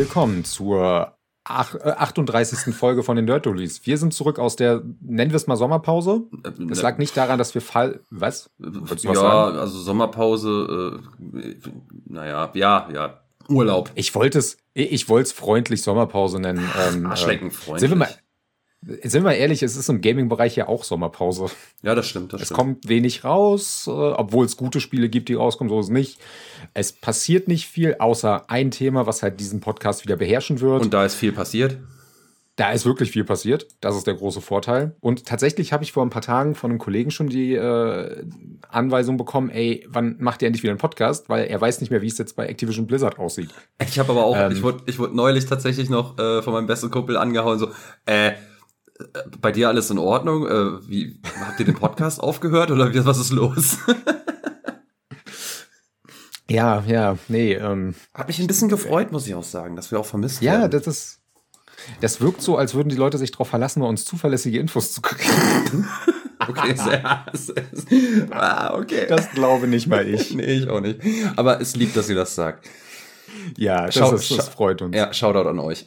Willkommen 0.00 0.46
zur 0.46 1.14
ach, 1.44 1.74
äh, 1.74 1.90
38. 1.90 2.74
Folge 2.74 3.02
von 3.02 3.16
den 3.16 3.26
Nerdolies. 3.26 3.84
Wir 3.84 3.98
sind 3.98 4.14
zurück 4.14 4.38
aus 4.38 4.56
der, 4.56 4.82
nennen 5.02 5.30
wir 5.30 5.36
es 5.36 5.46
mal 5.46 5.56
Sommerpause. 5.56 6.22
Es 6.70 6.80
lag 6.80 6.96
nicht 6.96 7.14
daran, 7.18 7.36
dass 7.36 7.52
wir 7.52 7.60
Fall. 7.60 8.00
Was? 8.08 8.48
Du 8.58 8.80
ja, 8.80 8.90
was 8.90 9.02
sagen? 9.02 9.58
also 9.58 9.78
Sommerpause, 9.78 11.02
äh, 11.20 11.52
naja, 12.06 12.50
ja, 12.54 12.88
ja. 12.94 13.20
Urlaub. 13.50 13.90
Ich 13.94 14.14
wollte 14.14 14.38
es, 14.38 14.56
ich 14.72 15.10
wollte 15.10 15.26
es 15.26 15.32
freundlich 15.32 15.82
Sommerpause 15.82 16.40
nennen. 16.40 16.66
Ähm, 16.88 17.04
Arschlecken 17.04 17.48
äh, 17.48 17.50
freundlich. 17.50 17.80
Sind 17.80 17.90
wir 17.90 17.96
mal, 17.98 18.14
sind 18.82 19.24
wir 19.24 19.34
ehrlich, 19.34 19.62
es 19.62 19.76
ist 19.76 19.88
im 19.90 20.00
Gaming-Bereich 20.00 20.56
ja 20.56 20.68
auch 20.68 20.84
Sommerpause. 20.84 21.46
Ja, 21.82 21.94
das 21.94 22.06
stimmt, 22.06 22.32
das 22.32 22.40
Es 22.40 22.46
stimmt. 22.48 22.58
kommt 22.58 22.88
wenig 22.88 23.24
raus, 23.24 23.84
äh, 23.86 23.90
obwohl 23.90 24.46
es 24.46 24.56
gute 24.56 24.80
Spiele 24.80 25.08
gibt, 25.08 25.28
die 25.28 25.34
rauskommen, 25.34 25.70
so 25.70 25.80
ist 25.80 25.86
es 25.86 25.90
nicht. 25.92 26.18
Es 26.72 26.92
passiert 26.92 27.46
nicht 27.48 27.66
viel, 27.66 27.96
außer 27.98 28.50
ein 28.50 28.70
Thema, 28.70 29.06
was 29.06 29.22
halt 29.22 29.38
diesen 29.40 29.60
Podcast 29.60 30.04
wieder 30.04 30.16
beherrschen 30.16 30.60
wird. 30.60 30.82
Und 30.82 30.94
da 30.94 31.04
ist 31.04 31.14
viel 31.14 31.32
passiert. 31.32 31.76
Da 32.56 32.72
ist 32.72 32.84
wirklich 32.84 33.10
viel 33.12 33.24
passiert. 33.24 33.68
Das 33.80 33.96
ist 33.96 34.06
der 34.06 34.14
große 34.14 34.42
Vorteil. 34.42 34.94
Und 35.00 35.24
tatsächlich 35.24 35.72
habe 35.72 35.82
ich 35.82 35.92
vor 35.92 36.04
ein 36.04 36.10
paar 36.10 36.20
Tagen 36.20 36.54
von 36.54 36.70
einem 36.70 36.78
Kollegen 36.78 37.10
schon 37.10 37.28
die 37.28 37.54
äh, 37.54 38.22
Anweisung 38.68 39.16
bekommen, 39.16 39.48
ey, 39.48 39.86
wann 39.88 40.16
macht 40.18 40.42
ihr 40.42 40.46
endlich 40.46 40.62
wieder 40.62 40.72
einen 40.72 40.78
Podcast? 40.78 41.30
Weil 41.30 41.46
er 41.46 41.58
weiß 41.58 41.80
nicht 41.80 41.90
mehr, 41.90 42.02
wie 42.02 42.08
es 42.08 42.18
jetzt 42.18 42.36
bei 42.36 42.46
Activision 42.46 42.86
Blizzard 42.86 43.18
aussieht. 43.18 43.48
Ich 43.86 43.98
habe 43.98 44.10
aber 44.12 44.24
auch, 44.24 44.36
Ähm. 44.36 44.52
ich 44.52 44.62
wurde 44.62 44.82
ich 44.86 44.98
wurde 44.98 45.16
neulich 45.16 45.46
tatsächlich 45.46 45.88
noch 45.88 46.18
äh, 46.18 46.42
von 46.42 46.52
meinem 46.52 46.66
besten 46.66 46.90
Kumpel 46.90 47.16
angehauen, 47.16 47.58
so, 47.58 47.68
äh, 48.04 48.32
bei 49.40 49.52
dir 49.52 49.68
alles 49.68 49.90
in 49.90 49.98
Ordnung? 49.98 50.46
Äh, 50.46 50.88
wie 50.88 51.20
habt 51.40 51.58
ihr 51.60 51.66
den 51.66 51.74
Podcast 51.74 52.20
aufgehört 52.22 52.70
oder 52.70 52.92
wie, 52.92 53.04
was 53.04 53.18
ist 53.18 53.30
los? 53.30 53.78
Ja, 56.50 56.82
ja, 56.84 57.16
nee, 57.28 57.54
ähm, 57.54 57.94
Hat 58.12 58.26
mich 58.26 58.40
ein 58.40 58.48
bisschen 58.48 58.68
gefreut, 58.68 59.12
muss 59.12 59.24
ich 59.24 59.36
auch 59.36 59.44
sagen, 59.44 59.76
dass 59.76 59.92
wir 59.92 60.00
auch 60.00 60.06
vermisst 60.06 60.42
ja, 60.42 60.62
werden. 60.62 60.72
das 60.72 60.86
ist. 60.88 61.20
Das 62.00 62.20
wirkt 62.20 62.42
so, 62.42 62.58
als 62.58 62.74
würden 62.74 62.88
die 62.88 62.96
Leute 62.96 63.18
sich 63.18 63.30
darauf 63.30 63.48
verlassen, 63.48 63.80
bei 63.80 63.86
uns 63.86 64.04
zuverlässige 64.04 64.58
Infos 64.58 64.92
zu 64.92 65.00
kriegen. 65.00 65.88
Okay, 66.48 66.74
sehr, 66.74 67.26
sehr, 67.34 67.64
ah, 68.30 68.74
okay. 68.74 69.04
Das 69.06 69.30
glaube 69.32 69.68
nicht 69.68 69.88
mal 69.88 70.08
ich. 70.08 70.34
nee, 70.34 70.44
ich 70.44 70.70
auch 70.70 70.80
nicht. 70.80 70.98
Aber 71.36 71.60
es 71.60 71.76
lieb, 71.76 71.92
dass 71.92 72.08
ihr 72.08 72.16
das 72.16 72.34
sagt. 72.34 72.66
Ja, 73.56 73.86
das, 73.86 73.94
Schau- 73.94 74.14
ist, 74.14 74.30
das 74.30 74.48
freut 74.48 74.82
uns. 74.82 74.96
Ja. 74.96 75.06
Ja, 75.06 75.12
Shoutout 75.12 75.48
an 75.48 75.58
euch. 75.58 75.84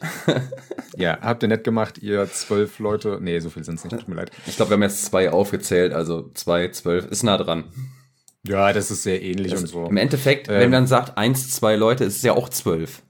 habt 0.98 1.42
ihr 1.42 1.48
nett 1.48 1.64
gemacht, 1.64 1.98
ihr 1.98 2.30
zwölf 2.30 2.78
Leute. 2.78 3.18
Nee, 3.20 3.38
so 3.40 3.50
viel 3.50 3.64
sind 3.64 3.76
es 3.76 3.84
nicht, 3.84 3.98
tut 3.98 4.08
mir 4.08 4.14
leid. 4.14 4.30
Ich 4.46 4.56
glaube, 4.56 4.70
wir 4.70 4.74
haben 4.74 4.82
jetzt 4.82 5.04
zwei 5.04 5.30
aufgezählt, 5.30 5.92
also 5.92 6.30
zwei, 6.34 6.68
zwölf, 6.68 7.06
ist 7.06 7.22
nah 7.22 7.36
dran. 7.38 7.64
Ja, 8.46 8.72
das 8.72 8.90
ist 8.90 9.02
sehr 9.02 9.22
ähnlich 9.22 9.56
und 9.56 9.66
so. 9.66 9.86
Im 9.86 9.96
Endeffekt, 9.96 10.48
Ähm. 10.48 10.60
wenn 10.60 10.70
man 10.70 10.86
sagt 10.86 11.16
eins, 11.16 11.50
zwei 11.50 11.76
Leute, 11.76 12.04
ist 12.04 12.16
es 12.16 12.22
ja 12.22 12.32
auch 12.34 12.48
zwölf. 12.48 13.02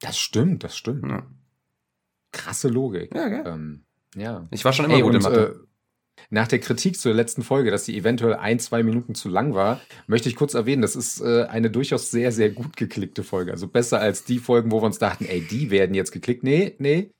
Das 0.00 0.16
stimmt, 0.18 0.62
das 0.62 0.76
stimmt. 0.76 1.04
Ja. 1.10 1.26
Krasse 2.32 2.68
Logik. 2.68 3.12
Ja, 3.14 3.28
gell? 3.28 3.42
Ähm, 3.46 3.84
ja. 4.14 4.46
Ich 4.50 4.64
war 4.64 4.72
schon 4.72 4.84
immer 4.84 4.94
Ey, 4.94 5.02
gut 5.02 5.14
in 5.14 5.16
und, 5.16 5.22
Mathe. 5.24 5.67
Nach 6.30 6.48
der 6.48 6.58
Kritik 6.58 6.98
zur 6.98 7.14
letzten 7.14 7.42
Folge, 7.42 7.70
dass 7.70 7.84
sie 7.84 7.96
eventuell 7.96 8.34
ein, 8.34 8.58
zwei 8.58 8.82
Minuten 8.82 9.14
zu 9.14 9.28
lang 9.28 9.54
war, 9.54 9.80
möchte 10.06 10.28
ich 10.28 10.36
kurz 10.36 10.54
erwähnen, 10.54 10.82
das 10.82 10.94
ist 10.94 11.20
äh, 11.20 11.44
eine 11.44 11.70
durchaus 11.70 12.10
sehr, 12.10 12.32
sehr 12.32 12.50
gut 12.50 12.76
geklickte 12.76 13.22
Folge. 13.22 13.50
Also 13.50 13.66
besser 13.66 14.00
als 14.00 14.24
die 14.24 14.38
Folgen, 14.38 14.70
wo 14.70 14.80
wir 14.80 14.86
uns 14.86 14.98
dachten, 14.98 15.24
ey, 15.24 15.40
die 15.40 15.70
werden 15.70 15.94
jetzt 15.94 16.12
geklickt. 16.12 16.42
Nee, 16.42 16.74
nee. 16.78 17.10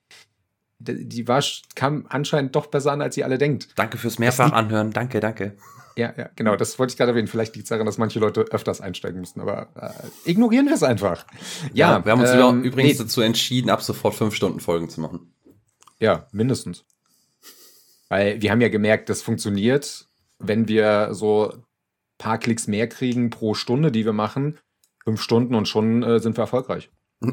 Die 0.81 1.27
war, 1.27 1.43
kam 1.75 2.07
anscheinend 2.09 2.55
doch 2.55 2.67
besser 2.67 2.93
an, 2.93 3.03
als 3.03 3.17
ihr 3.17 3.25
alle 3.25 3.39
denkt. 3.39 3.71
Danke 3.75 3.99
fürs 3.99 4.21
Mehrfach 4.21 4.53
anhören. 4.53 4.93
Danke, 4.93 5.19
danke. 5.19 5.57
Ja, 5.97 6.15
ja, 6.17 6.31
genau, 6.37 6.55
das 6.55 6.79
wollte 6.79 6.93
ich 6.93 6.97
gerade 6.97 7.11
erwähnen. 7.11 7.27
Vielleicht 7.27 7.57
liegt 7.57 7.65
es 7.65 7.71
daran, 7.71 7.85
dass 7.85 7.99
manche 7.99 8.21
Leute 8.21 8.43
öfters 8.43 8.81
einsteigen 8.81 9.19
mussten, 9.19 9.41
aber 9.41 9.71
äh, 9.75 10.31
ignorieren 10.31 10.67
wir 10.67 10.75
es 10.75 10.85
einfach. 10.85 11.27
Ja, 11.73 12.05
wir 12.05 12.13
haben 12.13 12.21
uns 12.21 12.31
ähm, 12.31 12.63
übrigens 12.63 12.93
nee, 12.93 13.05
dazu 13.05 13.21
entschieden, 13.21 13.69
ab 13.69 13.83
sofort 13.83 14.15
fünf 14.15 14.37
Stunden 14.37 14.61
Folgen 14.61 14.89
zu 14.89 15.01
machen. 15.01 15.35
Ja, 15.99 16.29
mindestens. 16.31 16.85
Weil 18.09 18.41
wir 18.41 18.51
haben 18.51 18.61
ja 18.61 18.69
gemerkt, 18.69 19.09
das 19.09 19.23
funktioniert, 19.23 20.09
wenn 20.39 20.69
wir 20.69 21.13
so 21.13 21.53
ein 21.53 21.63
paar 22.19 22.39
Klicks 22.39 22.67
mehr 22.67 22.89
kriegen 22.89 23.31
pro 23.31 23.55
Stunde, 23.55 23.93
die 23.93 24.05
wir 24.05 24.13
machen. 24.13 24.59
Fünf 25.05 25.23
Stunden 25.23 25.55
und 25.55 25.69
schon 25.69 26.03
äh, 26.03 26.21
sind 26.21 26.37
wir 26.37 26.43
erfolgreich. 26.43 26.91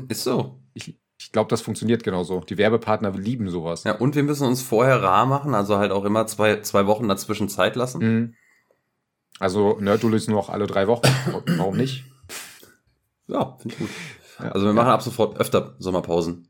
Ist 0.08 0.24
so. 0.24 0.59
Ich, 0.74 0.97
ich 1.18 1.31
glaube, 1.31 1.50
das 1.50 1.62
funktioniert 1.62 2.03
genauso. 2.03 2.41
Die 2.41 2.58
Werbepartner 2.58 3.12
lieben 3.12 3.50
sowas. 3.50 3.84
Ja, 3.84 3.94
und 3.94 4.16
wir 4.16 4.24
müssen 4.24 4.47
uns 4.47 4.62
vorher 4.62 5.02
rar 5.02 5.25
machen, 5.25 5.53
also 5.53 5.78
halt 5.78 5.91
auch 5.91 6.06
immer 6.06 6.28
zwei, 6.28 6.62
zwei 6.62 6.88
Wochen 6.88 7.07
dazwischen 7.07 7.50
Zeit 7.50 7.75
lassen. 7.75 8.00
Mhm. 8.00 8.34
Also 9.40 9.78
Nerdduel 9.80 10.16
ist 10.16 10.30
nur 10.30 10.38
noch 10.38 10.50
alle 10.50 10.68
drei 10.68 10.88
Wochen. 10.88 11.07
Warum 11.57 11.78
nicht? 11.78 12.06
Ja, 13.28 13.57
finde 13.59 13.75
ich 13.75 13.80
gut. 13.80 13.90
Ja. 14.40 14.52
Also 14.52 14.66
wir 14.66 14.74
machen 14.74 14.90
ab 14.90 15.02
sofort 15.02 15.40
öfter 15.40 15.75
Sommerpausen. 15.80 16.47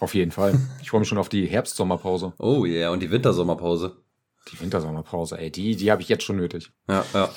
Auf 0.00 0.14
jeden 0.14 0.30
Fall. 0.30 0.58
Ich 0.82 0.90
freue 0.90 1.00
mich 1.00 1.08
schon 1.08 1.18
auf 1.18 1.28
die 1.28 1.46
Herbst-Sommerpause. 1.46 2.32
Oh 2.38 2.64
yeah, 2.64 2.90
und 2.90 3.00
die 3.00 3.10
Wintersommerpause. 3.10 3.96
Die 4.52 4.60
Wintersommerpause, 4.60 5.38
ey, 5.38 5.50
die, 5.50 5.74
die 5.76 5.90
habe 5.90 6.02
ich 6.02 6.08
jetzt 6.08 6.24
schon 6.24 6.36
nötig. 6.36 6.70
Ja, 6.88 7.04
ja. 7.14 7.30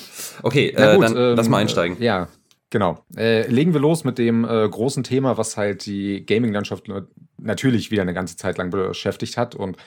Okay, 0.44 0.74
Na 0.76 0.92
äh, 0.92 0.96
gut, 0.96 1.06
dann 1.06 1.16
ähm, 1.18 1.36
lass 1.38 1.48
mal 1.48 1.60
einsteigen. 1.60 2.02
äh, 2.02 2.06
Ja, 2.06 2.28
genau. 2.70 3.06
Äh, 3.16 3.48
legen 3.48 3.74
wir 3.74 3.80
los 3.80 4.04
mit 4.04 4.18
dem 4.18 4.44
äh, 4.44 4.68
großen 4.68 5.04
Thema, 5.04 5.38
was 5.38 5.56
halt 5.56 5.86
die 5.86 6.26
Gaming-Landschaft 6.26 6.90
äh, 6.90 7.04
natürlich 7.38 7.92
wieder 7.92 8.02
eine 8.02 8.14
ganze 8.14 8.36
Zeit 8.36 8.58
lang 8.58 8.72
beschäftigt 8.72 9.38
hat 9.38 9.56
und 9.56 9.78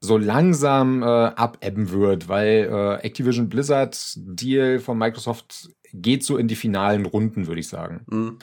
so 0.00 0.16
langsam 0.16 1.02
äh, 1.02 1.06
abebben 1.06 1.90
wird, 1.90 2.28
weil 2.28 2.68
äh, 2.70 3.06
Activision 3.06 3.48
Blizzard 3.48 3.96
Deal 4.16 4.78
von 4.78 4.96
Microsoft 4.98 5.68
geht 5.92 6.24
so 6.24 6.36
in 6.38 6.48
die 6.48 6.56
finalen 6.56 7.06
Runden, 7.06 7.46
würde 7.46 7.60
ich 7.60 7.68
sagen. 7.68 8.02
Mhm. 8.08 8.38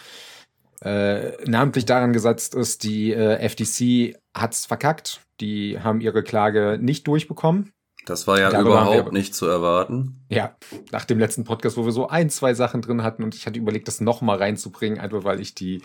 Äh, 0.82 1.32
namentlich 1.50 1.86
daran 1.86 2.14
gesetzt 2.14 2.54
ist, 2.56 2.84
die 2.84 3.14
äh, 3.14 3.48
FTC 3.48 4.18
hat's 4.36 4.66
verkackt. 4.66 5.22
Die 5.40 5.80
haben 5.80 6.02
ihre 6.02 6.24
Klage 6.24 6.78
nicht 6.82 7.08
durchbekommen. 7.08 7.72
Das 8.06 8.28
war 8.28 8.40
ja 8.40 8.52
Darüber 8.52 8.82
haben 8.82 8.88
wir- 8.90 8.94
überhaupt 8.98 9.14
nicht 9.14 9.34
zu 9.34 9.48
erwarten. 9.48 10.26
Ja, 10.30 10.56
nach 10.92 11.06
dem 11.06 11.18
letzten 11.18 11.44
Podcast, 11.44 11.76
wo 11.76 11.86
wir 11.86 11.92
so 11.92 12.08
ein, 12.08 12.30
zwei 12.30 12.54
Sachen 12.54 12.82
drin 12.84 13.02
hatten 13.02 13.24
und 13.24 13.34
ich 13.34 13.48
hatte 13.48 13.58
überlegt, 13.58 13.88
das 13.88 14.00
nochmal 14.00 14.38
reinzubringen, 14.38 15.00
einfach 15.00 15.24
weil 15.24 15.40
ich 15.40 15.56
die 15.56 15.82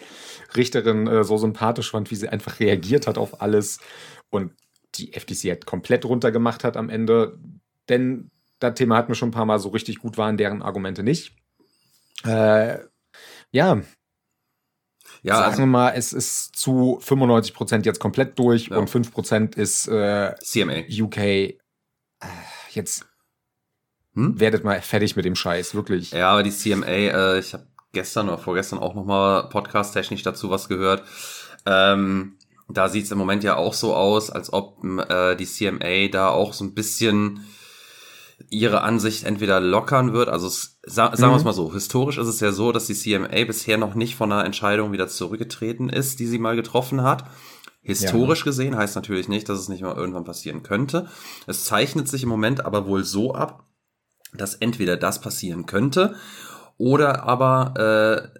Richterin 0.54 1.06
äh, 1.06 1.24
so 1.24 1.38
sympathisch 1.38 1.90
fand, 1.90 2.10
wie 2.10 2.16
sie 2.16 2.28
einfach 2.28 2.60
reagiert 2.60 3.06
hat 3.06 3.16
auf 3.16 3.40
alles 3.40 3.78
und 4.28 4.52
die 4.96 5.12
FTC 5.12 5.48
halt 5.48 5.66
komplett 5.66 6.04
runtergemacht 6.04 6.62
hat 6.62 6.76
am 6.76 6.90
Ende. 6.90 7.38
Denn 7.88 8.30
das 8.58 8.74
Thema 8.74 8.96
hatten 8.96 9.08
wir 9.08 9.14
schon 9.14 9.28
ein 9.30 9.32
paar 9.32 9.46
Mal 9.46 9.58
so 9.58 9.70
richtig 9.70 9.98
gut 10.00 10.18
waren, 10.18 10.36
deren 10.36 10.60
Argumente 10.62 11.02
nicht. 11.02 11.36
Äh, 12.26 12.80
ja, 13.50 13.80
Ja, 15.22 15.34
sagen 15.36 15.46
also 15.50 15.58
wir 15.62 15.66
mal, 15.66 15.90
es 15.94 16.12
ist 16.12 16.56
zu 16.56 16.98
95 17.02 17.54
Prozent 17.54 17.86
jetzt 17.86 18.00
komplett 18.00 18.38
durch 18.38 18.68
Ja. 18.68 18.78
und 18.78 18.88
5 18.88 19.12
Prozent 19.12 19.54
ist 19.54 19.86
äh, 19.88 20.34
CMA. 20.42 20.82
UK. 20.90 21.16
Äh, 21.18 21.56
jetzt 22.70 23.06
Hm? 24.14 24.40
werdet 24.40 24.64
mal 24.64 24.80
fertig 24.82 25.14
mit 25.16 25.24
dem 25.24 25.36
Scheiß, 25.36 25.74
wirklich. 25.74 26.10
Ja, 26.12 26.30
aber 26.32 26.42
die 26.42 26.50
CMA, 26.50 26.86
äh, 26.86 27.38
ich 27.38 27.52
habe 27.54 27.66
gestern 27.92 28.28
oder 28.28 28.38
vorgestern 28.38 28.78
auch 28.78 28.94
nochmal 28.94 29.48
podcast-technisch 29.48 30.22
dazu 30.22 30.50
was 30.50 30.68
gehört. 30.68 31.04
Ähm, 31.66 32.36
da 32.68 32.88
sieht 32.88 33.04
es 33.04 33.10
im 33.10 33.18
Moment 33.18 33.44
ja 33.44 33.56
auch 33.56 33.74
so 33.74 33.94
aus, 33.94 34.30
als 34.30 34.52
ob 34.52 34.82
äh, 34.84 35.34
die 35.36 35.46
CMA 35.46 36.08
da 36.10 36.28
auch 36.28 36.52
so 36.52 36.64
ein 36.64 36.74
bisschen 36.74 37.44
ihre 38.48 38.82
Ansicht 38.82 39.24
entweder 39.24 39.60
lockern 39.60 40.12
wird. 40.12 40.28
Also 40.28 40.48
sa 40.48 41.14
sagen 41.16 41.32
wir 41.32 41.36
es 41.36 41.42
Mhm. 41.42 41.46
mal 41.46 41.52
so, 41.52 41.72
historisch 41.72 42.18
ist 42.18 42.26
es 42.28 42.40
ja 42.40 42.52
so, 42.52 42.72
dass 42.72 42.86
die 42.86 42.94
CMA 42.94 43.44
bisher 43.44 43.76
noch 43.78 43.94
nicht 43.94 44.16
von 44.16 44.32
einer 44.32 44.44
Entscheidung 44.44 44.92
wieder 44.92 45.08
zurückgetreten 45.08 45.88
ist, 45.88 46.20
die 46.20 46.26
sie 46.26 46.38
mal 46.38 46.56
getroffen 46.56 47.02
hat. 47.02 47.24
Historisch 47.82 48.44
gesehen 48.44 48.76
heißt 48.76 48.94
natürlich 48.94 49.28
nicht, 49.28 49.48
dass 49.48 49.58
es 49.58 49.68
nicht 49.68 49.82
mal 49.82 49.96
irgendwann 49.96 50.24
passieren 50.24 50.62
könnte. 50.62 51.08
Es 51.46 51.64
zeichnet 51.64 52.08
sich 52.08 52.22
im 52.22 52.28
Moment 52.28 52.64
aber 52.64 52.86
wohl 52.86 53.04
so 53.04 53.34
ab, 53.34 53.64
dass 54.34 54.54
entweder 54.54 54.96
das 54.96 55.20
passieren 55.20 55.66
könnte 55.66 56.14
oder 56.80 57.24
aber 57.24 58.32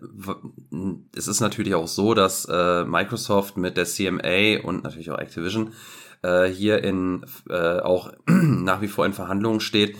äh, 0.73 0.77
es 1.15 1.29
ist 1.29 1.41
natürlich 1.41 1.75
auch 1.75 1.87
so, 1.87 2.15
dass 2.15 2.47
äh, 2.47 2.85
Microsoft 2.85 3.59
mit 3.59 3.77
der 3.77 3.85
CMA 3.85 4.65
und 4.65 4.83
natürlich 4.83 5.11
auch 5.11 5.19
Activision 5.19 5.75
äh, 6.23 6.47
hier 6.47 6.83
in 6.83 7.27
äh, 7.51 7.81
auch 7.81 8.15
nach 8.27 8.81
wie 8.81 8.89
vor 8.89 9.05
in 9.05 9.13
Verhandlungen 9.13 9.61
steht, 9.61 9.99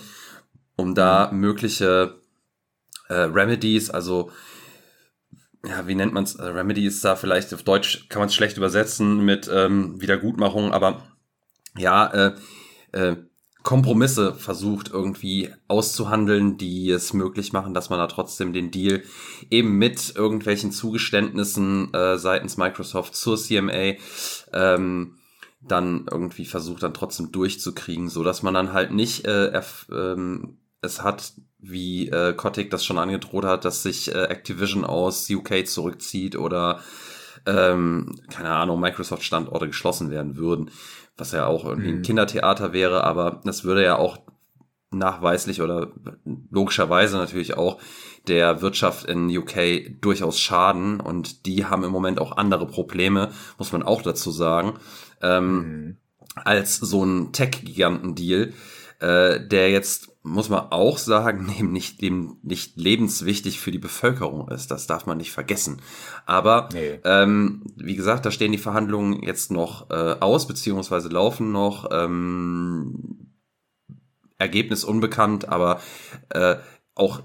um 0.75 0.95
da 0.95 1.31
mögliche 1.33 2.15
äh, 3.11 3.15
Remedies, 3.15 3.91
also 3.91 4.31
ja, 5.63 5.87
wie 5.87 5.95
nennt 5.95 6.15
man 6.15 6.25
es? 6.25 6.39
Remedy 6.39 6.87
ist 6.87 7.05
da 7.05 7.17
vielleicht 7.17 7.53
auf 7.53 7.63
Deutsch 7.63 8.09
kann 8.09 8.21
man 8.21 8.31
es 8.31 8.35
schlecht 8.35 8.57
übersetzen 8.57 9.23
mit 9.23 9.51
ähm, 9.53 10.01
Wiedergutmachung, 10.01 10.73
aber 10.73 11.03
ja, 11.77 12.07
äh, 12.07 12.33
äh, 12.93 13.17
Kompromisse 13.63 14.35
versucht 14.35 14.91
irgendwie 14.91 15.51
auszuhandeln, 15.69 16.57
die 16.57 16.91
es 16.91 17.13
möglich 17.13 17.53
machen, 17.53 17.75
dass 17.75 17.91
man 17.91 17.99
da 17.99 18.07
trotzdem 18.07 18.53
den 18.53 18.71
Deal 18.71 19.03
eben 19.51 19.77
mit 19.77 20.15
irgendwelchen 20.17 20.73
Zugeständnissen 20.73 21.93
äh, 21.93 22.17
seitens 22.17 22.57
Microsoft 22.57 23.15
zur 23.15 23.37
CMA 23.37 23.95
ähm, 24.53 25.17
dann 25.61 26.07
irgendwie 26.11 26.47
versucht 26.47 26.83
dann 26.83 26.95
trotzdem 26.95 27.33
durchzukriegen, 27.33 28.09
so 28.09 28.25
dass 28.25 28.43
man 28.43 28.55
dann 28.55 28.73
halt 28.73 28.93
nicht 28.93 29.27
äh, 29.27 29.61
ähm, 29.93 30.57
es 30.81 31.03
hat, 31.03 31.35
wie 31.59 32.09
äh, 32.09 32.33
Kotick 32.33 32.71
das 32.71 32.85
schon 32.85 32.99
angedroht 32.99 33.45
hat, 33.45 33.67
dass 33.67 33.83
sich 33.83 34.15
äh, 34.15 34.25
Activision 34.25 34.87
aus 34.87 35.29
UK 35.29 35.67
zurückzieht 35.67 36.37
oder 36.37 36.81
ähm, 37.47 38.15
keine 38.31 38.51
Ahnung, 38.51 38.81
Microsoft-Standorte 38.81 39.67
geschlossen 39.67 40.11
werden 40.11 40.37
würden, 40.37 40.71
was 41.17 41.33
ja 41.33 41.47
auch 41.47 41.65
irgendwie 41.65 41.93
mhm. 41.93 41.99
ein 41.99 42.03
Kindertheater 42.03 42.73
wäre, 42.73 43.05
aber 43.05 43.41
das 43.45 43.65
würde 43.65 43.85
ja 43.85 43.97
auch 43.97 44.19
nachweislich 44.91 45.63
oder 45.63 45.93
logischerweise 46.51 47.17
natürlich 47.17 47.57
auch 47.57 47.81
der 48.27 48.61
Wirtschaft 48.61 49.07
in 49.07 49.35
UK 49.37 50.01
durchaus 50.01 50.39
schaden 50.39 51.01
und 51.01 51.47
die 51.47 51.65
haben 51.65 51.85
im 51.85 51.93
Moment 51.93 52.19
auch 52.21 52.37
andere 52.37 52.67
Probleme, 52.67 53.31
muss 53.59 53.73
man 53.73 53.83
auch 53.83 54.03
dazu 54.03 54.31
sagen, 54.31 54.75
ähm, 55.23 55.57
mhm. 55.57 55.97
als 56.35 56.77
so 56.77 57.05
ein 57.05 57.33
Tech-Giganten-Deal, 57.33 58.53
äh, 59.01 59.47
der 59.47 59.71
jetzt 59.71 60.11
muss 60.23 60.49
man 60.51 60.71
auch 60.71 60.99
sagen, 60.99 61.47
neben 61.57 61.73
nicht, 61.73 62.03
dem 62.03 62.37
nicht 62.43 62.77
lebenswichtig 62.77 63.61
für 63.61 63.71
die 63.71 63.79
Bevölkerung 63.79 64.49
ist. 64.49 64.71
Das 64.71 64.87
darf 64.87 65.07
man 65.07 65.19
nicht 65.19 65.33
vergessen. 65.33 65.81
Aber 66.27 66.69
nee. 66.73 67.01
ähm, 67.05 67.63
wie 67.77 67.97
gesagt, 67.97 68.27
da 68.27 68.31
stehen 68.31 68.53
die 68.53 68.59
Verhandlungen 68.59 69.23
jetzt 69.23 69.51
noch 69.51 69.91
äh, 69.91 70.17
aus, 70.21 70.47
beziehungsweise 70.47 71.09
laufen 71.09 71.53
noch. 71.53 71.89
Ähm, 71.91 73.27
Ergebnis 74.39 74.85
unbekannt, 74.85 75.49
aber 75.49 75.81
äh, 76.31 76.57
auch 76.95 77.23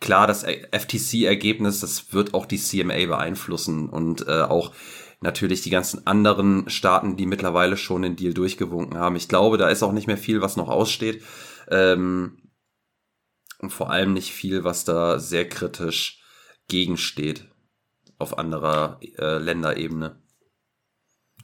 klar, 0.00 0.26
das 0.26 0.44
FTC-Ergebnis, 0.44 1.80
das 1.80 2.12
wird 2.12 2.34
auch 2.34 2.44
die 2.44 2.58
CMA 2.58 3.06
beeinflussen 3.06 3.88
und 3.88 4.26
äh, 4.26 4.42
auch 4.42 4.72
natürlich 5.20 5.62
die 5.62 5.70
ganzen 5.70 6.06
anderen 6.06 6.68
Staaten, 6.68 7.16
die 7.16 7.26
mittlerweile 7.26 7.76
schon 7.76 8.02
den 8.02 8.16
Deal 8.16 8.34
durchgewunken 8.34 8.98
haben. 8.98 9.16
Ich 9.16 9.28
glaube, 9.28 9.56
da 9.56 9.68
ist 9.68 9.82
auch 9.82 9.92
nicht 9.92 10.06
mehr 10.06 10.18
viel, 10.18 10.40
was 10.40 10.56
noch 10.56 10.68
aussteht. 10.68 11.22
Ähm, 11.68 12.50
und 13.58 13.70
vor 13.70 13.90
allem 13.90 14.12
nicht 14.12 14.32
viel, 14.32 14.64
was 14.64 14.84
da 14.84 15.18
sehr 15.18 15.48
kritisch 15.48 16.22
gegensteht 16.68 17.48
auf 18.18 18.38
anderer 18.38 19.00
äh, 19.18 19.38
Länderebene. 19.38 20.22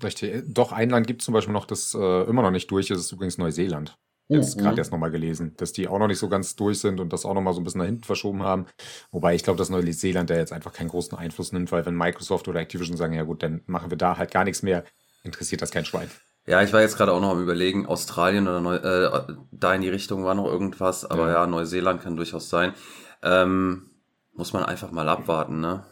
Richtig. 0.02 0.42
Doch, 0.46 0.72
ein 0.72 0.90
Land 0.90 1.06
gibt 1.06 1.22
es 1.22 1.26
zum 1.26 1.34
Beispiel 1.34 1.52
noch, 1.52 1.66
das 1.66 1.94
äh, 1.94 2.22
immer 2.24 2.42
noch 2.42 2.50
nicht 2.50 2.70
durch 2.70 2.90
ist, 2.90 2.98
ist 2.98 3.12
übrigens 3.12 3.38
Neuseeland. 3.38 3.96
Jetzt 4.32 4.56
mhm. 4.56 4.62
gerade 4.62 4.78
erst 4.78 4.92
nochmal 4.92 5.10
gelesen, 5.10 5.54
dass 5.56 5.72
die 5.72 5.88
auch 5.88 5.98
noch 5.98 6.08
nicht 6.08 6.18
so 6.18 6.28
ganz 6.28 6.56
durch 6.56 6.80
sind 6.80 7.00
und 7.00 7.12
das 7.12 7.24
auch 7.24 7.34
nochmal 7.34 7.54
so 7.54 7.60
ein 7.60 7.64
bisschen 7.64 7.80
nach 7.80 7.86
hinten 7.86 8.04
verschoben 8.04 8.42
haben. 8.42 8.66
Wobei 9.10 9.34
ich 9.34 9.42
glaube, 9.42 9.58
dass 9.58 9.70
Neuseeland 9.70 10.30
da 10.30 10.34
jetzt 10.34 10.52
einfach 10.52 10.72
keinen 10.72 10.88
großen 10.88 11.16
Einfluss 11.16 11.52
nimmt, 11.52 11.72
weil 11.72 11.86
wenn 11.86 11.94
Microsoft 11.94 12.48
oder 12.48 12.60
Activision 12.60 12.96
sagen, 12.96 13.14
ja 13.14 13.22
gut, 13.22 13.42
dann 13.42 13.62
machen 13.66 13.90
wir 13.90 13.98
da 13.98 14.16
halt 14.16 14.30
gar 14.30 14.44
nichts 14.44 14.62
mehr, 14.62 14.84
interessiert 15.22 15.62
das 15.62 15.70
kein 15.70 15.84
Schwein. 15.84 16.10
Ja, 16.46 16.60
ich 16.62 16.72
war 16.72 16.80
jetzt 16.80 16.96
gerade 16.96 17.12
auch 17.12 17.20
noch 17.20 17.30
am 17.30 17.42
überlegen, 17.42 17.86
Australien 17.86 18.48
oder 18.48 18.60
Neu 18.60 18.76
äh, 18.76 19.22
da 19.52 19.74
in 19.74 19.82
die 19.82 19.88
Richtung 19.88 20.24
war 20.24 20.34
noch 20.34 20.46
irgendwas, 20.46 21.04
aber 21.04 21.28
ja, 21.28 21.34
ja 21.34 21.46
Neuseeland 21.46 22.02
kann 22.02 22.16
durchaus 22.16 22.48
sein. 22.48 22.74
Ähm, 23.22 23.90
muss 24.34 24.52
man 24.52 24.64
einfach 24.64 24.90
mal 24.90 25.08
abwarten, 25.08 25.60
ne? 25.60 25.84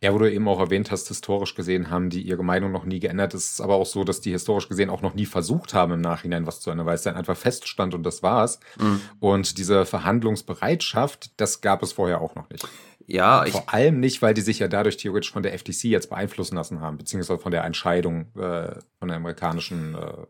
Ja, 0.00 0.12
wo 0.14 0.18
du 0.18 0.30
eben 0.30 0.48
auch 0.48 0.60
erwähnt 0.60 0.90
hast, 0.90 1.08
historisch 1.08 1.54
gesehen 1.54 1.90
haben 1.90 2.10
die 2.10 2.22
ihre 2.22 2.44
Meinung 2.44 2.72
noch 2.72 2.84
nie 2.84 3.00
geändert. 3.00 3.34
Es 3.34 3.52
ist 3.52 3.60
aber 3.60 3.74
auch 3.74 3.86
so, 3.86 4.04
dass 4.04 4.20
die 4.20 4.30
historisch 4.30 4.68
gesehen 4.68 4.90
auch 4.90 5.02
noch 5.02 5.14
nie 5.14 5.26
versucht 5.26 5.74
haben, 5.74 5.92
im 5.92 6.00
Nachhinein 6.00 6.46
was 6.46 6.60
zu 6.60 6.70
ändern, 6.70 6.86
weil 6.86 6.94
es 6.94 7.02
dann 7.02 7.16
einfach 7.16 7.36
feststand 7.36 7.94
und 7.94 8.02
das 8.02 8.22
war's. 8.22 8.60
Mhm. 8.78 9.00
Und 9.20 9.58
diese 9.58 9.86
Verhandlungsbereitschaft, 9.86 11.32
das 11.40 11.60
gab 11.60 11.82
es 11.82 11.92
vorher 11.92 12.20
auch 12.20 12.34
noch 12.34 12.48
nicht. 12.50 12.66
Ja, 13.06 13.44
ich 13.44 13.52
vor 13.52 13.72
allem 13.72 14.00
nicht, 14.00 14.22
weil 14.22 14.34
die 14.34 14.40
sich 14.40 14.58
ja 14.58 14.68
dadurch 14.68 14.96
theoretisch 14.96 15.32
von 15.32 15.42
der 15.42 15.58
FTC 15.58 15.84
jetzt 15.84 16.08
beeinflussen 16.08 16.56
lassen 16.56 16.80
haben, 16.80 16.96
beziehungsweise 16.96 17.38
von 17.38 17.52
der 17.52 17.64
Entscheidung 17.64 18.32
äh, 18.36 18.76
von 18.98 19.08
der 19.08 19.18
amerikanischen, 19.18 19.94
äh, 19.94 20.26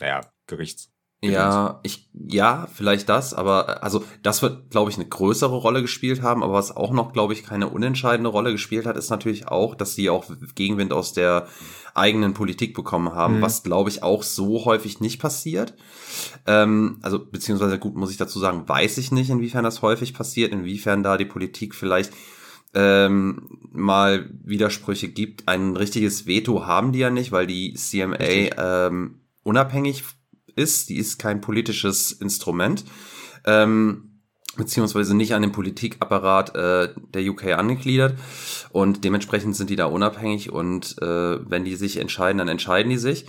naja, 0.00 0.20
Gerichts. 0.46 0.93
Ja, 1.32 1.80
ich, 1.82 2.08
ja, 2.12 2.68
vielleicht 2.72 3.08
das, 3.08 3.34
aber 3.34 3.82
also 3.82 4.04
das 4.22 4.42
wird, 4.42 4.70
glaube 4.70 4.90
ich, 4.90 4.96
eine 4.96 5.06
größere 5.06 5.56
Rolle 5.56 5.82
gespielt 5.82 6.22
haben, 6.22 6.42
aber 6.42 6.52
was 6.52 6.76
auch 6.76 6.92
noch, 6.92 7.12
glaube 7.12 7.32
ich, 7.32 7.44
keine 7.44 7.68
unentscheidende 7.68 8.30
Rolle 8.30 8.52
gespielt 8.52 8.86
hat, 8.86 8.96
ist 8.96 9.10
natürlich 9.10 9.48
auch, 9.48 9.74
dass 9.74 9.94
sie 9.94 10.10
auch 10.10 10.26
Gegenwind 10.54 10.92
aus 10.92 11.12
der 11.12 11.46
eigenen 11.94 12.34
Politik 12.34 12.74
bekommen 12.74 13.14
haben, 13.14 13.38
mhm. 13.38 13.42
was, 13.42 13.62
glaube 13.62 13.88
ich, 13.88 14.02
auch 14.02 14.22
so 14.22 14.64
häufig 14.64 15.00
nicht 15.00 15.20
passiert. 15.20 15.74
Ähm, 16.46 16.98
also, 17.02 17.24
beziehungsweise, 17.24 17.78
gut, 17.78 17.94
muss 17.94 18.10
ich 18.10 18.16
dazu 18.16 18.38
sagen, 18.38 18.68
weiß 18.68 18.98
ich 18.98 19.12
nicht, 19.12 19.30
inwiefern 19.30 19.64
das 19.64 19.82
häufig 19.82 20.12
passiert, 20.12 20.52
inwiefern 20.52 21.02
da 21.02 21.16
die 21.16 21.24
Politik 21.24 21.74
vielleicht 21.74 22.12
ähm, 22.74 23.60
mal 23.72 24.28
Widersprüche 24.42 25.08
gibt. 25.08 25.48
Ein 25.48 25.76
richtiges 25.76 26.26
Veto 26.26 26.66
haben 26.66 26.92
die 26.92 26.98
ja 26.98 27.10
nicht, 27.10 27.32
weil 27.32 27.46
die 27.46 27.74
CMA 27.74 28.16
ähm, 28.18 29.20
unabhängig 29.42 30.02
ist. 30.56 30.88
Die 30.88 30.96
ist 30.96 31.18
kein 31.18 31.40
politisches 31.40 32.12
Instrument. 32.12 32.84
Ähm, 33.44 34.14
beziehungsweise 34.56 35.16
nicht 35.16 35.34
an 35.34 35.42
den 35.42 35.52
Politikapparat 35.52 36.54
äh, 36.54 36.94
der 37.12 37.30
UK 37.30 37.54
angegliedert 37.54 38.18
und 38.70 39.04
dementsprechend 39.04 39.56
sind 39.56 39.70
die 39.70 39.76
da 39.76 39.86
unabhängig 39.86 40.52
und 40.52 40.96
äh, 41.02 41.50
wenn 41.50 41.64
die 41.64 41.76
sich 41.76 41.96
entscheiden, 41.96 42.38
dann 42.38 42.48
entscheiden 42.48 42.90
die 42.90 42.98
sich. 42.98 43.26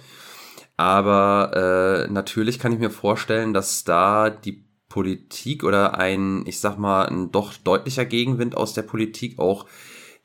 Aber 0.78 2.06
äh, 2.08 2.12
natürlich 2.12 2.60
kann 2.60 2.74
ich 2.74 2.80
mir 2.80 2.90
vorstellen, 2.90 3.54
dass 3.54 3.86
da 3.86 4.30
die 4.30 4.66
Politik 4.90 5.64
oder 5.64 5.98
ein, 5.98 6.46
ich 6.46 6.60
sag 6.60 6.78
mal, 6.78 7.06
ein 7.06 7.32
doch 7.32 7.54
deutlicher 7.54 8.06
Gegenwind 8.06 8.56
aus 8.56 8.74
der 8.74 8.84
Politik 8.84 9.40
auch 9.40 9.66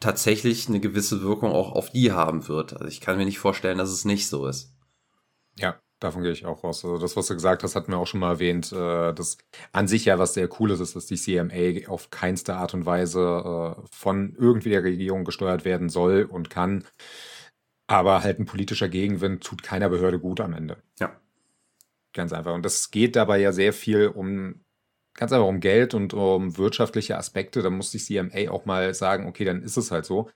tatsächlich 0.01 0.69
eine 0.69 0.81
gewisse 0.81 1.23
Wirkung 1.23 1.53
auch 1.53 1.73
auf 1.73 1.91
die 1.91 2.13
haben 2.13 2.49
wird. 2.49 2.75
Also 2.75 2.87
ich 2.87 3.01
kann 3.01 3.17
mir 3.17 3.25
nicht 3.25 3.39
vorstellen, 3.39 3.79
dass 3.79 3.91
es 3.91 4.05
nicht 4.05 4.29
so 4.29 4.47
ist. 4.47 4.75
Ja, 5.57 5.79
Davon 6.01 6.23
gehe 6.23 6.33
ich 6.33 6.47
auch 6.47 6.65
raus. 6.65 6.83
Also 6.85 6.99
das, 6.99 7.15
was 7.17 7.27
du 7.27 7.35
gesagt 7.35 7.63
hast, 7.63 7.77
hatten 7.77 7.93
wir 7.93 7.99
auch 7.99 8.07
schon 8.07 8.21
mal 8.21 8.33
erwähnt, 8.33 8.73
äh, 8.73 9.13
dass 9.13 9.37
an 9.73 9.87
sich 9.87 10.07
ja 10.07 10.19
was 10.19 10.35
sehr 10.35 10.49
Cooles 10.49 10.81
ist, 10.81 10.97
dass 10.97 11.07
die 11.07 11.17
CMA 11.17 11.89
auf 11.89 12.11
keinste 12.11 12.55
Art 12.55 12.73
und 12.73 12.87
Weise 12.87 13.77
äh, 13.77 13.83
von 13.93 14.35
irgendwie 14.39 14.71
der 14.71 14.83
Regierung 14.83 15.25
gesteuert 15.25 15.67
werden 15.67 15.91
soll 15.91 16.23
und 16.23 16.49
kann. 16.49 16.85
Aber 17.87 18.23
halt 18.23 18.39
ein 18.39 18.47
politischer 18.47 18.89
Gegenwind 18.89 19.45
tut 19.45 19.63
keiner 19.63 19.91
Behörde 19.91 20.19
gut 20.19 20.41
am 20.41 20.55
Ende. 20.55 20.79
Ja. 20.99 21.21
Ganz 22.15 22.33
einfach. 22.33 22.55
Und 22.55 22.65
das 22.65 22.91
geht 22.91 23.15
dabei 23.15 23.39
ja 23.39 23.53
sehr 23.53 23.73
viel 23.73 24.09
um 24.09 24.65
ganz 25.21 25.33
einfach 25.33 25.47
um 25.47 25.61
Geld 25.61 25.93
und 25.93 26.15
um 26.15 26.57
wirtschaftliche 26.57 27.19
Aspekte. 27.19 27.61
Da 27.61 27.69
muss 27.69 27.91
die 27.91 27.99
CMA 27.99 28.51
auch 28.51 28.65
mal 28.65 28.95
sagen, 28.95 29.29
okay, 29.29 29.45
dann 29.45 29.63
ist 29.63 29.77
es 29.77 29.91
halt 29.91 30.07
so. 30.07 30.31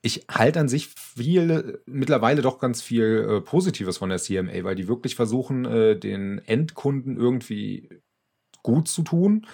Ich 0.00 0.26
halte 0.30 0.60
an 0.60 0.68
sich 0.68 0.86
viel, 0.86 1.82
mittlerweile 1.86 2.40
doch 2.40 2.60
ganz 2.60 2.80
viel 2.80 3.26
äh, 3.28 3.40
Positives 3.40 3.98
von 3.98 4.10
der 4.10 4.18
CMA, 4.18 4.62
weil 4.62 4.76
die 4.76 4.86
wirklich 4.86 5.16
versuchen, 5.16 5.64
äh, 5.64 5.98
den 5.98 6.38
Endkunden 6.46 7.16
irgendwie 7.16 7.88
gut 8.62 8.86
zu 8.86 9.02
tun, 9.02 9.46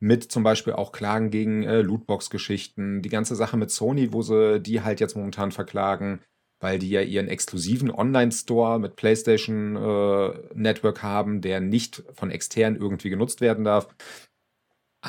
mit 0.00 0.30
zum 0.30 0.42
Beispiel 0.42 0.74
auch 0.74 0.92
Klagen 0.92 1.30
gegen 1.30 1.62
äh, 1.62 1.80
Lootbox-Geschichten, 1.80 3.00
die 3.00 3.08
ganze 3.08 3.36
Sache 3.36 3.56
mit 3.56 3.70
Sony, 3.70 4.12
wo 4.12 4.20
sie 4.20 4.60
die 4.60 4.82
halt 4.82 5.00
jetzt 5.00 5.16
momentan 5.16 5.50
verklagen, 5.50 6.20
weil 6.60 6.78
die 6.78 6.90
ja 6.90 7.02
ihren 7.02 7.28
exklusiven 7.28 7.90
Online-Store 7.90 8.78
mit 8.78 8.96
PlayStation 8.96 9.76
äh, 9.76 10.32
Network 10.54 11.02
haben, 11.02 11.40
der 11.40 11.60
nicht 11.60 12.02
von 12.14 12.30
extern 12.30 12.76
irgendwie 12.76 13.10
genutzt 13.10 13.40
werden 13.40 13.64
darf. 13.64 13.88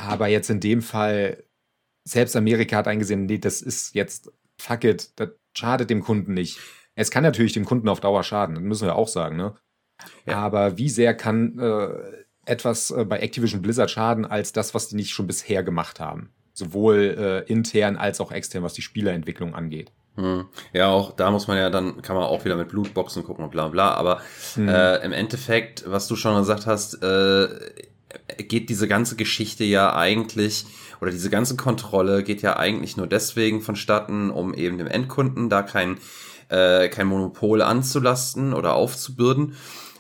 Aber 0.06 0.28
jetzt 0.28 0.50
in 0.50 0.60
dem 0.60 0.82
Fall, 0.82 1.44
selbst 2.04 2.36
Amerika 2.36 2.78
hat 2.78 2.88
eingesehen, 2.88 3.26
nee, 3.26 3.40
das 3.40 3.62
ist 3.62 3.96
jetzt, 3.96 4.32
fuck 4.60 4.84
it, 4.84 5.12
das 5.16 5.30
schadet 5.56 5.90
dem 5.90 6.04
Kunden 6.04 6.34
nicht. 6.34 6.60
Es 6.96 7.12
kann 7.12 7.24
natürlich 7.24 7.54
dem 7.54 7.66
Kunden 7.66 7.90
auf 7.90 8.00
Dauer 8.00 8.24
schaden, 8.24 8.56
das 8.56 8.64
müssen 8.64 8.88
wir 8.88 8.96
auch 8.96 9.08
sagen, 9.08 9.38
ne? 9.38 9.56
Ja. 10.26 10.38
Aber 10.38 10.78
wie 10.78 10.90
sehr 10.90 11.16
kann 11.16 11.58
äh, 11.58 11.90
etwas 12.46 12.92
äh, 12.92 13.06
bei 13.06 13.20
Activision 13.20 13.64
Blizzard 13.64 13.90
schaden, 13.90 14.26
als 14.26 14.54
das, 14.54 14.76
was 14.76 14.90
die 14.90 14.96
nicht 14.96 15.12
schon 15.12 15.26
bisher 15.26 15.64
gemacht 15.64 16.00
haben? 16.00 16.32
Sowohl 16.54 17.46
äh, 17.48 17.52
intern 17.52 17.98
als 17.98 18.22
auch 18.22 18.32
extern, 18.32 18.64
was 18.64 18.74
die 18.74 18.84
Spielerentwicklung 18.84 19.56
angeht. 19.56 19.92
Hm. 20.16 20.46
Ja, 20.74 20.90
auch 20.90 21.16
da 21.16 21.32
muss 21.32 21.48
man 21.48 21.58
ja 21.58 21.72
dann, 21.72 22.02
kann 22.04 22.16
man 22.16 22.26
auch 22.26 22.46
wieder 22.46 22.56
mit 22.56 22.70
Blutboxen 22.70 23.24
gucken 23.24 23.44
und 23.44 23.52
bla 23.52 23.68
bla. 23.68 23.94
Aber 23.94 24.22
hm. 24.54 24.68
äh, 24.68 24.98
im 24.98 25.14
Endeffekt, 25.14 25.90
was 25.90 26.08
du 26.08 26.16
schon 26.16 26.38
gesagt 26.38 26.68
hast, 26.68 27.02
äh, 27.04 27.48
geht 28.38 28.70
diese 28.70 28.88
ganze 28.88 29.16
Geschichte 29.16 29.64
ja 29.64 29.96
eigentlich, 29.96 30.66
oder 31.02 31.12
diese 31.12 31.30
ganze 31.30 31.56
Kontrolle 31.56 32.24
geht 32.24 32.42
ja 32.42 32.58
eigentlich 32.58 32.98
nur 32.98 33.08
deswegen 33.08 33.62
vonstatten, 33.62 34.30
um 34.30 34.54
eben 34.54 34.78
dem 34.78 34.88
Endkunden 34.88 35.50
da 35.50 35.62
kein, 35.62 35.98
äh, 36.50 36.90
kein 36.90 37.08
Monopol 37.08 37.62
anzulasten 37.62 38.54
oder 38.54 38.74
aufzubürden. 38.74 39.56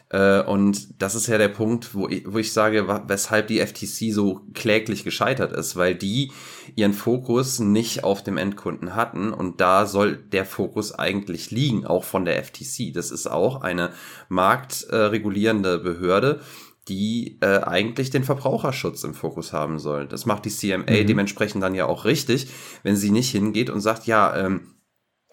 Äh, 0.10 0.42
und 0.42 1.02
das 1.02 1.16
ist 1.16 1.28
ja 1.28 1.38
der 1.38 1.50
Punkt, 1.50 1.94
wo 1.94 2.08
ich, 2.08 2.24
wo 2.26 2.38
ich 2.38 2.54
sage, 2.54 2.88
weshalb 3.08 3.48
die 3.48 3.60
FTC 3.60 4.14
so 4.14 4.42
kläglich 4.54 5.04
gescheitert 5.04 5.52
ist, 5.52 5.76
weil 5.76 5.96
die 5.96 6.32
ihren 6.76 6.94
Fokus 6.94 7.60
nicht 7.60 8.06
auf 8.06 8.24
dem 8.24 8.38
Endkunden 8.38 8.96
hatten 8.96 9.34
und 9.34 9.60
da 9.60 9.86
soll 9.86 10.16
der 10.16 10.46
Fokus 10.46 10.94
eigentlich 10.94 11.52
liegen, 11.52 11.86
auch 11.86 12.06
von 12.06 12.24
der 12.24 12.42
FTC. 12.42 12.94
Das 12.94 13.12
ist 13.12 13.28
auch 13.28 13.62
eine 13.62 13.92
marktregulierende 14.30 15.78
Behörde, 15.80 16.40
die 16.88 17.38
äh, 17.42 17.60
eigentlich 17.60 18.10
den 18.10 18.24
Verbraucherschutz 18.24 19.04
im 19.04 19.14
Fokus 19.14 19.54
haben 19.54 19.80
soll. 19.80 20.08
Das 20.08 20.26
macht 20.26 20.46
die 20.46 20.50
CMA 20.50 20.84
mhm. 20.90 21.08
dementsprechend 21.08 21.62
dann 21.62 21.76
ja 21.76 21.86
auch 21.86 22.06
richtig, 22.06 22.48
wenn 22.84 22.96
sie 22.96 23.12
nicht 23.12 23.32
hingeht 23.32 23.70
und 23.70 23.82
sagt, 23.82 24.08
ja, 24.08 24.36
ähm, 24.36 24.76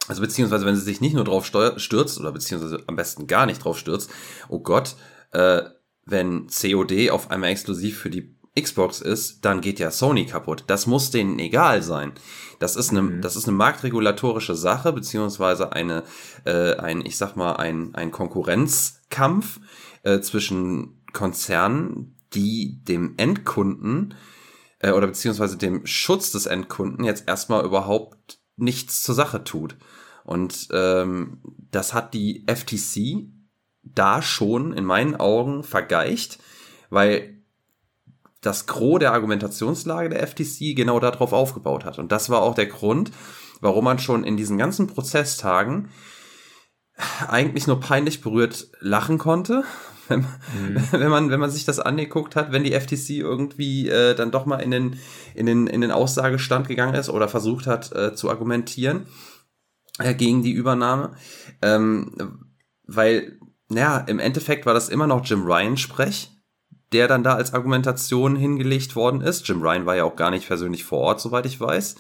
also 0.09 0.21
beziehungsweise 0.21 0.67
wenn 0.67 0.77
sie 0.77 0.83
sich 0.83 1.01
nicht 1.01 1.15
nur 1.15 1.25
drauf 1.25 1.47
stürzt 1.47 2.21
oder 2.21 2.33
beziehungsweise 2.33 2.83
am 2.87 2.97
besten 2.97 3.27
gar 3.27 3.47
nicht 3.47 3.65
drauf 3.65 3.79
stürzt, 3.79 4.11
oh 4.49 4.61
Gott, 4.61 4.97
äh, 5.33 5.63
wenn 6.05 6.49
COD 6.49 7.11
auf 7.11 7.31
einmal 7.31 7.51
exklusiv 7.51 7.99
für 7.99 8.11
die 8.11 8.37
Xbox 8.61 9.01
ist, 9.01 9.45
dann 9.45 9.61
geht 9.61 9.81
ja 9.81 9.91
Sony 9.91 10.27
kaputt. 10.27 10.65
Das 10.69 10.87
muss 10.87 11.11
denen 11.11 11.39
egal 11.39 11.83
sein. 11.83 12.13
Das 12.61 12.77
ist 12.77 12.91
eine, 12.91 13.03
mhm. 13.03 13.21
das 13.21 13.35
ist 13.37 13.49
eine 13.49 13.57
marktregulatorische 13.57 14.55
Sache, 14.55 14.93
beziehungsweise 14.93 15.73
eine, 15.73 16.05
äh, 16.45 16.75
ein, 16.77 17.05
ich 17.05 17.17
sag 17.17 17.37
mal, 17.37 17.55
ein, 17.55 17.95
ein 17.95 18.13
Konkurrenzkampf 18.13 19.61
äh, 20.03 20.21
zwischen 20.21 21.04
Konzernen, 21.15 22.15
die 22.35 22.85
dem 22.85 23.15
Endkunden 23.17 24.15
äh, 24.81 24.91
oder 24.91 25.07
beziehungsweise 25.07 25.57
dem 25.57 25.87
Schutz 25.87 26.31
des 26.31 26.45
Endkunden 26.45 27.05
jetzt 27.05 27.27
erstmal 27.27 27.65
überhaupt 27.65 28.39
nichts 28.57 29.03
zur 29.03 29.15
Sache 29.15 29.43
tut. 29.45 29.77
Und 30.25 30.69
ähm, 30.73 31.39
das 31.71 31.95
hat 31.95 32.13
die 32.13 32.45
FTC 32.47 33.27
da 33.83 34.21
schon 34.23 34.73
in 34.73 34.85
meinen 34.85 35.17
Augen 35.17 35.63
vergeicht, 35.63 36.39
weil 36.91 37.43
das 38.41 38.67
Gros 38.67 38.99
der 38.99 39.13
Argumentationslage 39.13 40.11
der 40.11 40.27
FTC 40.27 40.77
genau 40.77 41.01
darauf 41.01 41.33
aufgebaut 41.33 41.85
hat. 41.85 41.99
Und 41.99 42.13
das 42.13 42.29
war 42.29 42.43
auch 42.43 42.55
der 42.55 42.67
Grund, 42.67 43.11
warum 43.61 43.85
man 43.85 43.99
schon 43.99 44.25
in 44.25 44.37
diesen 44.37 44.59
ganzen 44.59 44.87
Prozesstagen 44.87 45.89
eigentlich 47.27 47.67
nur 47.67 47.81
peinlich 47.81 48.21
berührt 48.21 48.69
lachen 48.81 49.19
konnte, 49.19 49.65
wenn, 50.09 50.21
mhm. 50.21 50.83
wenn, 50.93 51.11
man, 51.11 51.31
wenn 51.31 51.41
man 51.41 51.51
sich 51.51 51.65
das 51.65 51.81
angeguckt 51.81 52.37
hat, 52.37 52.53
wenn 52.53 52.65
die 52.65 52.73
FTC 52.73 53.11
irgendwie 53.11 53.89
äh, 53.89 54.15
dann 54.15 54.31
doch 54.31 54.47
mal 54.47 54.59
in 54.59 54.71
den, 54.71 54.99
in, 55.35 55.47
den, 55.47 55.67
in 55.67 55.81
den 55.81 55.91
Aussagestand 55.91 56.69
gegangen 56.69 56.95
ist 56.95 57.09
oder 57.09 57.29
versucht 57.29 57.67
hat 57.67 57.93
äh, 57.93 58.15
zu 58.15 58.31
argumentieren 58.31 59.07
äh, 59.99 60.15
gegen 60.15 60.43
die 60.43 60.53
Übernahme. 60.53 61.13
Ähm, 61.63 62.47
weil, 62.87 63.39
naja, 63.69 63.99
im 63.99 64.19
Endeffekt 64.19 64.67
war 64.67 64.75
das 64.75 64.89
immer 64.89 65.07
noch 65.07 65.25
Jim 65.25 65.45
Ryan 65.45 65.77
Sprech, 65.77 66.31
der 66.93 67.09
dann 67.09 67.23
da 67.23 67.35
als 67.35 67.55
Argumentation 67.55 68.37
hingelegt 68.37 68.95
worden 68.95 69.21
ist. 69.21 69.49
Jim 69.49 69.63
Ryan 69.63 69.87
war 69.87 69.97
ja 69.97 70.05
auch 70.05 70.17
gar 70.17 70.31
nicht 70.31 70.47
persönlich 70.47 70.85
vor 70.85 71.01
Ort, 71.01 71.21
soweit 71.21 71.47
ich 71.47 71.61
weiß. 71.61 71.97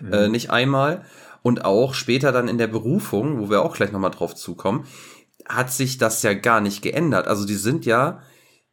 Mhm. 0.00 0.12
Äh, 0.12 0.28
nicht 0.28 0.50
einmal. 0.50 1.04
Und 1.42 1.64
auch 1.64 1.94
später 1.94 2.32
dann 2.32 2.48
in 2.48 2.58
der 2.58 2.66
Berufung, 2.66 3.38
wo 3.38 3.48
wir 3.48 3.62
auch 3.62 3.74
gleich 3.74 3.92
nochmal 3.92 4.10
drauf 4.10 4.34
zukommen, 4.34 4.86
hat 5.48 5.72
sich 5.72 5.98
das 5.98 6.22
ja 6.22 6.34
gar 6.34 6.60
nicht 6.60 6.82
geändert. 6.82 7.26
Also 7.26 7.46
die 7.46 7.54
sind 7.54 7.86
ja 7.86 8.20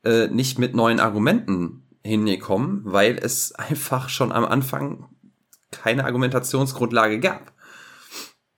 äh, 0.04 0.28
nicht 0.28 0.60
mit 0.60 0.76
neuen 0.76 1.00
Argumenten 1.00 1.84
hingekommen, 2.04 2.82
weil 2.86 3.18
es 3.18 3.52
einfach 3.56 4.10
schon 4.10 4.32
am 4.32 4.46
Anfang 4.46 5.10
keine 5.72 6.06
Argumentationsgrundlage 6.06 7.20
gab. 7.20 7.54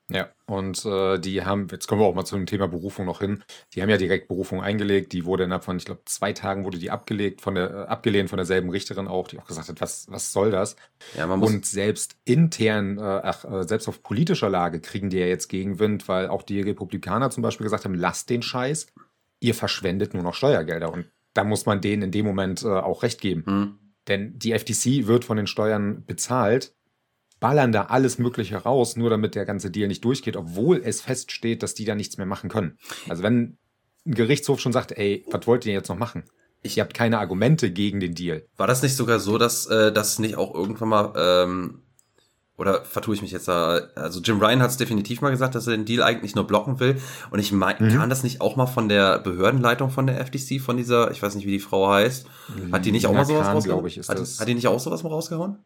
Ja, 0.09 0.29
und 0.45 0.85
äh, 0.85 1.19
die 1.19 1.43
haben, 1.43 1.67
jetzt 1.69 1.87
kommen 1.87 1.99
wir 1.99 2.05
auch 2.05 2.15
mal 2.15 2.23
zu 2.23 2.37
dem 2.37 2.45
Thema 2.45 2.67
Berufung 2.67 3.05
noch 3.05 3.19
hin. 3.19 3.43
Die 3.73 3.81
haben 3.81 3.89
ja 3.89 3.97
direkt 3.97 4.29
Berufung 4.29 4.61
eingelegt. 4.61 5.11
Die 5.11 5.25
wurde 5.25 5.43
innerhalb 5.43 5.65
von, 5.65 5.75
ich 5.75 5.83
glaube, 5.83 6.01
zwei 6.05 6.31
Tagen 6.31 6.63
wurde 6.63 6.77
die 6.77 6.91
abgelegt, 6.91 7.41
von 7.41 7.55
der, 7.55 7.69
äh, 7.69 7.85
abgelehnt 7.87 8.29
von 8.29 8.37
derselben 8.37 8.69
Richterin 8.69 9.09
auch, 9.09 9.27
die 9.27 9.37
auch 9.37 9.45
gesagt 9.45 9.67
hat, 9.67 9.81
was, 9.81 10.09
was 10.09 10.31
soll 10.31 10.49
das? 10.49 10.77
Ja, 11.17 11.27
man 11.27 11.39
muss 11.39 11.51
und 11.51 11.65
selbst 11.65 12.15
intern, 12.23 12.97
äh, 12.97 13.01
ach, 13.01 13.43
äh, 13.43 13.63
selbst 13.67 13.89
auf 13.89 14.01
politischer 14.01 14.49
Lage 14.49 14.79
kriegen 14.79 15.09
die 15.09 15.17
ja 15.17 15.25
jetzt 15.25 15.49
Gegenwind, 15.49 16.07
weil 16.07 16.29
auch 16.29 16.43
die 16.43 16.61
Republikaner 16.61 17.29
zum 17.29 17.43
Beispiel 17.43 17.65
gesagt 17.65 17.83
haben, 17.83 17.95
lasst 17.95 18.29
den 18.29 18.41
Scheiß, 18.41 18.87
ihr 19.41 19.55
verschwendet 19.55 20.13
nur 20.13 20.23
noch 20.23 20.35
Steuergelder. 20.35 20.91
Und 20.91 21.07
da 21.33 21.43
muss 21.43 21.65
man 21.65 21.81
denen 21.81 22.03
in 22.03 22.11
dem 22.11 22.25
Moment 22.25 22.63
äh, 22.63 22.67
auch 22.67 23.03
recht 23.03 23.19
geben. 23.19 23.43
Hm. 23.45 23.79
Denn 24.07 24.39
die 24.39 24.57
FTC 24.57 25.07
wird 25.07 25.25
von 25.25 25.35
den 25.35 25.47
Steuern 25.47 26.05
bezahlt 26.05 26.73
ballern 27.39 27.71
da 27.71 27.83
alles 27.83 28.17
Mögliche 28.17 28.57
raus, 28.57 28.95
nur 28.95 29.09
damit 29.09 29.35
der 29.35 29.45
ganze 29.45 29.71
Deal 29.71 29.87
nicht 29.87 30.03
durchgeht, 30.03 30.35
obwohl 30.35 30.81
es 30.83 31.01
feststeht, 31.01 31.63
dass 31.63 31.73
die 31.73 31.85
da 31.85 31.95
nichts 31.95 32.17
mehr 32.17 32.25
machen 32.25 32.49
können. 32.49 32.77
Also 33.07 33.23
wenn 33.23 33.57
ein 34.05 34.13
Gerichtshof 34.13 34.59
schon 34.59 34.73
sagt, 34.73 34.91
ey, 34.93 35.25
was 35.29 35.45
wollt 35.47 35.65
ihr 35.65 35.73
jetzt 35.73 35.89
noch 35.89 35.97
machen? 35.97 36.23
Ich, 36.63 36.77
ihr 36.77 36.83
habt 36.83 36.93
keine 36.93 37.19
Argumente 37.19 37.71
gegen 37.71 37.99
den 37.99 38.15
Deal. 38.15 38.45
War 38.57 38.67
das 38.67 38.81
nicht 38.81 38.95
sogar 38.95 39.19
so, 39.19 39.37
dass 39.37 39.67
äh, 39.67 39.91
das 39.91 40.17
nicht 40.19 40.37
auch 40.37 40.53
irgendwann 40.55 40.89
mal 40.89 41.13
ähm, 41.15 41.81
oder 42.57 42.83
vertue 42.83 43.13
ich 43.13 43.21
mich 43.21 43.31
jetzt 43.31 43.47
da? 43.47 43.81
Also 43.95 44.19
Jim 44.19 44.39
Ryan 44.39 44.63
hat 44.63 44.71
es 44.71 44.77
definitiv 44.77 45.21
mal 45.21 45.29
gesagt, 45.29 45.53
dass 45.53 45.67
er 45.67 45.77
den 45.77 45.85
Deal 45.85 46.01
eigentlich 46.01 46.33
nur 46.33 46.47
blocken 46.47 46.79
will. 46.79 46.99
Und 47.29 47.37
ich 47.37 47.51
meine, 47.51 47.79
mhm. 47.79 47.95
kann 47.95 48.09
das 48.09 48.23
nicht 48.23 48.41
auch 48.41 48.55
mal 48.55 48.65
von 48.65 48.89
der 48.89 49.19
Behördenleitung 49.19 49.91
von 49.91 50.07
der 50.07 50.25
FTC, 50.25 50.59
von 50.59 50.75
dieser, 50.75 51.11
ich 51.11 51.21
weiß 51.21 51.35
nicht, 51.35 51.45
wie 51.45 51.51
die 51.51 51.59
Frau 51.59 51.87
heißt, 51.87 52.25
hat 52.71 52.85
die 52.85 52.91
nicht 52.91 53.05
auch 53.05 53.13
mal 53.13 53.25
sowas 53.25 53.45
Kahn, 53.45 53.55
rausgehauen? 53.55 53.85
Ich, 53.85 53.97
hat, 53.99 54.17
hat 54.17 54.47
die 54.47 54.55
nicht 54.55 54.67
auch 54.67 54.79
sowas 54.79 55.03
mal 55.03 55.09
rausgehauen? 55.09 55.59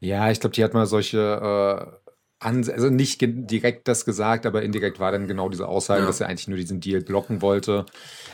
Ja, 0.00 0.30
ich 0.30 0.40
glaube, 0.40 0.54
die 0.54 0.62
hat 0.62 0.74
mal 0.74 0.86
solche, 0.86 1.18
äh, 1.18 2.10
also 2.40 2.88
nicht 2.88 3.18
direkt 3.20 3.88
das 3.88 4.04
gesagt, 4.04 4.46
aber 4.46 4.62
indirekt 4.62 5.00
war 5.00 5.10
dann 5.10 5.26
genau 5.26 5.48
diese 5.48 5.66
Aussage, 5.66 6.02
ja. 6.02 6.06
dass 6.06 6.20
er 6.20 6.28
eigentlich 6.28 6.46
nur 6.46 6.56
diesen 6.56 6.80
Deal 6.80 7.00
blocken 7.00 7.42
wollte. 7.42 7.84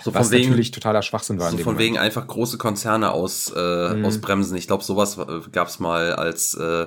So 0.03 0.13
was 0.13 0.31
wegen, 0.31 0.51
natürlich 0.51 0.73
totaler 0.73 1.01
Schwachsinn 1.01 1.39
war. 1.39 1.51
So 1.51 1.57
von 1.57 1.65
Moment. 1.65 1.81
wegen 1.81 1.99
einfach 1.99 2.27
große 2.27 2.59
Konzerne 2.59 3.13
aus, 3.13 3.51
äh, 3.57 3.95
mhm. 3.95 4.05
ausbremsen. 4.05 4.57
Ich 4.59 4.67
glaube, 4.67 4.85
sowas 4.85 5.17
äh, 5.17 5.41
gab 5.53 5.69
es 5.69 5.81
mal 5.81 6.13
als, 6.13 6.55
äh, 6.55 6.87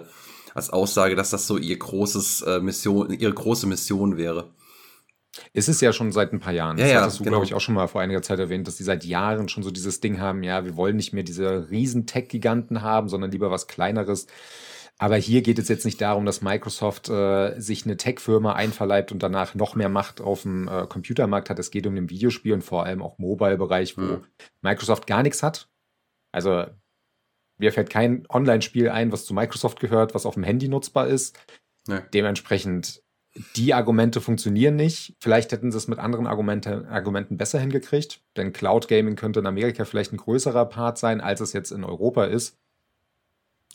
als 0.53 0.69
Aussage, 0.69 1.15
dass 1.15 1.31
das 1.31 1.47
so 1.47 1.57
ihr 1.57 1.79
großes 1.79 2.43
äh, 2.43 2.59
Mission, 2.59 3.09
ihre 3.11 3.33
große 3.33 3.65
Mission 3.65 4.17
wäre. 4.17 4.49
Ist 5.53 5.69
es 5.69 5.81
ja 5.81 5.93
schon 5.93 6.11
seit 6.11 6.33
ein 6.33 6.39
paar 6.39 6.53
Jahren. 6.53 6.77
Das 6.77 6.89
ja, 6.89 7.01
hattest 7.01 7.19
du, 7.19 7.23
genau. 7.23 7.35
glaube 7.37 7.45
ich, 7.45 7.53
auch 7.53 7.61
schon 7.61 7.75
mal 7.75 7.87
vor 7.87 8.01
einiger 8.01 8.21
Zeit 8.21 8.39
erwähnt, 8.39 8.67
dass 8.67 8.77
die 8.77 8.83
seit 8.83 9.05
Jahren 9.05 9.49
schon 9.49 9.63
so 9.63 9.71
dieses 9.71 9.99
Ding 9.99 10.19
haben, 10.19 10.43
ja, 10.43 10.65
wir 10.65 10.75
wollen 10.75 10.95
nicht 10.95 11.13
mehr 11.13 11.23
diese 11.23 11.69
riesen 11.69 12.05
Tech-Giganten 12.05 12.81
haben, 12.81 13.09
sondern 13.09 13.31
lieber 13.31 13.51
was 13.51 13.67
Kleineres. 13.67 14.27
Aber 14.99 15.15
hier 15.15 15.43
geht 15.43 15.59
es 15.59 15.67
jetzt 15.67 15.85
nicht 15.85 16.01
darum, 16.01 16.25
dass 16.25 16.41
Microsoft 16.41 17.09
äh, 17.09 17.59
sich 17.59 17.85
eine 17.85 17.97
Tech-Firma 17.97 18.53
einverleibt 18.53 19.11
und 19.11 19.21
danach 19.21 19.53
noch 19.53 19.75
mehr 19.75 19.89
Macht 19.89 20.21
auf 20.21 20.41
dem 20.41 20.67
äh, 20.67 20.87
Computermarkt 20.87 21.51
hat. 21.51 21.59
Es 21.59 21.69
geht 21.69 21.85
um 21.85 21.93
den 21.93 22.09
Videospiel 22.09 22.53
und 22.53 22.63
vor 22.63 22.85
allem 22.85 23.03
auch 23.03 23.19
Mobile-Bereich, 23.19 23.97
wo 23.97 24.01
mhm. 24.01 24.25
Microsoft 24.61 25.05
gar 25.05 25.21
nichts 25.21 25.43
hat. 25.43 25.69
Also 26.31 26.65
mir 27.59 27.71
fällt 27.71 27.91
kein 27.91 28.25
Online-Spiel 28.29 28.89
ein, 28.89 29.11
was 29.11 29.25
zu 29.25 29.33
Microsoft 29.33 29.79
gehört, 29.79 30.15
was 30.15 30.25
auf 30.25 30.33
dem 30.33 30.43
Handy 30.43 30.67
nutzbar 30.67 31.07
ist. 31.07 31.37
Nee. 31.87 32.01
Dementsprechend, 32.13 33.03
die 33.55 33.73
Argumente 33.73 34.21
funktionieren 34.21 34.75
nicht. 34.75 35.15
Vielleicht 35.19 35.51
hätten 35.51 35.71
sie 35.71 35.77
es 35.77 35.87
mit 35.87 35.99
anderen 35.99 36.27
Argumente, 36.27 36.87
Argumenten 36.89 37.37
besser 37.37 37.59
hingekriegt, 37.59 38.21
denn 38.35 38.53
Cloud 38.53 38.87
Gaming 38.87 39.15
könnte 39.15 39.39
in 39.39 39.47
Amerika 39.47 39.85
vielleicht 39.85 40.13
ein 40.13 40.17
größerer 40.17 40.65
Part 40.65 40.97
sein, 40.97 41.21
als 41.21 41.41
es 41.41 41.53
jetzt 41.53 41.71
in 41.71 41.83
Europa 41.83 42.25
ist. 42.25 42.57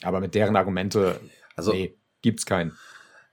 Aber 0.03 0.21
mit 0.21 0.35
deren 0.35 0.57
Argumente, 0.57 1.21
also, 1.57 1.73
nee, 1.73 1.97
gibt's 2.23 2.47
keinen. 2.47 2.73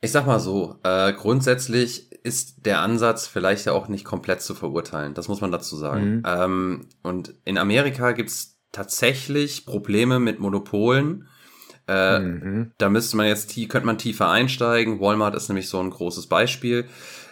Ich 0.01 0.11
sag 0.11 0.25
mal 0.25 0.39
so, 0.39 0.75
äh, 0.83 1.13
grundsätzlich 1.13 2.11
ist 2.23 2.65
der 2.65 2.81
Ansatz 2.81 3.27
vielleicht 3.27 3.65
ja 3.65 3.73
auch 3.73 3.87
nicht 3.87 4.05
komplett 4.05 4.41
zu 4.41 4.53
verurteilen. 4.53 5.13
Das 5.13 5.27
muss 5.27 5.41
man 5.41 5.51
dazu 5.51 5.75
sagen. 5.75 6.17
Mhm. 6.17 6.23
Ähm, 6.25 6.85
und 7.03 7.33
in 7.45 7.57
Amerika 7.57 8.11
gibt's 8.11 8.59
tatsächlich 8.71 9.65
Probleme 9.65 10.19
mit 10.19 10.39
Monopolen. 10.39 11.27
Äh, 11.89 12.19
mhm. 12.19 12.71
Da 12.77 12.89
müsste 12.89 13.17
man 13.17 13.25
jetzt, 13.25 13.55
könnte 13.69 13.87
man 13.87 13.97
tiefer 13.97 14.29
einsteigen. 14.29 14.99
Walmart 14.99 15.35
ist 15.35 15.49
nämlich 15.49 15.69
so 15.69 15.79
ein 15.79 15.89
großes 15.89 16.27
Beispiel, 16.27 16.85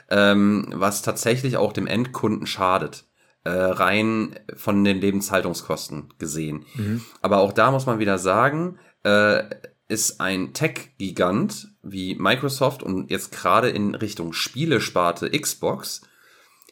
ähm, 0.09 0.73
was 0.73 1.03
tatsächlich 1.03 1.57
auch 1.57 1.73
dem 1.73 1.85
Endkunden 1.85 2.47
schadet. 2.47 3.05
Äh, 3.43 3.51
rein 3.51 4.37
von 4.55 4.83
den 4.83 4.99
Lebenshaltungskosten 4.99 6.13
gesehen. 6.17 6.65
Mhm. 6.75 7.05
Aber 7.21 7.37
auch 7.37 7.53
da 7.53 7.71
muss 7.71 7.85
man 7.85 7.99
wieder 7.99 8.17
sagen, 8.17 8.77
äh, 9.03 9.43
ist 9.87 10.19
ein 10.19 10.53
Tech-Gigant 10.53 11.69
wie 11.81 12.15
Microsoft 12.15 12.83
und 12.83 13.09
jetzt 13.09 13.31
gerade 13.31 13.69
in 13.69 13.95
Richtung 13.95 14.33
Spielesparte 14.33 15.29
Xbox 15.29 16.01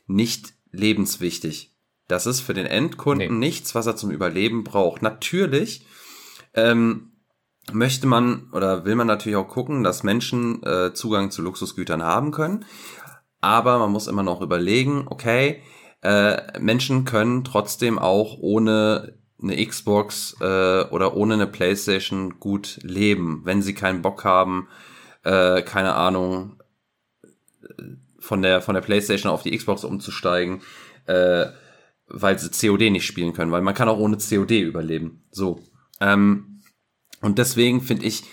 nicht 0.06 0.54
lebenswichtig. 0.72 1.74
Das 2.10 2.26
ist 2.26 2.42
für 2.42 2.54
den 2.54 2.66
Endkunden 2.66 3.40
nee. 3.40 3.48
nichts, 3.48 3.74
was 3.74 3.86
er 3.86 3.96
zum 3.96 4.12
Überleben 4.12 4.66
braucht. 4.66 5.02
Natürlich 5.02 5.86
ähm, 6.54 7.14
möchte 7.72 8.08
man 8.08 8.50
oder 8.52 8.86
will 8.86 8.96
man 8.96 9.08
natürlich 9.08 9.38
auch 9.38 9.48
gucken, 9.48 9.84
dass 9.84 10.04
Menschen 10.04 10.64
äh, 10.64 10.94
Zugang 10.94 11.32
zu 11.32 11.42
Luxusgütern 11.42 12.04
haben 12.04 12.32
können. 12.32 12.66
Aber 13.42 13.80
man 13.80 13.92
muss 13.92 14.08
immer 14.08 14.24
noch 14.24 14.42
überlegen, 14.42 15.06
okay, 15.08 15.62
äh, 16.02 16.60
Menschen 16.60 17.06
können 17.06 17.44
trotzdem 17.44 18.00
auch 18.00 18.38
ohne 18.40 19.18
eine 19.42 19.66
Xbox 19.66 20.36
äh, 20.40 20.84
oder 20.86 21.16
ohne 21.16 21.36
eine 21.36 21.48
Playstation 21.48 22.40
gut 22.40 22.80
leben, 22.82 23.42
wenn 23.44 23.62
sie 23.62 23.74
keinen 23.74 24.02
Bock 24.02 24.24
haben, 24.24 24.68
äh, 25.24 25.62
keine 25.62 25.96
Ahnung, 25.96 26.62
von 28.20 28.42
der, 28.42 28.62
von 28.62 28.76
der 28.76 28.82
Playstation 28.82 29.32
auf 29.32 29.44
die 29.44 29.56
Xbox 29.56 29.84
umzusteigen, 29.84 30.62
äh, 31.06 31.48
weil 32.08 32.40
sie 32.40 32.50
COD 32.50 32.92
nicht 32.92 33.06
spielen 33.06 33.34
können, 33.34 33.52
weil 33.52 33.62
man 33.62 33.74
kann 33.74 33.90
auch 33.90 34.00
ohne 34.00 34.18
COD 34.18 34.52
überleben. 34.52 35.24
So. 35.32 35.62
Ähm, 36.02 36.55
und 37.22 37.38
deswegen 37.38 37.82
finde 37.82 38.06
ich 38.06 38.24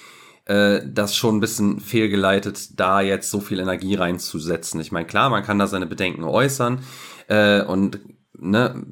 äh, 0.46 0.80
das 0.84 1.16
schon 1.16 1.36
ein 1.36 1.40
bisschen 1.40 1.80
fehlgeleitet, 1.80 2.78
da 2.78 3.00
jetzt 3.00 3.30
so 3.30 3.40
viel 3.40 3.60
Energie 3.60 3.94
reinzusetzen. 3.94 4.80
Ich 4.80 4.92
meine, 4.92 5.06
klar, 5.06 5.30
man 5.30 5.42
kann 5.42 5.58
da 5.58 5.66
seine 5.66 5.86
Bedenken 5.86 6.24
äußern 6.24 6.80
äh, 7.28 7.62
und 7.62 8.00
ne, 8.36 8.86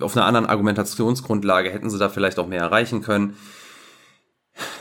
auf 0.00 0.16
einer 0.16 0.26
anderen 0.26 0.46
Argumentationsgrundlage 0.46 1.70
hätten 1.70 1.90
sie 1.90 1.98
da 1.98 2.08
vielleicht 2.08 2.38
auch 2.38 2.46
mehr 2.46 2.62
erreichen 2.62 3.02
können. 3.02 3.36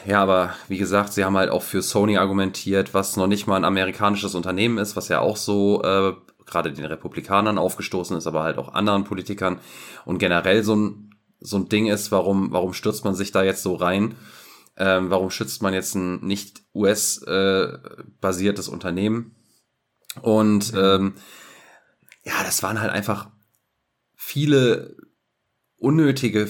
Ja, 0.06 0.22
aber 0.22 0.54
wie 0.68 0.78
gesagt, 0.78 1.14
sie 1.14 1.26
haben 1.26 1.36
halt 1.36 1.50
auch 1.50 1.64
für 1.64 1.82
Sony 1.82 2.18
argumentiert, 2.18 2.94
was 2.94 3.18
noch 3.18 3.26
nicht 3.28 3.48
mal 3.48 3.56
ein 3.56 3.66
amerikanisches 3.66 4.36
Unternehmen 4.36 4.78
ist, 4.78 4.96
was 4.96 5.08
ja 5.08 5.20
auch 5.20 5.36
so 5.36 5.82
äh, 5.82 6.14
gerade 6.46 6.72
den 6.72 6.86
Republikanern 6.86 7.58
aufgestoßen 7.58 8.16
ist, 8.16 8.28
aber 8.28 8.44
halt 8.44 8.60
auch 8.60 8.74
anderen 8.74 9.04
Politikern 9.04 9.60
und 10.06 10.20
generell 10.20 10.64
so 10.64 10.76
ein 10.76 11.10
so 11.46 11.58
ein 11.58 11.68
Ding 11.68 11.88
ist, 11.88 12.12
warum, 12.12 12.54
warum 12.54 12.74
stürzt 12.74 13.04
man 13.04 13.16
sich 13.16 13.34
da 13.34 13.44
jetzt 13.44 13.64
so 13.64 13.76
rein? 13.76 14.16
Ähm, 14.76 15.10
warum 15.10 15.30
schützt 15.30 15.62
man 15.62 15.74
jetzt 15.74 15.96
ein 15.96 16.26
nicht 16.26 16.64
US-basiertes 16.74 18.68
äh, 18.68 18.72
Unternehmen? 18.72 19.36
Und 20.22 20.74
ähm, 20.76 21.14
ja, 22.24 22.44
das 22.44 22.64
waren 22.64 22.82
halt 22.82 22.92
einfach 22.92 23.30
viele 24.16 24.96
unnötige 25.78 26.50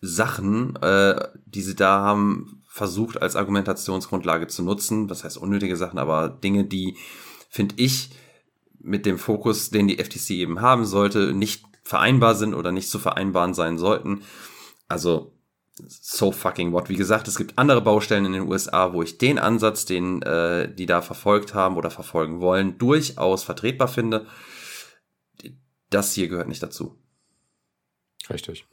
Sachen, 0.00 0.76
äh, 0.76 1.28
die 1.46 1.62
sie 1.62 1.74
da 1.76 2.00
haben 2.00 2.62
versucht 2.68 3.20
als 3.20 3.36
Argumentationsgrundlage 3.36 4.46
zu 4.46 4.62
nutzen. 4.62 5.10
Was 5.10 5.24
heißt 5.24 5.38
unnötige 5.38 5.76
Sachen, 5.76 5.98
aber 5.98 6.28
Dinge, 6.28 6.64
die, 6.64 6.96
finde 7.50 7.74
ich, 7.78 8.10
mit 8.78 9.06
dem 9.06 9.18
Fokus, 9.18 9.70
den 9.70 9.88
die 9.88 9.98
FTC 10.02 10.30
eben 10.30 10.60
haben 10.60 10.84
sollte, 10.84 11.32
nicht 11.34 11.64
vereinbar 11.84 12.34
sind 12.34 12.54
oder 12.54 12.72
nicht 12.72 12.88
zu 12.88 12.98
vereinbaren 12.98 13.54
sein 13.54 13.78
sollten. 13.78 14.22
Also 14.88 15.32
so 15.76 16.32
fucking 16.32 16.72
what. 16.72 16.88
Wie 16.88 16.96
gesagt, 16.96 17.28
es 17.28 17.36
gibt 17.36 17.58
andere 17.58 17.80
Baustellen 17.80 18.26
in 18.26 18.32
den 18.32 18.48
USA, 18.48 18.92
wo 18.92 19.02
ich 19.02 19.18
den 19.18 19.38
Ansatz, 19.38 19.84
den 19.84 20.22
äh, 20.22 20.72
die 20.72 20.86
da 20.86 21.02
verfolgt 21.02 21.54
haben 21.54 21.76
oder 21.76 21.90
verfolgen 21.90 22.40
wollen, 22.40 22.78
durchaus 22.78 23.42
vertretbar 23.44 23.88
finde. 23.88 24.26
Das 25.90 26.12
hier 26.12 26.28
gehört 26.28 26.48
nicht 26.48 26.62
dazu. 26.62 26.98
Richtig. 28.30 28.66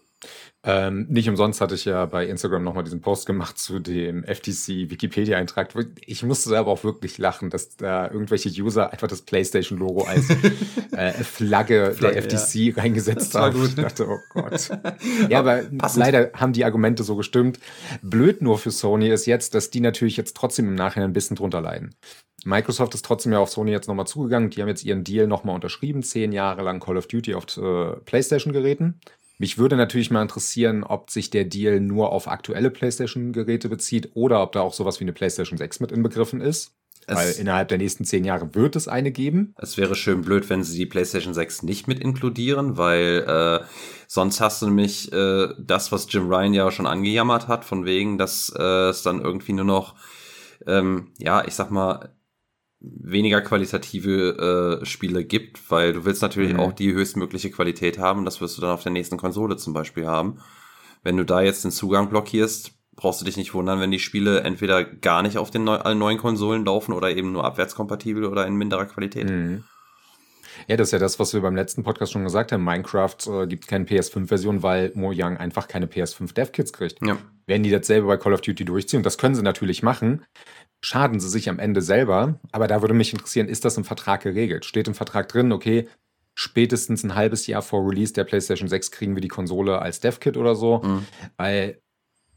Ähm, 0.61 1.07
nicht 1.09 1.29
umsonst 1.29 1.61
hatte 1.61 1.75
ich 1.75 1.85
ja 1.85 2.05
bei 2.05 2.25
Instagram 2.25 2.65
nochmal 2.65 2.83
diesen 2.83 2.99
Post 2.99 3.25
gemacht 3.25 3.57
zu 3.57 3.79
dem 3.79 4.25
FTC-Wikipedia-Eintrag. 4.25 5.73
Ich 6.05 6.23
musste 6.23 6.57
aber 6.57 6.69
auch 6.69 6.83
wirklich 6.83 7.17
lachen, 7.17 7.49
dass 7.49 7.77
da 7.77 8.11
irgendwelche 8.11 8.49
User 8.49 8.91
einfach 8.91 9.07
das 9.07 9.21
PlayStation-Logo 9.21 10.03
als 10.03 10.29
äh, 10.91 11.13
Flagge, 11.13 11.93
Flagge 11.95 11.99
der 11.99 12.23
FTC 12.23 12.55
ja. 12.55 12.73
reingesetzt 12.75 13.35
haben. 13.35 13.57
Gut. 13.57 13.69
Ich 13.69 13.75
dachte, 13.75 14.09
oh 14.09 14.19
Gott. 14.33 14.69
ja, 15.29 15.39
aber 15.39 15.63
Passend. 15.77 16.03
leider 16.03 16.31
haben 16.33 16.51
die 16.51 16.65
Argumente 16.65 17.03
so 17.03 17.15
gestimmt. 17.15 17.57
Blöd 18.01 18.41
nur 18.41 18.57
für 18.57 18.71
Sony 18.71 19.07
ist 19.07 19.27
jetzt, 19.27 19.55
dass 19.55 19.69
die 19.69 19.79
natürlich 19.79 20.17
jetzt 20.17 20.35
trotzdem 20.35 20.67
im 20.67 20.75
Nachhinein 20.75 21.11
ein 21.11 21.13
bisschen 21.13 21.37
drunter 21.37 21.61
leiden. 21.61 21.95
Microsoft 22.43 22.95
ist 22.95 23.05
trotzdem 23.05 23.31
ja 23.31 23.39
auf 23.39 23.49
Sony 23.49 23.71
jetzt 23.71 23.87
nochmal 23.87 24.07
zugegangen. 24.07 24.49
Die 24.49 24.61
haben 24.61 24.67
jetzt 24.67 24.83
ihren 24.83 25.05
Deal 25.05 25.25
nochmal 25.27 25.55
unterschrieben. 25.55 26.03
Zehn 26.03 26.33
Jahre 26.33 26.63
lang 26.63 26.81
Call 26.81 26.97
of 26.97 27.07
Duty 27.07 27.33
auf 27.33 27.45
äh, 27.55 27.95
PlayStation-Geräten. 28.03 28.99
Mich 29.39 29.57
würde 29.57 29.77
natürlich 29.77 30.11
mal 30.11 30.21
interessieren, 30.21 30.83
ob 30.83 31.09
sich 31.09 31.29
der 31.29 31.45
Deal 31.45 31.79
nur 31.79 32.11
auf 32.11 32.27
aktuelle 32.27 32.69
PlayStation-Geräte 32.69 33.69
bezieht 33.69 34.11
oder 34.13 34.43
ob 34.43 34.51
da 34.51 34.59
auch 34.59 34.73
sowas 34.73 34.99
wie 34.99 35.05
eine 35.05 35.13
PlayStation 35.13 35.57
6 35.57 35.79
mit 35.79 35.93
inbegriffen 35.93 36.41
ist. 36.41 36.75
Es 37.07 37.15
Weil 37.15 37.31
innerhalb 37.39 37.69
der 37.69 37.77
nächsten 37.77 38.03
zehn 38.03 38.25
Jahre 38.25 38.53
wird 38.53 38.75
es 38.75 38.89
eine 38.89 39.11
geben. 39.11 39.55
Es 39.57 39.77
wäre 39.77 39.95
schön 39.95 40.21
blöd, 40.21 40.49
wenn 40.49 40.63
sie 40.63 40.77
die 40.77 40.85
PlayStation 40.85 41.33
6 41.33 41.63
nicht 41.63 41.87
mit 41.87 42.01
inkludieren, 42.01 42.77
weil 42.77 43.23
äh, 43.25 43.65
sonst 44.07 44.41
hast 44.41 44.61
du 44.61 44.65
nämlich 44.65 45.11
äh, 45.13 45.47
das, 45.57 45.93
was 45.93 46.11
Jim 46.11 46.27
Ryan 46.27 46.53
ja 46.53 46.69
schon 46.69 46.85
angejammert 46.85 47.47
hat, 47.47 47.63
von 47.63 47.85
wegen, 47.85 48.17
dass 48.17 48.53
äh, 48.55 48.89
es 48.89 49.03
dann 49.03 49.21
irgendwie 49.21 49.53
nur 49.53 49.65
noch, 49.65 49.95
ähm, 50.67 51.13
ja, 51.17 51.45
ich 51.45 51.55
sag 51.55 51.71
mal, 51.71 52.09
weniger 52.81 53.41
qualitative 53.41 54.79
äh, 54.81 54.85
Spiele 54.85 55.25
gibt, 55.25 55.69
weil 55.69 55.93
du 55.93 56.05
willst 56.05 56.21
natürlich 56.21 56.53
mhm. 56.53 56.59
auch 56.59 56.71
die 56.71 56.93
höchstmögliche 56.93 57.51
Qualität 57.51 57.99
haben. 57.99 58.25
Das 58.25 58.39
wirst 58.39 58.57
du 58.57 58.61
dann 58.61 58.71
auf 58.71 58.83
der 58.83 58.91
nächsten 58.91 59.17
Konsole 59.17 59.57
zum 59.57 59.73
Beispiel 59.73 60.07
haben. 60.07 60.39
Wenn 61.03 61.17
du 61.17 61.25
da 61.25 61.41
jetzt 61.41 61.63
den 61.63 61.71
Zugang 61.71 62.09
blockierst, 62.09 62.71
brauchst 62.95 63.21
du 63.21 63.25
dich 63.25 63.37
nicht 63.37 63.53
wundern, 63.53 63.79
wenn 63.79 63.91
die 63.91 63.99
Spiele 63.99 64.41
entweder 64.41 64.83
gar 64.83 65.21
nicht 65.21 65.37
auf 65.37 65.51
den 65.51 65.63
neu 65.63 65.75
allen 65.75 65.99
neuen 65.99 66.17
Konsolen 66.17 66.65
laufen 66.65 66.93
oder 66.93 67.15
eben 67.15 67.31
nur 67.31 67.45
abwärtskompatibel 67.45 68.25
oder 68.25 68.45
in 68.45 68.55
minderer 68.55 68.85
Qualität. 68.85 69.29
Mhm. 69.29 69.63
Ja, 70.67 70.75
das 70.75 70.89
ist 70.89 70.91
ja 70.91 70.99
das, 70.99 71.19
was 71.19 71.33
wir 71.33 71.41
beim 71.41 71.55
letzten 71.55 71.83
Podcast 71.83 72.11
schon 72.11 72.23
gesagt 72.23 72.51
haben. 72.51 72.63
Minecraft 72.63 73.15
äh, 73.27 73.47
gibt 73.47 73.67
keine 73.67 73.85
PS5-Version, 73.85 74.61
weil 74.61 74.91
Mojang 74.93 75.37
einfach 75.37 75.67
keine 75.67 75.85
PS5 75.85 76.33
Dev-Kits 76.33 76.73
kriegt. 76.73 76.99
Ja. 77.05 77.17
Werden 77.45 77.63
die 77.63 77.71
dasselbe 77.71 78.07
bei 78.07 78.17
Call 78.17 78.33
of 78.33 78.41
Duty 78.41 78.65
durchziehen? 78.65 78.97
Und 78.97 79.05
das 79.05 79.17
können 79.17 79.35
sie 79.35 79.41
natürlich 79.41 79.83
machen 79.83 80.25
schaden 80.81 81.19
sie 81.19 81.29
sich 81.29 81.49
am 81.49 81.59
Ende 81.59 81.81
selber. 81.81 82.39
Aber 82.51 82.67
da 82.67 82.81
würde 82.81 82.93
mich 82.93 83.13
interessieren, 83.13 83.47
ist 83.47 83.65
das 83.65 83.77
im 83.77 83.83
Vertrag 83.83 84.21
geregelt? 84.21 84.65
Steht 84.65 84.87
im 84.87 84.95
Vertrag 84.95 85.27
drin, 85.27 85.51
okay, 85.51 85.87
spätestens 86.35 87.03
ein 87.03 87.15
halbes 87.15 87.47
Jahr 87.47 87.61
vor 87.61 87.87
Release 87.89 88.13
der 88.13 88.23
PlayStation 88.23 88.69
6 88.69 88.91
kriegen 88.91 89.15
wir 89.15 89.21
die 89.21 89.27
Konsole 89.27 89.79
als 89.79 89.99
Dev-Kit 89.99 90.37
oder 90.37 90.55
so? 90.55 90.81
Mhm. 90.83 91.05
Weil 91.37 91.81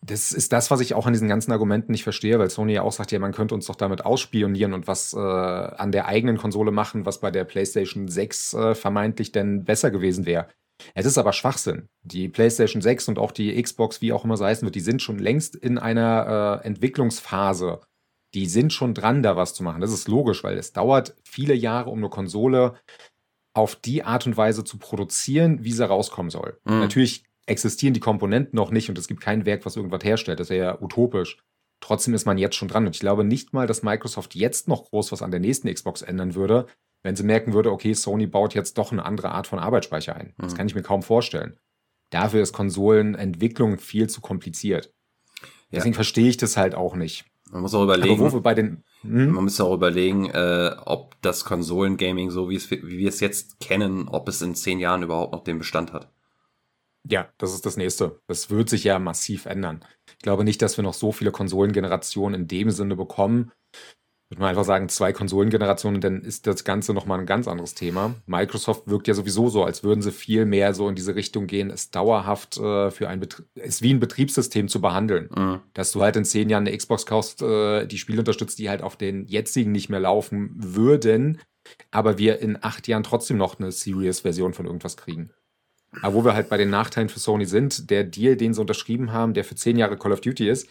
das 0.04 0.32
ist 0.32 0.52
das, 0.52 0.72
was 0.72 0.80
ich 0.80 0.94
auch 0.94 1.06
an 1.06 1.12
diesen 1.12 1.28
ganzen 1.28 1.52
Argumenten 1.52 1.92
nicht 1.92 2.02
verstehe, 2.02 2.40
weil 2.40 2.50
Sony 2.50 2.72
ja 2.72 2.82
auch 2.82 2.90
sagt, 2.90 3.12
ja, 3.12 3.20
man 3.20 3.32
könnte 3.32 3.54
uns 3.54 3.66
doch 3.66 3.76
damit 3.76 4.04
ausspionieren 4.04 4.72
und 4.72 4.88
was 4.88 5.14
äh, 5.14 5.18
an 5.18 5.92
der 5.92 6.06
eigenen 6.06 6.38
Konsole 6.38 6.72
machen, 6.72 7.06
was 7.06 7.20
bei 7.20 7.30
der 7.30 7.44
PlayStation 7.44 8.08
6 8.08 8.54
äh, 8.54 8.74
vermeintlich 8.74 9.30
denn 9.30 9.64
besser 9.64 9.92
gewesen 9.92 10.26
wäre. 10.26 10.48
Es 10.94 11.06
ist 11.06 11.18
aber 11.18 11.32
Schwachsinn. 11.32 11.88
Die 12.02 12.28
PlayStation 12.28 12.82
6 12.82 13.08
und 13.08 13.18
auch 13.20 13.30
die 13.30 13.62
Xbox, 13.62 14.00
wie 14.00 14.12
auch 14.12 14.24
immer 14.24 14.34
es 14.34 14.40
heißen 14.40 14.66
wird, 14.66 14.74
die 14.74 14.80
sind 14.80 15.00
schon 15.00 15.20
längst 15.20 15.54
in 15.54 15.78
einer 15.78 16.60
äh, 16.64 16.66
Entwicklungsphase 16.66 17.80
die 18.34 18.46
sind 18.46 18.72
schon 18.72 18.94
dran, 18.94 19.22
da 19.22 19.36
was 19.36 19.54
zu 19.54 19.62
machen. 19.62 19.80
Das 19.80 19.92
ist 19.92 20.08
logisch, 20.08 20.42
weil 20.42 20.56
es 20.56 20.72
dauert 20.72 21.14
viele 21.24 21.54
Jahre, 21.54 21.90
um 21.90 21.98
eine 21.98 22.08
Konsole 22.08 22.74
auf 23.54 23.76
die 23.76 24.02
Art 24.02 24.26
und 24.26 24.36
Weise 24.36 24.64
zu 24.64 24.78
produzieren, 24.78 25.62
wie 25.64 25.72
sie 25.72 25.86
rauskommen 25.86 26.30
soll. 26.30 26.58
Mhm. 26.64 26.80
Natürlich 26.80 27.24
existieren 27.46 27.94
die 27.94 28.00
Komponenten 28.00 28.56
noch 28.56 28.70
nicht 28.70 28.88
und 28.88 28.98
es 28.98 29.08
gibt 29.08 29.20
kein 29.20 29.44
Werk, 29.44 29.66
was 29.66 29.76
irgendwas 29.76 30.04
herstellt. 30.04 30.40
Das 30.40 30.48
wäre 30.48 30.66
ja 30.66 30.80
utopisch. 30.80 31.38
Trotzdem 31.80 32.14
ist 32.14 32.24
man 32.24 32.38
jetzt 32.38 32.56
schon 32.56 32.68
dran. 32.68 32.86
Und 32.86 32.94
ich 32.94 33.00
glaube 33.00 33.24
nicht 33.24 33.52
mal, 33.52 33.66
dass 33.66 33.82
Microsoft 33.82 34.34
jetzt 34.34 34.68
noch 34.68 34.84
groß 34.84 35.12
was 35.12 35.20
an 35.20 35.32
der 35.32 35.40
nächsten 35.40 35.72
Xbox 35.72 36.00
ändern 36.00 36.34
würde, 36.34 36.66
wenn 37.02 37.16
sie 37.16 37.24
merken 37.24 37.52
würde, 37.52 37.72
okay, 37.72 37.92
Sony 37.92 38.26
baut 38.26 38.54
jetzt 38.54 38.78
doch 38.78 38.92
eine 38.92 39.04
andere 39.04 39.32
Art 39.32 39.48
von 39.48 39.58
Arbeitsspeicher 39.58 40.14
ein. 40.14 40.34
Das 40.38 40.52
mhm. 40.52 40.56
kann 40.56 40.66
ich 40.68 40.74
mir 40.74 40.82
kaum 40.82 41.02
vorstellen. 41.02 41.58
Dafür 42.10 42.42
ist 42.42 42.52
Konsolenentwicklung 42.52 43.78
viel 43.78 44.08
zu 44.08 44.20
kompliziert. 44.20 44.94
Deswegen 45.72 45.94
ja. 45.94 45.96
verstehe 45.96 46.28
ich 46.28 46.36
das 46.36 46.56
halt 46.56 46.74
auch 46.74 46.94
nicht. 46.94 47.24
Man 47.52 47.60
muss 47.60 47.74
auch 47.74 47.84
überlegen. 47.84 48.18
Aber 48.18 48.32
wo 48.32 48.36
wir 48.36 48.40
bei 48.40 48.54
den, 48.54 48.82
hm? 49.02 49.30
Man 49.30 49.44
muss 49.44 49.60
auch 49.60 49.74
überlegen, 49.74 50.30
äh, 50.30 50.74
ob 50.86 51.20
das 51.20 51.44
Konsolengaming, 51.44 52.30
so 52.30 52.48
wie, 52.48 52.56
es, 52.56 52.70
wie 52.70 52.82
wir 52.82 53.10
es 53.10 53.20
jetzt 53.20 53.60
kennen, 53.60 54.08
ob 54.08 54.26
es 54.28 54.40
in 54.40 54.54
zehn 54.54 54.78
Jahren 54.78 55.02
überhaupt 55.02 55.34
noch 55.34 55.44
den 55.44 55.58
Bestand 55.58 55.92
hat. 55.92 56.10
Ja, 57.06 57.28
das 57.36 57.52
ist 57.52 57.66
das 57.66 57.76
nächste. 57.76 58.20
Das 58.26 58.48
wird 58.48 58.70
sich 58.70 58.84
ja 58.84 58.98
massiv 58.98 59.44
ändern. 59.44 59.84
Ich 60.06 60.18
glaube 60.20 60.44
nicht, 60.44 60.62
dass 60.62 60.78
wir 60.78 60.84
noch 60.84 60.94
so 60.94 61.12
viele 61.12 61.30
Konsolengenerationen 61.30 62.42
in 62.42 62.48
dem 62.48 62.70
Sinne 62.70 62.96
bekommen, 62.96 63.52
würde 64.32 64.40
man 64.40 64.48
einfach 64.48 64.64
sagen, 64.64 64.88
zwei 64.88 65.12
Konsolengenerationen, 65.12 66.00
dann 66.00 66.22
ist 66.22 66.46
das 66.46 66.64
Ganze 66.64 66.94
nochmal 66.94 67.20
ein 67.20 67.26
ganz 67.26 67.46
anderes 67.46 67.74
Thema. 67.74 68.14
Microsoft 68.24 68.88
wirkt 68.88 69.06
ja 69.06 69.12
sowieso 69.12 69.50
so, 69.50 69.62
als 69.62 69.84
würden 69.84 70.00
sie 70.00 70.10
viel 70.10 70.46
mehr 70.46 70.72
so 70.72 70.88
in 70.88 70.94
diese 70.94 71.14
Richtung 71.14 71.46
gehen, 71.46 71.70
es 71.70 71.90
dauerhaft 71.90 72.56
äh, 72.56 72.90
für 72.90 73.08
ein 73.08 73.20
Betrie 73.20 73.44
es 73.54 73.82
wie 73.82 73.92
ein 73.92 74.00
Betriebssystem 74.00 74.68
zu 74.68 74.80
behandeln. 74.80 75.28
Mhm. 75.36 75.60
Dass 75.74 75.92
du 75.92 76.00
halt 76.00 76.16
in 76.16 76.24
zehn 76.24 76.48
Jahren 76.48 76.66
eine 76.66 76.76
Xbox 76.76 77.04
kaufst, 77.04 77.42
äh, 77.42 77.86
die 77.86 77.98
Spiele 77.98 78.20
unterstützt, 78.20 78.58
die 78.58 78.70
halt 78.70 78.80
auf 78.80 78.96
den 78.96 79.26
jetzigen 79.26 79.70
nicht 79.70 79.90
mehr 79.90 80.00
laufen 80.00 80.50
würden, 80.54 81.38
aber 81.90 82.16
wir 82.16 82.40
in 82.40 82.58
acht 82.62 82.88
Jahren 82.88 83.02
trotzdem 83.02 83.36
noch 83.36 83.60
eine 83.60 83.70
Serious-Version 83.70 84.54
von 84.54 84.64
irgendwas 84.64 84.96
kriegen. 84.96 85.30
Aber 86.00 86.14
wo 86.14 86.24
wir 86.24 86.32
halt 86.32 86.48
bei 86.48 86.56
den 86.56 86.70
Nachteilen 86.70 87.10
für 87.10 87.20
Sony 87.20 87.44
sind, 87.44 87.90
der 87.90 88.04
Deal, 88.04 88.36
den 88.36 88.54
sie 88.54 88.60
unterschrieben 88.62 89.12
haben, 89.12 89.34
der 89.34 89.44
für 89.44 89.56
zehn 89.56 89.76
Jahre 89.76 89.98
Call 89.98 90.12
of 90.12 90.22
Duty 90.22 90.48
ist, 90.48 90.68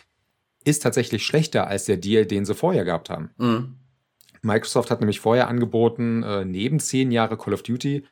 ist 0.63 0.83
tatsächlich 0.83 1.25
schlechter 1.25 1.67
als 1.67 1.85
der 1.85 1.97
Deal, 1.97 2.25
den 2.25 2.45
sie 2.45 2.55
vorher 2.55 2.85
gehabt 2.85 3.09
haben. 3.09 3.31
Mhm. 3.37 3.75
Microsoft 4.41 4.89
hat 4.89 5.01
nämlich 5.01 5.19
vorher 5.19 5.47
angeboten, 5.47 6.23
äh, 6.23 6.45
neben 6.45 6.79
zehn 6.79 7.11
Jahre 7.11 7.37
Call 7.37 7.53
of 7.53 7.63
Duty 7.63 8.05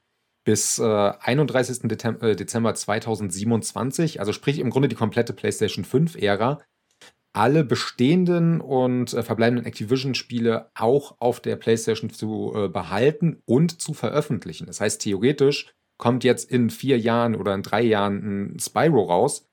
bis 0.44 0.80
äh, 0.80 0.84
31. 0.84 1.88
Dezember, 1.88 2.30
äh, 2.30 2.36
Dezember 2.36 2.74
2027, 2.74 4.20
also 4.20 4.32
sprich 4.32 4.60
im 4.60 4.70
Grunde 4.70 4.88
die 4.88 4.96
komplette 4.96 5.34
PlayStation 5.34 5.86
5-Ära, 5.86 6.60
alle 7.34 7.64
bestehenden 7.64 8.62
und 8.62 9.14
äh, 9.14 9.24
verbleibenden 9.24 9.66
Activision-Spiele 9.66 10.72
auch 10.76 11.16
auf 11.20 11.40
der 11.40 11.56
PlayStation 11.56 12.10
zu 12.10 12.54
äh, 12.56 12.68
behalten 12.68 13.42
und 13.46 13.82
zu 13.82 13.94
veröffentlichen. 13.94 14.66
Das 14.66 14.82
heißt, 14.82 15.02
theoretisch 15.02 15.74
kommt 15.98 16.24
jetzt 16.24 16.50
in 16.50 16.70
vier 16.70 16.98
Jahren 16.98 17.36
oder 17.36 17.54
in 17.54 17.62
drei 17.62 17.82
Jahren 17.82 18.54
ein 18.54 18.60
Spyro 18.60 19.04
raus, 19.04 19.48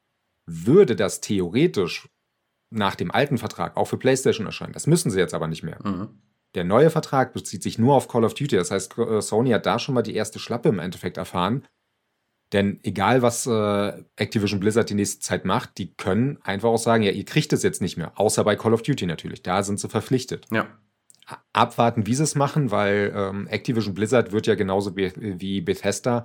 würde 0.47 0.97
das 0.97 1.21
theoretisch 1.21 2.09
nach 2.70 2.94
dem 2.94 3.11
alten 3.11 3.38
Vertrag 3.38 3.76
auch 3.76 3.87
für 3.87 3.98
PlayStation 3.98 4.46
erscheinen. 4.46 4.72
Das 4.72 4.87
müssen 4.87 5.11
sie 5.11 5.18
jetzt 5.18 5.35
aber 5.35 5.46
nicht 5.46 5.62
mehr. 5.62 5.79
Mhm. 5.85 6.09
Der 6.55 6.64
neue 6.64 6.90
Vertrag 6.90 7.35
bezieht 7.35 7.62
sich 7.62 7.79
nur 7.79 7.94
auf 7.94 8.09
Call 8.09 8.24
of 8.24 8.35
Duty. 8.35 8.57
Das 8.57 8.70
heißt, 8.70 8.96
äh, 8.98 9.20
Sony 9.20 9.50
hat 9.50 9.66
da 9.66 9.79
schon 9.79 9.94
mal 9.94 10.02
die 10.02 10.14
erste 10.14 10.38
Schlappe 10.38 10.70
im 10.70 10.79
Endeffekt 10.79 11.16
erfahren. 11.16 11.66
Denn 12.52 12.79
egal, 12.85 13.22
was 13.22 13.46
äh, 13.46 14.05
Activision 14.16 14.61
Blizzard 14.61 14.88
die 14.88 14.94
nächste 14.94 15.20
Zeit 15.20 15.44
macht, 15.44 15.79
die 15.79 15.94
können 15.94 16.38
einfach 16.42 16.68
auch 16.68 16.79
sagen, 16.79 17.02
ja, 17.02 17.11
ihr 17.11 17.24
kriegt 17.24 17.52
es 17.52 17.62
jetzt 17.62 17.83
nicht 17.83 17.96
mehr. 17.96 18.12
Außer 18.18 18.44
bei 18.44 18.57
Call 18.57 18.72
of 18.72 18.83
Duty 18.83 19.07
natürlich. 19.07 19.42
Da 19.42 19.62
sind 19.62 19.81
sie 19.81 19.88
verpflichtet. 19.88 20.46
Ja. 20.52 20.66
Abwarten, 21.52 22.07
wie 22.07 22.14
sie 22.14 22.22
es 22.22 22.37
machen, 22.37 22.70
weil 22.70 23.12
ähm, 23.14 23.48
Activision 23.48 23.94
Blizzard 23.94 24.31
wird 24.31 24.46
ja 24.46 24.55
genauso 24.55 24.96
wie, 24.96 25.12
wie 25.16 25.61
Bethesda 25.61 26.24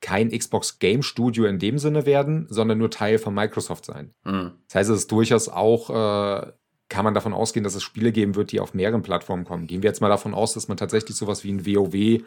kein 0.00 0.30
Xbox 0.30 0.78
Game 0.78 1.02
Studio 1.02 1.44
in 1.44 1.58
dem 1.58 1.78
Sinne 1.78 2.06
werden, 2.06 2.46
sondern 2.48 2.78
nur 2.78 2.90
Teil 2.90 3.18
von 3.18 3.34
Microsoft 3.34 3.84
sein. 3.84 4.14
Mhm. 4.24 4.52
Das 4.68 4.74
heißt, 4.76 4.90
es 4.90 4.98
ist 5.00 5.12
durchaus 5.12 5.48
auch 5.48 5.90
äh, 5.90 6.52
kann 6.90 7.04
man 7.04 7.14
davon 7.14 7.32
ausgehen, 7.32 7.62
dass 7.62 7.76
es 7.76 7.84
Spiele 7.84 8.10
geben 8.10 8.34
wird, 8.34 8.52
die 8.52 8.60
auf 8.60 8.74
mehreren 8.74 9.02
Plattformen 9.02 9.44
kommen. 9.44 9.68
Gehen 9.68 9.82
wir 9.82 9.88
jetzt 9.88 10.00
mal 10.00 10.08
davon 10.08 10.34
aus, 10.34 10.54
dass 10.54 10.66
man 10.66 10.76
tatsächlich 10.76 11.16
sowas 11.16 11.44
wie 11.44 11.52
ein 11.52 11.64
WoW 11.64 12.22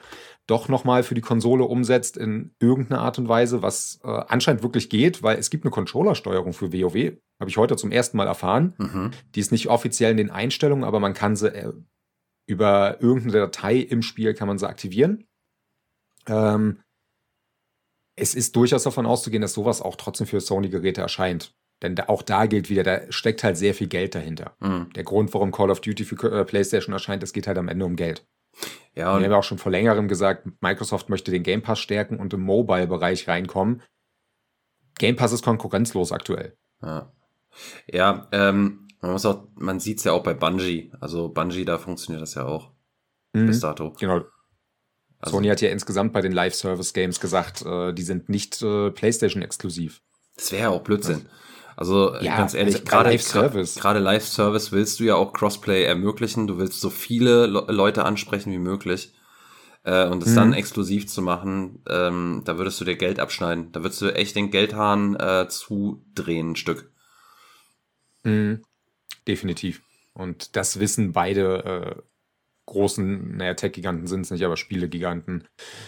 doch 0.48 0.70
nochmal 0.70 1.04
für 1.04 1.16
die 1.16 1.22
Konsole 1.22 1.66
umsetzt 1.66 2.18
in 2.18 2.56
irgendeiner 2.60 3.02
Art 3.02 3.20
und 3.20 3.28
Weise, 3.28 3.62
was 3.62 4.00
äh, 4.04 4.08
anscheinend 4.08 4.64
wirklich 4.64 4.90
geht, 4.90 5.22
weil 5.22 5.38
es 5.38 5.50
gibt 5.50 5.66
eine 5.66 5.72
Controllersteuerung 5.72 6.54
für 6.54 6.72
WoW. 6.72 7.18
Habe 7.40 7.50
ich 7.50 7.58
heute 7.58 7.76
zum 7.76 7.92
ersten 7.92 8.16
Mal 8.16 8.28
erfahren. 8.28 8.74
Mhm. 8.78 9.12
Die 9.36 9.42
ist 9.42 9.52
nicht 9.52 9.68
offiziell 9.68 10.12
in 10.12 10.18
den 10.18 10.32
Einstellungen, 10.32 10.86
aber 10.86 11.02
man 11.02 11.14
kann 11.14 11.36
sie 11.36 11.54
äh, 11.54 11.74
über 12.48 13.02
irgendeine 13.02 13.34
Datei 13.34 13.78
im 13.78 14.02
Spiel 14.02 14.34
kann 14.34 14.48
man 14.48 14.58
sie 14.58 14.68
aktivieren. 14.68 15.26
Ähm, 16.26 16.80
es 18.16 18.36
ist 18.36 18.56
durchaus 18.56 18.84
davon 18.84 19.06
auszugehen, 19.06 19.42
dass 19.42 19.54
sowas 19.54 19.82
auch 19.82 19.96
trotzdem 19.96 20.28
für 20.28 20.40
Sony-Geräte 20.40 21.02
erscheint. 21.02 21.54
Denn 21.82 22.00
auch 22.02 22.22
da 22.22 22.46
gilt 22.46 22.70
wieder, 22.70 22.84
da 22.84 23.12
steckt 23.12 23.44
halt 23.44 23.58
sehr 23.58 23.74
viel 23.74 23.88
Geld 23.88 24.16
dahinter. 24.16 24.56
Mhm. 24.60 24.92
Der 24.96 25.04
Grund, 25.04 25.34
warum 25.34 25.52
Call 25.52 25.70
of 25.70 25.82
Duty 25.82 26.06
für 26.06 26.32
äh, 26.32 26.46
PlayStation 26.46 26.94
erscheint, 26.94 27.24
es 27.24 27.34
geht 27.34 27.48
halt 27.48 27.58
am 27.58 27.68
Ende 27.68 27.86
um 27.86 27.96
Geld. 27.96 28.26
Ja, 28.96 29.14
und 29.14 29.20
wir 29.20 29.26
haben 29.26 29.32
ja 29.32 29.40
auch 29.40 29.44
schon 29.44 29.58
vor 29.58 29.72
längerem 29.72 30.08
gesagt, 30.08 30.48
Microsoft 30.62 31.10
möchte 31.10 31.32
den 31.32 31.44
Game 31.44 31.62
Pass 31.62 31.80
stärken 31.80 32.20
und 32.20 32.34
im 32.34 32.42
Mobile-Bereich 32.42 33.28
reinkommen. 33.28 33.82
Game 35.00 35.16
Pass 35.16 35.34
ist 35.34 35.44
konkurrenzlos 35.44 36.12
aktuell. 36.12 36.56
Ja, 36.82 37.12
ja 37.88 38.28
ähm, 38.32 38.88
man 39.02 39.12
muss 39.12 39.26
auch, 39.26 39.48
man 39.56 39.80
sieht 39.80 39.98
es 39.98 40.04
ja 40.04 40.14
auch 40.14 40.24
bei 40.24 40.34
Bungie. 40.34 40.94
Also 41.02 41.30
Bungie, 41.30 41.66
da 41.66 41.80
funktioniert 41.80 42.22
das 42.22 42.36
ja 42.36 42.46
auch. 42.46 42.72
Mhm. 43.34 43.48
Bis 43.48 43.60
dato. 43.60 43.92
Genau. 44.00 44.22
Also, 45.24 45.38
Sony 45.38 45.48
hat 45.48 45.62
ja 45.62 45.70
insgesamt 45.70 46.12
bei 46.12 46.22
den 46.22 46.34
Live-Service-Games 46.34 47.20
gesagt, 47.20 47.66
äh, 47.66 47.94
die 47.94 48.04
sind 48.04 48.28
nicht 48.28 48.62
äh, 48.62 48.92
PlayStation-exklusiv. 48.92 50.02
Das 50.36 50.52
wäre 50.52 50.64
ja 50.64 50.70
auch 50.70 50.82
Blödsinn. 50.82 51.26
Also 51.76 52.16
ja, 52.20 52.38
ganz 52.38 52.54
ehrlich, 52.54 52.76
also 52.76 52.86
gerade 52.86 53.10
Live-Service. 53.10 53.76
Gerade 53.76 54.00
Live-Service 54.00 54.72
willst 54.72 55.00
du 55.00 55.06
ja 55.06 55.16
auch 55.16 55.34
Crossplay 55.34 55.84
ermöglichen. 55.84 56.46
Du 56.46 56.58
willst 56.58 56.82
so 56.82 56.90
viele 56.90 57.48
Le 57.48 57.66
Leute 57.70 58.06
ansprechen 58.06 58.52
wie 58.52 58.60
möglich. 58.60 59.14
Äh, 59.84 60.08
und 60.08 60.24
es 60.24 60.32
mhm. 60.32 60.36
dann 60.36 60.54
exklusiv 60.54 61.08
zu 61.08 61.22
machen, 61.22 61.84
ähm, 61.90 62.42
da 62.46 62.58
würdest 62.58 62.80
du 62.80 62.86
dir 62.86 62.96
Geld 62.96 63.20
abschneiden. 63.20 63.72
Da 63.72 63.82
würdest 63.82 64.02
du 64.02 64.14
echt 64.14 64.36
den 64.36 64.52
Geldhahn 64.52 65.16
äh, 65.16 65.48
zudrehen, 65.50 66.52
ein 66.52 66.56
Stück. 66.56 66.92
Mhm. 68.24 68.62
Definitiv. 69.28 69.82
Und 70.14 70.56
das 70.56 70.80
wissen 70.80 71.12
beide 71.12 71.64
äh, 71.66 72.02
großen, 72.66 73.38
naja, 73.38 73.54
Tech-Giganten 73.54 74.08
sind 74.08 74.22
es 74.22 74.32
nicht, 74.32 74.44
aber 74.44 74.58
Spiele-Giganten. 74.58 75.48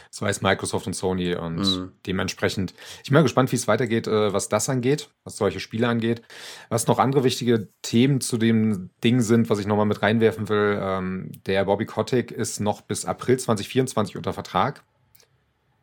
Das 0.10 0.22
weiß 0.22 0.42
Microsoft 0.42 0.88
und 0.88 0.94
Sony 0.94 1.36
und 1.36 1.58
mhm. 1.58 1.92
dementsprechend, 2.06 2.74
ich 3.04 3.10
bin 3.10 3.16
mal 3.16 3.24
gespannt, 3.24 3.52
wie 3.52 3.56
es 3.56 3.68
weitergeht, 3.68 4.08
äh, 4.08 4.34
was 4.34 4.50
das 4.50 4.70
angeht, 4.70 5.10
was 5.24 5.38
solche 5.38 5.60
Spiele 5.60 5.88
angeht. 5.88 6.22
Was 6.70 6.88
noch 6.88 7.00
andere 7.00 7.24
wichtige 7.24 7.70
Themen 7.82 8.22
zu 8.22 8.38
dem 8.38 8.90
Ding 9.04 9.22
sind, 9.22 9.50
was 9.50 9.60
ich 9.60 9.68
nochmal 9.68 9.86
mit 9.86 10.02
reinwerfen 10.02 10.50
will, 10.50 10.80
ähm, 10.82 11.32
der 11.46 11.66
Bobby 11.66 11.86
Kotick 11.86 12.32
ist 12.32 12.60
noch 12.60 12.82
bis 12.82 13.06
April 13.06 13.38
2024 13.40 14.18
unter 14.18 14.34
Vertrag. 14.34 14.84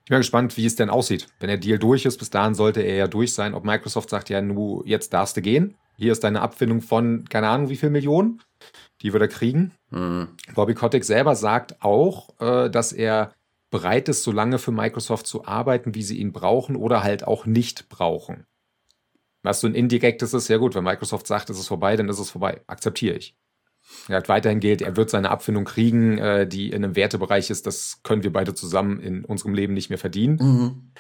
Ich 0.05 0.09
bin 0.09 0.17
mal 0.17 0.19
gespannt, 0.19 0.57
wie 0.57 0.67
es 0.67 0.75
denn 0.75 0.91
aussieht. 0.91 1.29
Wenn 1.39 1.49
der 1.49 1.59
Deal 1.59 1.79
durch 1.79 2.05
ist, 2.05 2.19
bis 2.19 2.29
dahin 2.29 2.55
sollte 2.55 2.81
er 2.83 2.97
ja 2.97 3.07
durch 3.07 3.35
sein. 3.35 3.55
Ob 3.55 3.65
Microsoft 3.65 4.11
sagt, 4.11 4.31
ja, 4.31 4.43
nu, 4.43 4.83
jetzt 4.85 5.13
darfst 5.15 5.37
du 5.37 5.43
gehen. 5.43 5.77
Hier 6.03 6.13
ist 6.13 6.25
deine 6.25 6.43
Abfindung 6.43 6.81
von, 6.81 7.25
keine 7.29 7.49
Ahnung, 7.49 7.69
wie 7.69 7.77
viel 7.77 7.91
Millionen 7.91 8.41
die 9.03 9.13
wir 9.13 9.21
da 9.21 9.27
kriegen. 9.27 9.73
Mhm. 9.91 10.29
Bobby 10.55 10.75
Kotick 10.75 11.05
selber 11.05 11.35
sagt 11.35 11.83
auch, 11.83 12.41
äh, 12.41 12.71
dass 12.71 12.93
er 12.93 13.35
bereit 13.71 14.09
ist, 14.09 14.23
so 14.23 14.33
lange 14.33 14.59
für 14.59 14.71
Microsoft 14.71 15.27
zu 15.27 15.47
arbeiten, 15.47 15.95
wie 15.95 16.03
sie 16.03 16.19
ihn 16.19 16.33
brauchen 16.33 16.77
oder 16.77 17.03
halt 17.03 17.27
auch 17.27 17.47
nicht 17.47 17.89
brauchen. 17.89 18.47
Was 19.43 19.61
so 19.61 19.67
ein 19.67 19.75
indirektes 19.75 20.35
ist, 20.35 20.49
ja 20.49 20.59
gut, 20.59 20.75
wenn 20.75 20.85
Microsoft 20.85 21.27
sagt, 21.27 21.51
es 21.51 21.59
ist 21.59 21.69
vorbei, 21.69 21.97
dann 21.97 22.09
ist 22.09 22.21
es 22.21 22.31
vorbei. 22.31 22.61
Akzeptiere 22.67 23.17
ich. 23.17 23.35
Er 24.09 24.19
hat 24.19 24.29
weiterhin 24.29 24.61
gilt, 24.61 24.83
er 24.83 24.97
wird 24.97 25.11
seine 25.11 25.31
Abfindung 25.31 25.65
kriegen, 25.65 26.19
äh, 26.19 26.47
die 26.47 26.69
in 26.69 26.85
einem 26.85 26.95
Wertebereich 26.95 27.51
ist, 27.51 27.67
das 27.67 28.01
können 28.05 28.23
wir 28.23 28.33
beide 28.33 28.55
zusammen 28.55 29.01
in 29.01 29.25
unserem 29.25 29.55
Leben 29.55 29.75
nicht 29.75 29.89
mehr 29.89 29.99
verdienen. 29.99 30.37
Mhm. 30.37 30.93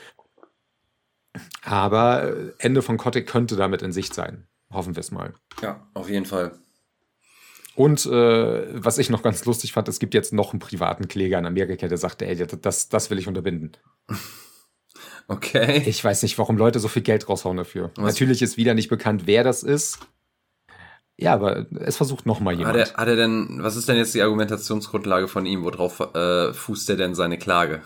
Aber 1.62 2.24
äh, 2.24 2.52
Ende 2.58 2.82
von 2.82 2.96
Kotick 2.96 3.28
könnte 3.28 3.54
damit 3.54 3.82
in 3.82 3.92
Sicht 3.92 4.14
sein. 4.14 4.48
Hoffen 4.72 4.96
wir 4.96 5.00
es 5.00 5.10
mal. 5.10 5.34
Ja, 5.60 5.86
auf 5.94 6.08
jeden 6.08 6.26
Fall. 6.26 6.52
Und 7.74 8.04
äh, 8.06 8.84
was 8.84 8.98
ich 8.98 9.08
noch 9.10 9.22
ganz 9.22 9.44
lustig 9.44 9.72
fand, 9.72 9.88
es 9.88 9.98
gibt 9.98 10.14
jetzt 10.14 10.32
noch 10.32 10.52
einen 10.52 10.60
privaten 10.60 11.08
Kläger 11.08 11.38
in 11.38 11.46
Amerika, 11.46 11.88
der 11.88 11.98
sagte, 11.98 12.26
ey, 12.26 12.36
das, 12.36 12.88
das 12.88 13.10
will 13.10 13.18
ich 13.18 13.28
unterbinden. 13.28 13.76
Okay. 15.28 15.82
Ich 15.86 16.02
weiß 16.02 16.24
nicht, 16.24 16.36
warum 16.36 16.56
Leute 16.56 16.80
so 16.80 16.88
viel 16.88 17.00
Geld 17.02 17.28
raushauen 17.28 17.56
dafür. 17.56 17.92
Was? 17.94 18.14
Natürlich 18.14 18.42
ist 18.42 18.56
wieder 18.56 18.74
nicht 18.74 18.88
bekannt, 18.88 19.22
wer 19.26 19.44
das 19.44 19.62
ist. 19.62 20.00
Ja, 21.16 21.32
aber 21.32 21.66
es 21.80 21.96
versucht 21.96 22.26
noch 22.26 22.40
mal 22.40 22.52
jemand. 22.52 22.76
Hat 22.76 22.90
er, 22.90 22.96
hat 22.96 23.08
er 23.08 23.16
denn, 23.16 23.60
was 23.62 23.76
ist 23.76 23.88
denn 23.88 23.96
jetzt 23.96 24.14
die 24.14 24.20
Argumentationsgrundlage 24.20 25.28
von 25.28 25.46
ihm? 25.46 25.62
Worauf 25.62 26.00
äh, 26.00 26.52
fußt 26.52 26.90
er 26.90 26.96
denn 26.96 27.14
seine 27.14 27.38
Klage? 27.38 27.82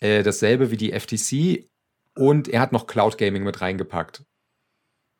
Äh, 0.00 0.24
dasselbe 0.24 0.70
wie 0.70 0.76
die 0.76 0.92
FTC 0.92 1.70
und 2.16 2.48
er 2.48 2.60
hat 2.60 2.72
noch 2.72 2.86
Cloud 2.86 3.18
Gaming 3.18 3.44
mit 3.44 3.60
reingepackt 3.60 4.24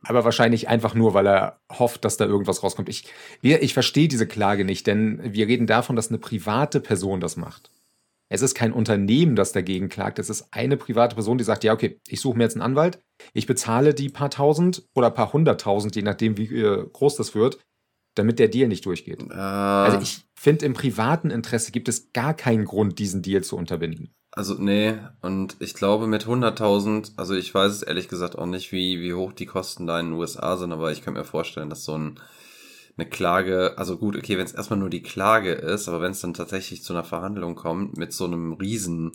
aber 0.08 0.24
wahrscheinlich 0.24 0.68
einfach 0.68 0.94
nur, 0.94 1.14
weil 1.14 1.26
er 1.26 1.60
hofft, 1.70 2.04
dass 2.04 2.16
da 2.16 2.24
irgendwas 2.24 2.62
rauskommt. 2.62 2.88
Ich, 2.88 3.04
ich 3.42 3.74
verstehe 3.74 4.08
diese 4.08 4.26
Klage 4.26 4.64
nicht, 4.64 4.86
denn 4.86 5.20
wir 5.22 5.46
reden 5.46 5.66
davon, 5.66 5.96
dass 5.96 6.08
eine 6.08 6.18
private 6.18 6.80
Person 6.80 7.20
das 7.20 7.36
macht. 7.36 7.70
Es 8.28 8.42
ist 8.42 8.54
kein 8.54 8.72
Unternehmen, 8.72 9.36
das 9.36 9.52
dagegen 9.52 9.88
klagt. 9.88 10.18
Es 10.18 10.30
ist 10.30 10.48
eine 10.50 10.76
private 10.76 11.14
Person, 11.14 11.38
die 11.38 11.44
sagt, 11.44 11.62
ja, 11.62 11.72
okay, 11.72 12.00
ich 12.08 12.20
suche 12.20 12.36
mir 12.36 12.44
jetzt 12.44 12.56
einen 12.56 12.62
Anwalt, 12.62 12.98
ich 13.32 13.46
bezahle 13.46 13.94
die 13.94 14.08
paar 14.08 14.30
tausend 14.30 14.84
oder 14.94 15.10
paar 15.10 15.32
hunderttausend, 15.32 15.94
je 15.94 16.02
nachdem, 16.02 16.36
wie 16.36 16.52
äh, 16.54 16.88
groß 16.92 17.16
das 17.16 17.34
wird, 17.34 17.60
damit 18.16 18.38
der 18.38 18.48
Deal 18.48 18.68
nicht 18.68 18.84
durchgeht. 18.84 19.22
Uh. 19.22 19.32
Also 19.32 20.00
ich 20.00 20.26
finde, 20.34 20.66
im 20.66 20.72
privaten 20.72 21.30
Interesse 21.30 21.70
gibt 21.70 21.88
es 21.88 22.12
gar 22.12 22.34
keinen 22.34 22.64
Grund, 22.64 22.98
diesen 22.98 23.22
Deal 23.22 23.44
zu 23.44 23.56
unterbinden. 23.56 24.15
Also 24.36 24.54
nee, 24.58 24.98
und 25.22 25.56
ich 25.60 25.72
glaube 25.72 26.06
mit 26.06 26.26
100.000, 26.26 27.12
also 27.16 27.34
ich 27.34 27.54
weiß 27.54 27.72
es 27.72 27.82
ehrlich 27.82 28.06
gesagt 28.06 28.36
auch 28.36 28.44
nicht, 28.44 28.70
wie, 28.70 29.00
wie 29.00 29.14
hoch 29.14 29.32
die 29.32 29.46
Kosten 29.46 29.86
da 29.86 29.98
in 29.98 30.10
den 30.10 30.12
USA 30.12 30.58
sind, 30.58 30.72
aber 30.72 30.92
ich 30.92 31.00
kann 31.00 31.14
mir 31.14 31.24
vorstellen, 31.24 31.70
dass 31.70 31.84
so 31.84 31.96
ein, 31.96 32.20
eine 32.98 33.08
Klage, 33.08 33.78
also 33.78 33.96
gut, 33.96 34.14
okay, 34.14 34.36
wenn 34.36 34.44
es 34.44 34.52
erstmal 34.52 34.78
nur 34.78 34.90
die 34.90 35.02
Klage 35.02 35.52
ist, 35.52 35.88
aber 35.88 36.02
wenn 36.02 36.10
es 36.10 36.20
dann 36.20 36.34
tatsächlich 36.34 36.82
zu 36.82 36.92
einer 36.92 37.02
Verhandlung 37.02 37.54
kommt 37.54 37.96
mit 37.96 38.12
so 38.12 38.26
einem 38.26 38.52
riesen 38.52 39.12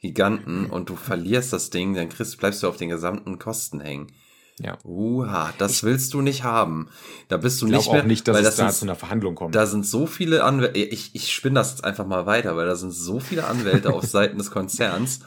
Giganten 0.00 0.66
und 0.66 0.90
du 0.90 0.94
verlierst 0.94 1.52
das 1.52 1.70
Ding, 1.70 1.94
dann 1.94 2.08
kriegst, 2.08 2.38
bleibst 2.38 2.62
du 2.62 2.68
auf 2.68 2.76
den 2.76 2.90
gesamten 2.90 3.40
Kosten 3.40 3.80
hängen. 3.80 4.12
Ja. 4.58 4.78
Uha, 4.84 5.52
das 5.58 5.72
ich 5.72 5.82
willst 5.84 6.14
du 6.14 6.22
nicht 6.22 6.42
haben. 6.42 6.88
Da 7.28 7.36
bist 7.36 7.60
du 7.60 7.66
nicht 7.66 7.90
mehr. 7.92 8.02
auch 8.02 8.06
nicht, 8.06 8.26
dass 8.26 8.36
weil 8.36 8.42
es 8.42 8.48
das 8.50 8.56
da 8.56 8.70
sind, 8.70 8.78
zu 8.78 8.84
einer 8.86 8.94
Verhandlung 8.94 9.34
kommt. 9.34 9.54
Da 9.54 9.66
sind 9.66 9.86
so 9.86 10.06
viele 10.06 10.44
Anwälte. 10.44 10.78
Ich, 10.78 11.14
ich 11.14 11.32
spinne 11.32 11.56
das 11.56 11.84
einfach 11.84 12.06
mal 12.06 12.24
weiter, 12.26 12.56
weil 12.56 12.66
da 12.66 12.74
sind 12.74 12.92
so 12.92 13.20
viele 13.20 13.44
Anwälte 13.46 13.92
auf 13.92 14.04
Seiten 14.06 14.38
des 14.38 14.50
Konzerns. 14.50 15.20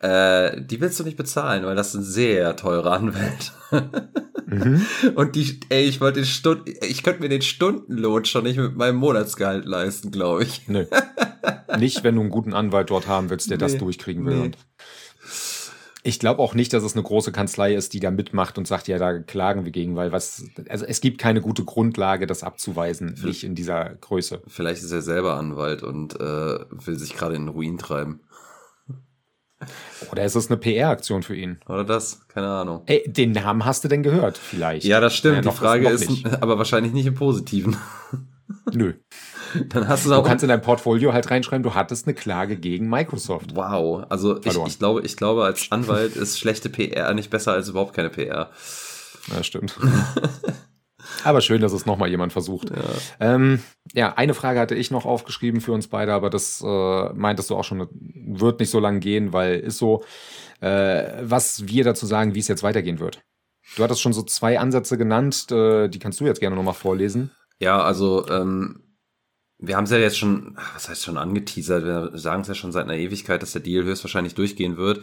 Äh, 0.00 0.62
die 0.62 0.80
willst 0.80 1.00
du 1.00 1.04
nicht 1.04 1.16
bezahlen, 1.16 1.64
weil 1.64 1.76
das 1.76 1.92
sind 1.92 2.04
sehr 2.04 2.56
teure 2.56 2.92
Anwälte. 2.92 3.52
mhm. 4.46 4.86
Und 5.14 5.34
die, 5.34 5.60
ey, 5.70 5.84
ich 5.84 6.00
wollte 6.00 6.20
den 6.20 6.26
Stunden, 6.26 6.72
ich 6.82 7.02
könnte 7.02 7.22
mir 7.22 7.30
den 7.30 7.42
Stundenlohn 7.42 8.24
schon 8.26 8.44
nicht 8.44 8.58
mit 8.58 8.76
meinem 8.76 8.96
Monatsgehalt 8.96 9.64
leisten, 9.64 10.10
glaube 10.10 10.44
ich. 10.44 10.68
Nö. 10.68 10.84
Nicht, 11.78 12.02
wenn 12.02 12.14
du 12.14 12.22
einen 12.22 12.30
guten 12.30 12.54
Anwalt 12.54 12.90
dort 12.90 13.06
haben 13.06 13.28
willst, 13.30 13.50
der 13.50 13.58
nee, 13.58 13.62
das 13.62 13.76
durchkriegen 13.76 14.24
will. 14.24 14.36
Nee. 14.36 14.50
Ich 16.08 16.18
glaube 16.18 16.40
auch 16.40 16.54
nicht, 16.54 16.72
dass 16.72 16.84
es 16.84 16.94
eine 16.94 17.02
große 17.02 17.32
Kanzlei 17.32 17.74
ist, 17.74 17.92
die 17.92 18.00
da 18.00 18.10
mitmacht 18.10 18.56
und 18.56 18.66
sagt, 18.66 18.88
ja, 18.88 18.96
da 18.96 19.18
klagen 19.18 19.66
wir 19.66 19.72
gegen, 19.72 19.94
weil 19.94 20.10
was, 20.10 20.42
also 20.70 20.86
es 20.86 21.02
gibt 21.02 21.18
keine 21.18 21.42
gute 21.42 21.64
Grundlage, 21.64 22.26
das 22.26 22.42
abzuweisen, 22.42 23.08
Vielleicht, 23.08 23.24
nicht 23.26 23.44
in 23.44 23.54
dieser 23.54 23.90
Größe. 23.90 24.40
Vielleicht 24.46 24.82
ist 24.82 24.90
er 24.90 25.02
selber 25.02 25.34
Anwalt 25.34 25.82
und 25.82 26.18
äh, 26.18 26.18
will 26.70 26.98
sich 26.98 27.14
gerade 27.14 27.34
in 27.34 27.42
den 27.42 27.48
Ruin 27.50 27.76
treiben. 27.76 28.20
Oder 30.10 30.24
ist 30.24 30.34
es 30.34 30.50
eine 30.50 30.56
PR-Aktion 30.56 31.22
für 31.22 31.36
ihn? 31.36 31.60
Oder 31.68 31.84
das? 31.84 32.26
Keine 32.28 32.48
Ahnung. 32.48 32.84
Ey, 32.86 33.04
den 33.06 33.32
Namen 33.32 33.66
hast 33.66 33.84
du 33.84 33.88
denn 33.88 34.02
gehört, 34.02 34.38
vielleicht? 34.38 34.86
Ja, 34.86 35.00
das 35.00 35.14
stimmt. 35.14 35.44
Ja, 35.44 35.50
Die 35.50 35.56
Frage 35.58 35.90
ist, 35.90 36.08
ist 36.08 36.24
aber 36.40 36.56
wahrscheinlich 36.56 36.94
nicht 36.94 37.04
im 37.04 37.16
Positiven. 37.16 37.76
Nö. 38.72 38.94
Dann 39.68 39.88
hast 39.88 40.06
du 40.06 40.12
auch. 40.12 40.22
Du 40.22 40.28
kannst 40.28 40.42
in 40.42 40.48
dein 40.48 40.62
Portfolio 40.62 41.12
halt 41.12 41.30
reinschreiben, 41.30 41.62
du 41.62 41.74
hattest 41.74 42.06
eine 42.06 42.14
Klage 42.14 42.56
gegen 42.56 42.88
Microsoft. 42.88 43.54
Wow. 43.54 44.04
Also 44.08 44.38
ich, 44.38 44.56
ich, 44.56 44.78
glaube, 44.78 45.02
ich 45.02 45.16
glaube, 45.16 45.44
als 45.44 45.70
Anwalt 45.70 46.16
ist 46.16 46.38
schlechte 46.38 46.68
PR 46.68 47.14
nicht 47.14 47.30
besser 47.30 47.52
als 47.52 47.68
überhaupt 47.68 47.94
keine 47.94 48.10
PR. 48.10 48.50
Ja, 49.34 49.42
stimmt. 49.42 49.78
aber 51.24 51.40
schön, 51.40 51.60
dass 51.60 51.72
es 51.72 51.86
nochmal 51.86 52.08
jemand 52.08 52.32
versucht. 52.32 52.70
Ja. 52.70 53.34
Ähm, 53.34 53.62
ja. 53.92 54.14
eine 54.14 54.34
Frage 54.34 54.60
hatte 54.60 54.74
ich 54.74 54.90
noch 54.90 55.04
aufgeschrieben 55.04 55.60
für 55.60 55.72
uns 55.72 55.88
beide, 55.88 56.12
aber 56.12 56.30
das 56.30 56.62
äh, 56.64 57.12
meintest 57.12 57.50
du 57.50 57.56
auch 57.56 57.64
schon, 57.64 57.88
wird 57.90 58.60
nicht 58.60 58.70
so 58.70 58.80
lange 58.80 59.00
gehen, 59.00 59.32
weil 59.32 59.58
ist 59.60 59.78
so, 59.78 60.02
äh, 60.60 61.04
was 61.22 61.66
wir 61.66 61.84
dazu 61.84 62.06
sagen, 62.06 62.34
wie 62.34 62.40
es 62.40 62.48
jetzt 62.48 62.62
weitergehen 62.62 63.00
wird. 63.00 63.20
Du 63.76 63.84
hattest 63.84 64.00
schon 64.00 64.12
so 64.12 64.22
zwei 64.22 64.58
Ansätze 64.58 64.96
genannt, 64.96 65.50
äh, 65.52 65.88
die 65.88 65.98
kannst 65.98 66.20
du 66.20 66.24
jetzt 66.24 66.40
gerne 66.40 66.56
nochmal 66.56 66.74
vorlesen. 66.74 67.30
Ja, 67.60 67.82
also 67.82 68.26
ähm, 68.28 68.82
wir 69.58 69.76
haben 69.76 69.84
es 69.84 69.90
ja 69.90 69.98
jetzt 69.98 70.18
schon, 70.18 70.56
was 70.74 70.88
heißt 70.88 71.04
schon 71.04 71.18
angeteasert, 71.18 71.84
wir 71.84 72.18
sagen 72.18 72.42
es 72.42 72.48
ja 72.48 72.54
schon 72.54 72.72
seit 72.72 72.84
einer 72.84 72.96
Ewigkeit, 72.96 73.42
dass 73.42 73.52
der 73.52 73.60
Deal 73.60 73.84
höchstwahrscheinlich 73.84 74.34
durchgehen 74.34 74.76
wird. 74.76 75.02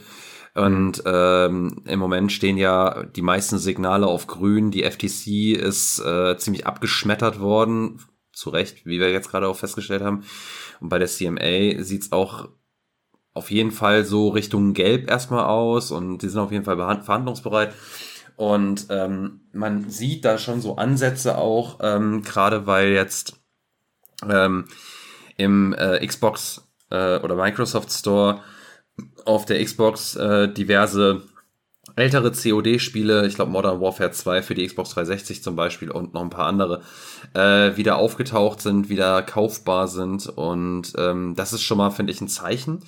Und 0.54 1.04
ähm, 1.06 1.82
im 1.86 2.00
Moment 2.00 2.32
stehen 2.32 2.58
ja 2.58 3.04
die 3.04 3.22
meisten 3.22 3.58
Signale 3.58 4.08
auf 4.08 4.28
grün. 4.28 4.72
Die 4.72 4.84
FTC 4.84 5.58
ist 5.58 6.00
äh, 6.00 6.38
ziemlich 6.38 6.66
abgeschmettert 6.66 7.42
worden. 7.42 8.00
Zu 8.32 8.50
Recht, 8.50 8.86
wie 8.86 9.00
wir 9.00 9.12
jetzt 9.12 9.30
gerade 9.30 9.48
auch 9.48 9.58
festgestellt 9.58 10.02
haben. 10.02 10.24
Und 10.80 10.88
bei 10.88 11.00
der 11.00 11.10
CMA 11.10 11.84
sieht's 11.84 12.14
auch 12.14 12.48
auf 13.34 13.52
jeden 13.52 13.72
Fall 13.72 14.06
so 14.06 14.30
Richtung 14.30 14.74
Gelb 14.74 15.10
erstmal 15.10 15.46
aus 15.46 15.92
und 15.92 16.20
die 16.20 16.30
sind 16.30 16.40
auf 16.40 16.54
jeden 16.54 16.64
Fall 16.64 16.78
verhandlungsbereit. 16.78 17.74
Und 18.38 18.88
ähm, 18.90 19.42
man 19.52 19.90
sieht 19.90 20.24
da 20.24 20.38
schon 20.38 20.62
so 20.62 20.78
Ansätze 20.78 21.38
auch, 21.38 21.80
ähm, 21.82 22.24
gerade 22.24 22.66
weil 22.66 22.90
jetzt 22.90 23.45
ähm, 24.30 24.66
im 25.38 25.74
äh, 25.74 26.06
Xbox 26.06 26.68
äh, 26.90 27.20
oder 27.20 27.36
Microsoft 27.36 27.92
Store 27.92 28.42
auf 29.26 29.46
der 29.46 29.64
Xbox 29.64 30.16
äh, 30.16 30.48
diverse 30.48 31.24
ältere 31.96 32.32
COD-Spiele, 32.32 33.26
ich 33.26 33.36
glaube 33.36 33.52
Modern 33.52 33.80
Warfare 33.80 34.12
2 34.12 34.42
für 34.42 34.56
die 34.56 34.66
Xbox 34.66 34.92
360 34.92 35.44
zum 35.44 35.56
Beispiel 35.56 35.92
und 35.92 36.14
noch 36.14 36.22
ein 36.22 36.30
paar 36.30 36.48
andere, 36.48 36.82
äh, 37.34 37.78
wieder 37.78 37.98
aufgetaucht 37.98 38.62
sind, 38.62 38.90
wieder 38.90 39.22
kaufbar 39.22 39.88
sind. 39.88 40.28
Und 40.28 40.94
ähm, 40.98 41.36
das 41.36 41.54
ist 41.54 41.64
schon 41.64 41.78
mal, 41.78 41.92
finde 41.92 42.12
ich, 42.12 42.22
ein 42.22 42.28
Zeichen. 42.28 42.82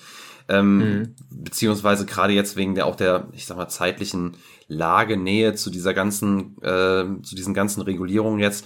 Ähm, 0.50 0.78
mhm. 0.78 1.16
Beziehungsweise 1.30 2.06
gerade 2.06 2.34
jetzt 2.34 2.56
wegen 2.56 2.76
der 2.76 2.86
auch 2.86 2.96
der, 2.96 3.28
ich 3.34 3.46
sag 3.46 3.58
mal, 3.58 3.70
zeitlichen 3.70 4.36
Lage, 4.68 5.16
Nähe 5.16 5.56
zu 5.56 5.70
dieser 5.70 5.94
ganzen, 5.94 6.58
äh, 6.62 7.22
zu 7.22 7.36
diesen 7.36 7.54
ganzen 7.54 7.82
Regulierungen 7.82 8.40
jetzt. 8.40 8.66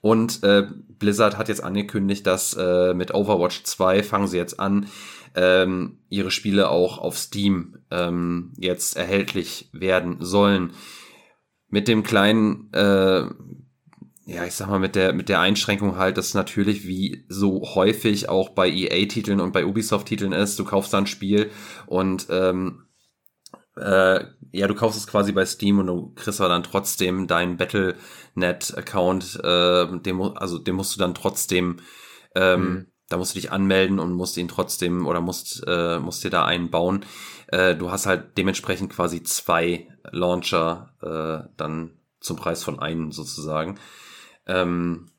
Und 0.00 0.42
äh, 0.42 0.66
Blizzard 0.98 1.36
hat 1.36 1.48
jetzt 1.48 1.62
angekündigt, 1.62 2.26
dass 2.26 2.54
äh, 2.54 2.94
mit 2.94 3.14
Overwatch 3.14 3.64
2 3.64 4.02
fangen 4.02 4.28
sie 4.28 4.36
jetzt 4.36 4.58
an, 4.60 4.86
ähm, 5.34 5.98
ihre 6.08 6.30
Spiele 6.30 6.68
auch 6.68 6.98
auf 6.98 7.18
Steam 7.18 7.78
ähm, 7.90 8.52
jetzt 8.56 8.96
erhältlich 8.96 9.68
werden 9.72 10.16
sollen. 10.20 10.72
Mit 11.68 11.86
dem 11.86 12.02
kleinen, 12.02 12.72
äh, 12.72 13.26
ja, 14.26 14.44
ich 14.44 14.54
sag 14.54 14.68
mal, 14.68 14.80
mit 14.80 14.96
der, 14.96 15.12
mit 15.12 15.28
der 15.28 15.40
Einschränkung 15.40 15.96
halt, 15.96 16.16
dass 16.16 16.34
natürlich 16.34 16.86
wie 16.86 17.24
so 17.28 17.62
häufig 17.74 18.28
auch 18.28 18.50
bei 18.50 18.68
EA-Titeln 18.68 19.40
und 19.40 19.52
bei 19.52 19.64
Ubisoft-Titeln 19.64 20.32
ist, 20.32 20.58
du 20.58 20.64
kaufst 20.64 20.92
da 20.92 20.98
ein 20.98 21.06
Spiel 21.06 21.50
und 21.86 22.26
ähm, 22.30 22.84
äh, 23.76 24.24
ja, 24.52 24.66
du 24.66 24.74
kaufst 24.74 24.98
es 24.98 25.06
quasi 25.06 25.32
bei 25.32 25.46
Steam 25.46 25.78
und 25.78 25.86
du 25.86 26.12
kriegst 26.14 26.40
aber 26.40 26.48
dann 26.48 26.62
trotzdem 26.62 27.26
deinen 27.26 27.56
Battlenet-Account, 27.56 29.40
äh, 29.42 29.98
den, 30.00 30.20
also 30.36 30.58
den 30.58 30.74
musst 30.74 30.94
du 30.94 31.00
dann 31.00 31.14
trotzdem 31.14 31.80
ähm, 32.34 32.60
mhm 32.60 32.86
da 33.10 33.16
musst 33.16 33.34
du 33.34 33.40
dich 33.40 33.50
anmelden 33.50 33.98
und 33.98 34.12
musst 34.12 34.36
ihn 34.36 34.48
trotzdem 34.48 35.06
oder 35.06 35.20
musst, 35.20 35.64
äh, 35.66 35.98
musst 35.98 36.22
dir 36.22 36.30
da 36.30 36.44
einen 36.44 36.70
bauen. 36.70 37.04
Äh, 37.48 37.74
du 37.74 37.90
hast 37.90 38.06
halt 38.06 38.38
dementsprechend 38.38 38.92
quasi 38.92 39.22
zwei 39.24 39.88
Launcher 40.12 40.94
äh, 41.02 41.50
dann 41.56 41.98
zum 42.20 42.36
Preis 42.36 42.62
von 42.62 42.78
einem 42.78 43.10
sozusagen. 43.10 43.80
Ähm, 44.46 45.09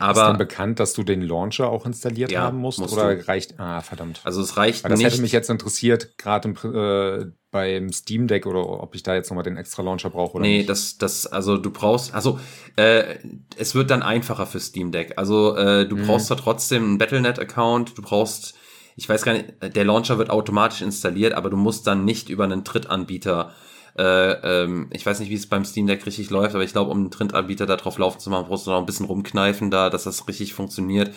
aber, 0.00 0.20
ist 0.20 0.26
dann 0.26 0.38
bekannt, 0.38 0.80
dass 0.80 0.92
du 0.92 1.02
den 1.02 1.22
Launcher 1.22 1.70
auch 1.70 1.86
installiert 1.86 2.30
ja, 2.30 2.42
haben 2.42 2.58
musst, 2.58 2.78
musst 2.78 2.92
oder 2.92 3.14
du. 3.14 3.26
reicht? 3.28 3.58
Ah, 3.58 3.80
verdammt. 3.80 4.20
Also 4.24 4.40
es 4.40 4.56
reicht 4.56 4.84
Weil 4.84 4.90
das 4.90 4.98
nicht. 4.98 5.12
hätte 5.12 5.22
mich 5.22 5.32
jetzt 5.32 5.50
interessiert, 5.50 6.18
gerade 6.18 6.48
äh, 6.48 7.32
beim 7.50 7.92
Steam 7.92 8.26
Deck 8.26 8.46
oder 8.46 8.68
ob 8.82 8.94
ich 8.94 9.02
da 9.02 9.14
jetzt 9.14 9.30
nochmal 9.30 9.44
den 9.44 9.56
extra 9.56 9.82
Launcher 9.82 10.10
brauche 10.10 10.34
oder 10.34 10.42
nee, 10.42 10.58
nicht. 10.58 10.68
das, 10.68 10.98
das, 10.98 11.26
also 11.26 11.56
du 11.56 11.70
brauchst, 11.70 12.14
also 12.14 12.38
äh, 12.76 13.16
es 13.56 13.74
wird 13.74 13.90
dann 13.90 14.02
einfacher 14.02 14.46
für 14.46 14.60
Steam 14.60 14.92
Deck. 14.92 15.14
Also 15.16 15.56
äh, 15.56 15.88
du 15.88 15.96
mhm. 15.96 16.06
brauchst 16.06 16.30
da 16.30 16.34
trotzdem 16.34 16.84
einen 16.84 16.98
Battlenet-Account, 16.98 17.96
du 17.96 18.02
brauchst, 18.02 18.54
ich 18.96 19.08
weiß 19.08 19.22
gar 19.22 19.32
nicht, 19.32 19.54
der 19.74 19.84
Launcher 19.84 20.18
wird 20.18 20.30
automatisch 20.30 20.82
installiert, 20.82 21.32
aber 21.32 21.50
du 21.50 21.56
musst 21.56 21.86
dann 21.86 22.04
nicht 22.04 22.28
über 22.28 22.44
einen 22.44 22.64
Drittanbieter 22.64 23.52
äh, 23.98 24.62
ähm, 24.62 24.88
ich 24.92 25.06
weiß 25.06 25.20
nicht, 25.20 25.30
wie 25.30 25.34
es 25.34 25.48
beim 25.48 25.64
Steam 25.64 25.86
Deck 25.86 26.04
richtig 26.04 26.30
läuft, 26.30 26.54
aber 26.54 26.64
ich 26.64 26.72
glaube, 26.72 26.90
um 26.90 26.98
einen 26.98 27.10
Trintanbieter 27.10 27.66
da 27.66 27.76
drauf 27.76 27.98
laufen 27.98 28.20
zu 28.20 28.30
machen, 28.30 28.46
brauchst 28.48 28.66
du 28.66 28.70
noch 28.70 28.78
ein 28.78 28.86
bisschen 28.86 29.06
rumkneifen 29.06 29.70
da, 29.70 29.88
dass 29.88 30.04
das 30.04 30.26
richtig 30.28 30.54
funktioniert. 30.54 31.14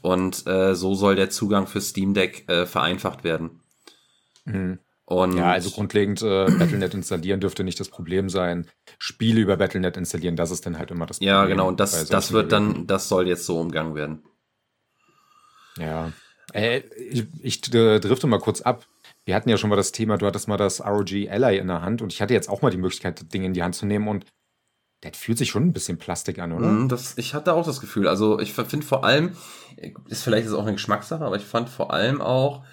Und 0.00 0.46
äh, 0.46 0.74
so 0.74 0.94
soll 0.94 1.16
der 1.16 1.30
Zugang 1.30 1.66
für 1.66 1.80
Steam 1.80 2.14
Deck 2.14 2.48
äh, 2.48 2.66
vereinfacht 2.66 3.24
werden. 3.24 3.60
Mhm. 4.44 4.78
Und 5.04 5.36
ja, 5.36 5.50
also 5.52 5.70
grundlegend 5.70 6.22
äh, 6.22 6.46
Battlenet 6.46 6.94
installieren 6.94 7.40
dürfte 7.40 7.64
nicht 7.64 7.78
das 7.78 7.90
Problem 7.90 8.30
sein. 8.30 8.66
Spiele 8.98 9.40
über 9.40 9.58
Battlenet 9.58 9.96
installieren, 9.98 10.36
das 10.36 10.50
ist 10.50 10.64
dann 10.64 10.78
halt 10.78 10.90
immer 10.90 11.04
das 11.06 11.18
Problem. 11.18 11.34
Ja, 11.34 11.44
genau, 11.44 11.68
und 11.68 11.80
das, 11.80 12.06
das 12.06 12.32
wird 12.32 12.50
dann, 12.52 12.86
das 12.86 13.08
soll 13.08 13.28
jetzt 13.28 13.44
so 13.44 13.58
umgangen 13.60 13.94
werden. 13.94 14.22
Ja. 15.76 16.12
Äh, 16.54 16.78
ich, 17.10 17.26
ich 17.42 17.74
äh, 17.74 17.98
drifte 17.98 18.26
mal 18.26 18.38
kurz 18.38 18.62
ab. 18.62 18.86
Wir 19.24 19.34
hatten 19.34 19.48
ja 19.48 19.56
schon 19.56 19.70
mal 19.70 19.76
das 19.76 19.92
Thema, 19.92 20.18
du 20.18 20.26
hattest 20.26 20.48
mal 20.48 20.56
das 20.56 20.80
ROG 20.80 21.12
Ally 21.12 21.58
in 21.58 21.68
der 21.68 21.82
Hand 21.82 22.02
und 22.02 22.12
ich 22.12 22.20
hatte 22.20 22.34
jetzt 22.34 22.48
auch 22.48 22.62
mal 22.62 22.70
die 22.70 22.78
Möglichkeit, 22.78 23.20
das 23.20 23.28
Ding 23.28 23.44
in 23.44 23.54
die 23.54 23.62
Hand 23.62 23.74
zu 23.74 23.86
nehmen 23.86 24.08
und 24.08 24.26
das 25.00 25.16
fühlt 25.16 25.38
sich 25.38 25.50
schon 25.50 25.64
ein 25.64 25.72
bisschen 25.72 25.98
Plastik 25.98 26.38
an, 26.38 26.52
oder? 26.52 26.66
Mm, 26.66 26.88
das, 26.88 27.18
ich 27.18 27.34
hatte 27.34 27.54
auch 27.54 27.66
das 27.66 27.80
Gefühl. 27.80 28.06
Also 28.06 28.38
ich 28.38 28.52
finde 28.52 28.86
vor 28.86 29.04
allem, 29.04 29.32
ist 30.08 30.22
vielleicht 30.22 30.46
jetzt 30.46 30.54
auch 30.54 30.62
eine 30.62 30.72
Geschmackssache, 30.72 31.24
aber 31.24 31.36
ich 31.36 31.44
fand 31.44 31.68
vor 31.68 31.92
allem 31.92 32.20
auch, 32.20 32.64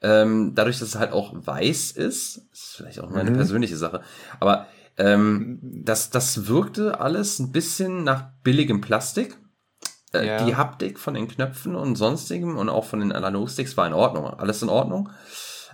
ähm, 0.00 0.52
dadurch, 0.54 0.78
dass 0.78 0.88
es 0.88 0.94
halt 0.96 1.12
auch 1.12 1.32
weiß 1.34 1.92
ist, 1.92 2.48
ist 2.52 2.76
vielleicht 2.76 3.00
auch 3.00 3.10
meine 3.10 3.30
mhm. 3.30 3.36
persönliche 3.36 3.76
Sache, 3.76 4.02
aber 4.40 4.66
ähm, 4.98 5.58
das, 5.62 6.10
das 6.10 6.46
wirkte 6.46 7.00
alles 7.00 7.38
ein 7.38 7.52
bisschen 7.52 8.04
nach 8.04 8.30
billigem 8.42 8.80
Plastik. 8.80 9.38
Äh, 10.14 10.26
ja. 10.26 10.44
Die 10.44 10.56
Haptik 10.56 10.98
von 10.98 11.14
den 11.14 11.28
Knöpfen 11.28 11.74
und 11.74 11.96
sonstigem 11.96 12.56
und 12.56 12.68
auch 12.68 12.84
von 12.84 13.00
den 13.00 13.12
Analogsticks 13.12 13.76
war 13.76 13.86
in 13.86 13.92
Ordnung. 13.92 14.26
Alles 14.26 14.62
in 14.62 14.68
Ordnung. 14.68 15.10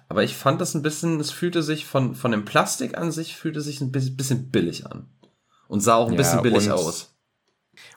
Aber 0.08 0.22
ich 0.22 0.36
fand 0.36 0.60
das 0.60 0.74
ein 0.74 0.82
bisschen, 0.82 1.20
es 1.20 1.30
fühlte 1.30 1.62
sich 1.62 1.86
von, 1.86 2.14
von 2.14 2.30
dem 2.32 2.44
Plastik 2.44 2.98
an 2.98 3.12
sich, 3.12 3.36
fühlte 3.36 3.60
sich 3.60 3.80
ein 3.80 3.92
bisschen 3.92 4.50
billig 4.50 4.86
an. 4.86 5.06
Und 5.68 5.80
sah 5.80 5.94
auch 5.94 6.08
ein 6.08 6.12
ja, 6.12 6.18
bisschen 6.18 6.42
billig 6.42 6.66
und, 6.66 6.72
aus. 6.72 7.14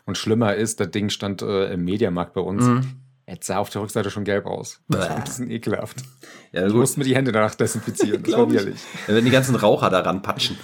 Und 0.05 0.17
schlimmer 0.17 0.55
ist, 0.55 0.79
das 0.79 0.91
Ding 0.91 1.09
stand 1.09 1.41
äh, 1.41 1.73
im 1.73 1.83
Mediamarkt 1.83 2.33
bei 2.33 2.41
uns. 2.41 2.63
Mhm. 2.63 3.01
Es 3.25 3.47
sah 3.47 3.57
auf 3.57 3.69
der 3.71 3.81
Rückseite 3.81 4.11
schon 4.11 4.23
gelb 4.23 4.45
aus. 4.45 4.81
Das 4.87 5.09
war 5.09 5.17
ein 5.17 5.23
bisschen 5.23 5.49
ekelhaft. 5.49 6.03
Ja, 6.51 6.67
du 6.67 6.75
musst 6.75 6.97
mir 6.97 7.03
die 7.03 7.15
Hände 7.15 7.31
danach 7.31 7.55
desinfizieren. 7.55 8.21
das 8.23 8.33
war 8.33 8.49
widerlich. 8.49 8.79
Wenn 9.07 9.25
die 9.25 9.31
ganzen 9.31 9.55
Raucher 9.55 9.89
daran 9.89 10.21
patschen. 10.21 10.57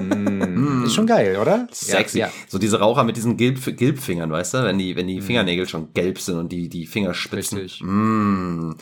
mm, 0.00 0.84
ist 0.84 0.94
schon 0.94 1.06
geil, 1.06 1.36
oder? 1.36 1.68
Sexy. 1.70 2.18
Ja, 2.18 2.26
ja. 2.28 2.32
So 2.48 2.58
diese 2.58 2.78
Raucher 2.78 3.04
mit 3.04 3.16
diesen 3.16 3.36
Gelb, 3.36 3.60
Gelbfingern, 3.76 4.30
weißt 4.30 4.54
du? 4.54 4.64
Wenn 4.64 4.78
die, 4.78 4.96
wenn 4.96 5.06
die 5.06 5.20
mm. 5.20 5.22
Fingernägel 5.22 5.68
schon 5.68 5.92
gelb 5.92 6.18
sind 6.18 6.38
und 6.38 6.50
die, 6.50 6.68
die 6.70 6.86
Fingerspitzen. 6.86 7.58
Richtig. 7.58 7.82
Mm. 7.82 8.72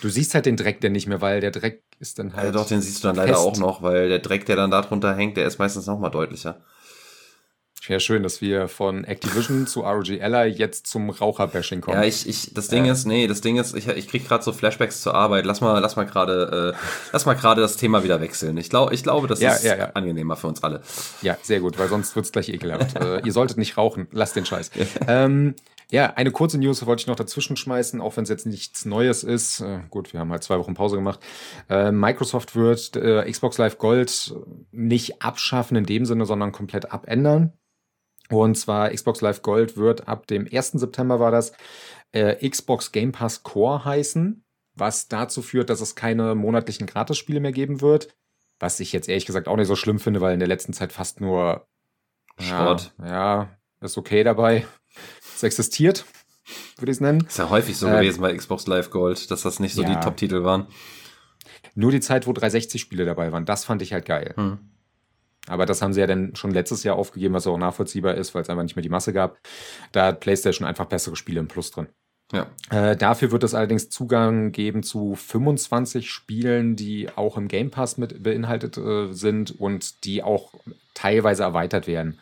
Du 0.00 0.08
siehst 0.08 0.34
halt 0.34 0.46
den 0.46 0.56
Dreck 0.56 0.80
denn 0.80 0.92
nicht 0.92 1.06
mehr, 1.06 1.20
weil 1.20 1.40
der 1.40 1.50
Dreck 1.50 1.82
ist 1.98 2.18
dann 2.18 2.34
halt. 2.34 2.46
Ja, 2.46 2.52
doch, 2.52 2.66
den 2.66 2.80
siehst 2.80 3.02
du 3.02 3.08
dann 3.08 3.16
fest. 3.16 3.28
leider 3.28 3.38
auch 3.40 3.56
noch, 3.56 3.82
weil 3.82 4.08
der 4.08 4.20
Dreck, 4.20 4.46
der 4.46 4.56
dann 4.56 4.70
da 4.70 4.82
drunter 4.82 5.14
hängt, 5.14 5.36
der 5.36 5.46
ist 5.46 5.58
meistens 5.58 5.86
noch 5.86 5.98
mal 5.98 6.10
deutlicher. 6.10 6.60
Ja, 7.88 8.00
schön, 8.00 8.22
dass 8.22 8.42
wir 8.42 8.68
von 8.68 9.04
Activision 9.04 9.66
zu 9.66 9.80
ROG 9.80 10.10
Ally 10.20 10.48
jetzt 10.50 10.86
zum 10.86 11.08
Raucherbashing 11.08 11.80
kommen. 11.80 11.96
Ja, 11.96 12.04
ich, 12.04 12.28
ich, 12.28 12.52
das 12.52 12.68
Ding 12.68 12.84
äh. 12.84 12.90
ist, 12.90 13.06
nee, 13.06 13.26
das 13.26 13.40
Ding 13.40 13.56
ist, 13.56 13.74
ich, 13.74 13.88
ich 13.88 14.08
krieg 14.08 14.28
gerade 14.28 14.44
so 14.44 14.52
Flashbacks 14.52 15.00
zur 15.00 15.14
Arbeit. 15.14 15.46
Lass 15.46 15.62
mal, 15.62 15.78
lass 15.78 15.96
mal 15.96 16.04
gerade, 16.04 16.74
äh, 16.74 16.78
lass 17.12 17.24
mal 17.24 17.34
gerade 17.34 17.62
das 17.62 17.78
Thema 17.78 18.04
wieder 18.04 18.20
wechseln. 18.20 18.58
Ich 18.58 18.68
glaube, 18.68 18.92
ich 18.92 19.02
glaube, 19.02 19.26
das 19.26 19.40
ja, 19.40 19.54
ist 19.54 19.64
ja, 19.64 19.76
ja. 19.76 19.90
angenehmer 19.94 20.36
für 20.36 20.48
uns 20.48 20.62
alle. 20.62 20.82
Ja, 21.22 21.38
sehr 21.40 21.60
gut, 21.60 21.78
weil 21.78 21.88
sonst 21.88 22.14
wird's 22.14 22.30
gleich 22.30 22.50
ekelhaft. 22.50 22.96
äh, 23.00 23.20
ihr 23.24 23.32
solltet 23.32 23.56
nicht 23.56 23.78
rauchen, 23.78 24.06
lasst 24.12 24.36
den 24.36 24.44
Scheiß. 24.44 24.70
ähm, 25.06 25.54
ja, 25.90 26.12
eine 26.14 26.30
kurze 26.30 26.58
News 26.58 26.84
wollte 26.84 27.00
ich 27.00 27.06
noch 27.06 27.16
dazwischen 27.16 27.56
schmeißen, 27.56 28.02
auch 28.02 28.18
wenn 28.18 28.24
es 28.24 28.28
jetzt 28.28 28.44
nichts 28.44 28.84
Neues 28.84 29.24
ist. 29.24 29.60
Äh, 29.60 29.80
gut, 29.88 30.12
wir 30.12 30.20
haben 30.20 30.30
halt 30.30 30.42
zwei 30.42 30.58
Wochen 30.58 30.74
Pause 30.74 30.96
gemacht. 30.96 31.20
Äh, 31.70 31.90
Microsoft 31.90 32.54
wird 32.54 32.96
äh, 32.96 33.30
Xbox 33.30 33.56
Live 33.56 33.78
Gold 33.78 34.34
nicht 34.72 35.22
abschaffen 35.22 35.78
in 35.78 35.86
dem 35.86 36.04
Sinne, 36.04 36.26
sondern 36.26 36.52
komplett 36.52 36.92
abändern. 36.92 37.54
Und 38.30 38.56
zwar 38.56 38.90
Xbox 38.90 39.20
Live 39.20 39.42
Gold 39.42 39.76
wird 39.76 40.08
ab 40.08 40.26
dem 40.26 40.46
1. 40.50 40.72
September 40.72 41.18
war 41.20 41.30
das 41.30 41.52
äh, 42.12 42.48
Xbox 42.48 42.92
Game 42.92 43.12
Pass 43.12 43.42
Core 43.42 43.84
heißen, 43.84 44.44
was 44.74 45.08
dazu 45.08 45.42
führt, 45.42 45.70
dass 45.70 45.80
es 45.80 45.94
keine 45.94 46.34
monatlichen 46.34 46.86
Gratisspiele 46.86 47.40
mehr 47.40 47.52
geben 47.52 47.80
wird. 47.80 48.14
Was 48.60 48.80
ich 48.80 48.92
jetzt 48.92 49.08
ehrlich 49.08 49.26
gesagt 49.26 49.48
auch 49.48 49.56
nicht 49.56 49.68
so 49.68 49.76
schlimm 49.76 49.98
finde, 49.98 50.20
weil 50.20 50.34
in 50.34 50.40
der 50.40 50.48
letzten 50.48 50.72
Zeit 50.72 50.92
fast 50.92 51.20
nur 51.20 51.66
Sport. 52.38 52.92
Ja, 52.98 53.06
ja 53.06 53.58
ist 53.80 53.96
okay 53.96 54.24
dabei 54.24 54.66
es 55.38 55.42
existiert, 55.42 56.04
würde 56.76 56.90
ich 56.90 56.96
es 56.96 57.00
nennen. 57.00 57.24
Ist 57.26 57.38
ja 57.38 57.50
häufig 57.50 57.76
so 57.76 57.86
äh, 57.86 57.92
gewesen 57.92 58.20
bei 58.20 58.36
Xbox 58.36 58.66
Live 58.66 58.90
Gold, 58.90 59.30
dass 59.30 59.42
das 59.42 59.60
nicht 59.60 59.74
so 59.74 59.82
ja. 59.82 59.94
die 59.94 60.00
Top-Titel 60.04 60.42
waren. 60.44 60.66
Nur 61.74 61.92
die 61.92 62.00
Zeit, 62.00 62.26
wo 62.26 62.32
360-Spiele 62.32 63.04
dabei 63.04 63.32
waren, 63.32 63.44
das 63.44 63.64
fand 63.64 63.82
ich 63.82 63.92
halt 63.92 64.04
geil. 64.04 64.34
Hm. 64.36 64.58
Aber 65.48 65.66
das 65.66 65.82
haben 65.82 65.92
sie 65.92 66.00
ja 66.00 66.06
dann 66.06 66.34
schon 66.36 66.50
letztes 66.50 66.84
Jahr 66.84 66.96
aufgegeben, 66.96 67.34
was 67.34 67.46
auch 67.46 67.58
nachvollziehbar 67.58 68.14
ist, 68.14 68.34
weil 68.34 68.42
es 68.42 68.50
einfach 68.50 68.62
nicht 68.62 68.76
mehr 68.76 68.82
die 68.82 68.88
Masse 68.88 69.12
gab. 69.12 69.38
Da 69.92 70.06
hat 70.06 70.20
PlayStation 70.20 70.66
einfach 70.66 70.86
bessere 70.86 71.16
Spiele 71.16 71.40
im 71.40 71.48
Plus 71.48 71.70
drin. 71.70 71.88
Ja. 72.32 72.46
Äh, 72.70 72.96
dafür 72.96 73.32
wird 73.32 73.42
es 73.42 73.54
allerdings 73.54 73.88
Zugang 73.88 74.52
geben 74.52 74.82
zu 74.82 75.14
25 75.14 76.10
Spielen, 76.10 76.76
die 76.76 77.08
auch 77.16 77.38
im 77.38 77.48
Game 77.48 77.70
Pass 77.70 77.96
mit 77.96 78.22
beinhaltet 78.22 78.76
äh, 78.76 79.12
sind 79.12 79.58
und 79.58 80.04
die 80.04 80.22
auch 80.22 80.52
teilweise 80.94 81.44
erweitert 81.44 81.86
werden. 81.86 82.20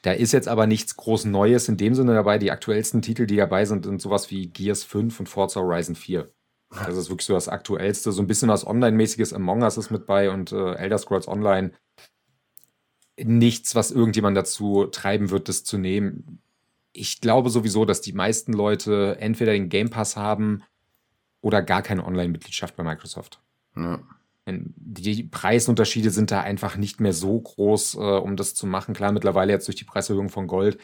Da 0.00 0.12
ist 0.12 0.32
jetzt 0.32 0.48
aber 0.48 0.66
nichts 0.66 0.96
groß 0.96 1.26
Neues 1.26 1.68
in 1.68 1.76
dem 1.76 1.94
Sinne 1.94 2.14
dabei. 2.14 2.38
Die 2.38 2.50
aktuellsten 2.50 3.02
Titel, 3.02 3.26
die 3.26 3.36
dabei 3.36 3.64
sind, 3.64 3.84
sind 3.84 4.00
sowas 4.00 4.30
wie 4.30 4.48
Gears 4.48 4.84
5 4.84 5.20
und 5.20 5.28
Forza 5.28 5.60
Horizon 5.60 5.94
4. 5.94 6.28
Das 6.70 6.96
ist 6.96 7.08
wirklich 7.08 7.26
so 7.26 7.34
das 7.34 7.48
Aktuellste. 7.48 8.12
So 8.12 8.20
ein 8.20 8.26
bisschen 8.26 8.48
was 8.48 8.66
Online-mäßiges 8.66 9.32
Among 9.32 9.62
Us 9.62 9.78
ist 9.78 9.90
mit 9.90 10.06
bei 10.06 10.30
und 10.30 10.52
äh, 10.52 10.74
Elder 10.74 10.98
Scrolls 10.98 11.28
Online. 11.28 11.72
Nichts, 13.16 13.74
was 13.74 13.90
irgendjemand 13.90 14.36
dazu 14.36 14.86
treiben 14.86 15.30
wird, 15.30 15.48
das 15.48 15.64
zu 15.64 15.78
nehmen. 15.78 16.40
Ich 16.92 17.20
glaube 17.20 17.50
sowieso, 17.50 17.84
dass 17.84 18.00
die 18.00 18.12
meisten 18.12 18.52
Leute 18.52 19.16
entweder 19.20 19.52
den 19.52 19.68
Game 19.68 19.90
Pass 19.90 20.16
haben 20.16 20.62
oder 21.40 21.62
gar 21.62 21.82
keine 21.82 22.04
Online-Mitgliedschaft 22.04 22.76
bei 22.76 22.82
Microsoft. 22.82 23.40
Ja. 23.76 24.00
Die 24.46 25.22
Preisunterschiede 25.22 26.10
sind 26.10 26.30
da 26.30 26.42
einfach 26.42 26.76
nicht 26.76 27.00
mehr 27.00 27.14
so 27.14 27.40
groß, 27.40 27.94
äh, 27.94 27.98
um 27.98 28.36
das 28.36 28.54
zu 28.54 28.66
machen. 28.66 28.94
Klar, 28.94 29.12
mittlerweile 29.12 29.52
jetzt 29.52 29.66
durch 29.66 29.76
die 29.76 29.84
Preiserhöhung 29.84 30.28
von 30.28 30.46
Gold, 30.46 30.76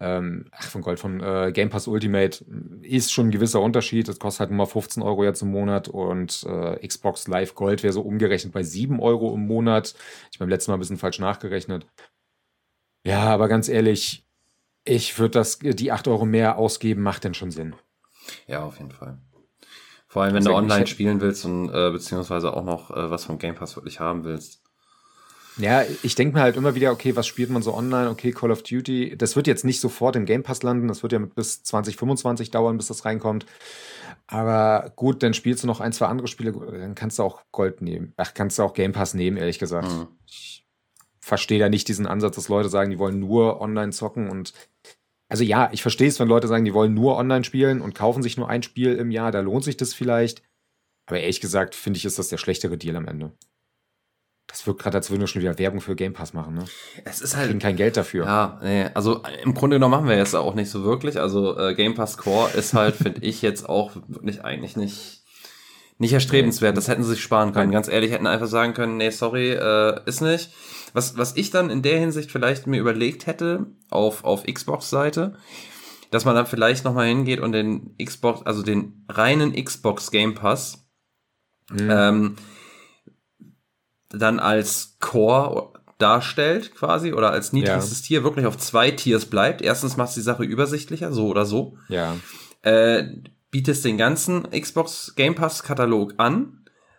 ähm, 0.00 0.46
ach, 0.50 0.64
von 0.64 0.82
Gold, 0.82 0.98
von 0.98 1.20
äh, 1.20 1.52
Game 1.52 1.70
Pass 1.70 1.86
Ultimate 1.86 2.44
ist 2.82 3.12
schon 3.12 3.28
ein 3.28 3.30
gewisser 3.30 3.60
Unterschied. 3.60 4.08
Das 4.08 4.18
kostet 4.18 4.40
halt 4.40 4.50
nur 4.50 4.58
mal 4.58 4.66
15 4.66 5.02
Euro 5.02 5.22
jetzt 5.22 5.42
im 5.42 5.52
Monat 5.52 5.86
und 5.86 6.44
äh, 6.48 6.84
Xbox 6.86 7.28
Live 7.28 7.54
Gold 7.54 7.84
wäre 7.84 7.92
so 7.92 8.02
umgerechnet 8.02 8.52
bei 8.52 8.64
7 8.64 8.98
Euro 8.98 9.32
im 9.32 9.46
Monat. 9.46 9.94
Ich 10.32 10.40
beim 10.40 10.48
letzten 10.48 10.72
Mal 10.72 10.76
ein 10.76 10.80
bisschen 10.80 10.98
falsch 10.98 11.20
nachgerechnet. 11.20 11.86
Ja, 13.04 13.20
aber 13.20 13.46
ganz 13.46 13.68
ehrlich, 13.68 14.26
ich 14.84 15.18
würde 15.18 15.32
das, 15.32 15.60
die 15.60 15.92
8 15.92 16.08
Euro 16.08 16.26
mehr 16.26 16.58
ausgeben, 16.58 17.02
macht 17.02 17.22
denn 17.22 17.34
schon 17.34 17.52
Sinn. 17.52 17.76
Ja, 18.46 18.64
auf 18.64 18.78
jeden 18.78 18.90
Fall. 18.90 19.18
Vor 20.08 20.22
allem, 20.22 20.32
wenn 20.32 20.38
also 20.38 20.50
du 20.50 20.56
online 20.56 20.86
spielen 20.86 21.20
willst 21.20 21.44
und 21.44 21.68
äh, 21.68 21.90
beziehungsweise 21.90 22.54
auch 22.54 22.64
noch 22.64 22.90
äh, 22.90 23.10
was 23.10 23.26
vom 23.26 23.38
Game 23.38 23.54
Pass 23.54 23.76
wirklich 23.76 24.00
haben 24.00 24.24
willst. 24.24 24.62
Ja, 25.58 25.82
ich 26.02 26.14
denke 26.14 26.36
mir 26.36 26.42
halt 26.42 26.56
immer 26.56 26.74
wieder, 26.74 26.92
okay, 26.92 27.16
was 27.16 27.26
spielt 27.26 27.50
man 27.50 27.62
so 27.62 27.74
online? 27.74 28.08
Okay, 28.08 28.30
Call 28.30 28.52
of 28.52 28.62
Duty. 28.62 29.16
Das 29.18 29.34
wird 29.36 29.46
jetzt 29.46 29.64
nicht 29.64 29.80
sofort 29.80 30.16
im 30.16 30.24
Game 30.24 30.44
Pass 30.44 30.62
landen. 30.62 30.88
Das 30.88 31.02
wird 31.02 31.12
ja 31.12 31.18
bis 31.18 31.62
2025 31.64 32.50
dauern, 32.50 32.76
bis 32.76 32.86
das 32.86 33.04
reinkommt. 33.04 33.44
Aber 34.28 34.92
gut, 34.94 35.22
dann 35.22 35.34
spielst 35.34 35.64
du 35.64 35.66
noch 35.66 35.80
ein, 35.80 35.92
zwei 35.92 36.06
andere 36.06 36.28
Spiele. 36.28 36.52
Dann 36.52 36.94
kannst 36.94 37.18
du 37.18 37.24
auch 37.24 37.42
Gold 37.50 37.82
nehmen. 37.82 38.14
Ach, 38.16 38.34
kannst 38.34 38.58
du 38.58 38.62
auch 38.62 38.72
Game 38.72 38.92
Pass 38.92 39.14
nehmen, 39.14 39.36
ehrlich 39.36 39.58
gesagt. 39.58 39.88
Mhm. 39.88 40.06
Ich 40.26 40.64
verstehe 41.20 41.58
da 41.58 41.68
nicht 41.68 41.88
diesen 41.88 42.06
Ansatz, 42.06 42.36
dass 42.36 42.48
Leute 42.48 42.68
sagen, 42.68 42.90
die 42.90 42.98
wollen 42.98 43.18
nur 43.18 43.60
online 43.60 43.90
zocken 43.90 44.30
und 44.30 44.54
also 45.28 45.44
ja, 45.44 45.68
ich 45.72 45.82
verstehe 45.82 46.08
es, 46.08 46.18
wenn 46.18 46.28
Leute 46.28 46.48
sagen, 46.48 46.64
die 46.64 46.74
wollen 46.74 46.94
nur 46.94 47.16
online 47.16 47.44
spielen 47.44 47.80
und 47.80 47.94
kaufen 47.94 48.22
sich 48.22 48.36
nur 48.36 48.48
ein 48.48 48.62
Spiel 48.62 48.94
im 48.94 49.10
Jahr, 49.10 49.30
da 49.30 49.40
lohnt 49.40 49.64
sich 49.64 49.76
das 49.76 49.92
vielleicht. 49.94 50.42
Aber 51.06 51.20
ehrlich 51.20 51.40
gesagt, 51.40 51.74
finde 51.74 51.98
ich, 51.98 52.04
ist 52.04 52.18
das 52.18 52.28
der 52.28 52.38
schlechtere 52.38 52.76
Deal 52.76 52.96
am 52.96 53.06
Ende. 53.06 53.32
Das 54.46 54.66
wirkt 54.66 54.80
gerade, 54.80 54.96
als 54.96 55.10
würden 55.10 55.20
wir 55.20 55.26
schon 55.26 55.42
wieder 55.42 55.58
Werbung 55.58 55.82
für 55.82 55.94
Game 55.94 56.14
Pass 56.14 56.32
machen, 56.32 56.54
ne? 56.54 56.64
Es 57.04 57.20
ist 57.20 57.36
halt. 57.36 57.48
Kriegen 57.48 57.58
kein 57.58 57.76
Geld 57.76 57.98
dafür. 57.98 58.24
Ja, 58.24 58.58
nee, 58.62 58.86
also 58.94 59.22
im 59.42 59.52
Grunde 59.52 59.76
genommen 59.76 59.90
machen 59.90 60.08
wir 60.08 60.16
jetzt 60.16 60.34
auch 60.34 60.54
nicht 60.54 60.70
so 60.70 60.84
wirklich. 60.84 61.20
Also 61.20 61.58
äh, 61.58 61.74
Game 61.74 61.94
Pass 61.94 62.16
Core 62.16 62.50
ist 62.52 62.72
halt, 62.72 62.96
finde 62.96 63.20
ich, 63.20 63.42
jetzt 63.42 63.68
auch 63.68 63.94
wirklich 64.08 64.42
eigentlich 64.42 64.76
nicht, 64.76 65.22
nicht 65.98 66.14
erstrebenswert. 66.14 66.78
Das 66.78 66.88
hätten 66.88 67.02
sie 67.02 67.10
sich 67.10 67.22
sparen 67.22 67.52
können. 67.52 67.72
Ganz 67.72 67.88
ehrlich, 67.88 68.10
hätten 68.10 68.26
einfach 68.26 68.46
sagen 68.46 68.72
können, 68.72 68.96
nee, 68.96 69.10
sorry, 69.10 69.50
äh, 69.52 70.00
ist 70.06 70.22
nicht. 70.22 70.50
Was, 70.92 71.16
was 71.16 71.36
ich 71.36 71.50
dann 71.50 71.70
in 71.70 71.82
der 71.82 71.98
Hinsicht 71.98 72.30
vielleicht 72.30 72.66
mir 72.66 72.80
überlegt 72.80 73.26
hätte, 73.26 73.66
auf, 73.90 74.24
auf 74.24 74.44
Xbox-Seite, 74.44 75.36
dass 76.10 76.24
man 76.24 76.34
dann 76.34 76.46
vielleicht 76.46 76.84
nochmal 76.84 77.06
hingeht 77.06 77.40
und 77.40 77.52
den 77.52 77.94
Xbox, 78.02 78.42
also 78.42 78.62
den 78.62 79.04
reinen 79.08 79.52
Xbox 79.52 80.10
Game 80.10 80.34
Pass, 80.34 80.88
mhm. 81.70 81.88
ähm, 81.90 82.36
dann 84.10 84.40
als 84.40 84.96
Core 85.00 85.72
darstellt 85.98 86.74
quasi 86.74 87.12
oder 87.12 87.30
als 87.30 87.52
niedrigstes 87.52 88.00
ja. 88.00 88.06
Tier 88.06 88.24
wirklich 88.24 88.46
auf 88.46 88.56
zwei 88.56 88.90
Tiers 88.90 89.26
bleibt. 89.26 89.60
Erstens 89.60 89.96
macht 89.96 90.14
die 90.16 90.20
Sache 90.20 90.44
übersichtlicher, 90.44 91.12
so 91.12 91.26
oder 91.26 91.44
so. 91.44 91.76
Ja. 91.88 92.16
Äh, 92.62 93.04
bietest 93.50 93.84
den 93.84 93.98
ganzen 93.98 94.48
Xbox 94.50 95.14
Game 95.16 95.34
Pass 95.34 95.62
Katalog 95.62 96.14
an 96.18 96.57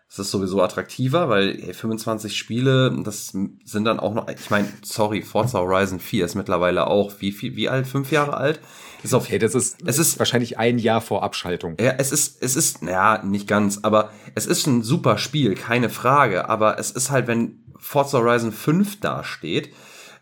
das 0.09 0.19
ist 0.19 0.31
sowieso 0.31 0.61
attraktiver, 0.63 1.29
weil 1.29 1.59
hey, 1.61 1.73
25 1.73 2.35
Spiele, 2.35 2.91
das 3.03 3.27
sind 3.27 3.85
dann 3.85 3.99
auch 3.99 4.15
noch, 4.15 4.27
ich 4.27 4.49
meine, 4.49 4.67
sorry, 4.81 5.21
Forza 5.21 5.59
Horizon 5.59 5.99
4 5.99 6.25
ist 6.25 6.35
mittlerweile 6.35 6.87
auch, 6.87 7.13
wie 7.19 7.31
viel, 7.31 7.55
wie 7.55 7.69
alt? 7.69 7.85
Fünf 7.85 8.11
Jahre 8.11 8.35
alt? 8.35 8.59
Ist 9.03 9.13
auf, 9.13 9.29
hey, 9.29 9.37
das 9.37 9.53
ist, 9.53 9.77
es 9.85 9.99
ist 9.99 10.17
wahrscheinlich 10.17 10.57
ein 10.57 10.79
Jahr 10.79 11.01
vor 11.01 11.21
Abschaltung. 11.21 11.77
Ja, 11.79 11.93
es 11.99 12.11
ist, 12.11 12.41
es 12.41 12.55
ist, 12.55 12.81
ja, 12.81 13.23
nicht 13.23 13.47
ganz, 13.47 13.79
aber 13.83 14.09
es 14.33 14.47
ist 14.47 14.65
ein 14.65 14.81
super 14.81 15.19
Spiel, 15.19 15.53
keine 15.53 15.89
Frage, 15.89 16.49
aber 16.49 16.79
es 16.79 16.89
ist 16.89 17.11
halt, 17.11 17.27
wenn 17.27 17.63
Forza 17.77 18.17
Horizon 18.17 18.51
5 18.51 18.99
dasteht, 18.99 19.69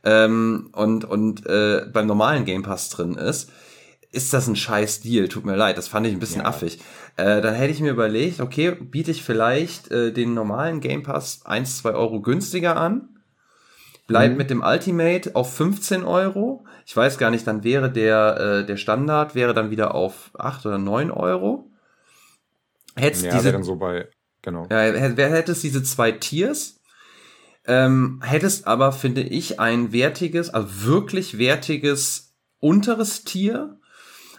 ähm, 0.03 0.69
und, 0.73 1.05
und 1.05 1.45
äh, 1.47 1.85
beim 1.91 2.07
normalen 2.07 2.45
Game 2.45 2.63
Pass 2.63 2.89
drin 2.89 3.15
ist, 3.15 3.51
ist 4.11 4.33
das 4.33 4.47
ein 4.47 4.55
scheiß 4.55 5.01
Deal, 5.01 5.27
tut 5.27 5.45
mir 5.45 5.55
leid, 5.55 5.77
das 5.77 5.87
fand 5.87 6.07
ich 6.07 6.13
ein 6.13 6.19
bisschen 6.19 6.41
ja. 6.41 6.47
affig. 6.47 6.79
Äh, 7.17 7.41
dann 7.41 7.53
hätte 7.53 7.71
ich 7.71 7.81
mir 7.81 7.91
überlegt, 7.91 8.39
okay, 8.39 8.71
biete 8.71 9.11
ich 9.11 9.23
vielleicht 9.23 9.91
äh, 9.91 10.11
den 10.11 10.33
normalen 10.33 10.79
Game 10.79 11.03
Pass 11.03 11.45
1, 11.45 11.79
2 11.79 11.91
Euro 11.91 12.21
günstiger 12.21 12.77
an, 12.77 13.09
bleib 14.07 14.31
mhm. 14.31 14.37
mit 14.37 14.49
dem 14.49 14.63
Ultimate 14.63 15.35
auf 15.35 15.53
15 15.53 16.03
Euro. 16.03 16.65
Ich 16.85 16.95
weiß 16.95 17.17
gar 17.17 17.31
nicht, 17.31 17.45
dann 17.45 17.63
wäre 17.63 17.91
der, 17.91 18.37
äh, 18.61 18.65
der 18.65 18.77
Standard 18.77 19.35
wäre 19.35 19.53
dann 19.53 19.71
wieder 19.71 19.93
auf 19.93 20.31
8 20.37 20.65
oder 20.65 20.77
9 20.77 21.11
Euro. 21.11 21.69
Hättest 22.95 23.25
ja, 23.25 23.33
diese, 23.33 23.51
dann 23.51 23.63
so 23.63 23.75
bei, 23.75 24.09
genau. 24.41 24.67
Ja, 24.71 24.79
hättest 24.79 25.63
diese 25.63 25.83
zwei 25.83 26.13
Tiers, 26.13 26.79
ähm, 27.65 28.21
hättest 28.23 28.65
aber, 28.65 28.93
finde 28.93 29.21
ich, 29.21 29.59
ein 29.59 29.91
wertiges, 29.91 30.49
also 30.49 30.85
wirklich 30.85 31.37
wertiges 31.37 32.33
unteres 32.59 33.23
Tier, 33.23 33.77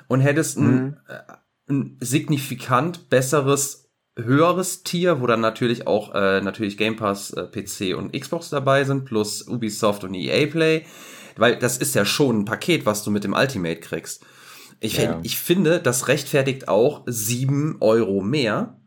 und 0.08 0.20
hättest 0.20 0.58
ein, 0.58 0.64
mhm. 0.64 0.96
Äh, 1.08 1.72
ein 1.72 1.96
signifikant 2.00 3.08
besseres 3.10 3.88
höheres 4.18 4.82
Tier, 4.82 5.20
wo 5.20 5.26
dann 5.26 5.40
natürlich 5.40 5.86
auch 5.86 6.14
äh, 6.14 6.40
natürlich 6.40 6.76
Game 6.76 6.96
Pass, 6.96 7.30
äh, 7.30 7.44
PC 7.44 7.96
und 7.96 8.12
Xbox 8.12 8.50
dabei 8.50 8.84
sind, 8.84 9.04
plus 9.04 9.46
Ubisoft 9.46 10.02
und 10.02 10.14
EA 10.14 10.46
Play, 10.46 10.84
weil 11.36 11.56
das 11.56 11.78
ist 11.78 11.94
ja 11.94 12.04
schon 12.04 12.40
ein 12.40 12.44
Paket, 12.44 12.84
was 12.84 13.04
du 13.04 13.10
mit 13.10 13.22
dem 13.22 13.32
Ultimate 13.34 13.78
kriegst. 13.78 14.24
Ich, 14.80 14.98
ja. 14.98 15.20
ich 15.22 15.38
finde, 15.38 15.80
das 15.80 16.08
rechtfertigt 16.08 16.68
auch 16.68 17.02
sieben 17.06 17.76
Euro 17.80 18.20
mehr. 18.20 18.80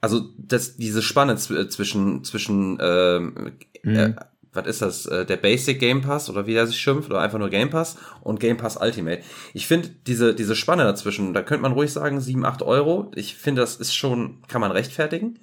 Also 0.00 0.20
das, 0.38 0.76
diese 0.76 1.02
Spanne 1.02 1.36
zwischen 1.36 2.22
zwischen 2.22 2.78
ähm, 2.80 3.52
mhm. 3.82 3.96
äh, 3.96 4.14
was 4.56 4.66
ist 4.66 4.82
das, 4.82 5.06
äh, 5.06 5.24
der 5.24 5.36
Basic 5.36 5.78
Game 5.78 6.00
Pass 6.00 6.28
oder 6.30 6.46
wie 6.46 6.54
der 6.54 6.66
sich 6.66 6.78
schimpft 6.78 7.10
oder 7.10 7.20
einfach 7.20 7.38
nur 7.38 7.50
Game 7.50 7.70
Pass 7.70 7.96
und 8.22 8.40
Game 8.40 8.56
Pass 8.56 8.76
Ultimate. 8.76 9.22
Ich 9.54 9.66
finde 9.66 9.90
diese, 10.06 10.34
diese 10.34 10.56
Spanne 10.56 10.84
dazwischen, 10.84 11.34
da 11.34 11.42
könnte 11.42 11.62
man 11.62 11.72
ruhig 11.72 11.92
sagen 11.92 12.20
7, 12.20 12.44
8 12.44 12.62
Euro. 12.62 13.10
Ich 13.14 13.36
finde, 13.36 13.60
das 13.60 13.76
ist 13.76 13.94
schon, 13.94 14.42
kann 14.48 14.60
man 14.60 14.72
rechtfertigen. 14.72 15.38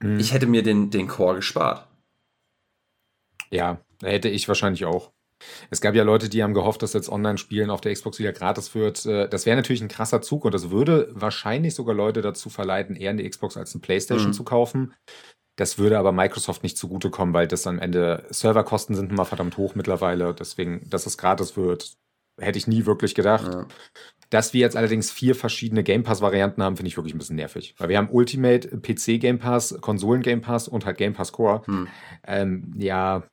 Mhm. 0.00 0.18
Ich 0.18 0.32
hätte 0.32 0.46
mir 0.46 0.62
den, 0.62 0.90
den 0.90 1.08
Core 1.08 1.36
gespart. 1.36 1.88
Ja, 3.50 3.80
hätte 4.02 4.28
ich 4.28 4.48
wahrscheinlich 4.48 4.84
auch. 4.84 5.12
Es 5.70 5.80
gab 5.80 5.94
ja 5.94 6.02
Leute, 6.02 6.28
die 6.28 6.42
haben 6.42 6.54
gehofft, 6.54 6.82
dass 6.82 6.92
jetzt 6.92 7.08
Online-Spielen 7.08 7.70
auf 7.70 7.80
der 7.80 7.92
Xbox 7.92 8.18
wieder 8.18 8.32
gratis 8.32 8.74
wird. 8.74 9.06
Äh, 9.06 9.28
das 9.28 9.46
wäre 9.46 9.56
natürlich 9.56 9.80
ein 9.80 9.88
krasser 9.88 10.22
Zug 10.22 10.44
und 10.44 10.52
das 10.52 10.70
würde 10.70 11.08
wahrscheinlich 11.12 11.74
sogar 11.74 11.94
Leute 11.94 12.22
dazu 12.22 12.50
verleiten, 12.50 12.96
eher 12.96 13.10
eine 13.10 13.28
Xbox 13.28 13.56
als 13.56 13.74
eine 13.74 13.80
PlayStation 13.80 14.28
mhm. 14.28 14.34
zu 14.34 14.44
kaufen. 14.44 14.94
Das 15.56 15.78
würde 15.78 15.98
aber 15.98 16.12
Microsoft 16.12 16.62
nicht 16.62 16.78
zugutekommen, 16.78 17.34
weil 17.34 17.46
das 17.46 17.66
am 17.66 17.78
Ende 17.78 18.24
Serverkosten 18.30 18.94
sind 18.94 19.10
immer 19.10 19.24
verdammt 19.24 19.56
hoch 19.56 19.74
mittlerweile. 19.74 20.34
Deswegen, 20.34 20.88
dass 20.88 21.06
es 21.06 21.18
gratis 21.18 21.56
wird, 21.56 21.96
hätte 22.38 22.58
ich 22.58 22.66
nie 22.66 22.86
wirklich 22.86 23.14
gedacht. 23.14 23.52
Ja. 23.52 23.66
Dass 24.30 24.54
wir 24.54 24.60
jetzt 24.60 24.76
allerdings 24.76 25.10
vier 25.10 25.34
verschiedene 25.34 25.82
Game 25.82 26.04
Pass-Varianten 26.04 26.62
haben, 26.62 26.76
finde 26.76 26.88
ich 26.88 26.96
wirklich 26.96 27.14
ein 27.14 27.18
bisschen 27.18 27.36
nervig. 27.36 27.74
Weil 27.78 27.88
wir 27.88 27.98
haben 27.98 28.10
Ultimate, 28.10 28.68
PC 28.78 29.20
Game 29.20 29.38
Pass, 29.38 29.76
Konsolen 29.80 30.22
Game 30.22 30.40
Pass 30.40 30.68
und 30.68 30.86
halt 30.86 30.98
Game 30.98 31.14
Pass 31.14 31.32
Core. 31.32 31.62
Hm. 31.66 31.88
Ähm, 32.26 32.74
ja, 32.78 33.24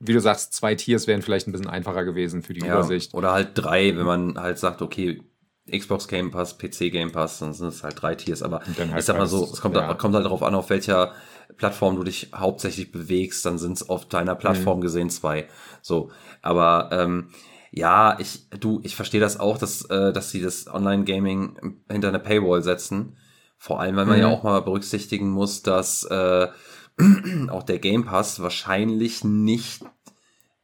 wie 0.00 0.12
du 0.12 0.20
sagst, 0.20 0.52
zwei 0.52 0.74
Tiers 0.74 1.06
wären 1.06 1.22
vielleicht 1.22 1.46
ein 1.46 1.52
bisschen 1.52 1.68
einfacher 1.68 2.04
gewesen 2.04 2.42
für 2.42 2.52
die 2.52 2.60
ja, 2.60 2.74
Übersicht. 2.74 3.14
Oder 3.14 3.32
halt 3.32 3.50
drei, 3.54 3.96
wenn 3.96 4.04
man 4.04 4.38
halt 4.38 4.58
sagt, 4.58 4.82
okay, 4.82 5.22
Xbox 5.70 6.08
Game 6.08 6.30
Pass, 6.30 6.58
PC 6.58 6.90
Game 6.92 7.12
Pass, 7.12 7.38
dann 7.38 7.54
sind 7.54 7.68
es 7.68 7.82
halt 7.82 8.00
drei 8.00 8.14
Tiers. 8.14 8.42
Aber 8.42 8.60
halt 8.60 8.98
ich 8.98 9.04
sag 9.04 9.16
mal 9.16 9.26
so, 9.26 9.44
es 9.44 9.60
kommt, 9.60 9.76
ja. 9.76 9.94
kommt 9.94 10.14
halt 10.14 10.26
darauf 10.26 10.42
an, 10.42 10.54
auf 10.54 10.70
welcher 10.70 11.12
Plattform 11.56 11.96
du 11.96 12.04
dich 12.04 12.30
hauptsächlich 12.34 12.92
bewegst, 12.92 13.44
dann 13.46 13.58
sind 13.58 13.72
es 13.72 13.88
auf 13.88 14.06
deiner 14.06 14.34
Plattform 14.34 14.78
mhm. 14.78 14.82
gesehen 14.82 15.10
zwei. 15.10 15.48
So, 15.80 16.10
aber 16.42 16.90
ähm, 16.92 17.30
ja, 17.70 18.18
ich, 18.20 18.48
du, 18.50 18.80
ich 18.84 18.94
verstehe 18.94 19.20
das 19.20 19.40
auch, 19.40 19.58
dass, 19.58 19.84
äh, 19.86 20.12
dass 20.12 20.30
sie 20.30 20.42
das 20.42 20.66
Online-Gaming 20.72 21.80
hinter 21.90 22.08
eine 22.08 22.20
Paywall 22.20 22.62
setzen. 22.62 23.16
Vor 23.56 23.80
allem, 23.80 23.96
weil 23.96 24.06
man 24.06 24.16
mhm. 24.16 24.22
ja 24.22 24.28
auch 24.28 24.42
mal 24.42 24.60
berücksichtigen 24.60 25.30
muss, 25.30 25.62
dass 25.62 26.04
äh, 26.04 26.48
auch 27.48 27.62
der 27.62 27.78
Game 27.78 28.04
Pass 28.04 28.40
wahrscheinlich 28.40 29.24
nicht 29.24 29.84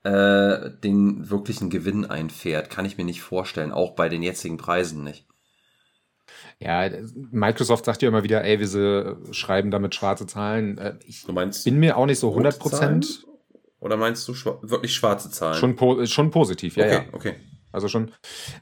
äh, 0.03 0.71
den 0.83 1.31
wirklichen 1.31 1.71
Gewinn 1.71 2.07
einfährt. 2.07 2.71
Kann 2.71 2.85
ich 2.85 2.99
mir 2.99 3.05
nicht 3.05 3.23
vorstellen, 3.23 3.73
auch 3.73 3.95
bei 3.95 4.09
den 4.09 4.23
jetzigen 4.23 4.57
Preisen 4.57 5.05
nicht. 5.05 5.27
Ja, 6.59 6.89
Microsoft 7.31 7.85
sagt 7.85 8.03
ja 8.03 8.09
immer 8.09 8.23
wieder, 8.23 8.45
ey, 8.45 8.61
wir 8.61 9.19
schreiben 9.33 9.71
damit 9.71 9.95
schwarze 9.95 10.27
Zahlen. 10.27 10.79
Äh, 10.79 10.95
ich 11.07 11.27
bin 11.65 11.79
mir 11.79 11.97
auch 11.97 12.07
nicht 12.07 12.19
so 12.19 12.31
100 12.31 12.59
Prozent. 12.59 13.27
Oder 13.81 13.97
meinst 13.97 14.29
du 14.29 14.35
schwa 14.35 14.59
wirklich 14.63 14.95
schwarze 14.95 15.31
Zahlen? 15.31 15.59
Schon, 15.59 15.77
po 15.77 16.05
schon 16.05 16.31
positiv, 16.31 16.77
ja, 16.77 16.85
okay, 16.85 16.95
ja. 16.95 17.05
Okay. 17.13 17.35
Also 17.73 17.89
schon, 17.89 18.11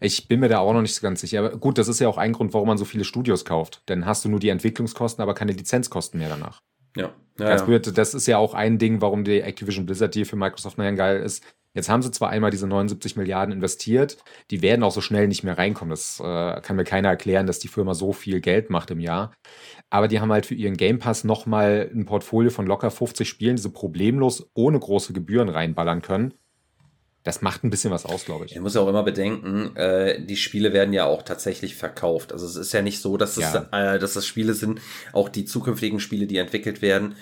ich 0.01 0.29
bin 0.29 0.41
mir 0.41 0.49
da 0.49 0.59
auch 0.59 0.73
noch 0.73 0.83
nicht 0.83 0.95
so 0.95 1.03
ganz 1.03 1.21
sicher. 1.21 1.41
Aber 1.41 1.57
gut, 1.57 1.79
das 1.79 1.89
ist 1.89 1.99
ja 1.99 2.09
auch 2.09 2.19
ein 2.19 2.33
Grund, 2.33 2.53
warum 2.53 2.69
man 2.69 2.79
so 2.79 2.85
viele 2.85 3.05
Studios 3.05 3.45
kauft. 3.45 3.83
Denn 3.89 4.07
hast 4.07 4.25
du 4.25 4.29
nur 4.29 4.39
die 4.39 4.51
Entwicklungskosten, 4.51 5.23
aber 5.23 5.35
keine 5.35 5.53
Lizenzkosten 5.53 6.21
mehr 6.21 6.29
danach. 6.29 6.63
Ja. 6.97 7.13
ja, 7.39 7.57
ja. 7.57 7.65
Blöd, 7.65 7.97
das 7.97 8.15
ist 8.15 8.27
ja 8.27 8.39
auch 8.39 8.55
ein 8.55 8.79
Ding, 8.79 9.01
warum 9.01 9.25
die 9.25 9.41
Activision 9.41 9.87
Blizzard 9.87 10.15
Deal 10.15 10.25
für 10.25 10.37
Microsoft 10.37 10.79
naja 10.79 10.93
geil 10.93 11.23
ist. 11.23 11.45
Jetzt 11.75 11.89
haben 11.89 12.03
sie 12.03 12.11
zwar 12.11 12.31
einmal 12.31 12.51
diese 12.51 12.67
79 12.67 13.17
Milliarden 13.17 13.53
investiert, 13.55 14.17
die 14.51 14.63
werden 14.63 14.83
auch 14.83 14.91
so 14.91 15.01
schnell 15.01 15.29
nicht 15.29 15.45
mehr 15.45 15.59
reinkommen. 15.59 15.91
Das 15.91 16.19
äh, 16.19 16.61
kann 16.61 16.77
mir 16.77 16.85
keiner 16.85 17.11
erklären, 17.11 17.47
dass 17.47 17.59
die 17.59 17.69
Firma 17.69 17.95
so 17.95 18.13
viel 18.13 18.41
Geld 18.41 18.71
macht 18.71 18.91
im 18.91 19.01
Jahr. 19.01 19.33
Aber 19.91 20.09
die 20.09 20.19
haben 20.21 20.33
halt 20.33 20.47
für 20.47 20.55
ihren 20.55 20.77
Game 20.77 20.99
Pass 20.99 21.25
nochmal 21.25 21.91
ein 21.95 22.07
Portfolio 22.07 22.51
von 22.51 22.67
locker 22.67 22.91
50 22.91 23.29
Spielen, 23.29 23.57
die 23.57 23.63
sie 23.63 23.71
problemlos 23.71 24.51
ohne 24.55 24.79
große 24.79 25.13
Gebühren 25.13 25.49
reinballern 25.49 26.03
können. 26.03 26.35
Das 27.29 27.43
macht 27.43 27.63
ein 27.63 27.69
bisschen 27.69 27.91
was 27.91 28.07
aus, 28.07 28.25
glaube 28.25 28.47
ich. 28.47 28.53
Ich 28.53 28.61
muss 28.61 28.75
ja 28.75 28.81
auch 28.81 28.89
immer 28.89 29.03
bedenken, 29.03 29.77
äh, 29.77 30.19
die 30.19 30.39
Spiele 30.39 30.73
werden 30.73 30.95
ja 30.95 31.05
auch 31.05 31.23
tatsächlich 31.23 31.75
verkauft. 31.75 32.33
Also 32.33 32.47
es 32.47 32.57
ist 32.57 32.73
ja 32.73 32.81
nicht 32.81 33.03
so, 33.03 33.19
dass, 33.19 33.37
es, 33.37 33.53
ja. 33.53 33.69
äh, 33.71 33.99
dass 33.99 34.15
das 34.15 34.27
Spiele 34.27 34.55
sind, 34.55 34.81
auch 35.13 35.29
die 35.29 35.45
zukünftigen 35.45 36.01
Spiele, 36.01 36.27
die 36.27 36.39
entwickelt 36.39 36.81
werden, 36.81 37.17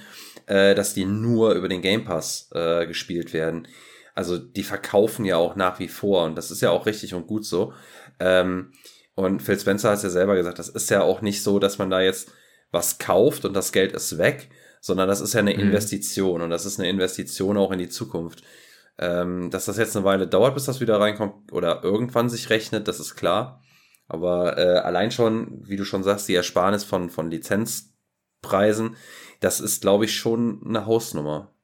äh, 0.47 0.77
dass 0.77 0.95
die 0.95 1.07
nur 1.07 1.55
über 1.55 1.67
den 1.67 1.83
Game 1.83 2.05
Pass 2.05 2.49
äh, 2.53 2.87
gespielt 2.87 3.33
werden. 3.33 3.67
Also 4.15 4.39
die 4.39 4.63
verkaufen 4.63 5.25
ja 5.25 5.39
auch 5.39 5.57
nach 5.57 5.81
wie 5.81 5.89
vor 5.89 6.25
und 6.25 6.37
das 6.37 6.53
ist 6.53 6.63
ja 6.63 6.71
auch 6.71 6.87
richtig 6.87 7.13
und 7.13 7.27
gut 7.27 7.45
so. 7.45 7.73
Ähm, 8.21 8.71
und 9.17 9.43
Phil 9.43 9.59
Spencer 9.59 9.91
hat 9.91 9.97
es 9.97 10.05
ja 10.05 10.11
selber 10.11 10.37
gesagt, 10.37 10.61
das 10.61 10.69
ist 10.69 10.89
ja 10.89 11.03
auch 11.03 11.21
nicht 11.21 11.43
so, 11.43 11.59
dass 11.59 11.79
man 11.79 11.91
da 11.91 12.01
jetzt 12.01 12.31
was 12.71 12.99
kauft 12.99 13.45
und 13.45 13.55
das 13.55 13.73
Geld 13.73 13.93
ist 13.93 14.19
weg, 14.19 14.51
sondern 14.81 15.09
das 15.09 15.21
ist 15.21 15.35
ja 15.35 15.41
eine 15.41 15.53
mhm. 15.53 15.63
Investition 15.63 16.43
und 16.43 16.51
das 16.51 16.65
ist 16.65 16.79
eine 16.79 16.89
Investition 16.89 17.57
auch 17.57 17.73
in 17.73 17.81
die 17.81 17.89
Zukunft. 17.89 18.45
Ähm, 18.99 19.51
dass 19.51 19.67
das 19.67 19.77
jetzt 19.77 19.97
eine 19.97 20.07
Weile 20.07 20.27
dauert, 20.27 20.55
bis 20.55 20.65
das 20.65 20.81
wieder 20.81 20.99
reinkommt 20.99 21.53
oder 21.53 21.85
irgendwann 21.85 22.31
sich 22.31 22.49
rechnet, 22.49 22.89
das 22.89 22.99
ist 22.99 23.15
klar. 23.15 23.63
Aber 24.09 24.57
äh, 24.57 24.79
allein 24.79 25.11
schon, 25.11 25.67
wie 25.67 25.77
du 25.77 25.85
schon 25.85 26.03
sagst, 26.03 26.29
die 26.29 26.35
Ersparnis 26.35 26.85
von, 26.85 27.11
von 27.11 27.31
Lizenzpreisen, 27.31 28.97
das 29.41 29.61
ist, 29.61 29.83
glaube 29.83 30.05
ich, 30.05 30.17
schon 30.17 30.63
eine 30.65 30.87
Hausnummer. 30.87 31.55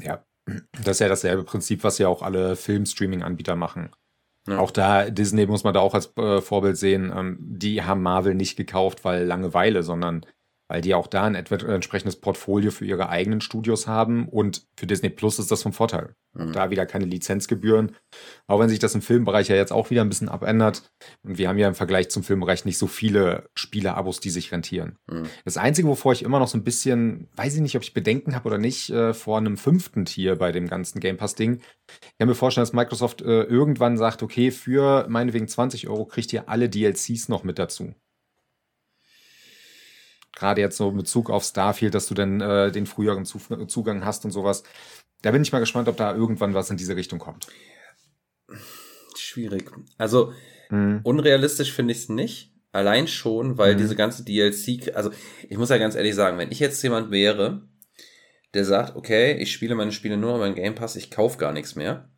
Ja, 0.00 0.24
das 0.72 0.96
ist 0.96 1.00
ja 1.00 1.08
dasselbe 1.08 1.44
Prinzip, 1.44 1.84
was 1.84 1.98
ja 1.98 2.08
auch 2.08 2.22
alle 2.22 2.56
Film-Streaming-Anbieter 2.56 3.54
machen. 3.54 3.90
Ja. 4.48 4.58
Auch 4.58 4.72
da, 4.72 5.08
Disney 5.08 5.46
muss 5.46 5.62
man 5.62 5.74
da 5.74 5.80
auch 5.80 5.94
als 5.94 6.16
äh, 6.16 6.40
Vorbild 6.40 6.76
sehen, 6.76 7.12
ähm, 7.14 7.36
die 7.40 7.82
haben 7.82 8.02
Marvel 8.02 8.34
nicht 8.34 8.56
gekauft, 8.56 9.04
weil 9.04 9.24
Langeweile, 9.24 9.82
sondern 9.82 10.26
weil 10.72 10.80
die 10.80 10.94
auch 10.94 11.06
da 11.06 11.24
ein 11.24 11.34
entsprechendes 11.34 12.16
Portfolio 12.16 12.70
für 12.70 12.86
ihre 12.86 13.10
eigenen 13.10 13.42
Studios 13.42 13.86
haben 13.86 14.26
und 14.26 14.66
für 14.74 14.86
Disney 14.86 15.10
Plus 15.10 15.38
ist 15.38 15.50
das 15.50 15.62
vom 15.62 15.74
Vorteil. 15.74 16.14
Mhm. 16.32 16.52
Da 16.52 16.70
wieder 16.70 16.86
keine 16.86 17.04
Lizenzgebühren, 17.04 17.94
auch 18.46 18.58
wenn 18.58 18.70
sich 18.70 18.78
das 18.78 18.94
im 18.94 19.02
Filmbereich 19.02 19.48
ja 19.48 19.56
jetzt 19.56 19.70
auch 19.70 19.90
wieder 19.90 20.00
ein 20.00 20.08
bisschen 20.08 20.30
abändert. 20.30 20.90
Und 21.24 21.36
wir 21.36 21.50
haben 21.50 21.58
ja 21.58 21.68
im 21.68 21.74
Vergleich 21.74 22.08
zum 22.08 22.22
Filmbereich 22.22 22.64
nicht 22.64 22.78
so 22.78 22.86
viele 22.86 23.50
Spieleabos, 23.54 24.20
die 24.20 24.30
sich 24.30 24.50
rentieren. 24.50 24.96
Mhm. 25.10 25.24
Das 25.44 25.58
Einzige, 25.58 25.88
wovor 25.88 26.14
ich 26.14 26.22
immer 26.22 26.38
noch 26.38 26.48
so 26.48 26.56
ein 26.56 26.64
bisschen, 26.64 27.28
weiß 27.36 27.54
ich 27.54 27.60
nicht, 27.60 27.76
ob 27.76 27.82
ich 27.82 27.92
Bedenken 27.92 28.34
habe 28.34 28.48
oder 28.48 28.56
nicht, 28.56 28.88
äh, 28.88 29.12
vor 29.12 29.36
einem 29.36 29.58
fünften 29.58 30.06
Tier 30.06 30.36
bei 30.36 30.52
dem 30.52 30.68
ganzen 30.68 31.00
Game 31.00 31.18
Pass-Ding. 31.18 31.60
Ich 31.86 32.18
kann 32.18 32.28
mir 32.28 32.34
vorstellen, 32.34 32.62
dass 32.62 32.72
Microsoft 32.72 33.20
äh, 33.20 33.42
irgendwann 33.42 33.98
sagt, 33.98 34.22
okay, 34.22 34.50
für 34.50 35.04
meinetwegen 35.10 35.48
20 35.48 35.88
Euro 35.88 36.06
kriegt 36.06 36.32
ihr 36.32 36.48
alle 36.48 36.70
DLCs 36.70 37.28
noch 37.28 37.44
mit 37.44 37.58
dazu 37.58 37.92
gerade 40.42 40.60
jetzt 40.60 40.76
so 40.76 40.90
in 40.90 40.96
Bezug 40.96 41.30
auf 41.30 41.44
Starfield, 41.44 41.94
dass 41.94 42.06
du 42.06 42.14
dann 42.14 42.40
äh, 42.40 42.72
den 42.72 42.86
früheren 42.86 43.24
Zugang 43.24 44.04
hast 44.04 44.24
und 44.24 44.32
sowas. 44.32 44.64
Da 45.22 45.30
bin 45.30 45.42
ich 45.42 45.52
mal 45.52 45.60
gespannt, 45.60 45.88
ob 45.88 45.96
da 45.96 46.14
irgendwann 46.14 46.52
was 46.52 46.68
in 46.68 46.76
diese 46.76 46.96
Richtung 46.96 47.20
kommt. 47.20 47.46
Schwierig. 49.16 49.70
Also 49.98 50.32
mhm. 50.68 51.00
unrealistisch 51.04 51.72
finde 51.72 51.92
ich 51.92 51.98
es 51.98 52.08
nicht. 52.08 52.52
Allein 52.72 53.06
schon, 53.06 53.56
weil 53.56 53.74
mhm. 53.74 53.78
diese 53.78 53.94
ganze 53.94 54.24
DLC, 54.24 54.96
also 54.96 55.10
ich 55.48 55.58
muss 55.58 55.68
ja 55.68 55.78
ganz 55.78 55.94
ehrlich 55.94 56.14
sagen, 56.14 56.38
wenn 56.38 56.50
ich 56.50 56.58
jetzt 56.58 56.82
jemand 56.82 57.10
wäre, 57.10 57.68
der 58.54 58.64
sagt, 58.64 58.96
okay, 58.96 59.36
ich 59.38 59.52
spiele 59.52 59.74
meine 59.74 59.92
Spiele 59.92 60.16
nur 60.16 60.34
über 60.34 60.46
den 60.46 60.54
Game 60.54 60.74
Pass, 60.74 60.96
ich 60.96 61.10
kaufe 61.10 61.38
gar 61.38 61.52
nichts 61.52 61.76
mehr, 61.76 62.10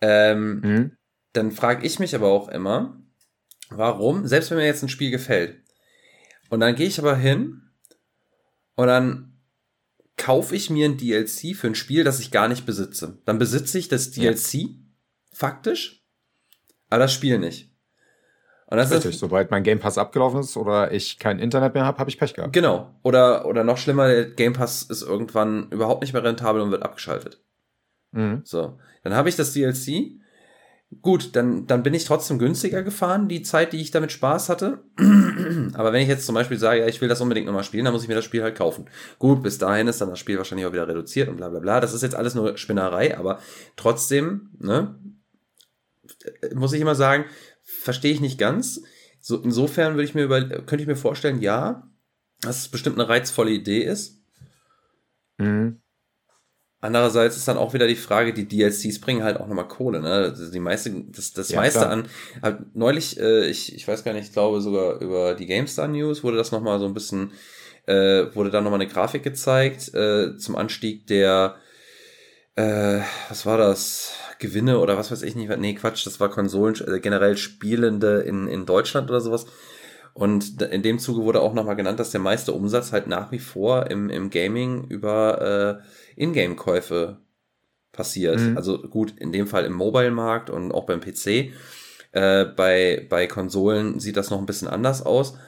ähm, 0.00 0.60
mhm. 0.60 0.96
dann 1.32 1.52
frage 1.52 1.86
ich 1.86 2.00
mich 2.00 2.16
aber 2.16 2.28
auch 2.28 2.48
immer, 2.48 3.00
warum, 3.70 4.26
selbst 4.26 4.50
wenn 4.50 4.58
mir 4.58 4.66
jetzt 4.66 4.82
ein 4.82 4.88
Spiel 4.88 5.12
gefällt, 5.12 5.60
und 6.50 6.60
dann 6.60 6.74
gehe 6.74 6.86
ich 6.86 6.98
aber 6.98 7.16
hin 7.16 7.62
und 8.74 8.86
dann 8.86 9.32
kaufe 10.16 10.54
ich 10.54 10.68
mir 10.68 10.86
ein 10.86 10.98
DLC 10.98 11.56
für 11.56 11.68
ein 11.68 11.74
Spiel, 11.74 12.04
das 12.04 12.20
ich 12.20 12.30
gar 12.30 12.48
nicht 12.48 12.66
besitze. 12.66 13.18
Dann 13.24 13.38
besitze 13.38 13.78
ich 13.78 13.88
das 13.88 14.10
DLC 14.10 14.54
ja. 14.54 14.68
faktisch, 15.32 16.04
aber 16.90 17.00
das 17.00 17.12
Spiel 17.14 17.38
nicht. 17.38 17.70
Und 18.66 18.76
das 18.76 18.92
Richtig, 18.92 19.14
ist, 19.14 19.20
sobald 19.20 19.50
mein 19.50 19.64
Game 19.64 19.80
Pass 19.80 19.98
abgelaufen 19.98 20.40
ist 20.40 20.56
oder 20.56 20.92
ich 20.92 21.18
kein 21.18 21.40
Internet 21.40 21.74
mehr 21.74 21.84
habe, 21.84 21.98
habe 21.98 22.10
ich 22.10 22.18
Pech 22.18 22.34
gehabt. 22.34 22.52
Genau. 22.52 22.94
Oder, 23.02 23.46
oder 23.46 23.64
noch 23.64 23.78
schlimmer, 23.78 24.06
der 24.06 24.26
Game 24.26 24.52
Pass 24.52 24.82
ist 24.84 25.02
irgendwann 25.02 25.68
überhaupt 25.70 26.02
nicht 26.02 26.12
mehr 26.12 26.22
rentabel 26.22 26.60
und 26.60 26.70
wird 26.70 26.84
abgeschaltet. 26.84 27.42
Mhm. 28.12 28.42
So. 28.44 28.78
Dann 29.02 29.14
habe 29.14 29.28
ich 29.28 29.34
das 29.34 29.54
DLC 29.54 30.19
Gut, 31.02 31.36
dann, 31.36 31.68
dann 31.68 31.84
bin 31.84 31.94
ich 31.94 32.04
trotzdem 32.04 32.40
günstiger 32.40 32.82
gefahren, 32.82 33.28
die 33.28 33.42
Zeit, 33.42 33.72
die 33.72 33.80
ich 33.80 33.92
damit 33.92 34.10
Spaß 34.10 34.48
hatte. 34.48 34.82
Aber 35.74 35.92
wenn 35.92 36.02
ich 36.02 36.08
jetzt 36.08 36.26
zum 36.26 36.34
Beispiel 36.34 36.58
sage, 36.58 36.80
ja, 36.80 36.88
ich 36.88 37.00
will 37.00 37.08
das 37.08 37.20
unbedingt 37.20 37.46
nochmal 37.46 37.62
spielen, 37.62 37.84
dann 37.84 37.94
muss 37.94 38.02
ich 38.02 38.08
mir 38.08 38.16
das 38.16 38.24
Spiel 38.24 38.42
halt 38.42 38.56
kaufen. 38.58 38.86
Gut, 39.20 39.40
bis 39.40 39.58
dahin 39.58 39.86
ist 39.86 40.00
dann 40.00 40.10
das 40.10 40.18
Spiel 40.18 40.36
wahrscheinlich 40.36 40.66
auch 40.66 40.72
wieder 40.72 40.88
reduziert 40.88 41.28
und 41.28 41.36
bla 41.36 41.48
bla 41.48 41.60
bla. 41.60 41.80
Das 41.80 41.94
ist 41.94 42.02
jetzt 42.02 42.16
alles 42.16 42.34
nur 42.34 42.58
Spinnerei, 42.58 43.16
aber 43.16 43.38
trotzdem, 43.76 44.50
ne, 44.58 44.98
muss 46.54 46.72
ich 46.72 46.80
immer 46.80 46.96
sagen, 46.96 47.24
verstehe 47.62 48.12
ich 48.12 48.20
nicht 48.20 48.38
ganz. 48.38 48.82
So, 49.20 49.40
insofern 49.40 49.94
würde 49.94 50.04
ich 50.04 50.16
mir 50.16 50.24
über, 50.24 50.42
könnte 50.42 50.82
ich 50.82 50.88
mir 50.88 50.96
vorstellen, 50.96 51.40
ja, 51.40 51.88
dass 52.40 52.58
es 52.58 52.68
bestimmt 52.68 52.98
eine 52.98 53.08
reizvolle 53.08 53.52
Idee 53.52 53.84
ist. 53.84 54.20
Mhm. 55.38 55.80
Andererseits 56.82 57.36
ist 57.36 57.46
dann 57.46 57.58
auch 57.58 57.74
wieder 57.74 57.86
die 57.86 57.96
Frage, 57.96 58.32
die 58.32 58.48
DLCs 58.48 59.00
bringen 59.00 59.22
halt 59.22 59.38
auch 59.38 59.46
nochmal 59.46 59.68
Kohle, 59.68 60.00
ne? 60.00 60.34
Die 60.52 60.60
meiste, 60.60 60.90
das, 61.08 61.34
das 61.34 61.50
ja, 61.50 61.60
meiste 61.60 61.80
klar. 61.80 61.90
an, 61.90 62.08
halt 62.42 62.74
neulich, 62.74 63.20
äh, 63.20 63.46
ich, 63.46 63.74
ich 63.74 63.86
weiß 63.86 64.02
gar 64.02 64.14
nicht, 64.14 64.28
ich 64.28 64.32
glaube 64.32 64.62
sogar 64.62 64.98
über 65.00 65.34
die 65.34 65.46
GameStar 65.46 65.88
News 65.88 66.24
wurde 66.24 66.38
das 66.38 66.52
nochmal 66.52 66.78
so 66.78 66.86
ein 66.86 66.94
bisschen, 66.94 67.32
äh, 67.86 68.34
wurde 68.34 68.50
da 68.50 68.62
nochmal 68.62 68.80
eine 68.80 68.90
Grafik 68.90 69.22
gezeigt, 69.22 69.92
äh, 69.94 70.38
zum 70.38 70.56
Anstieg 70.56 71.06
der, 71.06 71.56
äh, 72.56 73.00
was 73.28 73.44
war 73.44 73.58
das? 73.58 74.14
Gewinne 74.40 74.78
oder 74.78 74.96
was 74.96 75.12
weiß 75.12 75.22
ich 75.22 75.36
nicht, 75.36 75.54
nee, 75.58 75.74
Quatsch, 75.74 76.06
das 76.06 76.18
war 76.18 76.30
Konsolen, 76.30 76.74
äh, 76.88 76.98
generell 76.98 77.36
Spielende 77.36 78.22
in, 78.22 78.48
in 78.48 78.66
Deutschland 78.66 79.10
oder 79.10 79.20
sowas. 79.20 79.46
Und 80.20 80.60
in 80.60 80.82
dem 80.82 80.98
Zuge 80.98 81.22
wurde 81.22 81.40
auch 81.40 81.54
nochmal 81.54 81.76
genannt, 81.76 81.98
dass 81.98 82.10
der 82.10 82.20
meiste 82.20 82.52
Umsatz 82.52 82.92
halt 82.92 83.06
nach 83.06 83.32
wie 83.32 83.38
vor 83.38 83.90
im, 83.90 84.10
im 84.10 84.28
Gaming 84.28 84.84
über 84.88 85.80
äh, 85.80 86.22
Ingame-Käufe 86.22 87.22
passiert. 87.90 88.38
Mhm. 88.38 88.54
Also 88.54 88.82
gut, 88.82 89.14
in 89.16 89.32
dem 89.32 89.46
Fall 89.46 89.64
im 89.64 89.72
Mobile-Markt 89.72 90.50
und 90.50 90.72
auch 90.72 90.84
beim 90.84 91.00
PC. 91.00 91.54
Äh, 92.12 92.44
bei, 92.54 93.06
bei 93.08 93.26
Konsolen 93.28 93.98
sieht 93.98 94.18
das 94.18 94.28
noch 94.28 94.38
ein 94.38 94.44
bisschen 94.44 94.68
anders 94.68 95.06
aus. 95.06 95.38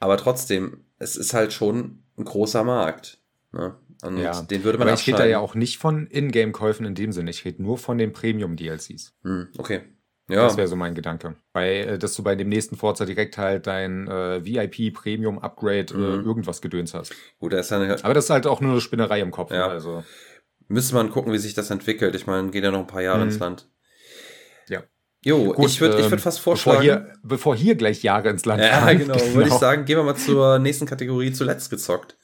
Aber 0.00 0.18
trotzdem, 0.18 0.84
es 0.98 1.16
ist 1.16 1.32
halt 1.32 1.54
schon 1.54 2.02
ein 2.18 2.24
großer 2.24 2.62
Markt. 2.62 3.22
Ne? 3.52 3.74
Und 4.02 4.18
ja. 4.18 4.42
den 4.42 4.64
würde 4.64 4.76
man 4.76 4.88
Aber 4.88 4.98
ich 4.98 5.06
rede 5.06 5.16
da 5.16 5.24
ja 5.24 5.38
auch 5.38 5.54
nicht 5.54 5.78
von 5.78 6.06
Ingame-Käufen 6.06 6.84
in 6.84 6.94
dem 6.94 7.12
Sinne. 7.12 7.30
Ich 7.30 7.46
rede 7.46 7.62
nur 7.62 7.78
von 7.78 7.96
den 7.96 8.12
Premium-DLCs. 8.12 9.14
Mhm, 9.22 9.48
okay. 9.56 9.80
Ja. 10.30 10.44
Das 10.44 10.56
wäre 10.56 10.68
so 10.68 10.76
mein 10.76 10.94
Gedanke. 10.94 11.34
Bei, 11.52 11.78
äh, 11.78 11.98
dass 11.98 12.14
du 12.14 12.22
bei 12.22 12.36
dem 12.36 12.48
nächsten 12.48 12.76
Forza 12.76 13.04
direkt 13.04 13.38
halt 13.38 13.66
dein 13.66 14.08
äh, 14.08 14.44
VIP 14.44 14.94
Premium 14.94 15.38
Upgrade 15.38 15.92
äh, 15.92 15.96
mhm. 15.96 16.04
äh, 16.04 16.22
irgendwas 16.22 16.60
gedöns 16.60 16.94
hast. 16.94 17.14
Gut, 17.38 17.52
das 17.52 17.66
ist 17.66 17.72
dann 17.72 17.90
Aber 18.02 18.14
das 18.14 18.24
ist 18.24 18.30
halt 18.30 18.46
auch 18.46 18.60
nur 18.60 18.72
eine 18.72 18.80
Spinnerei 18.80 19.20
im 19.20 19.30
Kopf. 19.30 19.50
Ja. 19.50 19.68
Also. 19.68 20.04
Müsste 20.68 20.94
man 20.94 21.10
gucken, 21.10 21.32
wie 21.32 21.38
sich 21.38 21.54
das 21.54 21.70
entwickelt. 21.70 22.14
Ich 22.14 22.26
meine, 22.26 22.50
geht 22.50 22.62
ja 22.62 22.70
noch 22.70 22.80
ein 22.80 22.86
paar 22.86 23.02
Jahre 23.02 23.18
mhm. 23.18 23.30
ins 23.30 23.38
Land. 23.38 23.68
Ja. 24.68 24.82
Jo, 25.24 25.52
Gut, 25.52 25.66
ich 25.66 25.80
würde 25.80 25.96
ich 25.96 26.04
würd 26.04 26.12
ähm, 26.12 26.18
fast 26.18 26.40
vorschlagen. 26.40 26.78
Bevor 26.78 26.82
hier, 26.82 27.12
bevor 27.22 27.56
hier 27.56 27.74
gleich 27.74 28.02
Jahre 28.02 28.30
ins 28.30 28.44
Land 28.44 28.62
Ja, 28.62 28.92
genau, 28.92 29.14
genau. 29.14 29.26
würde 29.34 29.48
ich 29.48 29.54
sagen, 29.54 29.84
gehen 29.84 29.98
wir 29.98 30.04
mal 30.04 30.16
zur 30.16 30.58
nächsten 30.58 30.86
Kategorie 30.86 31.32
zuletzt 31.32 31.70
gezockt. 31.70 32.16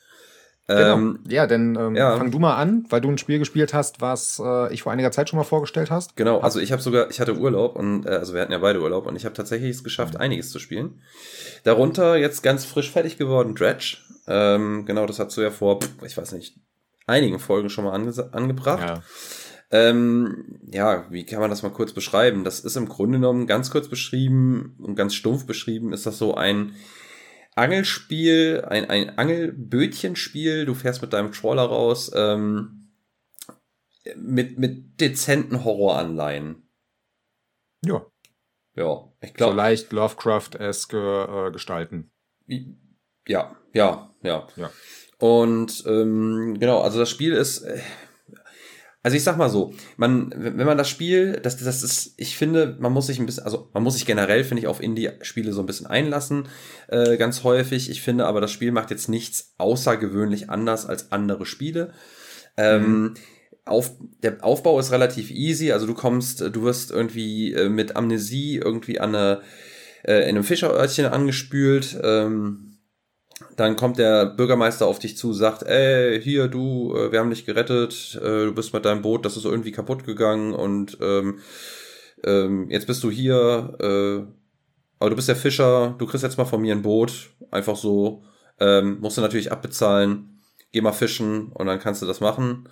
Genau. 0.68 0.94
Ähm, 0.94 1.20
ja, 1.28 1.46
denn 1.46 1.76
ähm, 1.78 1.94
ja. 1.94 2.16
fang 2.16 2.32
du 2.32 2.40
mal 2.40 2.56
an, 2.56 2.86
weil 2.88 3.00
du 3.00 3.08
ein 3.08 3.18
Spiel 3.18 3.38
gespielt 3.38 3.72
hast, 3.72 4.00
was 4.00 4.42
äh, 4.44 4.72
ich 4.74 4.82
vor 4.82 4.90
einiger 4.90 5.12
Zeit 5.12 5.28
schon 5.28 5.36
mal 5.36 5.44
vorgestellt 5.44 5.92
hast. 5.92 6.16
Genau, 6.16 6.40
also 6.40 6.58
ich 6.58 6.72
habe 6.72 6.82
sogar, 6.82 7.08
ich 7.08 7.20
hatte 7.20 7.36
Urlaub 7.36 7.76
und 7.76 8.04
äh, 8.04 8.10
also 8.10 8.34
wir 8.34 8.40
hatten 8.40 8.50
ja 8.50 8.58
beide 8.58 8.80
Urlaub 8.80 9.06
und 9.06 9.14
ich 9.14 9.24
habe 9.24 9.34
tatsächlich 9.34 9.70
es 9.70 9.84
geschafft, 9.84 10.14
mhm. 10.14 10.20
einiges 10.20 10.50
zu 10.50 10.58
spielen. 10.58 11.02
Darunter 11.62 12.16
jetzt 12.16 12.42
ganz 12.42 12.64
frisch 12.64 12.90
fertig 12.90 13.16
geworden 13.16 13.54
Dredge. 13.54 13.98
Ähm, 14.26 14.86
genau, 14.86 15.06
das 15.06 15.20
hast 15.20 15.36
du 15.36 15.40
ja 15.40 15.52
vor, 15.52 15.78
ich 16.04 16.16
weiß 16.16 16.32
nicht, 16.32 16.56
einigen 17.06 17.38
Folgen 17.38 17.70
schon 17.70 17.84
mal 17.84 17.92
ange 17.92 18.12
angebracht. 18.32 18.88
Ja. 18.88 19.02
Ähm, 19.70 20.58
ja, 20.72 21.06
wie 21.10 21.24
kann 21.24 21.40
man 21.40 21.50
das 21.50 21.62
mal 21.62 21.70
kurz 21.70 21.92
beschreiben? 21.92 22.42
Das 22.42 22.58
ist 22.60 22.76
im 22.76 22.88
Grunde 22.88 23.18
genommen 23.18 23.46
ganz 23.46 23.70
kurz 23.70 23.86
beschrieben 23.88 24.76
und 24.80 24.96
ganz 24.96 25.14
stumpf 25.14 25.46
beschrieben, 25.46 25.92
ist 25.92 26.06
das 26.06 26.18
so 26.18 26.34
ein 26.34 26.74
Angelspiel, 27.57 28.64
ein, 28.68 28.88
ein 28.90 29.18
Angelbötchenspiel. 29.18 30.66
Du 30.66 30.74
fährst 30.74 31.02
mit 31.02 31.12
deinem 31.12 31.32
Trawler 31.32 31.64
raus, 31.64 32.12
ähm, 32.14 32.92
mit, 34.14 34.59
mit 34.59 35.00
dezenten 35.00 35.64
Horroranleihen. 35.64 36.68
Ja. 37.84 38.07
Ja, 38.74 39.11
ich 39.22 39.32
glaube. 39.32 39.52
So 39.52 39.57
leicht 39.57 39.92
Lovecraft-eske 39.92 41.46
äh, 41.48 41.50
gestalten. 41.50 42.12
Ja, 43.26 43.57
ja, 43.72 44.14
ja. 44.22 44.46
ja. 44.57 44.70
Und 45.18 45.82
ähm, 45.86 46.59
genau, 46.61 46.82
also 46.82 46.98
das 46.98 47.09
Spiel 47.09 47.32
ist. 47.32 47.66
Also 49.07 49.16
ich 49.16 49.22
sag 49.22 49.36
mal 49.36 49.48
so, 49.48 49.72
man, 49.96 50.34
wenn 50.36 50.66
man 50.66 50.76
das 50.76 50.88
Spiel, 50.88 51.38
das, 51.40 51.59
das 51.59 51.84
ist, 51.84 52.14
ich 52.16 52.36
finde, 52.36 52.76
man 52.80 52.92
muss 52.92 53.07
sich 53.07 53.20
ein 53.20 53.26
bisschen, 53.26 53.44
also 53.44 53.68
man 53.72 53.84
muss 53.84 53.94
sich 53.94 54.04
generell, 54.04 54.42
finde 54.42 54.62
ich, 54.62 54.66
auf 54.66 54.82
Indie-Spiele 54.82 55.52
so 55.52 55.61
ein 55.61 55.66
bisschen 55.66 55.86
einlassen, 55.86 56.48
äh, 56.88 57.16
ganz 57.16 57.44
häufig. 57.44 57.88
Ich 57.88 58.02
finde 58.02 58.26
aber, 58.26 58.40
das 58.40 58.50
Spiel 58.50 58.72
macht 58.72 58.90
jetzt 58.90 59.09
nichts 59.09 59.54
außergewöhnlich 59.59 60.50
anders 60.50 60.86
als 60.86 61.12
andere 61.12 61.46
Spiele. 61.46 61.92
Ähm, 62.57 62.82
mhm. 62.82 63.14
auf, 63.64 63.92
der 64.24 64.44
Aufbau 64.44 64.76
ist 64.80 64.90
relativ 64.90 65.30
easy, 65.30 65.70
also 65.70 65.86
du 65.86 65.94
kommst, 65.94 66.40
du 66.40 66.62
wirst 66.62 66.90
irgendwie 66.90 67.52
äh, 67.52 67.68
mit 67.68 67.94
Amnesie 67.94 68.57
irgendwie 68.57 68.98
an 68.98 69.14
eine, 69.14 69.40
äh, 70.02 70.22
in 70.22 70.30
einem 70.30 70.42
Fischerörtchen 70.42 71.07
angespült. 71.07 71.96
Ähm, 72.02 72.75
dann 73.57 73.76
kommt 73.76 73.99
der 73.99 74.26
Bürgermeister 74.26 74.87
auf 74.87 74.99
dich 74.99 75.16
zu, 75.16 75.32
sagt, 75.32 75.62
ey, 75.62 76.20
hier, 76.22 76.49
du, 76.49 76.95
äh, 76.97 77.12
wir 77.12 77.20
haben 77.20 77.30
dich 77.30 77.45
gerettet, 77.45 78.18
äh, 78.22 78.47
du 78.47 78.55
bist 78.55 78.72
mit 78.72 78.84
deinem 78.84 79.03
Boot, 79.03 79.24
das 79.24 79.37
ist 79.37 79.45
irgendwie 79.45 79.72
kaputt 79.72 80.05
gegangen 80.05 80.55
und 80.55 80.99
ähm, 81.01 81.41
ähm, 82.24 82.70
jetzt 82.70 82.87
bist 82.87 83.03
du 83.05 83.11
hier, 83.11 83.76
äh, 83.80 84.32
aber 84.99 85.11
du 85.11 85.16
bist 85.16 85.28
der 85.28 85.37
Fischer, 85.37 85.95
du 85.99 86.07
kriegst 86.07 86.24
jetzt 86.24 86.39
mal 86.39 86.47
von 86.47 86.62
mir 86.62 86.74
ein 86.74 86.82
Boot, 86.82 87.30
einfach 87.51 87.76
so, 87.76 88.22
ähm, 88.59 88.99
musst 89.01 89.18
du 89.18 89.20
natürlich 89.20 89.53
abbezahlen, 89.53 90.41
geh 90.72 90.80
mal 90.80 90.93
fischen 90.93 91.53
und 91.53 91.66
dann 91.66 91.78
kannst 91.78 92.01
du 92.01 92.07
das 92.07 92.20
machen 92.20 92.68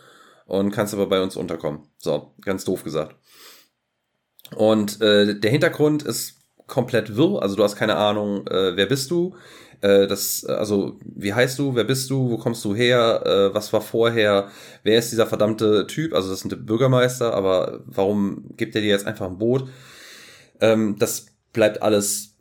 und 0.47 0.71
kannst 0.71 0.95
aber 0.95 1.07
bei 1.07 1.23
uns 1.23 1.37
unterkommen. 1.37 1.83
So, 1.99 2.35
ganz 2.41 2.65
doof 2.65 2.85
gesagt. 2.85 3.17
Und 4.57 5.01
äh, 5.03 5.39
der 5.39 5.51
Hintergrund 5.51 6.03
ist 6.03 6.39
komplett 6.67 7.17
wirr, 7.17 7.43
also 7.43 7.57
du 7.57 7.63
hast 7.63 7.77
keine 7.77 7.97
Ahnung, 7.97 8.47
äh, 8.47 8.77
wer 8.77 8.87
bist 8.87 9.11
du, 9.11 9.37
äh, 9.81 10.07
das, 10.07 10.45
also, 10.45 10.99
wie 11.05 11.35
heißt 11.35 11.59
du, 11.59 11.75
wer 11.75 11.85
bist 11.85 12.11
du, 12.11 12.31
wo 12.31 12.39
kommst 12.39 12.65
du 12.65 12.75
her, 12.75 13.23
äh, 13.25 13.55
was 13.55 13.73
war 13.73 13.81
vorher, 13.81 14.49
wer 14.83 14.99
ist 14.99 15.13
dieser 15.13 15.27
verdammte 15.27 15.87
Typ, 15.87 16.15
also 16.15 16.31
das 16.31 16.41
sind 16.41 16.51
der 16.51 16.57
Bürgermeister, 16.57 17.35
aber 17.35 17.81
warum 17.87 18.45
gibt 18.57 18.75
er 18.75 18.81
dir 18.81 18.89
jetzt 18.89 19.07
einfach 19.07 19.27
ein 19.27 19.39
Boot? 19.39 19.69
Ähm, 20.61 20.97
das 20.99 21.27
bleibt 21.53 21.83
alles 21.83 22.35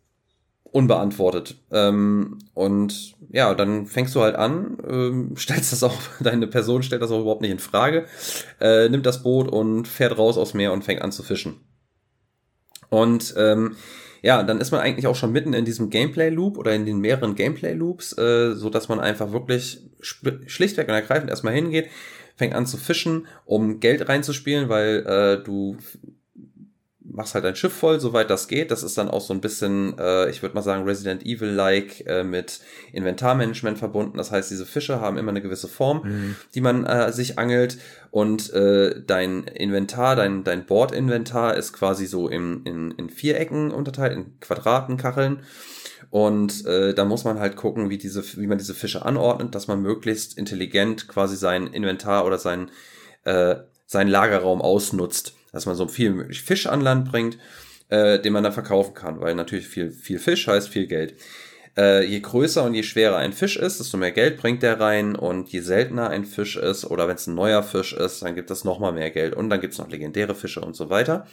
unbeantwortet. 0.74 1.56
Ähm, 1.72 2.40
und 2.54 3.16
ja, 3.32 3.54
dann 3.54 3.86
fängst 3.86 4.16
du 4.16 4.22
halt 4.22 4.36
an, 4.36 4.78
ähm, 4.90 5.36
stellst 5.38 5.72
das 5.72 5.84
auch, 5.84 5.98
deine 6.20 6.48
Person 6.48 6.84
stellt 6.84 7.02
das 7.02 7.12
auch 7.12 7.22
überhaupt 7.22 7.42
nicht 7.42 7.52
in 7.52 7.60
Frage, 7.60 8.06
äh, 8.60 8.90
nimmt 8.90 9.06
das 9.06 9.24
Boot 9.24 9.48
und 9.48 9.88
fährt 9.88 10.18
raus 10.18 10.38
aufs 10.38 10.54
Meer 10.54 10.74
und 10.74 10.84
fängt 10.84 11.02
an 11.02 11.12
zu 11.12 11.24
fischen. 11.24 11.62
Und 12.90 13.34
ähm, 13.38 13.76
ja, 14.22 14.42
dann 14.44 14.62
ist 14.62 14.72
man 14.72 14.80
eigentlich 14.80 15.08
auch 15.08 15.16
schon 15.16 15.34
mitten 15.34 15.54
in 15.54 15.66
diesem 15.66 15.90
Gameplay-Loop 15.90 16.58
oder 16.58 16.74
in 16.74 16.86
den 16.86 17.00
mehreren 17.00 17.36
Gameplay-Loops, 17.36 18.18
äh, 18.18 18.54
so 18.54 18.70
dass 18.70 18.88
man 18.88 19.00
einfach 19.00 19.32
wirklich 19.34 19.82
schlichtweg 20.02 20.88
und 20.88 20.94
ergreifend 20.94 21.30
erstmal 21.30 21.54
hingeht, 21.54 21.90
fängt 22.36 22.56
an 22.56 22.66
zu 22.66 22.78
fischen, 22.78 23.28
um 23.46 23.80
Geld 23.80 24.08
reinzuspielen, 24.08 24.70
weil 24.70 25.06
äh, 25.06 25.44
du 25.44 25.78
machst 27.14 27.36
halt 27.36 27.46
dein 27.46 27.56
Schiff 27.56 27.74
voll, 27.74 28.00
soweit 28.00 28.30
das 28.30 28.48
geht. 28.48 28.72
Das 28.72 28.84
ist 28.84 28.98
dann 28.98 29.10
auch 29.10 29.22
so 29.22 29.34
ein 29.34 29.42
bisschen, 29.42 29.98
äh, 29.98 30.30
ich 30.30 30.42
würde 30.42 30.56
mal 30.56 30.62
sagen, 30.62 30.84
Resident 30.84 31.26
Evil-like 31.26 32.06
äh, 32.08 32.24
mit 32.24 32.60
Inventarmanagement 32.92 33.78
verbunden. 33.78 34.18
Das 34.18 34.32
heißt, 34.32 34.50
diese 34.50 34.66
Fische 34.66 35.00
haben 35.00 35.18
immer 35.18 35.30
eine 35.30 35.42
gewisse 35.42 35.68
Form, 35.68 36.02
mhm. 36.04 36.36
die 36.56 36.62
man 36.62 36.86
äh, 36.86 37.12
sich 37.14 37.38
angelt. 37.38 37.78
Und 38.12 38.52
äh, 38.54 39.02
dein 39.06 39.44
Inventar, 39.44 40.16
dein, 40.16 40.44
dein 40.44 40.66
Bordinventar 40.66 41.56
ist 41.56 41.74
quasi 41.74 42.06
so 42.06 42.28
in, 42.28 42.64
in, 42.64 42.92
in 42.92 43.10
Vierecken 43.10 43.72
unterteilt, 43.72 44.14
in 44.14 44.40
Quadraten, 44.40 44.98
Kacheln. 44.98 45.40
Und 46.10 46.66
äh, 46.66 46.94
da 46.94 47.06
muss 47.06 47.24
man 47.24 47.40
halt 47.40 47.56
gucken, 47.56 47.90
wie, 47.90 47.98
diese, 47.98 48.24
wie 48.38 48.48
man 48.48 48.58
diese 48.58 48.76
Fische 48.76 49.06
anordnet, 49.06 49.56
dass 49.56 49.68
man 49.68 49.82
möglichst 49.82 50.38
intelligent 50.38 51.08
quasi 51.08 51.36
sein 51.36 51.68
Inventar 51.68 52.26
oder 52.26 52.38
sein, 52.38 52.70
äh, 53.24 53.56
seinen 53.86 54.10
Lagerraum 54.10 54.62
ausnutzt 54.62 55.36
dass 55.54 55.66
man 55.66 55.76
so 55.76 55.88
viel 55.88 56.10
möglich 56.10 56.42
Fisch 56.42 56.68
an 56.68 56.82
Land 56.82 57.10
bringt, 57.10 57.38
äh, 57.88 58.20
den 58.20 58.34
man 58.34 58.44
dann 58.44 58.52
verkaufen 58.52 58.94
kann, 58.94 59.22
weil 59.22 59.36
natürlich 59.36 59.68
viel, 59.68 59.92
viel 59.92 60.20
Fisch 60.20 60.48
heißt 60.48 60.68
viel 60.68 60.88
Geld. 60.88 61.16
Äh, 61.78 62.06
je 62.06 62.20
größer 62.20 62.64
und 62.64 62.74
je 62.74 62.84
schwerer 62.84 63.18
ein 63.18 63.34
Fisch 63.34 63.56
ist, 63.56 63.80
desto 63.80 63.98
mehr 63.98 64.12
Geld 64.12 64.38
bringt 64.38 64.62
der 64.62 64.80
rein 64.80 65.16
und 65.16 65.50
je 65.50 65.62
seltener 65.62 66.10
ein 66.10 66.26
Fisch 66.26 66.58
ist 66.58 66.86
oder 66.86 67.08
wenn 67.08 67.16
es 67.16 67.28
ein 67.28 67.36
neuer 67.36 67.64
Fisch 67.64 67.94
ist, 67.94 68.22
dann 68.22 68.36
gibt 68.36 68.52
es 68.52 68.64
nochmal 68.64 68.92
mehr 68.92 69.10
Geld 69.10 69.34
und 69.34 69.50
dann 69.50 69.62
gibt 69.62 69.74
es 69.74 69.80
noch 69.80 69.90
legendäre 69.90 70.36
Fische 70.36 70.62
und 70.62 70.76
so 70.76 70.90
weiter. 70.90 71.26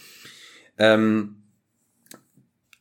Ähm, 0.78 1.42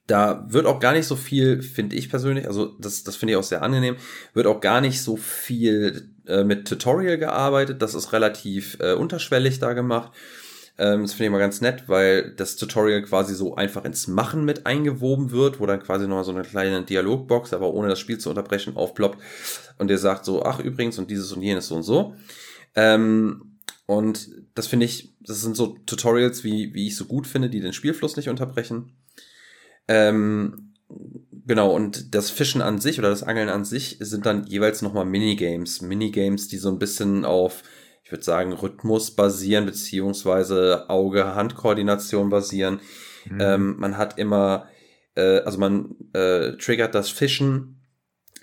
da 0.07 0.45
wird 0.49 0.65
auch 0.65 0.79
gar 0.79 0.93
nicht 0.93 1.05
so 1.05 1.15
viel, 1.15 1.61
finde 1.61 1.95
ich 1.95 2.09
persönlich, 2.09 2.47
also 2.47 2.65
das, 2.79 3.03
das 3.03 3.15
finde 3.15 3.33
ich 3.33 3.37
auch 3.37 3.43
sehr 3.43 3.61
angenehm, 3.61 3.97
wird 4.33 4.47
auch 4.47 4.59
gar 4.59 4.81
nicht 4.81 5.01
so 5.01 5.17
viel 5.17 6.09
äh, 6.27 6.43
mit 6.43 6.67
Tutorial 6.67 7.17
gearbeitet. 7.17 7.81
Das 7.81 7.93
ist 7.93 8.13
relativ 8.13 8.77
äh, 8.79 8.93
unterschwellig 8.93 9.59
da 9.59 9.73
gemacht. 9.73 10.11
Ähm, 10.79 11.01
das 11.01 11.11
finde 11.11 11.25
ich 11.25 11.31
mal 11.31 11.39
ganz 11.39 11.59
nett, 11.59 11.83
weil 11.87 12.33
das 12.35 12.55
Tutorial 12.55 13.01
quasi 13.01 13.35
so 13.35 13.53
einfach 13.55 13.83
ins 13.83 14.07
Machen 14.07 14.45
mit 14.45 14.65
eingewoben 14.65 15.29
wird, 15.31 15.59
wo 15.59 15.65
dann 15.65 15.83
quasi 15.83 16.07
nochmal 16.07 16.23
so 16.23 16.31
eine 16.31 16.43
kleine 16.43 16.83
Dialogbox, 16.83 17.53
aber 17.53 17.73
ohne 17.73 17.89
das 17.89 17.99
Spiel 17.99 18.17
zu 18.17 18.29
unterbrechen, 18.29 18.77
aufploppt 18.77 19.19
und 19.77 19.89
der 19.89 19.97
sagt 19.97 20.23
so, 20.23 20.43
ach 20.43 20.59
übrigens 20.59 20.97
und 20.97 21.11
dieses 21.11 21.33
und 21.33 21.41
jenes 21.41 21.67
so 21.67 21.75
und 21.75 21.83
so. 21.83 22.15
Ähm, 22.75 23.57
und 23.87 24.29
das 24.55 24.67
finde 24.67 24.85
ich, 24.85 25.15
das 25.19 25.41
sind 25.41 25.57
so 25.57 25.77
Tutorials, 25.85 26.45
wie, 26.45 26.73
wie 26.73 26.87
ich 26.87 26.95
so 26.95 27.05
gut 27.05 27.27
finde, 27.27 27.49
die 27.49 27.59
den 27.59 27.73
Spielfluss 27.73 28.15
nicht 28.15 28.29
unterbrechen. 28.29 28.93
Ähm, 29.89 30.75
genau, 31.45 31.75
und 31.75 32.15
das 32.15 32.29
Fischen 32.29 32.61
an 32.61 32.79
sich 32.79 32.99
oder 32.99 33.09
das 33.09 33.23
Angeln 33.23 33.49
an 33.49 33.65
sich 33.65 33.97
sind 33.99 34.25
dann 34.25 34.45
jeweils 34.45 34.81
nochmal 34.81 35.05
Minigames. 35.05 35.81
Minigames, 35.81 36.47
die 36.47 36.57
so 36.57 36.69
ein 36.69 36.79
bisschen 36.79 37.25
auf 37.25 37.63
ich 38.09 38.11
würde 38.11 38.23
sagen, 38.23 38.53
Rhythmus 38.53 39.11
basieren, 39.11 39.67
beziehungsweise 39.67 40.89
Auge-Hand-Koordination 40.89 42.31
basieren. 42.31 42.79
Mhm. 43.29 43.39
Ähm, 43.39 43.75
man 43.77 43.97
hat 43.97 44.17
immer, 44.17 44.67
äh, 45.13 45.41
also 45.41 45.59
man 45.59 45.95
äh, 46.13 46.53
triggert 46.53 46.95
das 46.95 47.11
Fischen, 47.11 47.85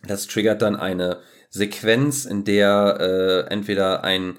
das 0.07 0.29
triggert 0.29 0.63
dann 0.63 0.77
eine 0.77 1.19
Sequenz, 1.51 2.27
in 2.27 2.45
der 2.45 3.47
äh, 3.49 3.53
entweder 3.53 4.05
ein 4.05 4.37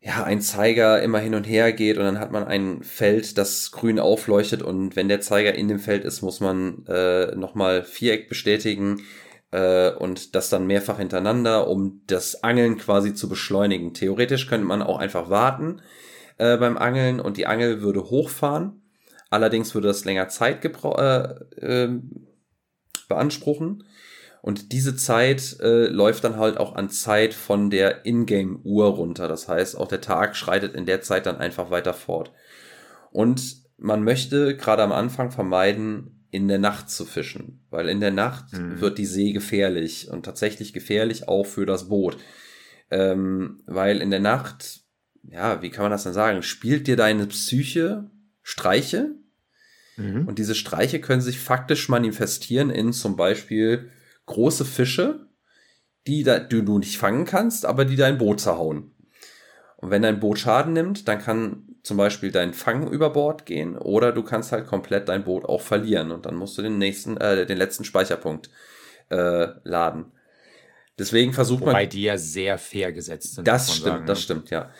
ja, 0.00 0.24
ein 0.24 0.40
Zeiger 0.40 1.02
immer 1.02 1.18
hin 1.18 1.34
und 1.34 1.44
her 1.44 1.72
geht 1.72 1.98
und 1.98 2.04
dann 2.04 2.20
hat 2.20 2.32
man 2.32 2.44
ein 2.44 2.84
Feld, 2.84 3.36
das 3.36 3.70
grün 3.70 3.98
aufleuchtet 3.98 4.62
und 4.62 4.96
wenn 4.96 5.08
der 5.08 5.20
Zeiger 5.20 5.54
in 5.54 5.68
dem 5.68 5.78
Feld 5.78 6.04
ist, 6.04 6.22
muss 6.22 6.40
man 6.40 6.86
äh, 6.86 7.34
nochmal 7.36 7.84
Viereck 7.84 8.30
bestätigen 8.30 9.02
äh, 9.56 9.90
und 9.90 10.34
das 10.34 10.50
dann 10.50 10.66
mehrfach 10.66 10.98
hintereinander, 10.98 11.66
um 11.66 12.02
das 12.06 12.42
Angeln 12.44 12.76
quasi 12.76 13.14
zu 13.14 13.28
beschleunigen. 13.28 13.94
Theoretisch 13.94 14.48
könnte 14.48 14.66
man 14.66 14.82
auch 14.82 14.98
einfach 14.98 15.30
warten 15.30 15.80
äh, 16.36 16.58
beim 16.58 16.76
Angeln 16.76 17.20
und 17.20 17.38
die 17.38 17.46
Angel 17.46 17.80
würde 17.80 18.10
hochfahren. 18.10 18.82
Allerdings 19.30 19.74
würde 19.74 19.88
das 19.88 20.04
länger 20.04 20.28
Zeit 20.28 20.62
äh, 20.64 21.20
äh, 21.56 22.00
beanspruchen. 23.08 23.84
Und 24.42 24.72
diese 24.72 24.94
Zeit 24.94 25.58
äh, 25.60 25.86
läuft 25.86 26.22
dann 26.22 26.36
halt 26.36 26.58
auch 26.58 26.76
an 26.76 26.90
Zeit 26.90 27.34
von 27.34 27.70
der 27.70 28.04
Ingame-Uhr 28.04 28.86
runter. 28.86 29.26
Das 29.26 29.48
heißt, 29.48 29.76
auch 29.76 29.88
der 29.88 30.02
Tag 30.02 30.36
schreitet 30.36 30.74
in 30.74 30.86
der 30.86 31.00
Zeit 31.00 31.26
dann 31.26 31.38
einfach 31.38 31.70
weiter 31.70 31.94
fort. 31.94 32.30
Und 33.10 33.56
man 33.78 34.04
möchte 34.04 34.56
gerade 34.56 34.82
am 34.82 34.92
Anfang 34.92 35.32
vermeiden, 35.32 36.15
in 36.30 36.48
der 36.48 36.58
Nacht 36.58 36.90
zu 36.90 37.04
fischen, 37.04 37.64
weil 37.70 37.88
in 37.88 38.00
der 38.00 38.10
Nacht 38.10 38.52
mhm. 38.52 38.80
wird 38.80 38.98
die 38.98 39.06
See 39.06 39.32
gefährlich 39.32 40.10
und 40.10 40.24
tatsächlich 40.24 40.72
gefährlich 40.72 41.28
auch 41.28 41.44
für 41.44 41.66
das 41.66 41.88
Boot. 41.88 42.18
Ähm, 42.90 43.62
weil 43.66 44.00
in 44.00 44.10
der 44.10 44.20
Nacht, 44.20 44.80
ja, 45.22 45.62
wie 45.62 45.70
kann 45.70 45.84
man 45.84 45.90
das 45.90 46.04
denn 46.04 46.12
sagen, 46.12 46.42
spielt 46.42 46.86
dir 46.86 46.96
deine 46.96 47.26
Psyche 47.26 48.10
Streiche 48.42 49.10
mhm. 49.96 50.28
und 50.28 50.38
diese 50.38 50.54
Streiche 50.54 51.00
können 51.00 51.20
sich 51.20 51.40
faktisch 51.40 51.88
manifestieren 51.88 52.70
in 52.70 52.92
zum 52.92 53.16
Beispiel 53.16 53.90
große 54.26 54.64
Fische, 54.64 55.26
die, 56.06 56.22
da, 56.22 56.38
die 56.38 56.64
du 56.64 56.78
nicht 56.78 56.98
fangen 56.98 57.24
kannst, 57.24 57.66
aber 57.66 57.84
die 57.84 57.96
dein 57.96 58.18
Boot 58.18 58.40
zerhauen. 58.40 58.92
Und 59.78 59.90
wenn 59.90 60.02
dein 60.02 60.20
Boot 60.20 60.38
Schaden 60.38 60.72
nimmt, 60.72 61.08
dann 61.08 61.18
kann 61.18 61.65
zum 61.86 61.96
Beispiel 61.96 62.32
dein 62.32 62.52
Fang 62.52 62.90
über 62.90 63.10
Bord 63.10 63.46
gehen 63.46 63.78
oder 63.78 64.10
du 64.10 64.24
kannst 64.24 64.50
halt 64.50 64.66
komplett 64.66 65.08
dein 65.08 65.22
Boot 65.22 65.44
auch 65.44 65.60
verlieren 65.60 66.10
und 66.10 66.26
dann 66.26 66.34
musst 66.34 66.58
du 66.58 66.62
den 66.62 66.78
nächsten, 66.78 67.16
äh, 67.16 67.46
den 67.46 67.56
letzten 67.56 67.84
Speicherpunkt 67.84 68.50
äh, 69.08 69.46
laden. 69.62 70.06
Deswegen 70.98 71.32
versucht 71.32 71.60
Wobei 71.60 71.72
man. 71.72 71.80
Wobei 71.82 71.86
die 71.86 72.02
ja 72.02 72.18
sehr 72.18 72.58
fair 72.58 72.90
gesetzt 72.90 73.36
sind. 73.36 73.46
Das 73.46 73.72
stimmt, 73.72 73.84
sagen, 73.84 74.06
das 74.06 74.18
ne? 74.18 74.22
stimmt, 74.22 74.50
ja. 74.50 74.70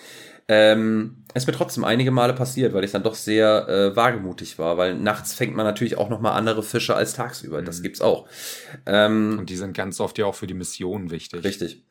Ähm, 0.49 1.25
es 1.33 1.45
ist 1.45 1.47
mir 1.47 1.53
trotzdem 1.53 1.85
einige 1.85 2.11
Male 2.11 2.33
passiert, 2.33 2.73
weil 2.73 2.83
ich 2.83 2.91
dann 2.91 3.05
doch 3.05 3.15
sehr 3.15 3.69
äh, 3.69 3.97
wagemutig 3.97 4.59
war, 4.59 4.77
weil 4.77 4.97
nachts 4.97 5.33
fängt 5.33 5.55
man 5.55 5.65
natürlich 5.65 5.99
auch 5.99 6.09
nochmal 6.09 6.33
andere 6.33 6.65
Fische 6.65 6.97
als 6.97 7.15
tagsüber. 7.15 7.61
Mhm. 7.61 7.67
Das 7.67 7.83
gibt's 7.83 8.01
auch. 8.01 8.27
Ähm, 8.85 9.37
Und 9.39 9.51
die 9.51 9.57
sind 9.57 9.77
ganz 9.77 10.01
oft 10.01 10.19
ja 10.19 10.27
auch 10.27 10.35
für 10.35 10.47
die 10.49 10.55
Mission 10.55 11.11
wichtig. 11.11 11.45
Richtig. 11.45 11.85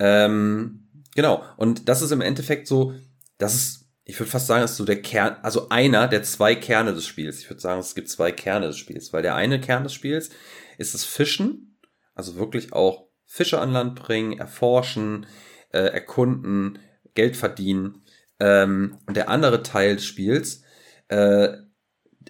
Ähm, 0.00 0.88
genau. 1.14 1.44
Und 1.56 1.88
das 1.88 2.02
ist 2.02 2.10
im 2.10 2.20
Endeffekt 2.20 2.66
so, 2.66 2.94
das 3.38 3.54
ist 3.54 3.87
ich 4.08 4.18
würde 4.18 4.30
fast 4.30 4.46
sagen, 4.46 4.64
ist 4.64 4.76
so 4.76 4.86
der 4.86 5.02
Kern, 5.02 5.36
also 5.42 5.68
einer 5.68 6.08
der 6.08 6.22
zwei 6.22 6.54
Kerne 6.54 6.94
des 6.94 7.06
Spiels. 7.06 7.40
Ich 7.40 7.50
würde 7.50 7.60
sagen, 7.60 7.78
es 7.78 7.94
gibt 7.94 8.08
zwei 8.08 8.32
Kerne 8.32 8.68
des 8.68 8.78
Spiels, 8.78 9.12
weil 9.12 9.20
der 9.20 9.34
eine 9.34 9.60
Kern 9.60 9.82
des 9.84 9.92
Spiels 9.92 10.30
ist 10.78 10.94
das 10.94 11.04
Fischen, 11.04 11.78
also 12.14 12.36
wirklich 12.36 12.72
auch 12.72 13.08
Fische 13.26 13.60
an 13.60 13.70
Land 13.70 13.96
bringen, 13.96 14.38
erforschen, 14.38 15.26
äh, 15.72 15.80
erkunden, 15.80 16.78
Geld 17.12 17.36
verdienen. 17.36 18.02
Ähm, 18.40 18.96
und 19.06 19.14
der 19.14 19.28
andere 19.28 19.62
Teil 19.62 19.96
des 19.96 20.06
Spiels, 20.06 20.62
äh, 21.08 21.50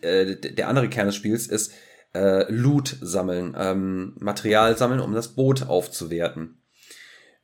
äh, 0.00 0.34
der 0.34 0.68
andere 0.68 0.88
Kern 0.88 1.06
des 1.06 1.14
Spiels 1.14 1.46
ist 1.46 1.72
äh, 2.12 2.50
Loot 2.50 2.96
sammeln, 3.00 3.54
ähm, 3.56 4.16
Material 4.18 4.76
sammeln, 4.76 4.98
um 4.98 5.14
das 5.14 5.36
Boot 5.36 5.62
aufzuwerten 5.68 6.57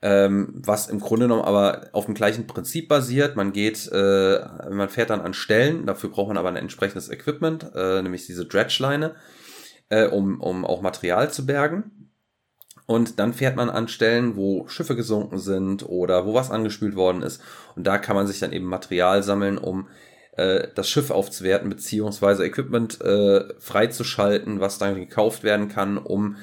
ähm, 0.04 0.52
was 0.54 0.88
im 0.88 1.00
Grunde 1.00 1.24
genommen 1.24 1.46
aber 1.46 1.88
auf 1.92 2.04
dem 2.04 2.12
gleichen 2.12 2.46
Prinzip 2.46 2.88
basiert. 2.88 3.36
Man 3.36 3.54
geht, 3.54 3.90
äh, 3.90 4.38
man 4.70 4.90
fährt 4.90 5.08
dann 5.08 5.22
an 5.22 5.32
Stellen, 5.32 5.86
dafür 5.86 6.10
braucht 6.10 6.28
man 6.28 6.36
aber 6.36 6.50
ein 6.50 6.56
entsprechendes 6.56 7.08
Equipment, 7.08 7.70
äh, 7.74 8.02
nämlich 8.02 8.26
diese 8.26 8.44
Dredge-Leine, 8.44 9.14
äh, 9.88 10.06
um, 10.06 10.42
um 10.42 10.66
auch 10.66 10.82
Material 10.82 11.32
zu 11.32 11.46
bergen. 11.46 12.10
Und 12.84 13.18
dann 13.18 13.32
fährt 13.32 13.56
man 13.56 13.70
an 13.70 13.88
Stellen, 13.88 14.36
wo 14.36 14.68
Schiffe 14.68 14.94
gesunken 14.94 15.38
sind 15.38 15.88
oder 15.88 16.26
wo 16.26 16.34
was 16.34 16.50
angespült 16.50 16.96
worden 16.96 17.22
ist. 17.22 17.40
Und 17.74 17.86
da 17.86 17.96
kann 17.96 18.14
man 18.14 18.26
sich 18.26 18.40
dann 18.40 18.52
eben 18.52 18.66
Material 18.66 19.22
sammeln, 19.22 19.56
um 19.56 19.88
äh, 20.36 20.68
das 20.74 20.90
Schiff 20.90 21.10
aufzuwerten, 21.10 21.70
beziehungsweise 21.70 22.44
Equipment 22.44 23.00
äh, 23.00 23.44
freizuschalten, 23.58 24.60
was 24.60 24.76
dann 24.76 24.96
gekauft 24.96 25.44
werden 25.44 25.68
kann, 25.68 25.96
um 25.96 26.36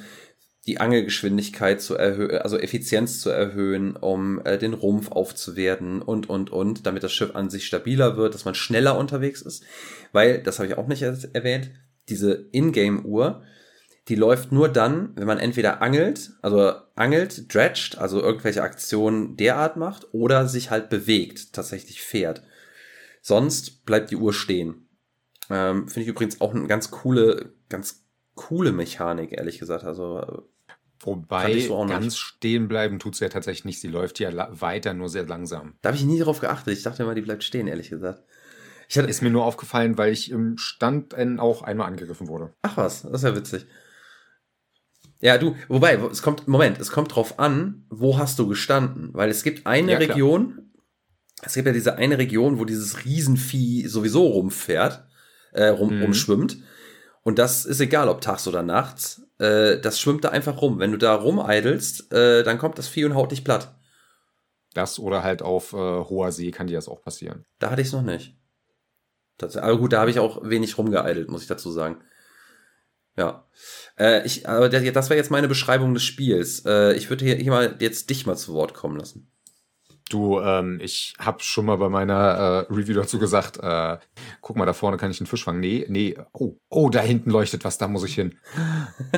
die 0.68 0.80
Angelgeschwindigkeit 0.80 1.82
zu 1.82 1.95
erhöhen, 1.95 2.38
also 2.38 2.57
Effizienz 2.57 3.20
zu 3.20 3.30
erhöhen, 3.30 3.95
um 3.95 4.39
äh, 4.45 4.57
den 4.57 4.74
Rumpf 4.74 5.12
aufzuwerten 5.12 6.01
und, 6.01 6.30
und, 6.30 6.51
und, 6.51 6.86
damit 6.86 7.03
das 7.03 7.14
Schiff 7.14 7.36
an 7.36 7.49
sich 7.49 7.66
stabiler 7.66 8.16
wird, 8.16 8.36
dass 8.36 8.45
man 8.45 8.53
schneller 8.53 8.97
unterwegs 8.97 9.41
ist. 9.41 9.64
Weil, 10.12 10.41
das 10.43 10.59
habe 10.59 10.68
ich 10.68 10.78
auch 10.78 10.88
nicht 10.88 11.01
erwähnt, 11.01 11.72
diese 12.09 12.47
Ingame-Uhr, 12.51 13.43
die 14.07 14.16
läuft 14.16 14.51
nur 14.51 14.70
dann, 14.70 15.14
wenn 15.16 15.28
man 15.28 15.39
entweder 15.39 15.82
angelt, 15.82 16.32
also 16.41 16.74
angelt, 16.95 17.53
dredged, 17.53 17.97
also 17.97 18.22
irgendwelche 18.22 18.62
Aktionen 18.62 19.38
derart 19.38 19.78
macht, 19.78 20.14
oder 20.14 20.47
sich 20.47 20.70
halt 20.70 20.89
bewegt, 20.89 21.53
tatsächlich 21.53 22.01
fährt. 22.01 22.43
Sonst 23.22 23.86
bleibt 23.86 24.12
die 24.12 24.16
Uhr 24.16 24.34
stehen. 24.34 24.88
Ähm, 25.49 25.88
Finde 25.88 26.01
ich 26.01 26.07
übrigens 26.07 26.41
auch 26.41 26.53
eine 26.53 26.68
ganz 26.68 26.91
coole, 26.91 27.53
ganz 27.70 28.01
coole 28.48 28.72
Mechanik, 28.72 29.32
ehrlich 29.34 29.60
gesagt. 29.60 29.84
Also 29.84 30.46
Wobei 31.04 31.60
so 31.62 31.86
ganz 31.86 32.18
stehen 32.18 32.68
bleiben 32.68 33.00
tut 33.00 33.16
sie 33.16 33.26
ja 33.26 33.30
tatsächlich 33.30 33.66
nicht. 33.66 33.82
Sie 33.82 33.88
läuft 33.88 34.20
ja 34.20 34.32
weiter, 34.60 34.94
nur 34.94 35.10
sehr 35.10 35.26
langsam. 35.26 35.76
Da 35.82 35.89
habe 35.89 35.98
ich 35.98 36.06
nie 36.06 36.20
darauf 36.20 36.39
geachtet. 36.39 36.78
Ich 36.78 36.84
dachte 36.84 37.04
immer, 37.04 37.16
die 37.16 37.22
bleibt 37.22 37.44
stehen, 37.44 37.68
ehrlich 37.68 37.89
gesagt. 37.89 38.24
Hatte, 38.96 39.08
ist 39.08 39.22
mir 39.22 39.30
nur 39.30 39.46
aufgefallen, 39.46 39.98
weil 39.98 40.12
ich 40.12 40.32
im 40.32 40.58
Stand 40.58 41.16
auch 41.39 41.62
einmal 41.62 41.88
angegriffen 41.88 42.28
wurde. 42.28 42.54
Ach 42.62 42.78
was, 42.78 43.04
das 43.04 43.14
ist 43.14 43.24
ja 43.24 43.36
witzig. 43.36 43.66
Ja, 45.22 45.38
du, 45.38 45.56
wobei, 45.70 45.96
es 45.96 46.22
kommt, 46.22 46.48
Moment, 46.48 46.80
es 46.80 46.92
kommt 46.92 47.16
drauf 47.16 47.39
an, 47.39 47.86
wo 47.89 48.18
hast 48.18 48.38
du 48.38 48.48
gestanden? 48.48 49.10
Weil 49.14 49.30
es 49.30 49.44
gibt 49.44 49.66
eine 49.66 49.94
ja, 49.94 49.98
Region, 49.98 50.72
es 51.42 51.54
gibt 51.54 51.68
ja 51.68 51.74
diese 51.74 51.96
eine 51.96 52.18
Region, 52.18 52.60
wo 52.60 52.66
dieses 52.66 53.06
Riesenvieh 53.06 53.88
sowieso 53.88 54.26
rumfährt, 54.28 55.06
äh, 55.54 55.68
rum, 55.68 55.96
mhm. 55.96 56.04
rumschwimmt. 56.04 56.58
Und 57.24 57.38
das 57.40 57.66
ist 57.66 57.80
egal, 57.80 58.10
ob 58.10 58.22
tags 58.22 58.48
oder 58.48 58.64
nachts. 58.64 59.22
Äh, 59.38 59.80
das 59.80 60.00
schwimmt 60.00 60.24
da 60.24 60.30
einfach 60.30 60.62
rum. 60.62 60.80
Wenn 60.80 60.92
du 60.92 60.98
da 60.98 61.14
rumeidelst, 61.14 62.12
äh, 62.12 62.44
dann 62.44 62.58
kommt 62.58 62.78
das 62.78 62.88
Vieh 62.88 63.06
und 63.06 63.16
haut 63.16 63.32
dich 63.32 63.44
platt. 63.44 63.76
Das 64.74 65.00
oder 65.00 65.24
halt 65.24 65.42
auf 65.42 65.74
äh, 65.74 65.78
hoher 65.78 66.32
See 66.32 66.52
kann 66.52 66.68
dir 66.68 66.78
das 66.78 66.88
auch 66.88 67.02
passieren. 67.02 67.46
Da 67.60 67.70
hatte 67.70 67.82
ich 67.82 67.88
es 67.88 67.94
noch 67.94 68.02
nicht. 68.02 68.38
Das, 69.38 69.58
aber 69.58 69.78
gut, 69.78 69.94
da 69.94 70.00
habe 70.00 70.12
ich 70.12 70.20
auch 70.20 70.42
wenig 70.44 70.78
rumgeeidelt, 70.78 71.30
muss 71.30 71.42
ich 71.42 71.48
dazu 71.48 71.72
sagen. 71.72 72.02
Ja. 73.18 73.48
Äh, 74.00 74.26
ich, 74.26 74.48
aber 74.48 74.70
das 74.70 75.10
wäre 75.10 75.18
jetzt 75.18 75.32
meine 75.32 75.48
Beschreibung 75.48 75.94
des 75.94 76.04
Spiels. 76.04 76.64
Äh, 76.66 76.94
ich 76.94 77.10
würde 77.10 77.26
hier, 77.26 77.36
hier 77.36 77.52
mal 77.52 77.76
jetzt 77.80 78.10
dich 78.10 78.26
mal 78.26 78.38
zu 78.38 78.54
Wort 78.54 78.74
kommen 78.74 78.98
lassen. 78.98 79.32
Du, 80.12 80.39
ähm, 80.39 80.80
ich 80.82 81.14
habe 81.20 81.41
schon 81.41 81.66
mal 81.66 81.78
bei 81.78 81.88
meiner 81.88 82.68
äh, 82.70 82.74
Review 82.74 82.95
dazu 82.95 83.18
gesagt, 83.18 83.57
äh, 83.62 83.97
guck 84.41 84.57
mal, 84.57 84.66
da 84.66 84.74
vorne 84.74 84.97
kann 84.97 85.12
ich 85.12 85.20
einen 85.20 85.28
Fisch 85.28 85.43
fangen. 85.43 85.59
Nee, 85.59 85.86
nee, 85.88 86.16
oh, 86.34 86.57
oh, 86.70 86.89
da 86.89 86.99
hinten 86.99 87.30
leuchtet 87.30 87.64
was, 87.64 87.78
da 87.78 87.88
muss 87.88 88.03
ich 88.03 88.16
hin. 88.16 88.36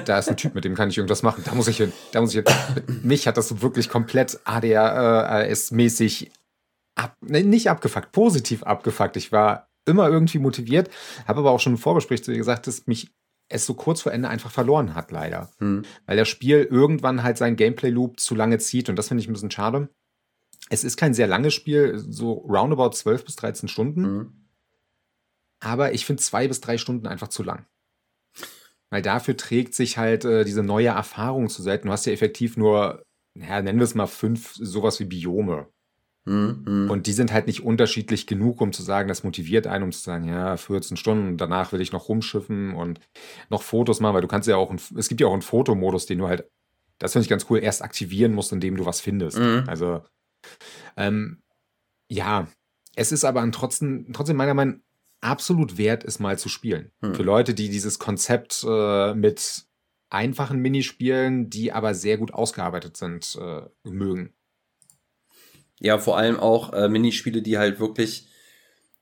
Da 0.05 0.19
ist 0.19 0.29
ein 0.29 0.37
Typ, 0.37 0.53
mit 0.55 0.65
dem 0.65 0.75
kann 0.75 0.89
ich 0.89 0.97
irgendwas 0.97 1.23
machen, 1.23 1.43
da 1.45 1.55
muss 1.55 1.67
ich 1.67 1.77
hin, 1.77 1.93
da 2.11 2.21
muss 2.21 2.35
ich 2.35 2.43
hin. 2.43 2.55
Mich 3.03 3.27
hat 3.27 3.37
das 3.37 3.61
wirklich 3.61 3.89
komplett 3.89 4.39
ADHS-mäßig 4.45 6.31
ab, 6.95 7.15
nee, 7.21 7.43
nicht 7.43 7.69
abgefuckt, 7.69 8.11
positiv 8.11 8.63
abgefuckt. 8.63 9.17
Ich 9.17 9.31
war 9.31 9.69
immer 9.85 10.09
irgendwie 10.09 10.39
motiviert, 10.39 10.89
habe 11.27 11.39
aber 11.39 11.51
auch 11.51 11.59
schon 11.59 11.73
im 11.73 11.79
Vorgespräch 11.79 12.23
zu 12.23 12.31
dir 12.31 12.37
gesagt, 12.37 12.67
dass 12.67 12.87
mich 12.87 13.11
es 13.49 13.65
so 13.65 13.73
kurz 13.73 14.01
vor 14.01 14.11
Ende 14.11 14.29
einfach 14.29 14.51
verloren 14.51 14.95
hat, 14.95 15.11
leider. 15.11 15.49
Hm. 15.59 15.83
Weil 16.05 16.17
das 16.17 16.29
Spiel 16.29 16.67
irgendwann 16.69 17.23
halt 17.23 17.37
seinen 17.37 17.55
Gameplay-Loop 17.55 18.19
zu 18.19 18.35
lange 18.35 18.57
zieht 18.59 18.89
und 18.89 18.95
das 18.95 19.07
finde 19.07 19.21
ich 19.21 19.29
ein 19.29 19.33
bisschen 19.33 19.51
schade. 19.51 19.89
Es 20.69 20.83
ist 20.83 20.97
kein 20.97 21.13
sehr 21.13 21.27
langes 21.27 21.53
Spiel, 21.53 21.97
so 21.97 22.33
roundabout 22.33 22.91
12 22.91 23.25
bis 23.25 23.35
13 23.35 23.69
Stunden. 23.69 24.01
Mhm. 24.01 24.33
Aber 25.59 25.93
ich 25.93 26.05
finde 26.05 26.21
zwei 26.21 26.47
bis 26.47 26.61
drei 26.61 26.77
Stunden 26.77 27.07
einfach 27.07 27.29
zu 27.29 27.43
lang. 27.43 27.65
Weil 28.89 29.01
dafür 29.01 29.37
trägt 29.37 29.73
sich 29.73 29.97
halt 29.97 30.25
äh, 30.25 30.45
diese 30.45 30.61
neue 30.61 30.89
Erfahrung 30.89 31.49
zu 31.49 31.63
selten. 31.63 31.87
Du 31.87 31.93
hast 31.93 32.05
ja 32.05 32.13
effektiv 32.13 32.57
nur, 32.57 33.03
ja, 33.33 33.61
nennen 33.61 33.79
wir 33.79 33.85
es 33.85 33.95
mal 33.95 34.07
fünf, 34.07 34.53
sowas 34.55 34.99
wie 34.99 35.05
Biome. 35.05 35.67
Mhm, 36.25 36.63
mhm. 36.65 36.91
Und 36.91 37.07
die 37.07 37.13
sind 37.13 37.33
halt 37.33 37.47
nicht 37.47 37.63
unterschiedlich 37.63 38.27
genug, 38.27 38.61
um 38.61 38.71
zu 38.71 38.81
sagen, 38.81 39.09
das 39.09 39.23
motiviert 39.23 39.67
einen, 39.67 39.85
um 39.85 39.91
zu 39.91 39.99
sagen, 39.99 40.27
ja, 40.27 40.55
14 40.55 40.95
Stunden 40.95 41.27
und 41.27 41.37
danach 41.37 41.71
will 41.73 41.81
ich 41.81 41.91
noch 41.91 42.07
rumschiffen 42.07 42.73
und 42.75 42.99
noch 43.49 43.61
Fotos 43.61 43.99
machen, 43.99 44.15
weil 44.15 44.21
du 44.21 44.27
kannst 44.27 44.47
ja 44.47 44.55
auch, 44.55 44.71
ein, 44.71 44.79
es 44.97 45.09
gibt 45.09 45.19
ja 45.19 45.27
auch 45.27 45.33
einen 45.33 45.41
Fotomodus, 45.41 46.05
den 46.05 46.19
du 46.19 46.27
halt, 46.27 46.49
das 46.97 47.11
finde 47.11 47.23
ich 47.23 47.29
ganz 47.29 47.47
cool, 47.49 47.59
erst 47.59 47.81
aktivieren 47.81 48.33
musst, 48.33 48.53
indem 48.53 48.77
du 48.77 48.85
was 48.85 49.01
findest. 49.01 49.37
Mhm. 49.37 49.65
Also 49.67 50.01
ähm, 50.97 51.41
ja, 52.07 52.47
es 52.95 53.11
ist 53.11 53.23
aber 53.23 53.49
trotzdem, 53.51 54.11
trotzdem 54.13 54.37
meiner 54.37 54.53
Meinung 54.53 54.75
nach 54.75 54.81
absolut 55.31 55.77
wert, 55.77 56.03
es 56.03 56.19
mal 56.19 56.37
zu 56.37 56.49
spielen. 56.49 56.91
Hm. 57.01 57.15
Für 57.15 57.23
Leute, 57.23 57.53
die 57.53 57.69
dieses 57.69 57.97
Konzept 57.97 58.65
äh, 58.67 59.13
mit 59.13 59.63
einfachen 60.09 60.59
Minispielen, 60.59 61.49
die 61.49 61.71
aber 61.71 61.95
sehr 61.95 62.17
gut 62.17 62.33
ausgearbeitet 62.33 62.97
sind, 62.97 63.37
äh, 63.41 63.61
mögen. 63.83 64.33
Ja, 65.79 65.97
vor 65.97 66.17
allem 66.17 66.39
auch 66.39 66.73
äh, 66.73 66.87
Minispiele, 66.87 67.41
die 67.41 67.57
halt 67.57 67.79
wirklich 67.79 68.27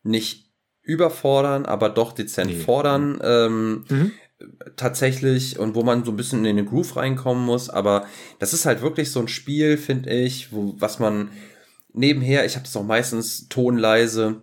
nicht 0.04 0.52
überfordern, 0.84 1.66
aber 1.66 1.90
doch 1.90 2.14
dezent 2.14 2.52
nee. 2.52 2.60
fordern. 2.60 3.20
Ähm, 3.24 3.86
mhm 3.90 4.12
tatsächlich 4.76 5.60
und 5.60 5.76
wo 5.76 5.84
man 5.84 6.04
so 6.04 6.12
ein 6.12 6.18
bisschen 6.18 6.46
in 6.46 6.56
den 6.56 6.66
Groove 6.66 6.96
reinkommen 6.96 7.46
muss, 7.46 7.70
aber 7.70 8.06
das 8.40 8.54
ist 8.54 8.66
halt 8.66 8.82
wirklich 8.82 9.12
so 9.12 9.20
ein 9.20 9.28
Spiel, 9.28 9.78
finde 9.78 10.10
ich, 10.10 10.52
wo 10.52 10.76
was 10.78 11.00
man 11.00 11.32
nebenher, 11.94 12.46
ich 12.46 12.56
habe 12.56 12.66
das 12.66 12.76
auch 12.76 12.84
meistens 12.84 13.48
tonleise, 13.50 14.42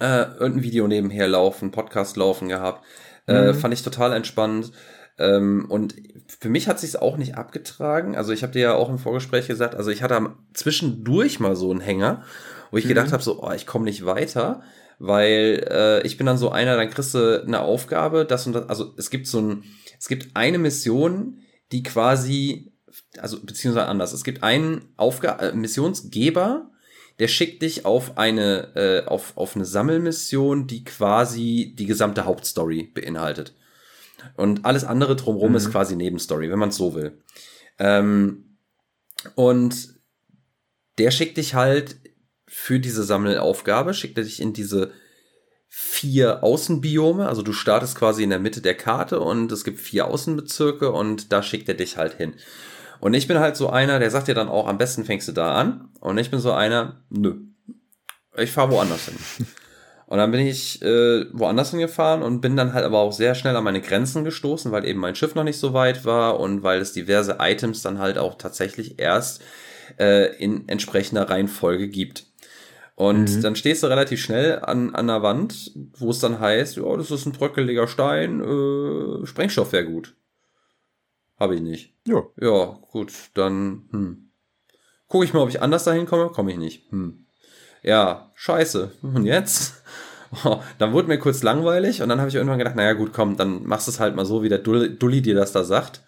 äh, 0.00 0.22
irgendein 0.38 0.62
Video 0.62 0.88
nebenher 0.88 1.28
laufen, 1.28 1.70
Podcast 1.70 2.16
laufen 2.16 2.48
gehabt, 2.48 2.84
äh, 3.26 3.52
mhm. 3.52 3.54
fand 3.54 3.74
ich 3.74 3.82
total 3.82 4.12
entspannt. 4.12 4.72
Ähm, 5.16 5.66
und 5.68 5.94
für 6.40 6.48
mich 6.48 6.66
hat 6.66 6.80
sich 6.80 6.98
auch 7.00 7.16
nicht 7.16 7.36
abgetragen. 7.36 8.16
Also 8.16 8.32
ich 8.32 8.42
habe 8.42 8.52
dir 8.52 8.62
ja 8.62 8.74
auch 8.74 8.88
im 8.88 8.98
Vorgespräch 8.98 9.46
gesagt, 9.46 9.76
also 9.76 9.90
ich 9.90 10.02
hatte 10.02 10.32
zwischendurch 10.54 11.38
mal 11.38 11.54
so 11.54 11.70
einen 11.70 11.80
Hänger, 11.80 12.24
wo 12.70 12.78
ich 12.78 12.84
mhm. 12.84 12.88
gedacht 12.88 13.12
habe, 13.12 13.22
so, 13.22 13.42
oh, 13.42 13.52
ich 13.52 13.66
komme 13.66 13.84
nicht 13.84 14.04
weiter 14.04 14.62
weil 15.06 15.66
äh, 15.70 16.06
ich 16.06 16.16
bin 16.16 16.26
dann 16.26 16.38
so 16.38 16.50
einer, 16.50 16.76
dann 16.76 16.90
kriegst 16.90 17.14
du 17.14 17.42
eine 17.42 17.60
Aufgabe, 17.60 18.24
das 18.24 18.46
und 18.46 18.54
das, 18.54 18.68
also 18.68 18.94
es 18.96 19.10
gibt 19.10 19.26
so 19.26 19.40
ein, 19.40 19.64
es 19.98 20.08
gibt 20.08 20.34
eine 20.34 20.58
Mission, 20.58 21.38
die 21.72 21.82
quasi, 21.82 22.72
also 23.18 23.40
beziehungsweise 23.40 23.86
anders, 23.86 24.12
es 24.12 24.24
gibt 24.24 24.42
einen 24.42 24.92
Aufga 24.96 25.38
äh, 25.38 25.52
Missionsgeber, 25.54 26.70
der 27.18 27.28
schickt 27.28 27.62
dich 27.62 27.84
auf 27.84 28.18
eine, 28.18 28.74
äh, 28.74 29.06
auf, 29.06 29.36
auf 29.36 29.54
eine 29.54 29.64
Sammelmission, 29.64 30.66
die 30.66 30.84
quasi 30.84 31.74
die 31.78 31.86
gesamte 31.86 32.24
Hauptstory 32.24 32.90
beinhaltet. 32.94 33.54
Und 34.36 34.64
alles 34.64 34.84
andere 34.84 35.16
drumherum 35.16 35.50
mhm. 35.50 35.56
ist 35.56 35.70
quasi 35.70 35.96
Nebenstory, 35.96 36.50
wenn 36.50 36.58
man 36.58 36.70
es 36.70 36.76
so 36.76 36.94
will. 36.94 37.18
Ähm, 37.78 38.56
und 39.34 39.94
der 40.98 41.10
schickt 41.10 41.36
dich 41.36 41.54
halt 41.54 41.96
für 42.64 42.80
diese 42.80 43.04
Sammelaufgabe 43.04 43.92
schickt 43.92 44.16
er 44.16 44.24
dich 44.24 44.40
in 44.40 44.54
diese 44.54 44.90
vier 45.68 46.42
Außenbiome. 46.42 47.28
Also 47.28 47.42
du 47.42 47.52
startest 47.52 47.94
quasi 47.94 48.22
in 48.22 48.30
der 48.30 48.38
Mitte 48.38 48.62
der 48.62 48.74
Karte 48.74 49.20
und 49.20 49.52
es 49.52 49.64
gibt 49.64 49.78
vier 49.78 50.06
Außenbezirke 50.06 50.90
und 50.90 51.30
da 51.30 51.42
schickt 51.42 51.68
er 51.68 51.74
dich 51.74 51.98
halt 51.98 52.14
hin. 52.14 52.32
Und 53.00 53.12
ich 53.12 53.28
bin 53.28 53.38
halt 53.38 53.56
so 53.56 53.68
einer, 53.68 53.98
der 53.98 54.10
sagt 54.10 54.28
dir 54.28 54.34
dann 54.34 54.48
auch, 54.48 54.66
am 54.66 54.78
besten 54.78 55.04
fängst 55.04 55.28
du 55.28 55.32
da 55.32 55.54
an. 55.54 55.90
Und 56.00 56.16
ich 56.16 56.30
bin 56.30 56.40
so 56.40 56.52
einer, 56.52 57.04
nö, 57.10 57.34
ich 58.38 58.50
fahre 58.50 58.70
woanders 58.70 59.04
hin. 59.04 59.46
Und 60.06 60.16
dann 60.16 60.30
bin 60.30 60.40
ich 60.40 60.80
äh, 60.80 61.26
woanders 61.32 61.70
hingefahren 61.70 62.22
und 62.22 62.42
bin 62.42 62.56
dann 62.56 62.74
halt 62.74 62.84
aber 62.84 62.98
auch 62.98 63.12
sehr 63.12 63.34
schnell 63.34 63.56
an 63.56 63.64
meine 63.64 63.80
Grenzen 63.80 64.22
gestoßen, 64.22 64.70
weil 64.70 64.84
eben 64.84 65.00
mein 65.00 65.14
Schiff 65.14 65.34
noch 65.34 65.44
nicht 65.44 65.58
so 65.58 65.72
weit 65.72 66.04
war 66.04 66.38
und 66.38 66.62
weil 66.62 66.80
es 66.80 66.92
diverse 66.92 67.38
Items 67.40 67.80
dann 67.80 67.98
halt 67.98 68.18
auch 68.18 68.36
tatsächlich 68.36 68.98
erst 69.00 69.42
äh, 69.98 70.36
in 70.36 70.68
entsprechender 70.68 71.30
Reihenfolge 71.30 71.88
gibt. 71.88 72.26
Und 72.96 73.36
mhm. 73.36 73.42
dann 73.42 73.56
stehst 73.56 73.82
du 73.82 73.88
relativ 73.88 74.20
schnell 74.20 74.60
an, 74.60 74.94
an 74.94 75.08
der 75.08 75.22
Wand, 75.22 75.72
wo 75.96 76.10
es 76.10 76.20
dann 76.20 76.38
heißt, 76.38 76.76
ja, 76.76 76.96
das 76.96 77.10
ist 77.10 77.26
ein 77.26 77.32
bröckeliger 77.32 77.88
Stein, 77.88 78.40
äh, 78.40 79.26
Sprengstoff 79.26 79.72
wäre 79.72 79.84
gut. 79.84 80.14
Habe 81.38 81.56
ich 81.56 81.60
nicht. 81.60 81.94
Ja. 82.06 82.22
Ja, 82.40 82.78
gut, 82.92 83.12
dann, 83.34 83.88
hm. 83.90 84.30
Gucke 85.08 85.24
ich 85.24 85.32
mal, 85.32 85.42
ob 85.42 85.48
ich 85.48 85.62
anders 85.62 85.84
dahin 85.84 86.06
komme. 86.06 86.30
Komme 86.30 86.52
ich 86.52 86.58
nicht. 86.58 86.90
Hm. 86.90 87.26
Ja, 87.82 88.32
scheiße. 88.34 88.92
Und 89.02 89.26
jetzt? 89.26 89.82
Oh, 90.44 90.60
dann 90.78 90.92
wurde 90.92 91.08
mir 91.08 91.18
kurz 91.18 91.42
langweilig 91.42 92.02
und 92.02 92.08
dann 92.08 92.18
habe 92.18 92.28
ich 92.28 92.34
irgendwann 92.34 92.58
gedacht, 92.58 92.76
naja 92.76 92.94
gut, 92.94 93.12
komm, 93.12 93.36
dann 93.36 93.64
machst 93.64 93.86
du 93.86 93.92
es 93.92 94.00
halt 94.00 94.16
mal 94.16 94.24
so, 94.24 94.42
wie 94.42 94.48
der 94.48 94.58
Dulli 94.58 95.22
dir 95.22 95.34
das 95.34 95.52
da 95.52 95.64
sagt. 95.64 96.02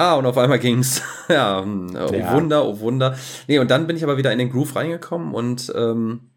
Ah, 0.00 0.14
und 0.14 0.24
auf 0.24 0.38
einmal 0.38 0.58
ging's. 0.58 1.02
ja, 1.28 1.60
hm, 1.62 1.94
oh 1.94 2.14
ja. 2.14 2.32
Wunder, 2.32 2.64
oh 2.64 2.80
Wunder. 2.80 3.18
Nee, 3.48 3.58
und 3.58 3.70
dann 3.70 3.86
bin 3.86 3.96
ich 3.96 4.02
aber 4.02 4.16
wieder 4.16 4.32
in 4.32 4.38
den 4.38 4.48
Groove 4.48 4.74
reingekommen 4.74 5.34
und 5.34 5.70
ähm, 5.76 6.30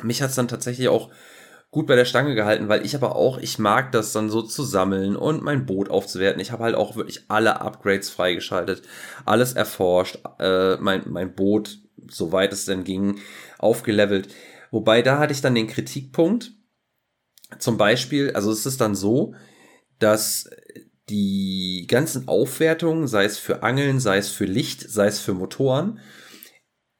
mich 0.00 0.22
hat's 0.22 0.36
dann 0.36 0.46
tatsächlich 0.46 0.88
auch 0.88 1.10
gut 1.72 1.88
bei 1.88 1.96
der 1.96 2.04
Stange 2.04 2.36
gehalten, 2.36 2.68
weil 2.68 2.86
ich 2.86 2.94
aber 2.94 3.16
auch, 3.16 3.38
ich 3.38 3.58
mag 3.58 3.90
das 3.90 4.12
dann 4.12 4.30
so 4.30 4.42
zu 4.42 4.62
sammeln 4.62 5.16
und 5.16 5.42
mein 5.42 5.66
Boot 5.66 5.90
aufzuwerten. 5.90 6.40
Ich 6.40 6.52
habe 6.52 6.62
halt 6.62 6.76
auch 6.76 6.94
wirklich 6.94 7.24
alle 7.26 7.60
Upgrades 7.60 8.10
freigeschaltet, 8.10 8.82
alles 9.24 9.54
erforscht, 9.54 10.20
äh, 10.38 10.76
mein, 10.76 11.02
mein 11.06 11.34
Boot, 11.34 11.78
soweit 12.08 12.52
es 12.52 12.64
denn 12.64 12.84
ging, 12.84 13.18
aufgelevelt. 13.58 14.28
Wobei 14.70 15.02
da 15.02 15.18
hatte 15.18 15.32
ich 15.32 15.40
dann 15.40 15.56
den 15.56 15.66
Kritikpunkt, 15.66 16.52
zum 17.58 17.76
Beispiel, 17.76 18.30
also 18.34 18.52
es 18.52 18.66
ist 18.66 18.80
dann 18.80 18.94
so, 18.94 19.34
dass 19.98 20.48
die 21.10 21.86
ganzen 21.88 22.28
Aufwertungen, 22.28 23.06
sei 23.06 23.24
es 23.24 23.38
für 23.38 23.62
Angeln, 23.62 24.00
sei 24.00 24.18
es 24.18 24.30
für 24.30 24.46
Licht, 24.46 24.88
sei 24.88 25.06
es 25.06 25.20
für 25.20 25.34
Motoren, 25.34 26.00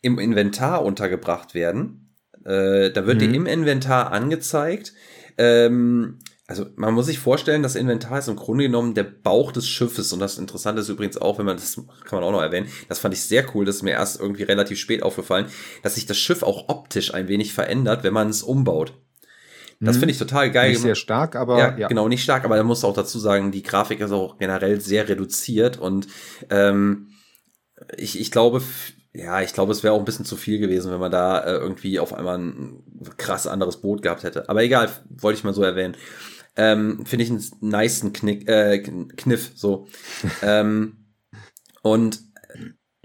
im 0.02 0.18
Inventar 0.18 0.84
untergebracht 0.84 1.54
werden. 1.54 2.14
Äh, 2.44 2.90
da 2.90 3.06
wird 3.06 3.16
mhm. 3.16 3.20
dir 3.20 3.34
im 3.34 3.46
Inventar 3.46 4.12
angezeigt. 4.12 4.92
Ähm, 5.38 6.18
also 6.50 6.66
man 6.74 6.94
muss 6.94 7.06
sich 7.06 7.20
vorstellen, 7.20 7.62
das 7.62 7.76
Inventar 7.76 8.18
ist 8.18 8.26
im 8.26 8.34
Grunde 8.34 8.64
genommen 8.64 8.94
der 8.94 9.04
Bauch 9.04 9.52
des 9.52 9.68
Schiffes. 9.68 10.12
Und 10.12 10.18
das 10.18 10.36
Interessante 10.36 10.80
ist 10.80 10.88
übrigens 10.88 11.16
auch, 11.16 11.38
wenn 11.38 11.46
man 11.46 11.56
das 11.56 11.76
kann 11.76 12.18
man 12.18 12.24
auch 12.24 12.32
noch 12.32 12.42
erwähnen, 12.42 12.68
das 12.88 12.98
fand 12.98 13.14
ich 13.14 13.22
sehr 13.22 13.46
cool, 13.54 13.64
das 13.64 13.76
ist 13.76 13.82
mir 13.82 13.92
erst 13.92 14.18
irgendwie 14.18 14.42
relativ 14.42 14.78
spät 14.80 15.04
aufgefallen, 15.04 15.46
dass 15.84 15.94
sich 15.94 16.06
das 16.06 16.18
Schiff 16.18 16.42
auch 16.42 16.68
optisch 16.68 17.14
ein 17.14 17.28
wenig 17.28 17.52
verändert, 17.52 18.02
wenn 18.02 18.12
man 18.12 18.30
es 18.30 18.42
umbaut. 18.42 18.94
Das 19.82 19.96
finde 19.96 20.12
ich 20.12 20.18
total 20.18 20.50
geil. 20.50 20.70
Nicht 20.70 20.82
sehr 20.82 20.94
stark, 20.94 21.36
aber 21.36 21.58
ja, 21.58 21.78
ja, 21.78 21.88
genau, 21.88 22.06
nicht 22.06 22.22
stark, 22.22 22.44
aber 22.44 22.56
da 22.56 22.62
muss 22.62 22.84
auch 22.84 22.94
dazu 22.94 23.18
sagen, 23.18 23.50
die 23.50 23.62
Grafik 23.62 24.00
ist 24.00 24.12
auch 24.12 24.36
generell 24.38 24.80
sehr 24.80 25.08
reduziert 25.08 25.78
und 25.78 26.06
ähm, 26.50 27.08
ich, 27.96 28.20
ich 28.20 28.30
glaube, 28.30 28.62
ja, 29.12 29.40
ich 29.40 29.52
glaube, 29.52 29.72
es 29.72 29.82
wäre 29.82 29.94
auch 29.94 29.98
ein 29.98 30.04
bisschen 30.04 30.24
zu 30.24 30.36
viel 30.36 30.58
gewesen, 30.58 30.92
wenn 30.92 31.00
man 31.00 31.10
da 31.10 31.40
äh, 31.40 31.52
irgendwie 31.54 31.98
auf 31.98 32.12
einmal 32.12 32.38
ein 32.38 32.84
krass 33.16 33.46
anderes 33.46 33.78
Boot 33.78 34.02
gehabt 34.02 34.22
hätte. 34.22 34.48
Aber 34.48 34.62
egal, 34.62 34.88
wollte 35.08 35.38
ich 35.38 35.44
mal 35.44 35.54
so 35.54 35.62
erwähnen. 35.62 35.96
Ähm, 36.56 37.04
Finde 37.06 37.24
ich 37.24 37.30
einen 37.30 37.44
nice 37.60 38.04
Knick, 38.12 38.48
äh, 38.48 38.78
Kniff, 38.78 39.52
so. 39.54 39.88
ähm, 40.42 41.06
und 41.82 42.20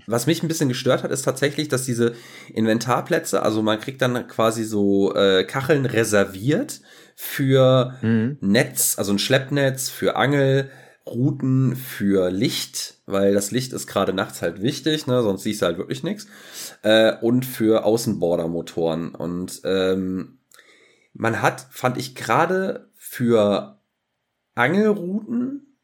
was 0.08 0.28
mich 0.28 0.44
ein 0.44 0.48
bisschen 0.48 0.70
gestört 0.70 1.04
hat, 1.04 1.12
ist 1.12 1.24
tatsächlich, 1.24 1.68
dass 1.68 1.84
diese 1.84 2.14
Inventarplätze, 2.54 3.42
also 3.42 3.62
man 3.62 3.80
kriegt 3.80 4.02
dann 4.02 4.28
quasi 4.28 4.64
so 4.64 5.14
äh, 5.16 5.44
Kacheln 5.44 5.86
reserviert 5.86 6.82
für 7.16 7.96
mhm. 8.02 8.38
Netz, 8.42 8.98
also 8.98 9.14
ein 9.14 9.20
Schleppnetz, 9.20 9.90
für 9.90 10.16
Angelrouten, 10.16 11.76
für 11.76 12.30
Licht, 12.30 12.96
weil 13.06 13.34
das 13.34 13.52
Licht 13.52 13.74
ist 13.74 13.88
gerade 13.88 14.14
nachts 14.14 14.42
halt 14.42 14.62
wichtig, 14.62 15.08
ne, 15.08 15.22
sonst 15.22 15.44
siehst 15.44 15.62
du 15.62 15.66
halt 15.68 15.78
wirklich 15.78 16.04
nichts. 16.04 16.28
Äh, 16.84 17.14
und 17.22 17.46
für 17.46 17.86
Außenbordermotoren. 17.86 19.16
Und 19.16 19.62
ähm, 19.64 20.40
man 21.14 21.42
hat, 21.42 21.68
fand 21.72 21.98
ich 21.98 22.16
gerade 22.16 22.90
für 22.96 23.80
Angelrouten 24.56 25.78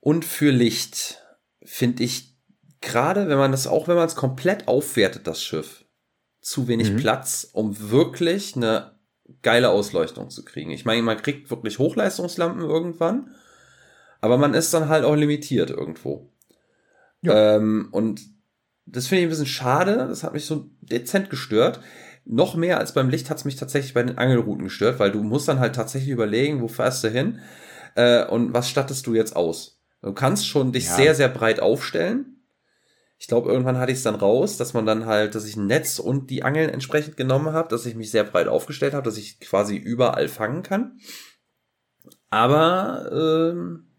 und 0.00 0.24
für 0.24 0.50
Licht 0.50 1.22
finde 1.62 2.04
ich 2.04 2.29
gerade 2.80 3.28
wenn 3.28 3.38
man 3.38 3.52
das, 3.52 3.66
auch 3.66 3.88
wenn 3.88 3.96
man 3.96 4.06
es 4.06 4.16
komplett 4.16 4.68
aufwertet, 4.68 5.26
das 5.26 5.42
Schiff, 5.42 5.84
zu 6.40 6.68
wenig 6.68 6.92
mhm. 6.92 6.96
Platz, 6.96 7.48
um 7.52 7.90
wirklich 7.90 8.56
eine 8.56 8.92
geile 9.42 9.70
Ausleuchtung 9.70 10.30
zu 10.30 10.44
kriegen. 10.44 10.70
Ich 10.70 10.84
meine, 10.84 11.02
man 11.02 11.20
kriegt 11.20 11.50
wirklich 11.50 11.78
Hochleistungslampen 11.78 12.62
irgendwann, 12.62 13.34
aber 14.20 14.38
man 14.38 14.54
ist 14.54 14.72
dann 14.74 14.88
halt 14.88 15.04
auch 15.04 15.14
limitiert 15.14 15.70
irgendwo. 15.70 16.32
Ja. 17.22 17.56
Ähm, 17.56 17.88
und 17.92 18.22
das 18.86 19.06
finde 19.06 19.20
ich 19.20 19.26
ein 19.26 19.30
bisschen 19.30 19.46
schade, 19.46 20.06
das 20.08 20.24
hat 20.24 20.32
mich 20.32 20.46
so 20.46 20.70
dezent 20.80 21.30
gestört. 21.30 21.80
Noch 22.24 22.54
mehr 22.54 22.78
als 22.78 22.92
beim 22.94 23.08
Licht 23.08 23.30
hat 23.30 23.38
es 23.38 23.44
mich 23.44 23.56
tatsächlich 23.56 23.94
bei 23.94 24.02
den 24.02 24.18
Angelrouten 24.18 24.64
gestört, 24.64 24.98
weil 24.98 25.12
du 25.12 25.22
musst 25.22 25.48
dann 25.48 25.60
halt 25.60 25.74
tatsächlich 25.74 26.10
überlegen, 26.10 26.60
wo 26.60 26.68
fährst 26.68 27.04
du 27.04 27.08
hin 27.08 27.40
äh, 27.94 28.24
und 28.24 28.52
was 28.52 28.68
stattest 28.68 29.06
du 29.06 29.14
jetzt 29.14 29.36
aus. 29.36 29.80
Du 30.02 30.12
kannst 30.12 30.48
schon 30.48 30.72
dich 30.72 30.86
ja. 30.86 30.96
sehr, 30.96 31.14
sehr 31.14 31.28
breit 31.28 31.60
aufstellen, 31.60 32.39
ich 33.20 33.26
glaube, 33.26 33.50
irgendwann 33.50 33.76
hatte 33.76 33.92
ich 33.92 33.98
es 33.98 34.04
dann 34.04 34.14
raus, 34.14 34.56
dass 34.56 34.72
man 34.72 34.86
dann 34.86 35.04
halt, 35.04 35.34
dass 35.34 35.44
ich 35.44 35.54
ein 35.54 35.66
Netz 35.66 35.98
und 35.98 36.30
die 36.30 36.42
Angeln 36.42 36.70
entsprechend 36.70 37.18
genommen 37.18 37.52
habe, 37.52 37.68
dass 37.68 37.84
ich 37.84 37.94
mich 37.94 38.10
sehr 38.10 38.24
breit 38.24 38.48
aufgestellt 38.48 38.94
habe, 38.94 39.04
dass 39.04 39.18
ich 39.18 39.38
quasi 39.40 39.76
überall 39.76 40.26
fangen 40.26 40.62
kann. 40.62 40.98
Aber 42.30 43.10
ähm, 43.12 43.90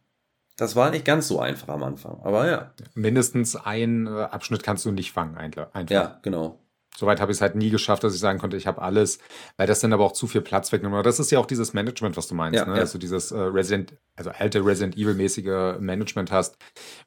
das 0.57 0.75
war 0.75 0.89
nicht 0.89 1.05
ganz 1.05 1.27
so 1.27 1.39
einfach 1.39 1.67
am 1.67 1.83
Anfang. 1.83 2.19
Aber 2.23 2.49
ja. 2.49 2.73
Mindestens 2.95 3.55
ein 3.55 4.07
äh, 4.07 4.09
Abschnitt 4.09 4.63
kannst 4.63 4.85
du 4.85 4.91
nicht 4.91 5.11
fangen, 5.11 5.37
einfach. 5.37 5.69
Ja, 5.93 6.19
genau. 6.23 6.59
Soweit 6.97 7.21
habe 7.21 7.31
ich 7.31 7.37
es 7.37 7.41
halt 7.41 7.55
nie 7.55 7.69
geschafft, 7.69 8.03
dass 8.03 8.13
ich 8.13 8.19
sagen 8.19 8.37
konnte, 8.37 8.57
ich 8.57 8.67
habe 8.67 8.81
alles, 8.81 9.19
weil 9.57 9.65
das 9.65 9.79
dann 9.79 9.93
aber 9.93 10.05
auch 10.05 10.11
zu 10.11 10.27
viel 10.27 10.41
Platz 10.41 10.71
wegnimmt. 10.71 11.05
Das 11.05 11.19
ist 11.19 11.31
ja 11.31 11.39
auch 11.39 11.45
dieses 11.45 11.73
Management, 11.73 12.17
was 12.17 12.27
du 12.27 12.35
meinst, 12.35 12.59
ja, 12.59 12.65
ne? 12.65 12.73
Ja. 12.73 12.81
dass 12.81 12.91
du 12.91 12.97
dieses 12.97 13.31
äh, 13.31 13.39
Resident, 13.39 13.93
also 14.15 14.29
alte 14.31 14.63
Resident 14.63 14.97
Evil-mäßige 14.97 15.79
Management 15.79 16.31
hast, 16.31 16.57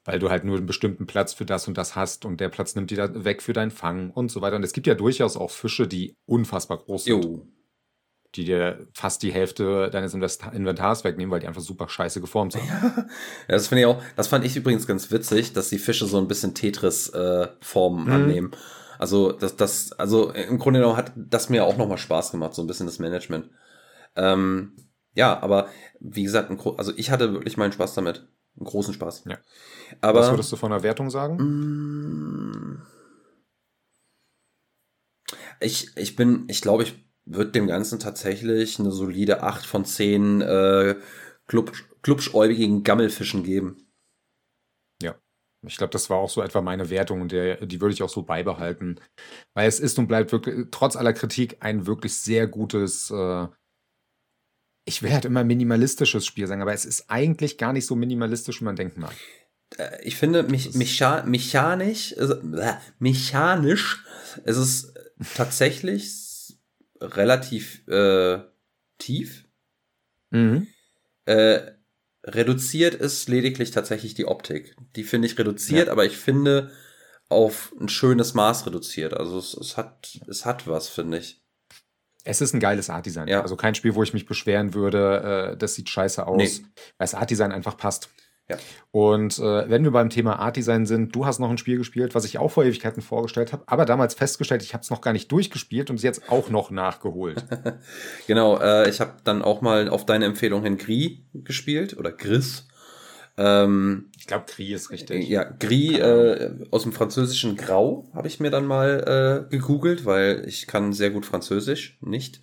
weil 0.03 0.19
du 0.19 0.29
halt 0.29 0.43
nur 0.43 0.57
einen 0.57 0.65
bestimmten 0.65 1.05
Platz 1.05 1.33
für 1.33 1.45
das 1.45 1.67
und 1.67 1.77
das 1.77 1.95
hast 1.95 2.25
und 2.25 2.41
der 2.41 2.49
Platz 2.49 2.75
nimmt 2.75 2.91
dir 2.91 2.97
da 2.97 3.23
weg 3.23 3.41
für 3.41 3.53
dein 3.53 3.71
Fang 3.71 4.09
und 4.09 4.31
so 4.31 4.41
weiter. 4.41 4.55
Und 4.55 4.63
es 4.63 4.73
gibt 4.73 4.87
ja 4.87 4.95
durchaus 4.95 5.37
auch 5.37 5.51
Fische, 5.51 5.87
die 5.87 6.15
unfassbar 6.25 6.79
groß 6.79 7.05
sind. 7.05 7.23
Jo. 7.23 7.47
Die 8.35 8.43
dir 8.43 8.87
fast 8.93 9.23
die 9.23 9.31
Hälfte 9.31 9.89
deines 9.91 10.13
Inventars 10.13 11.05
wegnehmen, 11.05 11.31
weil 11.31 11.39
die 11.39 11.47
einfach 11.47 11.61
super 11.61 11.87
scheiße 11.87 12.19
geformt 12.19 12.51
sind. 12.51 12.63
Ja, 12.67 13.05
das 13.47 13.67
finde 13.67 13.83
ich 13.83 13.85
auch, 13.85 14.01
das 14.17 14.27
fand 14.27 14.43
ich 14.43 14.57
übrigens 14.57 14.87
ganz 14.87 15.09
witzig, 15.09 15.53
dass 15.53 15.69
die 15.69 15.77
Fische 15.77 16.05
so 16.05 16.17
ein 16.17 16.27
bisschen 16.27 16.53
Tetris-Formen 16.53 18.07
äh, 18.07 18.09
mhm. 18.09 18.11
annehmen. 18.11 18.51
Also 18.99 19.31
das, 19.31 19.55
das, 19.55 19.91
also 19.93 20.31
im 20.31 20.57
Grunde 20.57 20.79
genommen 20.79 20.97
hat 20.97 21.11
das 21.15 21.49
mir 21.49 21.65
auch 21.65 21.77
nochmal 21.77 21.97
Spaß 21.97 22.31
gemacht, 22.31 22.53
so 22.53 22.61
ein 22.61 22.67
bisschen 22.67 22.85
das 22.85 22.99
Management. 22.99 23.49
Ähm, 24.15 24.73
ja, 25.13 25.41
aber 25.41 25.69
wie 25.99 26.23
gesagt, 26.23 26.51
also 26.77 26.93
ich 26.95 27.11
hatte 27.11 27.33
wirklich 27.33 27.57
meinen 27.57 27.71
Spaß 27.71 27.93
damit. 27.95 28.27
Einen 28.57 28.65
großen 28.67 28.93
Spaß. 28.93 29.23
Ja. 29.25 29.37
Aber, 30.01 30.21
Was 30.21 30.29
würdest 30.29 30.51
du 30.51 30.55
von 30.55 30.71
der 30.71 30.83
Wertung 30.83 31.09
sagen? 31.09 31.37
Mm. 31.37 32.81
Ich, 35.59 35.95
ich 35.97 36.15
bin, 36.15 36.45
ich 36.47 36.61
glaube, 36.61 36.83
ich 36.83 37.05
würde 37.25 37.51
dem 37.51 37.67
Ganzen 37.67 37.99
tatsächlich 37.99 38.79
eine 38.79 38.91
solide 38.91 39.43
8 39.43 39.65
von 39.65 39.83
10 39.83 40.41
äh, 40.41 40.95
klubschäubigen 42.01 42.83
Gammelfischen 42.83 43.43
geben. 43.43 43.84
Ich 45.67 45.77
glaube, 45.77 45.91
das 45.91 46.09
war 46.09 46.17
auch 46.17 46.29
so 46.29 46.41
etwa 46.41 46.61
meine 46.61 46.89
Wertung 46.89 47.21
und 47.21 47.31
der, 47.31 47.65
die 47.65 47.81
würde 47.81 47.93
ich 47.93 48.03
auch 48.03 48.09
so 48.09 48.23
beibehalten. 48.23 48.99
Weil 49.53 49.67
es 49.67 49.79
ist 49.79 49.97
und 49.99 50.07
bleibt 50.07 50.31
wirklich, 50.31 50.67
trotz 50.71 50.95
aller 50.95 51.13
Kritik, 51.13 51.57
ein 51.59 51.87
wirklich 51.87 52.13
sehr 52.15 52.47
gutes, 52.47 53.11
äh, 53.11 53.47
ich 54.85 55.01
will 55.01 55.11
halt 55.11 55.25
immer 55.25 55.43
minimalistisches 55.43 56.25
Spiel 56.25 56.47
sagen, 56.47 56.61
aber 56.61 56.73
es 56.73 56.85
ist 56.85 57.09
eigentlich 57.09 57.57
gar 57.57 57.73
nicht 57.73 57.85
so 57.85 57.95
minimalistisch, 57.95 58.61
wie 58.61 58.65
man 58.65 58.75
denken 58.75 59.01
mag. 59.01 59.15
Äh, 59.77 60.03
ich 60.03 60.15
finde, 60.15 60.43
mich, 60.43 60.73
mecha 60.75 61.23
mechanisch, 61.23 62.15
also, 62.17 62.35
äh, 62.35 62.75
mechanisch 62.99 64.03
ist 64.43 64.57
es 64.57 64.93
tatsächlich 65.35 66.57
relativ 67.01 67.87
äh, 67.87 68.39
tief. 68.97 69.45
Mhm. 70.31 70.67
Äh, 71.25 71.74
Reduziert 72.27 72.95
ist 72.95 73.29
lediglich 73.29 73.71
tatsächlich 73.71 74.15
die 74.15 74.25
Optik. 74.25 74.75
Die 74.95 75.03
finde 75.03 75.27
ich 75.27 75.37
reduziert, 75.37 75.87
ja. 75.87 75.91
aber 75.91 76.05
ich 76.05 76.17
finde 76.17 76.71
auf 77.29 77.73
ein 77.79 77.87
schönes 77.87 78.33
Maß 78.33 78.65
reduziert. 78.65 79.13
Also 79.13 79.37
es, 79.37 79.53
es 79.53 79.77
hat, 79.77 80.19
es 80.27 80.45
hat 80.45 80.67
was, 80.67 80.89
finde 80.89 81.19
ich. 81.19 81.43
Es 82.23 82.41
ist 82.41 82.53
ein 82.53 82.59
geiles 82.59 82.89
Art-Design. 82.89 83.27
Ja. 83.27 83.41
Also 83.41 83.55
kein 83.55 83.75
Spiel, 83.75 83.93
wo 83.93 84.01
ich 84.01 84.13
mich 84.13 84.25
beschweren 84.25 84.73
würde, 84.73 85.51
äh, 85.53 85.57
das 85.57 85.75
sieht 85.75 85.89
scheiße 85.89 86.25
aus, 86.25 86.37
nee. 86.37 86.65
weil 86.97 87.05
das 87.05 87.13
Art-Design 87.13 87.51
einfach 87.51 87.77
passt. 87.77 88.09
Ja. 88.47 88.57
Und 88.91 89.39
äh, 89.39 89.69
wenn 89.69 89.83
wir 89.83 89.91
beim 89.91 90.09
Thema 90.09 90.37
Art 90.37 90.55
Design 90.55 90.85
sind, 90.85 91.15
du 91.15 91.25
hast 91.25 91.39
noch 91.39 91.49
ein 91.49 91.57
Spiel 91.57 91.77
gespielt, 91.77 92.13
was 92.13 92.25
ich 92.25 92.37
auch 92.37 92.49
vor 92.49 92.63
Ewigkeiten 92.63 93.01
vorgestellt 93.01 93.51
habe, 93.53 93.63
aber 93.65 93.85
damals 93.85 94.13
festgestellt, 94.13 94.61
ich 94.61 94.73
habe 94.73 94.83
es 94.83 94.91
noch 94.91 95.01
gar 95.01 95.13
nicht 95.13 95.31
durchgespielt 95.31 95.89
und 95.89 95.95
es 95.95 96.03
jetzt 96.03 96.29
auch 96.29 96.49
noch 96.49 96.69
nachgeholt. 96.69 97.43
genau, 98.27 98.59
äh, 98.59 98.87
ich 98.87 99.01
habe 99.01 99.13
dann 99.23 99.41
auch 99.41 99.61
mal 99.61 99.89
auf 99.89 100.05
deine 100.05 100.25
Empfehlung 100.25 100.63
hin 100.63 100.77
Gris 100.77 101.13
gespielt 101.33 101.97
oder 101.97 102.11
Gris. 102.11 102.67
Ähm, 103.37 104.11
ich 104.17 104.27
glaube, 104.27 104.45
Gris 104.47 104.83
ist 104.83 104.91
richtig. 104.91 105.27
Ja, 105.27 105.43
Gris 105.43 105.97
äh, 105.97 106.51
aus 106.69 106.83
dem 106.83 106.93
französischen 106.93 107.57
Grau 107.57 108.07
habe 108.13 108.27
ich 108.27 108.39
mir 108.39 108.51
dann 108.51 108.65
mal 108.65 109.47
äh, 109.49 109.49
gegoogelt, 109.49 110.05
weil 110.05 110.43
ich 110.47 110.67
kann 110.67 110.93
sehr 110.93 111.09
gut 111.09 111.25
Französisch, 111.25 111.97
nicht. 112.01 112.41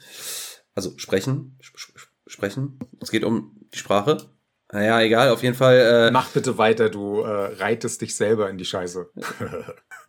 Also 0.74 0.94
sprechen, 0.96 1.56
sp 1.62 1.78
sprechen. 2.26 2.78
Es 3.00 3.10
geht 3.10 3.24
um 3.24 3.52
die 3.72 3.78
Sprache. 3.78 4.16
Naja, 4.72 5.02
egal, 5.02 5.28
auf 5.28 5.42
jeden 5.42 5.54
Fall. 5.54 6.08
Äh, 6.08 6.10
Mach 6.10 6.30
bitte 6.30 6.56
weiter, 6.56 6.88
du 6.88 7.20
äh, 7.20 7.54
reitest 7.56 8.00
dich 8.00 8.16
selber 8.16 8.48
in 8.48 8.56
die 8.56 8.64
Scheiße. 8.64 9.10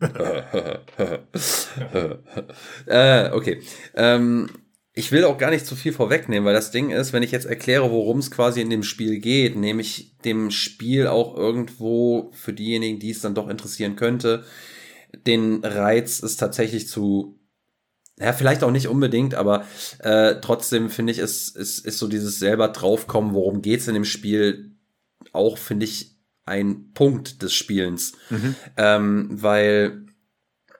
äh, 2.86 3.30
okay. 3.30 3.62
Ähm, 3.94 4.48
ich 4.94 5.12
will 5.12 5.24
auch 5.24 5.38
gar 5.38 5.50
nicht 5.50 5.66
zu 5.66 5.76
viel 5.76 5.92
vorwegnehmen, 5.92 6.46
weil 6.46 6.54
das 6.54 6.70
Ding 6.70 6.90
ist, 6.90 7.12
wenn 7.12 7.22
ich 7.22 7.32
jetzt 7.32 7.46
erkläre, 7.46 7.90
worum 7.90 8.20
es 8.20 8.30
quasi 8.30 8.60
in 8.60 8.70
dem 8.70 8.84
Spiel 8.84 9.18
geht, 9.18 9.56
nehme 9.56 9.82
ich 9.82 10.16
dem 10.24 10.50
Spiel 10.50 11.08
auch 11.08 11.36
irgendwo 11.36 12.30
für 12.32 12.52
diejenigen, 12.52 13.00
die 13.00 13.10
es 13.10 13.20
dann 13.20 13.34
doch 13.34 13.48
interessieren 13.48 13.96
könnte, 13.96 14.44
den 15.26 15.64
Reiz 15.64 16.20
ist 16.20 16.36
tatsächlich 16.36 16.88
zu 16.88 17.38
ja, 18.18 18.32
vielleicht 18.32 18.62
auch 18.62 18.70
nicht 18.70 18.88
unbedingt, 18.88 19.34
aber 19.34 19.66
äh, 19.98 20.36
trotzdem 20.40 20.88
finde 20.88 21.12
ich, 21.12 21.18
es 21.18 21.48
ist, 21.48 21.84
ist 21.84 21.98
so 21.98 22.06
dieses 22.06 22.38
selber 22.38 22.68
draufkommen, 22.68 23.34
worum 23.34 23.60
geht's 23.60 23.88
in 23.88 23.94
dem 23.94 24.04
Spiel, 24.04 24.76
auch 25.32 25.58
finde 25.58 25.84
ich 25.84 26.16
ein 26.46 26.92
Punkt 26.92 27.42
des 27.42 27.54
Spielens. 27.54 28.12
Mhm. 28.30 28.54
Ähm, 28.76 29.28
weil 29.30 30.06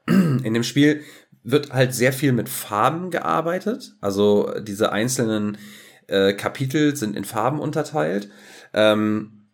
in 0.07 0.55
dem 0.55 0.62
Spiel 0.62 1.03
wird 1.43 1.72
halt 1.72 1.95
sehr 1.95 2.12
viel 2.12 2.32
mit 2.32 2.49
Farben 2.49 3.11
gearbeitet. 3.11 3.97
Also 4.01 4.55
diese 4.61 4.93
einzelnen 4.93 5.59
äh, 6.07 6.35
Kapitel 6.35 6.97
sind 6.97 7.16
in 7.16 7.24
Farben 7.24 7.59
unterteilt. 7.59 8.30
Ähm, 8.72 9.49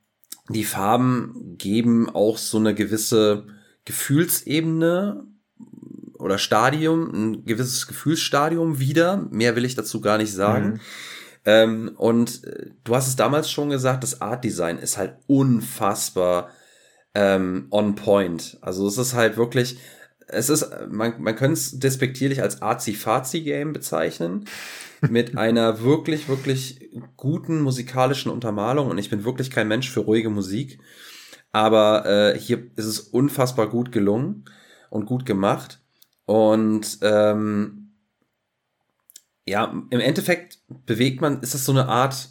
die 0.48 0.64
Farben 0.64 1.56
geben 1.58 2.10
auch 2.10 2.36
so 2.36 2.58
eine 2.58 2.74
gewisse 2.74 3.46
Gefühlsebene 3.84 5.24
oder 6.20 6.38
Stadium, 6.38 7.10
ein 7.12 7.44
gewisses 7.44 7.86
Gefühlsstadium 7.86 8.78
wieder. 8.78 9.28
Mehr 9.30 9.56
will 9.56 9.64
ich 9.64 9.74
dazu 9.74 10.00
gar 10.00 10.18
nicht 10.18 10.32
sagen. 10.32 10.66
Mhm. 10.66 10.80
Ähm, 11.44 11.92
und 11.96 12.44
äh, 12.44 12.70
du 12.84 12.94
hast 12.94 13.08
es 13.08 13.16
damals 13.16 13.50
schon 13.50 13.70
gesagt, 13.70 14.02
das 14.02 14.20
Art 14.20 14.44
Design 14.44 14.78
ist 14.78 14.98
halt 14.98 15.16
unfassbar 15.26 16.50
ähm, 17.14 17.66
on 17.70 17.94
point. 17.94 18.58
Also 18.60 18.86
es 18.86 18.98
ist 18.98 19.14
halt 19.14 19.36
wirklich 19.36 19.78
es 20.32 20.48
ist, 20.48 20.70
man, 20.88 21.20
man 21.20 21.34
könnte 21.34 21.54
es 21.54 21.76
despektierlich 21.80 22.40
als 22.40 22.62
Arzi-Fazi-Game 22.62 23.72
bezeichnen. 23.72 24.44
mit 25.08 25.36
einer 25.36 25.80
wirklich, 25.82 26.28
wirklich 26.28 26.90
guten 27.16 27.60
musikalischen 27.60 28.30
Untermalung. 28.30 28.88
Und 28.88 28.98
ich 28.98 29.10
bin 29.10 29.24
wirklich 29.24 29.50
kein 29.50 29.68
Mensch 29.68 29.90
für 29.90 30.00
ruhige 30.00 30.30
Musik. 30.30 30.78
Aber 31.52 32.06
äh, 32.06 32.38
hier 32.38 32.70
ist 32.76 32.84
es 32.84 33.00
unfassbar 33.00 33.68
gut 33.68 33.92
gelungen 33.92 34.44
und 34.90 35.06
gut 35.06 35.26
gemacht. 35.26 35.80
Und 36.30 36.98
ähm, 37.02 37.92
ja, 39.46 39.64
im 39.90 40.00
Endeffekt 40.00 40.58
bewegt 40.68 41.20
man, 41.20 41.40
ist 41.40 41.54
es 41.54 41.64
so 41.64 41.72
eine 41.72 41.88
Art, 41.88 42.28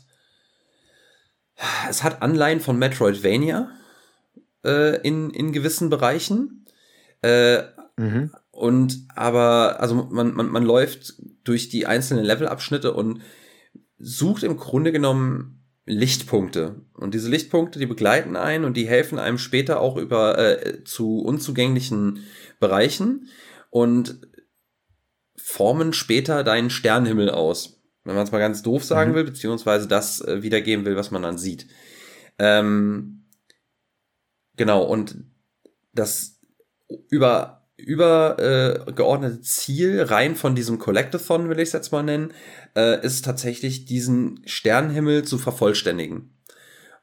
es 1.89 2.04
hat 2.04 2.22
Anleihen 2.22 2.62
von 2.62 2.80
Metroidvania 2.80 3.70
äh, 4.64 5.02
in, 5.02 5.32
in 5.32 5.52
gewissen 5.52 5.89
Bereichen. 5.89 6.66
Äh, 7.22 7.64
Mhm. 8.00 8.32
Und 8.52 8.97
aber, 9.14 9.82
also 9.82 10.08
man, 10.10 10.34
man, 10.34 10.50
man 10.50 10.64
läuft 10.64 11.16
durch 11.43 11.68
die 11.68 11.86
einzelnen 11.86 12.24
Levelabschnitte 12.24 12.93
und 12.93 13.22
sucht 13.97 14.43
im 14.43 14.56
Grunde 14.56 14.93
genommen 14.93 15.66
Lichtpunkte. 15.86 16.86
Und 16.93 17.14
diese 17.14 17.30
Lichtpunkte, 17.30 17.78
die 17.78 17.88
begleiten 17.88 18.38
einen 18.38 18.64
und 18.64 18.78
die 18.78 18.88
helfen 18.88 19.20
einem 19.20 19.38
später 19.38 19.82
auch 19.82 19.97
über 19.97 20.38
äh, 20.38 20.84
zu 20.86 21.20
unzugänglichen 21.20 22.24
Bereichen 22.62 23.28
und 23.70 24.22
formen 25.36 25.93
später 25.93 26.43
deinen 26.43 26.70
Sternenhimmel 26.70 27.30
aus. 27.30 27.82
Wenn 28.03 28.15
man 28.15 28.24
es 28.24 28.32
mal 28.32 28.39
ganz 28.39 28.61
doof 28.61 28.84
sagen 28.84 29.11
mhm. 29.11 29.15
will, 29.15 29.24
beziehungsweise 29.26 29.88
das 29.88 30.22
äh, 30.22 30.41
wiedergeben 30.41 30.86
will, 30.86 30.95
was 30.95 31.11
man 31.11 31.22
dann 31.22 31.38
sieht. 31.38 31.67
Ähm, 32.38 33.26
genau, 34.55 34.84
und 34.84 35.24
das 35.93 36.39
über 37.09 37.59
übergeordnete 37.78 39.41
Ziel 39.41 40.01
rein 40.01 40.36
von 40.36 40.53
diesem 40.53 40.80
Collectathon, 40.80 41.49
will 41.49 41.59
ich 41.59 41.70
es 41.70 41.74
jetzt 41.74 41.91
mal 41.91 42.03
nennen, 42.03 42.34
äh, 42.76 43.03
ist 43.05 43.24
tatsächlich 43.24 43.86
diesen 43.86 44.41
Sternenhimmel 44.45 45.24
zu 45.24 45.38
vervollständigen. 45.38 46.38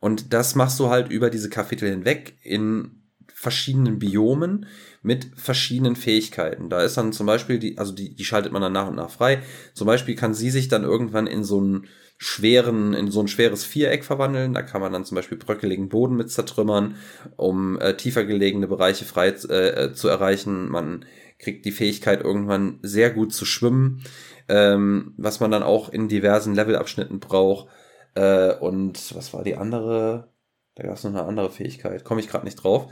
Und 0.01 0.35
das 0.35 0.55
machst 0.55 0.79
du 0.79 0.91
halt 0.91 1.11
über 1.11 1.31
diese 1.31 1.49
Kapitel 1.49 1.89
hinweg 1.89 2.37
in 2.43 3.06
verschiedenen 3.39 3.99
Biomen 3.99 4.65
mit 5.03 5.31
verschiedenen 5.37 5.95
Fähigkeiten. 5.95 6.71
Da 6.71 6.81
ist 6.83 6.97
dann 6.97 7.13
zum 7.13 7.27
Beispiel 7.27 7.59
die, 7.59 7.77
also 7.77 7.93
die, 7.93 8.15
die 8.15 8.25
schaltet 8.25 8.51
man 8.51 8.63
dann 8.63 8.73
nach 8.73 8.89
und 8.89 8.97
nach 8.97 9.11
frei. 9.11 9.43
Zum 9.75 9.87
Beispiel 9.87 10.15
kann 10.15 10.33
sie 10.33 10.49
sich 10.49 10.69
dann 10.69 10.85
irgendwann 10.85 11.27
in 11.27 11.45
so 11.45 11.59
einen 11.59 11.87
schweren, 12.17 12.95
in 12.95 13.11
so 13.11 13.21
ein 13.21 13.29
schweres 13.29 13.63
Viereck 13.63 14.05
verwandeln. 14.05 14.55
Da 14.55 14.63
kann 14.63 14.81
man 14.81 14.91
dann 14.91 15.05
zum 15.05 15.17
Beispiel 15.17 15.37
bröckeligen 15.37 15.91
Boden 15.91 16.17
mit 16.17 16.31
zertrümmern, 16.31 16.97
um 17.37 17.79
äh, 17.79 17.95
tiefer 17.95 18.25
gelegene 18.25 18.69
Bereiche 18.69 19.05
frei 19.05 19.29
äh, 19.29 19.85
äh, 19.85 19.93
zu 19.93 20.09
erreichen. 20.09 20.71
Man 20.71 21.05
kriegt 21.39 21.67
die 21.67 21.73
Fähigkeit, 21.73 22.23
irgendwann 22.25 22.79
sehr 22.81 23.11
gut 23.11 23.35
zu 23.35 23.45
schwimmen, 23.45 24.03
ähm, 24.49 25.13
was 25.19 25.41
man 25.41 25.51
dann 25.51 25.63
auch 25.63 25.91
in 25.91 26.09
diversen 26.09 26.55
Levelabschnitten 26.55 27.21
braucht. 27.21 27.69
Äh, 28.15 28.55
und 28.55 29.15
was 29.15 29.35
war 29.35 29.45
die 29.45 29.57
andere? 29.57 30.33
Da 30.75 30.85
gab 30.85 30.95
es 30.95 31.05
noch 31.05 31.11
eine 31.11 31.25
andere 31.25 31.51
Fähigkeit. 31.51 32.03
Komme 32.03 32.23
ich 32.23 32.29
gerade 32.29 32.47
nicht 32.47 32.57
drauf. 32.65 32.89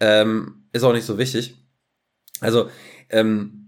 Ähm, 0.00 0.64
ist 0.72 0.84
auch 0.84 0.92
nicht 0.92 1.06
so 1.06 1.18
wichtig. 1.18 1.56
Also, 2.40 2.68
ähm, 3.10 3.62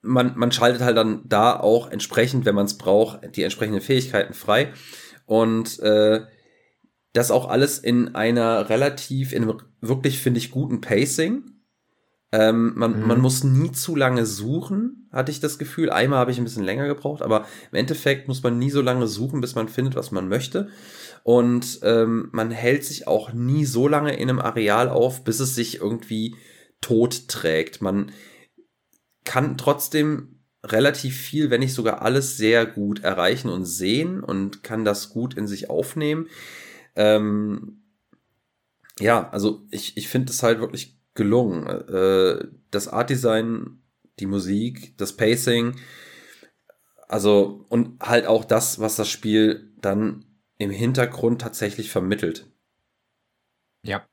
man, 0.00 0.36
man 0.36 0.52
schaltet 0.52 0.82
halt 0.82 0.96
dann 0.96 1.22
da 1.26 1.58
auch 1.58 1.90
entsprechend, 1.90 2.44
wenn 2.44 2.54
man 2.54 2.66
es 2.66 2.78
braucht, 2.78 3.36
die 3.36 3.42
entsprechenden 3.42 3.80
Fähigkeiten 3.80 4.32
frei. 4.32 4.72
Und 5.26 5.78
äh, 5.80 6.22
das 7.12 7.30
auch 7.30 7.48
alles 7.48 7.78
in 7.78 8.14
einer 8.14 8.70
relativ, 8.70 9.32
in 9.32 9.42
einem 9.42 9.60
wirklich, 9.80 10.20
finde 10.20 10.38
ich, 10.38 10.50
guten 10.50 10.80
Pacing. 10.80 11.44
Ähm, 12.30 12.74
man, 12.76 13.00
mhm. 13.00 13.06
man 13.06 13.20
muss 13.20 13.42
nie 13.42 13.72
zu 13.72 13.96
lange 13.96 14.26
suchen, 14.26 15.08
hatte 15.10 15.32
ich 15.32 15.40
das 15.40 15.58
Gefühl. 15.58 15.90
Einmal 15.90 16.18
habe 16.18 16.30
ich 16.30 16.38
ein 16.38 16.44
bisschen 16.44 16.64
länger 16.64 16.86
gebraucht, 16.86 17.22
aber 17.22 17.46
im 17.72 17.78
Endeffekt 17.78 18.28
muss 18.28 18.42
man 18.42 18.58
nie 18.58 18.70
so 18.70 18.82
lange 18.82 19.06
suchen, 19.06 19.40
bis 19.40 19.54
man 19.54 19.68
findet, 19.68 19.96
was 19.96 20.10
man 20.10 20.28
möchte. 20.28 20.68
Und 21.28 21.80
ähm, 21.82 22.30
man 22.32 22.50
hält 22.50 22.86
sich 22.86 23.06
auch 23.06 23.34
nie 23.34 23.66
so 23.66 23.86
lange 23.86 24.16
in 24.16 24.30
einem 24.30 24.38
Areal 24.38 24.88
auf, 24.88 25.24
bis 25.24 25.40
es 25.40 25.54
sich 25.54 25.76
irgendwie 25.76 26.36
tot 26.80 27.28
trägt. 27.28 27.82
Man 27.82 28.12
kann 29.26 29.58
trotzdem 29.58 30.40
relativ 30.64 31.18
viel, 31.20 31.50
wenn 31.50 31.60
nicht 31.60 31.74
sogar 31.74 32.00
alles 32.00 32.38
sehr 32.38 32.64
gut 32.64 33.00
erreichen 33.00 33.50
und 33.50 33.66
sehen 33.66 34.24
und 34.24 34.62
kann 34.62 34.86
das 34.86 35.10
gut 35.10 35.34
in 35.34 35.46
sich 35.46 35.68
aufnehmen. 35.68 36.28
Ähm, 36.96 37.82
ja, 38.98 39.28
also 39.28 39.66
ich, 39.70 39.98
ich 39.98 40.08
finde 40.08 40.32
es 40.32 40.42
halt 40.42 40.60
wirklich 40.60 40.98
gelungen. 41.12 41.66
Äh, 41.66 42.48
das 42.70 42.88
Art 42.88 43.10
Design, 43.10 43.82
die 44.18 44.24
Musik, 44.24 44.96
das 44.96 45.14
Pacing, 45.14 45.76
also 47.06 47.66
und 47.68 48.00
halt 48.00 48.26
auch 48.26 48.46
das, 48.46 48.80
was 48.80 48.96
das 48.96 49.10
Spiel 49.10 49.74
dann 49.82 50.24
im 50.58 50.70
Hintergrund 50.70 51.40
tatsächlich 51.40 51.90
vermittelt. 51.90 52.50
Ja, 53.84 54.06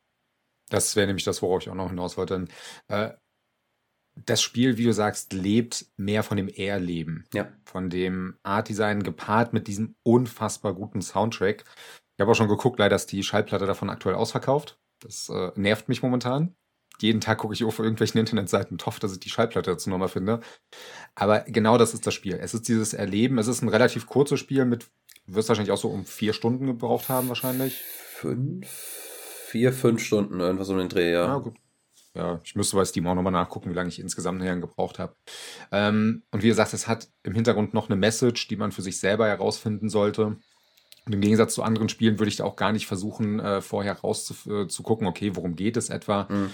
das 0.69 0.95
wäre 0.95 1.07
nämlich 1.07 1.25
das, 1.25 1.41
worauf 1.41 1.61
ich 1.61 1.69
auch 1.69 1.75
noch 1.75 1.89
hinaus 1.89 2.17
wollte. 2.17 2.45
Äh, 2.87 3.11
das 4.23 4.41
Spiel, 4.41 4.77
wie 4.77 4.85
du 4.85 4.93
sagst, 4.93 5.33
lebt 5.33 5.87
mehr 5.97 6.23
von 6.23 6.37
dem 6.37 6.47
Erleben. 6.47 7.25
Ja. 7.33 7.51
Von 7.65 7.89
dem 7.89 8.37
Art-Design 8.43 9.03
gepaart 9.03 9.51
mit 9.51 9.67
diesem 9.67 9.95
unfassbar 10.03 10.73
guten 10.73 11.01
Soundtrack. 11.01 11.65
Ich 12.15 12.21
habe 12.21 12.31
auch 12.31 12.35
schon 12.35 12.47
geguckt, 12.47 12.79
leider 12.79 12.95
ist 12.95 13.11
die 13.11 13.23
Schallplatte 13.23 13.65
davon 13.65 13.89
aktuell 13.89 14.15
ausverkauft. 14.15 14.79
Das 15.01 15.27
äh, 15.29 15.51
nervt 15.55 15.89
mich 15.89 16.01
momentan. 16.01 16.55
Jeden 17.01 17.19
Tag 17.19 17.39
gucke 17.39 17.53
ich 17.53 17.63
auf 17.65 17.79
irgendwelchen 17.79 18.19
Internetseiten 18.21 18.75
und 18.75 18.85
hoffe, 18.85 19.01
dass 19.01 19.11
ich 19.11 19.19
die 19.19 19.29
Schallplatte 19.29 19.71
dazu 19.71 19.89
nochmal 19.89 20.07
finde. 20.07 20.39
Aber 21.13 21.41
genau 21.41 21.77
das 21.77 21.93
ist 21.93 22.07
das 22.07 22.13
Spiel. 22.13 22.35
Es 22.35 22.53
ist 22.53 22.69
dieses 22.69 22.93
Erleben. 22.93 23.37
Es 23.37 23.47
ist 23.47 23.61
ein 23.61 23.69
relativ 23.69 24.05
kurzes 24.07 24.39
Spiel 24.39 24.63
mit, 24.63 24.89
wirst 25.27 25.49
wahrscheinlich 25.49 25.71
auch 25.71 25.77
so 25.77 25.89
um 25.89 26.05
vier 26.05 26.33
Stunden 26.33 26.67
gebraucht 26.67 27.09
haben, 27.09 27.27
wahrscheinlich. 27.29 27.81
Fünf? 27.81 28.67
Vier, 29.47 29.73
fünf 29.73 30.03
Stunden, 30.03 30.39
irgendwas 30.39 30.69
um 30.69 30.77
den 30.77 30.89
Dreh, 30.89 31.11
ja. 31.11 31.25
Ja, 31.25 31.37
gut 31.37 31.55
ja, 32.15 32.39
ich 32.43 32.55
müsste 32.55 32.77
bei 32.77 32.85
Steam 32.85 33.05
auch 33.07 33.13
nochmal 33.13 33.33
nachgucken, 33.33 33.69
wie 33.69 33.75
lange 33.75 33.89
ich 33.89 33.99
insgesamt 33.99 34.39
nachher 34.39 34.55
gebraucht 34.55 34.99
habe. 34.99 35.15
Ähm, 35.71 36.23
und 36.31 36.43
wie 36.43 36.47
gesagt, 36.47 36.73
es 36.73 36.87
hat 36.87 37.09
im 37.23 37.35
Hintergrund 37.35 37.73
noch 37.73 37.89
eine 37.89 37.97
Message, 37.97 38.47
die 38.47 38.55
man 38.55 38.71
für 38.71 38.81
sich 38.81 38.99
selber 38.99 39.27
herausfinden 39.27 39.89
sollte. 39.89 40.37
Und 41.05 41.13
im 41.13 41.21
Gegensatz 41.21 41.53
zu 41.53 41.61
anderen 41.61 41.89
Spielen 41.89 42.17
würde 42.17 42.29
ich 42.29 42.37
da 42.37 42.45
auch 42.45 42.55
gar 42.55 42.71
nicht 42.71 42.87
versuchen, 42.87 43.39
äh, 43.39 43.61
vorher 43.61 43.99
rauszugucken, 43.99 45.05
äh, 45.05 45.09
okay, 45.09 45.35
worum 45.35 45.55
geht 45.55 45.77
es 45.77 45.89
etwa. 45.89 46.27
Mhm. 46.29 46.51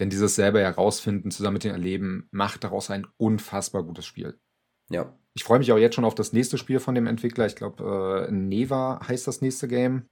Denn 0.00 0.08
dieses 0.08 0.34
selber 0.34 0.60
herausfinden, 0.60 1.30
zusammen 1.30 1.54
mit 1.54 1.64
dem 1.64 1.72
Erleben, 1.72 2.28
macht 2.30 2.64
daraus 2.64 2.90
ein 2.90 3.06
unfassbar 3.18 3.82
gutes 3.82 4.06
Spiel. 4.06 4.40
Ja. 4.88 5.14
Ich 5.34 5.44
freue 5.44 5.58
mich 5.58 5.72
auch 5.72 5.78
jetzt 5.78 5.94
schon 5.94 6.04
auf 6.04 6.14
das 6.14 6.32
nächste 6.32 6.58
Spiel 6.58 6.78
von 6.78 6.94
dem 6.94 7.06
Entwickler. 7.06 7.46
Ich 7.46 7.56
glaube, 7.56 8.26
äh, 8.28 8.32
Neva 8.32 9.00
heißt 9.06 9.26
das 9.26 9.40
nächste 9.40 9.66
Game. 9.66 10.08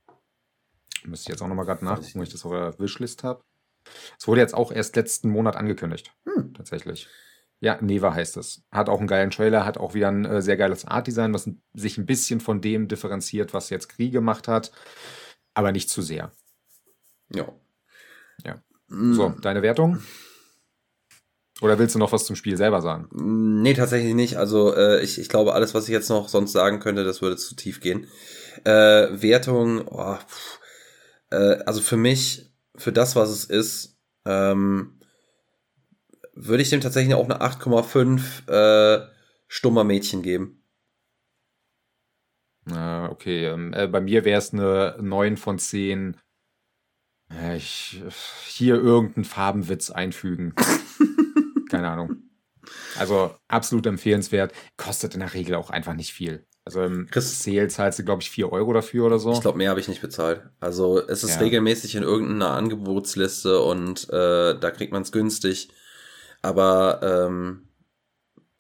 Müsste 1.05 1.25
ich 1.25 1.29
jetzt 1.35 1.43
auch 1.43 1.49
nochmal 1.49 1.67
gerade 1.67 1.85
nachgucken, 1.85 2.19
wo 2.19 2.23
ich 2.23 2.31
das 2.31 2.45
auf 2.45 2.53
der 2.53 2.79
Wishlist 2.79 3.23
habe. 3.23 3.43
Es 4.19 4.27
wurde 4.27 4.41
jetzt 4.41 4.55
auch 4.55 4.73
erst 4.73 4.97
letzten 4.97 5.31
Monat 5.31 5.57
angekündigt. 5.57 6.15
Hm. 6.25 6.55
Tatsächlich. 6.55 7.09
Ja, 7.61 7.79
Neva 7.83 8.15
heißt 8.15 8.39
es. 8.39 8.63
Hat 8.71 8.89
auch 8.89 8.99
einen 8.99 9.07
geilen 9.07 9.31
Trailer, 9.31 9.67
hat 9.67 9.77
auch 9.77 9.93
wieder 9.93 10.09
ein 10.09 10.25
äh, 10.25 10.41
sehr 10.41 10.57
geiles 10.57 10.87
Art-Design, 10.87 11.35
was 11.35 11.51
sich 11.75 11.99
ein 11.99 12.07
bisschen 12.07 12.41
von 12.41 12.63
dem 12.63 12.89
differenziert, 12.89 13.53
was 13.53 13.69
jetzt 13.69 13.89
Krieg 13.89 14.13
gemacht 14.13 14.49
hat. 14.49 14.73
Aber 15.53 15.73
nicht 15.73 15.91
zu 15.91 16.01
sehr. 16.01 16.33
Ja. 17.35 17.53
Ja. 18.45 18.63
Mm. 18.89 19.13
So, 19.13 19.29
deine 19.29 19.63
Wertung? 19.63 20.03
Oder 21.61 21.79
willst 21.79 21.95
du 21.95 21.99
noch 21.99 22.13
was 22.13 22.25
zum 22.25 22.37
Spiel 22.37 22.57
selber 22.57 22.81
sagen? 22.81 23.09
Nee, 23.63 23.75
tatsächlich 23.75 24.15
nicht. 24.15 24.37
Also 24.37 24.75
äh, 24.75 25.03
ich, 25.03 25.19
ich 25.19 25.29
glaube, 25.29 25.53
alles, 25.55 25.75
was 25.75 25.85
ich 25.85 25.91
jetzt 25.91 26.09
noch 26.09 26.29
sonst 26.29 26.53
sagen 26.53 26.81
könnte, 26.81 27.05
das 27.05 27.21
würde 27.21 27.37
zu 27.37 27.55
tief 27.55 27.81
gehen. 27.81 28.07
Äh, 28.65 29.09
Wertung, 29.23 29.87
oh, 29.89 30.17
äh, 31.31 31.59
also 31.67 31.81
für 31.81 31.97
mich, 31.97 32.53
für 32.77 32.93
das, 32.93 33.15
was 33.17 33.31
es 33.31 33.45
ist, 33.45 33.99
ähm, 34.25 35.01
würde 36.35 36.63
ich 36.63 36.71
dem 36.71 36.81
tatsächlich 36.81 37.15
auch 37.15 37.25
eine 37.25 37.43
8,5 37.43 38.49
äh, 38.49 39.07
stummer 39.49 39.85
Mädchen 39.85 40.23
geben. 40.23 40.65
Ah, 42.71 43.09
okay, 43.09 43.47
ähm, 43.47 43.73
äh, 43.75 43.87
bei 43.87 44.01
mir 44.01 44.25
wäre 44.25 44.39
es 44.39 44.53
eine 44.53 44.97
9 45.01 45.37
von 45.37 45.59
10. 45.59 46.17
Äh, 47.33 47.57
ich, 47.57 48.03
hier 48.47 48.77
irgendeinen 48.77 49.25
Farbenwitz 49.25 49.91
einfügen. 49.91 50.55
Keine 51.71 51.89
Ahnung. 51.89 52.17
Also 52.99 53.35
absolut 53.49 53.87
empfehlenswert. 53.87 54.53
Kostet 54.77 55.15
in 55.15 55.21
der 55.21 55.35
Regel 55.35 55.55
auch 55.55 55.71
einfach 55.71 55.95
nicht 55.95 56.13
viel. 56.13 56.47
Also 56.65 56.83
im 56.83 57.09
Chris 57.11 57.43
Sale 57.43 57.69
zahlst 57.69 57.99
du, 57.99 58.05
glaube 58.05 58.23
ich, 58.23 58.31
4 58.31 58.53
Euro 58.53 58.73
dafür 58.73 59.07
oder 59.07 59.19
so. 59.19 59.33
Ich 59.33 59.41
glaube, 59.41 59.59
mehr 59.59 59.71
habe 59.71 59.81
ich 59.81 59.89
nicht 59.89 60.03
bezahlt. 60.03 60.43
Also 60.61 61.01
es 61.01 61.25
ist 61.25 61.37
ja. 61.37 61.41
regelmäßig 61.41 61.95
in 61.95 62.03
irgendeiner 62.03 62.51
Angebotsliste 62.51 63.61
und 63.61 64.09
äh, 64.11 64.59
da 64.59 64.71
kriegt 64.71 64.93
man 64.93 65.03
es 65.03 65.11
günstig. 65.11 65.71
Aber 66.43 67.01
ähm, 67.03 67.69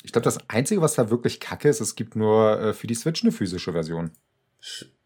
ich 0.02 0.12
glaube, 0.12 0.24
das 0.24 0.38
Einzige, 0.48 0.80
was 0.80 0.94
da 0.94 1.10
wirklich 1.10 1.40
kacke 1.40 1.68
ist, 1.68 1.80
es 1.80 1.94
gibt 1.94 2.16
nur 2.16 2.58
äh, 2.60 2.72
für 2.72 2.86
die 2.86 2.94
Switch 2.94 3.22
eine 3.22 3.32
physische 3.32 3.72
Version. 3.72 4.10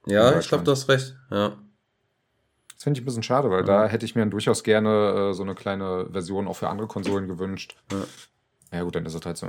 Ja, 0.06 0.38
ich 0.38 0.48
glaube, 0.48 0.64
du 0.64 0.70
hast 0.70 0.88
recht. 0.88 1.16
Ja. 1.30 1.58
Das 2.74 2.84
finde 2.84 2.98
ich 2.98 3.02
ein 3.02 3.06
bisschen 3.06 3.22
schade, 3.22 3.50
weil 3.50 3.60
ja. 3.60 3.82
da 3.82 3.86
hätte 3.86 4.04
ich 4.04 4.14
mir 4.14 4.26
durchaus 4.26 4.62
gerne 4.64 5.30
äh, 5.30 5.34
so 5.34 5.42
eine 5.42 5.54
kleine 5.54 6.08
Version 6.10 6.48
auch 6.48 6.56
für 6.56 6.68
andere 6.68 6.88
Konsolen 6.88 7.28
gewünscht. 7.28 7.76
Ja, 7.90 8.78
ja 8.78 8.82
gut, 8.82 8.94
dann 8.94 9.06
ist 9.06 9.14
es 9.14 9.24
halt 9.24 9.36
so. 9.36 9.48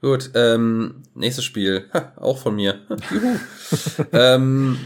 Gut, 0.00 0.30
ähm, 0.34 1.02
nächstes 1.14 1.44
Spiel, 1.44 1.88
ha, 1.92 2.12
auch 2.16 2.38
von 2.38 2.56
mir. 2.56 2.80
ähm, 4.12 4.78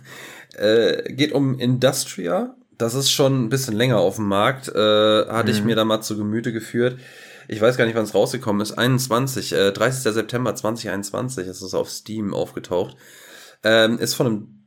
äh, 0.56 1.12
geht 1.12 1.32
um 1.32 1.58
Industria. 1.58 2.54
Das 2.78 2.94
ist 2.94 3.10
schon 3.10 3.44
ein 3.44 3.48
bisschen 3.50 3.74
länger 3.74 3.98
auf 3.98 4.16
dem 4.16 4.26
Markt. 4.26 4.68
Äh, 4.68 5.26
hatte 5.26 5.52
mhm. 5.52 5.58
ich 5.58 5.64
mir 5.64 5.76
da 5.76 5.84
mal 5.84 6.00
zu 6.00 6.16
Gemüte 6.16 6.52
geführt. 6.52 6.98
Ich 7.46 7.60
weiß 7.60 7.76
gar 7.76 7.84
nicht, 7.84 7.94
wann 7.94 8.04
es 8.04 8.14
rausgekommen 8.14 8.62
ist. 8.62 8.72
21, 8.72 9.52
äh, 9.52 9.72
30. 9.72 10.12
September 10.14 10.54
2021 10.54 11.46
ist 11.46 11.60
es 11.60 11.74
auf 11.74 11.90
Steam 11.90 12.32
aufgetaucht. 12.32 12.96
Ähm, 13.62 13.98
ist 13.98 14.14
von 14.14 14.26
einem 14.26 14.63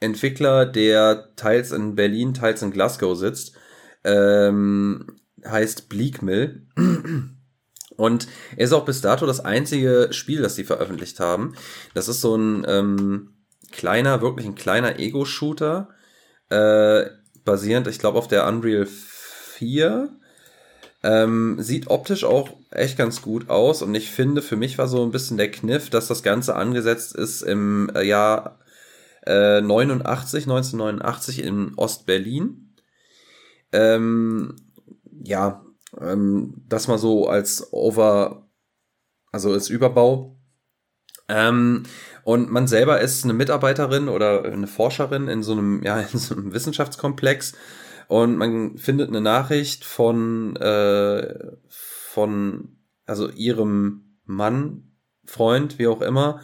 Entwickler, 0.00 0.66
der 0.66 1.34
teils 1.36 1.72
in 1.72 1.94
Berlin, 1.94 2.34
teils 2.34 2.62
in 2.62 2.70
Glasgow 2.70 3.16
sitzt. 3.16 3.54
Ähm, 4.02 5.20
heißt 5.46 5.88
Bleakmill. 5.88 6.66
Und 7.96 8.28
er 8.56 8.64
ist 8.64 8.72
auch 8.72 8.86
bis 8.86 9.02
dato 9.02 9.26
das 9.26 9.40
einzige 9.40 10.08
Spiel, 10.12 10.40
das 10.40 10.54
sie 10.54 10.64
veröffentlicht 10.64 11.20
haben. 11.20 11.54
Das 11.92 12.08
ist 12.08 12.22
so 12.22 12.34
ein 12.34 12.64
ähm, 12.66 13.34
kleiner, 13.72 14.22
wirklich 14.22 14.46
ein 14.46 14.54
kleiner 14.54 14.98
Ego-Shooter, 14.98 15.90
äh, 16.48 17.06
basierend, 17.44 17.88
ich 17.88 17.98
glaube, 17.98 18.18
auf 18.18 18.28
der 18.28 18.46
Unreal 18.46 18.86
4. 18.86 20.08
Ähm, 21.02 21.56
sieht 21.60 21.88
optisch 21.88 22.24
auch 22.24 22.50
echt 22.70 22.98
ganz 22.98 23.22
gut 23.22 23.48
aus 23.48 23.80
und 23.80 23.94
ich 23.94 24.10
finde, 24.10 24.42
für 24.42 24.56
mich 24.56 24.76
war 24.76 24.86
so 24.86 25.02
ein 25.02 25.12
bisschen 25.12 25.38
der 25.38 25.50
Kniff, 25.50 25.88
dass 25.88 26.08
das 26.08 26.22
Ganze 26.22 26.56
angesetzt 26.56 27.14
ist 27.14 27.40
im 27.40 27.90
äh, 27.94 28.02
Jahr 28.02 28.59
äh, 29.26 29.60
89, 29.60 30.44
1989 30.44 31.42
in 31.42 31.74
Ostberlin. 31.76 32.74
Ähm, 33.72 34.56
ja, 35.22 35.64
ähm, 36.00 36.62
das 36.68 36.88
mal 36.88 36.98
so 36.98 37.28
als 37.28 37.72
Over, 37.72 38.48
also 39.32 39.52
als 39.52 39.68
Überbau. 39.68 40.36
Ähm, 41.28 41.84
und 42.24 42.50
man 42.50 42.66
selber 42.66 43.00
ist 43.00 43.24
eine 43.24 43.32
Mitarbeiterin 43.32 44.08
oder 44.08 44.44
eine 44.44 44.66
Forscherin 44.66 45.28
in 45.28 45.42
so 45.42 45.52
einem, 45.52 45.82
ja, 45.84 46.00
in 46.00 46.18
so 46.18 46.34
einem 46.34 46.52
Wissenschaftskomplex. 46.52 47.54
Und 48.08 48.36
man 48.36 48.76
findet 48.76 49.08
eine 49.08 49.20
Nachricht 49.20 49.84
von, 49.84 50.56
äh, 50.56 51.52
von, 51.68 52.76
also 53.06 53.30
ihrem 53.30 54.18
Mann, 54.24 54.96
Freund, 55.24 55.78
wie 55.78 55.86
auch 55.86 56.00
immer, 56.00 56.40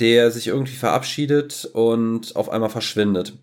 der 0.00 0.30
sich 0.30 0.48
irgendwie 0.48 0.76
verabschiedet 0.76 1.70
und 1.72 2.36
auf 2.36 2.48
einmal 2.48 2.70
verschwindet 2.70 3.34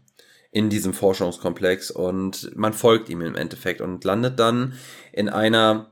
in 0.52 0.70
diesem 0.70 0.94
Forschungskomplex 0.94 1.92
und 1.92 2.56
man 2.58 2.74
folgt 2.74 3.10
ihm 3.10 3.22
im 3.22 3.36
Endeffekt 3.36 3.80
und 3.80 4.04
landet 4.04 4.40
dann 4.40 4.74
in 5.14 5.30
einer 5.30 5.92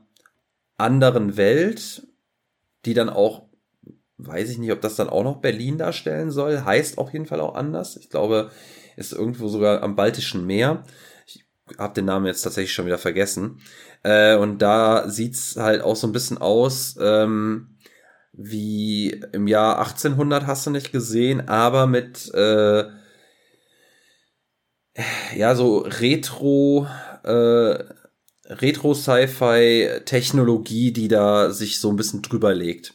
anderen 0.76 1.36
Welt, 1.36 2.06
die 2.84 2.94
dann 2.94 3.08
auch, 3.08 3.48
weiß 4.18 4.50
ich 4.50 4.58
nicht, 4.58 4.72
ob 4.72 4.82
das 4.82 4.96
dann 4.96 5.08
auch 5.08 5.24
noch 5.24 5.40
Berlin 5.40 5.78
darstellen 5.78 6.30
soll, 6.30 6.64
heißt 6.64 6.98
auf 6.98 7.12
jeden 7.12 7.26
Fall 7.26 7.40
auch 7.40 7.54
anders. 7.54 7.96
Ich 7.96 8.10
glaube, 8.10 8.50
ist 8.96 9.12
irgendwo 9.12 9.48
sogar 9.48 9.82
am 9.82 9.96
Baltischen 9.96 10.46
Meer. 10.46 10.84
Ich 11.26 11.44
habe 11.78 11.94
den 11.94 12.04
Namen 12.04 12.26
jetzt 12.26 12.42
tatsächlich 12.42 12.72
schon 12.72 12.86
wieder 12.86 12.98
vergessen. 12.98 13.60
Äh, 14.02 14.36
und 14.36 14.60
da 14.60 15.08
sieht's 15.08 15.56
halt 15.56 15.82
auch 15.82 15.96
so 15.96 16.06
ein 16.06 16.12
bisschen 16.12 16.38
aus, 16.38 16.96
ähm, 17.00 17.78
wie 18.42 19.10
im 19.32 19.46
Jahr 19.46 19.78
1800 19.78 20.46
hast 20.46 20.66
du 20.66 20.70
nicht 20.70 20.92
gesehen, 20.92 21.48
aber 21.48 21.86
mit 21.86 22.32
äh, 22.34 22.84
ja 25.36 25.54
so 25.54 25.78
Retro 25.78 26.86
äh, 27.22 27.84
Retro 28.46 28.94
Sci-Fi 28.94 30.00
Technologie, 30.06 30.92
die 30.92 31.08
da 31.08 31.50
sich 31.50 31.78
so 31.80 31.90
ein 31.90 31.96
bisschen 31.96 32.22
drüber 32.22 32.54
legt, 32.54 32.94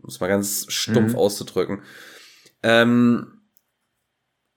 um 0.00 0.08
es 0.08 0.20
mal 0.20 0.28
ganz 0.28 0.66
stumpf 0.68 1.12
mhm. 1.12 1.18
auszudrücken. 1.18 1.82
Ähm, 2.62 3.42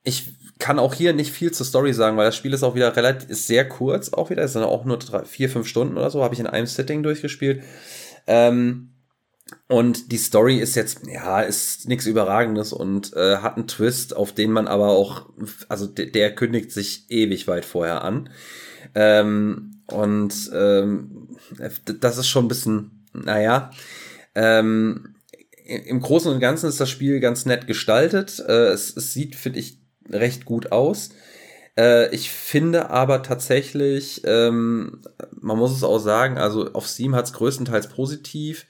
ich 0.03 0.35
kann 0.59 0.77
auch 0.79 0.93
hier 0.93 1.13
nicht 1.13 1.31
viel 1.31 1.51
zur 1.51 1.65
Story 1.65 1.93
sagen, 1.93 2.15
weil 2.17 2.25
das 2.25 2.35
Spiel 2.35 2.53
ist 2.53 2.63
auch 2.63 2.75
wieder 2.75 2.95
relativ 2.95 3.29
ist 3.29 3.47
sehr 3.47 3.67
kurz 3.67 4.13
auch 4.13 4.29
wieder, 4.29 4.43
es 4.43 4.53
sind 4.53 4.63
auch 4.63 4.85
nur 4.85 4.99
drei, 4.99 5.25
vier 5.25 5.49
fünf 5.49 5.67
Stunden 5.67 5.97
oder 5.97 6.11
so, 6.11 6.23
habe 6.23 6.35
ich 6.35 6.39
in 6.39 6.47
einem 6.47 6.67
Sitting 6.67 7.01
durchgespielt. 7.01 7.63
Ähm, 8.27 8.90
und 9.67 10.11
die 10.11 10.17
Story 10.17 10.57
ist 10.59 10.75
jetzt, 10.75 11.07
ja, 11.07 11.41
ist 11.41 11.87
nichts 11.87 12.05
Überragendes 12.05 12.73
und 12.73 13.13
äh, 13.13 13.37
hat 13.37 13.57
einen 13.57 13.67
Twist, 13.67 14.15
auf 14.15 14.33
den 14.33 14.51
man 14.51 14.67
aber 14.67 14.89
auch, 14.89 15.29
also 15.69 15.87
der, 15.87 16.35
kündigt 16.35 16.71
sich 16.71 17.05
ewig 17.09 17.47
weit 17.47 17.65
vorher 17.65 18.03
an. 18.03 18.29
Ähm, 18.95 19.81
und 19.87 20.51
ähm, 20.53 21.37
das 21.99 22.17
ist 22.17 22.27
schon 22.27 22.45
ein 22.45 22.49
bisschen, 22.49 23.05
naja, 23.13 23.71
ähm, 24.35 25.15
im 25.65 26.01
Großen 26.01 26.31
und 26.31 26.39
Ganzen 26.39 26.67
ist 26.67 26.81
das 26.81 26.89
Spiel 26.89 27.19
ganz 27.19 27.45
nett 27.45 27.67
gestaltet. 27.67 28.43
Äh, 28.45 28.69
es, 28.69 28.95
es 28.95 29.13
sieht, 29.13 29.35
finde 29.35 29.59
ich, 29.59 29.79
recht 30.09 30.45
gut 30.45 30.71
aus. 30.71 31.09
Äh, 31.77 32.13
ich 32.13 32.29
finde 32.29 32.89
aber 32.89 33.23
tatsächlich, 33.23 34.21
ähm, 34.25 35.01
man 35.39 35.57
muss 35.57 35.75
es 35.75 35.83
auch 35.83 35.99
sagen, 35.99 36.37
also 36.37 36.73
auf 36.73 36.87
Steam 36.87 37.15
hat 37.15 37.25
es 37.25 37.33
größtenteils 37.33 37.87
positiv 37.87 38.65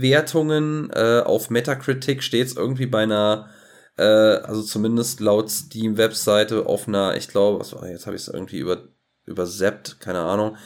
Wertungen. 0.00 0.90
Äh, 0.90 1.22
auf 1.24 1.50
Metacritic 1.50 2.22
steht 2.22 2.48
es 2.48 2.56
irgendwie 2.56 2.86
bei 2.86 3.04
einer, 3.04 3.48
äh, 3.96 4.02
also 4.02 4.62
zumindest 4.62 5.20
laut 5.20 5.50
Steam-Webseite 5.50 6.66
auf 6.66 6.88
einer, 6.88 7.16
ich 7.16 7.28
glaube, 7.28 7.60
was 7.60 7.74
jetzt 7.88 8.06
habe 8.06 8.16
ich 8.16 8.22
es 8.22 8.28
irgendwie 8.28 8.58
über, 8.58 8.88
überseppt, 9.24 10.00
keine 10.00 10.20
Ahnung. 10.20 10.56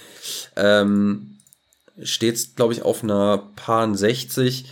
Ähm, 0.57 1.39
steht 2.03 2.37
es, 2.37 2.55
glaube 2.55 2.73
ich, 2.73 2.83
auf 2.83 3.03
einer 3.03 3.53
Paar 3.57 3.95
60. 3.95 4.67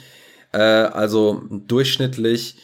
Äh, 0.53 0.59
also 0.59 1.43
durchschnittlich 1.51 2.57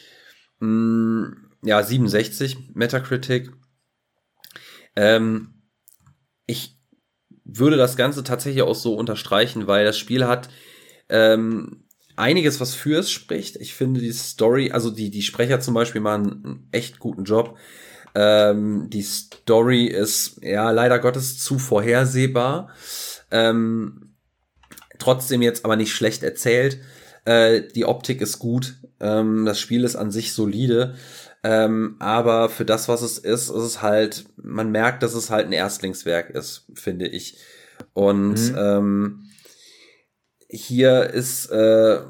mh, 0.59 0.67
mm, 0.67 1.43
ja 1.63 1.83
67 1.83 2.57
Metacritic. 2.73 3.51
Ähm, 4.95 5.63
ich 6.45 6.77
würde 7.45 7.77
das 7.77 7.95
Ganze 7.95 8.23
tatsächlich 8.23 8.63
auch 8.63 8.75
so 8.75 8.95
unterstreichen, 8.95 9.67
weil 9.67 9.85
das 9.85 9.97
Spiel 9.97 10.25
hat 10.25 10.49
ähm, 11.13 11.83
einiges, 12.15 12.59
was 12.59 12.73
für 12.73 12.99
es 12.99 13.11
spricht. 13.11 13.55
Ich 13.57 13.75
finde 13.75 14.01
die 14.01 14.11
Story, 14.11 14.71
also 14.71 14.89
die, 14.89 15.11
die 15.11 15.21
Sprecher 15.21 15.59
zum 15.59 15.75
Beispiel 15.75 16.01
machen 16.01 16.41
einen 16.43 16.67
echt 16.71 16.99
guten 16.99 17.23
Job. 17.23 17.57
Ähm, 18.15 18.89
die 18.89 19.03
Story 19.03 19.85
ist 19.85 20.39
ja 20.43 20.71
leider 20.71 20.99
Gottes 20.99 21.39
zu 21.39 21.59
vorhersehbar. 21.59 22.69
Ähm, 23.31 24.15
trotzdem 24.99 25.41
jetzt 25.41 25.65
aber 25.65 25.75
nicht 25.75 25.93
schlecht 25.93 26.23
erzählt. 26.23 26.79
Äh, 27.25 27.61
die 27.75 27.85
Optik 27.85 28.21
ist 28.21 28.39
gut. 28.39 28.75
Ähm, 28.99 29.45
das 29.45 29.59
Spiel 29.59 29.83
ist 29.83 29.95
an 29.95 30.11
sich 30.11 30.33
solide. 30.33 30.95
Ähm, 31.43 31.95
aber 31.99 32.49
für 32.49 32.65
das, 32.65 32.87
was 32.87 33.01
es 33.01 33.17
ist, 33.19 33.49
ist 33.49 33.55
es 33.55 33.81
halt, 33.81 34.25
man 34.37 34.71
merkt, 34.71 35.03
dass 35.03 35.13
es 35.13 35.29
halt 35.29 35.45
ein 35.45 35.51
Erstlingswerk 35.51 36.29
ist, 36.31 36.65
finde 36.73 37.07
ich. 37.07 37.37
Und 37.93 38.51
mhm. 38.51 38.55
ähm, 38.57 39.23
hier 40.53 41.09
ist, 41.09 41.47
äh, 41.47 42.01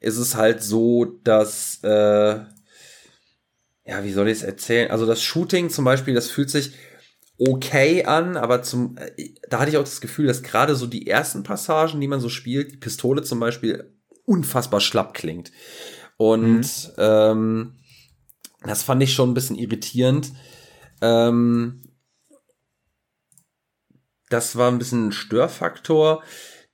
ist 0.00 0.18
es 0.18 0.34
halt 0.34 0.62
so, 0.62 1.04
dass, 1.24 1.80
äh, 1.82 2.38
ja, 3.84 4.04
wie 4.04 4.12
soll 4.12 4.28
ich 4.28 4.38
es 4.38 4.42
erzählen? 4.42 4.90
Also 4.90 5.06
das 5.06 5.22
Shooting 5.22 5.70
zum 5.70 5.84
Beispiel, 5.84 6.14
das 6.14 6.30
fühlt 6.30 6.50
sich 6.50 6.72
okay 7.38 8.04
an, 8.04 8.36
aber 8.36 8.62
zum, 8.62 8.96
äh, 8.98 9.30
da 9.48 9.60
hatte 9.60 9.70
ich 9.70 9.76
auch 9.76 9.84
das 9.84 10.00
Gefühl, 10.00 10.26
dass 10.26 10.42
gerade 10.42 10.74
so 10.74 10.86
die 10.86 11.06
ersten 11.06 11.42
Passagen, 11.42 12.00
die 12.00 12.08
man 12.08 12.20
so 12.20 12.28
spielt, 12.28 12.72
die 12.72 12.76
Pistole 12.76 13.22
zum 13.22 13.40
Beispiel 13.40 13.94
unfassbar 14.24 14.80
schlapp 14.80 15.14
klingt. 15.14 15.52
Und 16.16 16.60
mhm. 16.60 16.92
ähm, 16.98 17.74
das 18.64 18.82
fand 18.82 19.02
ich 19.02 19.14
schon 19.14 19.30
ein 19.30 19.34
bisschen 19.34 19.56
irritierend. 19.56 20.32
Ähm, 21.00 21.87
das 24.30 24.56
war 24.56 24.70
ein 24.70 24.78
bisschen 24.78 25.08
ein 25.08 25.12
Störfaktor. 25.12 26.22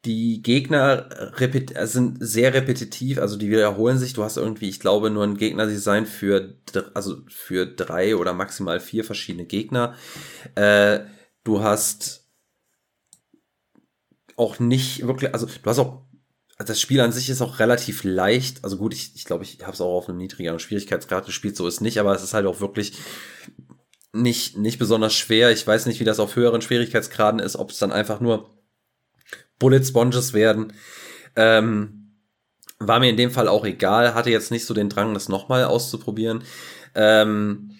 Die 0.05 0.43
Gegner 0.43 1.09
repet 1.39 1.73
sind 1.89 2.19
sehr 2.21 2.53
repetitiv, 2.53 3.19
also 3.19 3.37
die 3.37 3.51
wiederholen 3.51 3.99
sich. 3.99 4.13
Du 4.13 4.23
hast 4.23 4.37
irgendwie, 4.37 4.69
ich 4.69 4.81
glaube, 4.81 5.09
nur 5.09 5.25
ein 5.25 5.39
Gegnerdesign 5.39 6.05
für, 6.05 6.59
also 6.93 7.23
für 7.29 7.65
drei 7.67 8.17
oder 8.17 8.35
maximal 8.35 8.81
vier 8.81 9.05
verschiedene 9.05 9.47
Gegner. 9.47 9.95
Äh, 10.57 11.01
du 11.43 11.63
hast 11.63 12.29
auch 14.37 14.59
nicht 14.59 15.07
wirklich, 15.07 15.33
also 15.33 15.47
du 15.47 15.71
hast 15.71 15.79
auch 15.79 16.05
das 16.59 16.81
Spiel 16.81 17.01
an 17.01 17.13
sich 17.13 17.31
ist 17.31 17.43
auch 17.43 17.59
relativ 17.59 18.05
leicht. 18.05 18.63
Also 18.63 18.77
gut, 18.77 18.95
ich 18.95 19.25
glaube, 19.25 19.43
ich, 19.45 19.57
glaub, 19.57 19.61
ich 19.61 19.67
habe 19.67 19.73
es 19.73 19.81
auch 19.81 19.97
auf 19.97 20.09
einem 20.09 20.19
niedrigeren 20.19 20.59
Schwierigkeitsgrad 20.59 21.27
gespielt, 21.27 21.57
so 21.57 21.67
ist 21.67 21.81
nicht, 21.81 21.99
aber 21.99 22.15
es 22.15 22.23
ist 22.23 22.35
halt 22.35 22.47
auch 22.47 22.61
wirklich 22.61 22.93
nicht, 24.15 24.57
nicht 24.57 24.79
besonders 24.79 25.15
schwer. 25.15 25.51
Ich 25.51 25.67
weiß 25.67 25.87
nicht, 25.87 26.01
wie 26.01 26.05
das 26.05 26.21
auf 26.21 26.37
höheren 26.37 26.63
Schwierigkeitsgraden 26.63 27.41
ist, 27.41 27.57
ob 27.57 27.71
es 27.71 27.79
dann 27.79 27.93
einfach 27.93 28.21
nur 28.21 28.51
Bullet 29.59 29.85
Sponges 29.85 30.33
werden. 30.33 30.73
Ähm, 31.37 32.13
war 32.79 33.01
mir 33.01 33.11
in 33.11 33.17
dem 33.17 33.31
Fall 33.31 33.49
auch 33.49 33.65
egal, 33.65 34.15
hatte 34.15 34.31
jetzt 34.31 34.51
nicht 34.51 34.67
so 34.67 34.75
den 34.75 34.89
Drang, 34.89 35.15
das 35.15 35.29
nochmal 35.29 35.65
auszuprobieren. 35.65 36.43
Ähm, 36.95 37.74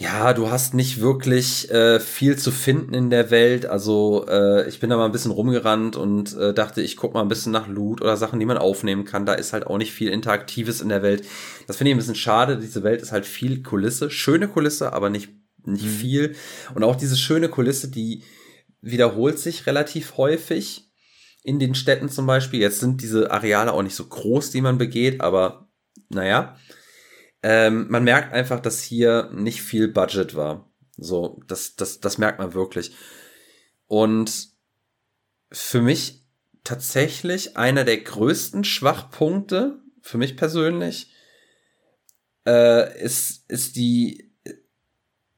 ja, 0.00 0.32
du 0.32 0.50
hast 0.50 0.72
nicht 0.72 1.02
wirklich 1.02 1.70
äh, 1.70 2.00
viel 2.00 2.38
zu 2.38 2.52
finden 2.52 2.94
in 2.94 3.10
der 3.10 3.30
Welt. 3.30 3.66
Also 3.66 4.24
äh, 4.26 4.66
ich 4.66 4.80
bin 4.80 4.88
da 4.88 4.96
mal 4.96 5.04
ein 5.04 5.12
bisschen 5.12 5.30
rumgerannt 5.30 5.94
und 5.94 6.34
äh, 6.38 6.54
dachte, 6.54 6.80
ich 6.80 6.96
guck 6.96 7.12
mal 7.12 7.20
ein 7.20 7.28
bisschen 7.28 7.52
nach 7.52 7.68
Loot 7.68 8.00
oder 8.00 8.16
Sachen, 8.16 8.40
die 8.40 8.46
man 8.46 8.56
aufnehmen 8.56 9.04
kann. 9.04 9.26
Da 9.26 9.34
ist 9.34 9.52
halt 9.52 9.66
auch 9.66 9.76
nicht 9.76 9.92
viel 9.92 10.08
Interaktives 10.08 10.80
in 10.80 10.88
der 10.88 11.02
Welt. 11.02 11.26
Das 11.66 11.76
finde 11.76 11.90
ich 11.90 11.96
ein 11.96 11.98
bisschen 11.98 12.14
schade. 12.14 12.56
Diese 12.56 12.82
Welt 12.82 13.02
ist 13.02 13.12
halt 13.12 13.26
viel 13.26 13.62
Kulisse, 13.62 14.10
schöne 14.10 14.48
Kulisse, 14.48 14.94
aber 14.94 15.10
nicht 15.10 15.28
nicht 15.66 15.84
mhm. 15.84 15.90
viel. 15.90 16.36
Und 16.74 16.82
auch 16.82 16.96
diese 16.96 17.18
schöne 17.18 17.50
Kulisse, 17.50 17.88
die 17.88 18.22
wiederholt 18.80 19.38
sich 19.38 19.66
relativ 19.66 20.16
häufig 20.16 20.90
in 21.42 21.58
den 21.58 21.74
Städten 21.74 22.08
zum 22.08 22.24
Beispiel. 22.24 22.60
Jetzt 22.60 22.80
sind 22.80 23.02
diese 23.02 23.30
Areale 23.30 23.74
auch 23.74 23.82
nicht 23.82 23.96
so 23.96 24.06
groß, 24.06 24.50
die 24.50 24.62
man 24.62 24.78
begeht, 24.78 25.20
aber 25.20 25.68
naja. 26.08 26.56
Ähm, 27.42 27.86
man 27.88 28.04
merkt 28.04 28.32
einfach, 28.32 28.60
dass 28.60 28.82
hier 28.82 29.30
nicht 29.32 29.62
viel 29.62 29.88
Budget 29.88 30.34
war. 30.34 30.70
So, 30.96 31.40
das, 31.46 31.76
das, 31.76 32.00
das 32.00 32.18
merkt 32.18 32.38
man 32.38 32.54
wirklich. 32.54 32.94
Und 33.86 34.48
für 35.50 35.80
mich 35.80 36.24
tatsächlich 36.64 37.56
einer 37.56 37.84
der 37.84 37.98
größten 37.98 38.64
Schwachpunkte, 38.64 39.80
für 40.02 40.18
mich 40.18 40.36
persönlich, 40.36 41.12
äh, 42.46 43.02
ist, 43.02 43.50
ist 43.50 43.76
die, 43.76 44.32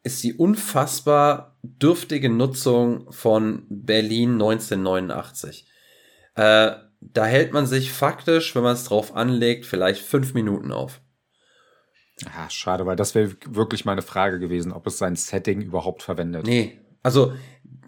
ist 0.03 0.23
die 0.23 0.35
unfassbar 0.35 1.59
dürftige 1.63 2.29
Nutzung 2.29 3.11
von 3.13 3.67
Berlin 3.69 4.33
1989. 4.33 5.69
Äh, 6.35 6.73
da 7.01 7.25
hält 7.27 7.53
man 7.53 7.67
sich 7.67 7.93
faktisch, 7.93 8.55
wenn 8.55 8.63
man 8.63 8.75
es 8.75 8.85
drauf 8.85 9.15
anlegt, 9.15 9.67
vielleicht 9.67 10.03
fünf 10.03 10.35
Minuten 10.35 10.73
auf. 10.73 11.02
Ah, 12.27 12.49
schade, 12.51 12.87
weil 12.87 12.97
das 12.97 13.15
wäre 13.15 13.33
wirklich 13.49 13.85
meine 13.85 14.03
Frage 14.03 14.39
gewesen, 14.39 14.73
ob 14.73 14.87
es 14.87 14.99
sein 14.99 15.17
Setting 15.17 15.61
überhaupt 15.61 16.03
verwendet. 16.03 16.47
Nee, 16.47 16.79
also 17.03 17.33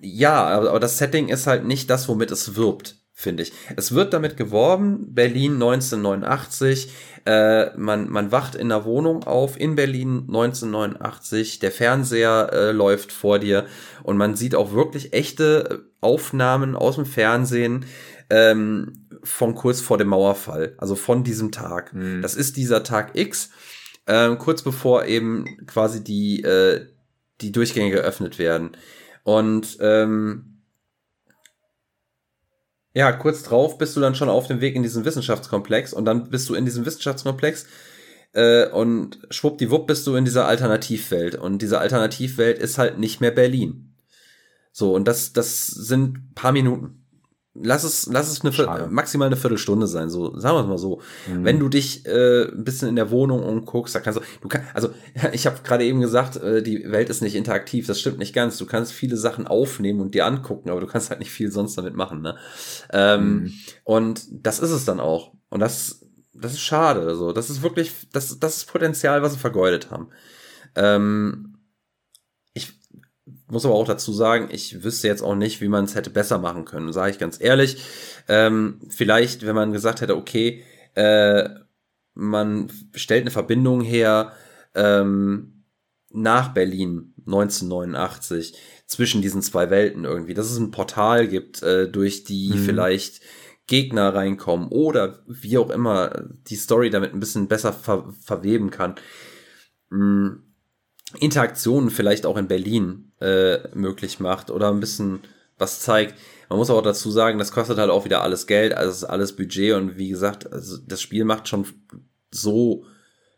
ja, 0.01 0.45
aber 0.45 0.81
das 0.81 0.99
Setting 0.99 1.29
ist 1.29 1.47
halt 1.47 1.64
nicht 1.64 1.89
das, 1.89 2.09
womit 2.09 2.31
es 2.31 2.57
wirbt, 2.57 2.97
finde 3.12 3.43
ich. 3.43 3.53
Es 3.77 3.95
wird 3.95 4.12
damit 4.12 4.37
geworben, 4.37 5.14
Berlin 5.14 5.55
1989, 5.55 6.93
äh, 7.27 7.77
man, 7.77 8.11
man 8.11 8.33
wacht 8.33 8.55
in 8.55 8.68
der 8.68 8.85
Wohnung 8.85 9.25
auf 9.25 9.59
in 9.59 9.77
Berlin 9.77 10.25
1989, 10.27 11.59
der 11.59 11.72
Fernseher 11.72 12.51
äh, 12.53 12.70
läuft 12.72 13.12
vor 13.12 13.39
dir 13.39 13.66
und 14.03 14.16
man 14.16 14.37
sieht 14.37 14.55
auch 14.55 14.72
wirklich 14.72 15.14
echte 15.14 15.87
Aufnahmen 16.01 16.77
aus 16.77 16.97
dem 16.97 17.07
Fernsehen 17.07 17.87
ähm, 18.29 19.07
von 19.22 19.55
kurz 19.55 19.81
vor 19.81 19.97
dem 19.97 20.09
Mauerfall, 20.09 20.75
also 20.77 20.97
von 20.97 21.25
diesem 21.25 21.51
Tag. 21.51 21.95
Mhm. 21.95 22.20
Das 22.20 22.35
ist 22.35 22.59
dieser 22.59 22.83
Tag 22.83 23.16
X 23.16 23.51
ähm, 24.07 24.39
kurz 24.39 24.63
bevor 24.63 25.05
eben 25.07 25.67
quasi 25.67 26.03
die, 26.03 26.43
äh, 26.43 26.87
die 27.41 27.53
Durchgänge 27.53 27.91
geöffnet 27.91 28.39
werden. 28.39 28.77
Und 29.23 29.79
ähm, 29.81 30.63
ja, 32.93 33.11
kurz 33.13 33.43
drauf 33.43 33.79
bist 33.79 33.97
du 33.97 34.01
dann 34.01 34.15
schon 34.15 34.29
auf 34.29 34.47
dem 34.47 34.61
Weg 34.61 34.77
in 34.77 34.83
diesen 34.83 35.05
Wissenschaftskomplex 35.05 35.93
und 35.93 36.05
dann 36.05 36.31
bist 36.31 36.49
du 36.49 36.55
in 36.55 36.65
diesem 36.65 36.87
Wissenschaftskomplex 36.87 37.67
äh, 38.35 38.69
und 38.69 39.19
schwuppdiwupp 39.31 39.87
bist 39.87 40.07
du 40.07 40.15
in 40.15 40.25
dieser 40.25 40.47
Alternativwelt. 40.47 41.35
Und 41.35 41.63
diese 41.63 41.81
Alternativwelt 41.81 42.59
ist 42.59 42.79
halt 42.79 42.99
nicht 42.99 43.21
mehr 43.21 43.31
Berlin. 43.31 43.95
So, 44.73 44.95
und 44.95 45.07
das, 45.07 45.33
das 45.33 45.67
sind 45.67 46.35
paar 46.35 46.53
Minuten 46.53 47.04
lass 47.55 47.85
es, 47.85 48.07
lass 48.07 48.31
es 48.31 48.43
eine 48.43 48.53
Schade. 48.53 48.89
maximal 48.91 49.27
eine 49.27 49.37
Viertelstunde 49.37 49.87
sein, 49.87 50.11
so 50.11 50.37
sagen 50.39 50.57
wir 50.57 50.63
es 50.63 50.67
mal 50.67 50.79
so. 50.79 51.01
Mhm. 51.29 51.45
Wenn 51.45 51.61
du 51.61 51.69
dich 51.69 52.05
äh, 52.07 52.49
ein 52.49 52.65
bisschen 52.65 52.89
in 52.89 52.97
der 52.97 53.11
Wohnung 53.11 53.43
umguckst, 53.43 53.95
da 53.95 54.01
kannst 54.01 54.19
du, 54.19 54.25
du 54.41 54.49
kannst, 54.49 54.75
also 54.75 54.91
ich 55.33 55.47
habe 55.47 55.59
gerade 55.63 55.85
eben 55.85 56.01
gesagt, 56.01 56.37
äh, 56.37 56.63
die 56.63 56.91
Welt 56.91 57.09
ist 57.11 57.23
nicht 57.23 57.37
interaktiv, 57.37 57.87
das 57.87 58.01
stimmt 58.01 58.19
nicht 58.19 58.35
ganz. 58.35 58.59
Du 58.59 58.67
kannst 58.67 58.93
viele 58.93 59.17
Sachen 59.17 59.47
aufnehmen 59.47 60.01
und 60.01 60.15
dir 60.15 60.27
angucken, 60.27 60.71
aber 60.71 60.81
du 60.81 60.87
kannst 60.87 61.11
halt 61.11 61.21
nicht 61.21 61.31
viel 61.31 61.51
sonst 61.51 61.77
damit 61.79 61.95
machen, 61.95 62.23
ne? 62.23 62.37
Ähm, 62.93 63.35
mhm. 63.35 63.53
Und 63.85 64.27
das 64.31 64.59
ist 64.59 64.71
es 64.71 64.85
dann 64.85 65.01
auch. 65.01 65.33
Und 65.49 65.61
das, 65.61 66.01
das 66.33 66.53
ist 66.53 66.63
schade. 66.63 67.03
Also, 67.03 67.33
das 67.33 67.51
ist 67.51 67.63
wirklich, 67.63 67.93
das, 68.13 68.39
das 68.41 68.57
ist 68.57 68.65
Potenzial, 68.67 69.23
was 69.23 69.35
sie 69.35 69.39
vergeudet 69.39 69.91
haben. 69.91 70.09
Ähm, 70.75 71.54
muss 73.49 73.65
aber 73.65 73.75
auch 73.75 73.87
dazu 73.87 74.13
sagen, 74.13 74.49
ich 74.51 74.83
wüsste 74.83 75.09
jetzt 75.09 75.23
auch 75.23 75.35
nicht, 75.35 75.61
wie 75.61 75.69
man 75.69 75.85
es 75.85 75.95
hätte 75.95 76.11
besser 76.11 76.39
machen 76.39 76.65
können, 76.65 76.93
sage 76.93 77.11
ich 77.11 77.19
ganz 77.19 77.41
ehrlich. 77.41 77.83
Ähm, 78.29 78.81
vielleicht, 78.89 79.45
wenn 79.45 79.55
man 79.55 79.73
gesagt 79.73 80.01
hätte, 80.01 80.17
okay, 80.17 80.65
äh, 80.95 81.49
man 82.15 82.71
stellt 82.95 83.23
eine 83.23 83.31
Verbindung 83.31 83.81
her 83.81 84.33
ähm, 84.75 85.65
nach 86.11 86.55
Berlin 86.55 87.13
1989 87.27 88.55
zwischen 88.87 89.21
diesen 89.21 89.43
zwei 89.43 89.71
Welten 89.71 90.05
irgendwie, 90.05 90.35
dass 90.35 90.51
es 90.51 90.59
ein 90.59 90.71
Portal 90.71 91.27
gibt, 91.29 91.62
äh, 91.62 91.89
durch 91.89 92.25
die 92.25 92.51
mhm. 92.55 92.65
vielleicht 92.65 93.21
Gegner 93.66 94.15
reinkommen 94.15 94.69
oder 94.69 95.25
wie 95.27 95.59
auch 95.59 95.71
immer 95.71 96.25
die 96.49 96.57
Story 96.57 96.91
damit 96.91 97.15
ein 97.15 97.21
bisschen 97.21 97.49
besser 97.49 97.73
ver 97.73 98.12
verweben 98.21 98.71
kann. 98.71 98.95
Mhm. 99.91 100.53
Interaktionen 101.16 101.91
vielleicht 101.91 102.27
auch 102.27 102.36
in 102.36 102.49
Berlin 102.49 103.12
äh, 103.20 103.59
möglich 103.74 104.20
macht 104.20 104.51
oder 104.51 104.70
ein 104.70 104.81
bisschen 104.81 105.20
was 105.59 105.81
zeigt. 105.81 106.15
Man 106.49 106.59
muss 106.59 106.70
auch 106.70 106.82
dazu 106.82 107.11
sagen, 107.11 107.39
das 107.39 107.53
kostet 107.53 107.78
halt 107.78 107.91
auch 107.91 108.05
wieder 108.05 108.23
alles 108.23 108.47
Geld, 108.47 108.74
also 108.74 108.91
ist 108.91 109.05
alles 109.05 109.35
Budget 109.35 109.74
und 109.74 109.97
wie 109.97 110.09
gesagt, 110.09 110.53
also 110.53 110.78
das 110.86 111.01
Spiel 111.01 111.24
macht 111.24 111.49
schon 111.49 111.66
so, 112.31 112.85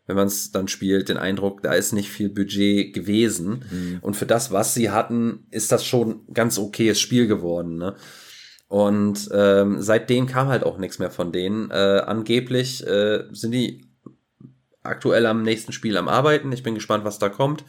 wenn 0.07 0.15
man 0.15 0.27
es 0.27 0.51
dann 0.51 0.67
spielt, 0.67 1.09
den 1.09 1.17
Eindruck, 1.17 1.61
da 1.61 1.73
ist 1.73 1.93
nicht 1.93 2.09
viel 2.09 2.29
Budget 2.29 2.93
gewesen. 2.93 3.65
Mhm. 3.69 3.99
Und 4.01 4.15
für 4.15 4.25
das, 4.25 4.51
was 4.51 4.73
sie 4.73 4.89
hatten, 4.89 5.47
ist 5.51 5.71
das 5.71 5.85
schon 5.85 6.21
ganz 6.33 6.57
okayes 6.57 6.99
Spiel 6.99 7.27
geworden. 7.27 7.77
Ne? 7.77 7.95
Und 8.67 9.29
ähm, 9.33 9.81
seitdem 9.81 10.25
kam 10.27 10.47
halt 10.47 10.63
auch 10.63 10.77
nichts 10.77 10.99
mehr 10.99 11.11
von 11.11 11.31
denen. 11.31 11.71
Äh, 11.71 12.01
angeblich 12.05 12.85
äh, 12.85 13.23
sind 13.31 13.51
die 13.51 13.86
aktuell 14.87 15.25
am 15.25 15.43
nächsten 15.43 15.71
Spiel 15.71 15.97
am 15.97 16.07
Arbeiten. 16.07 16.51
Ich 16.51 16.63
bin 16.63 16.75
gespannt, 16.75 17.05
was 17.05 17.19
da 17.19 17.29
kommt. 17.29 17.65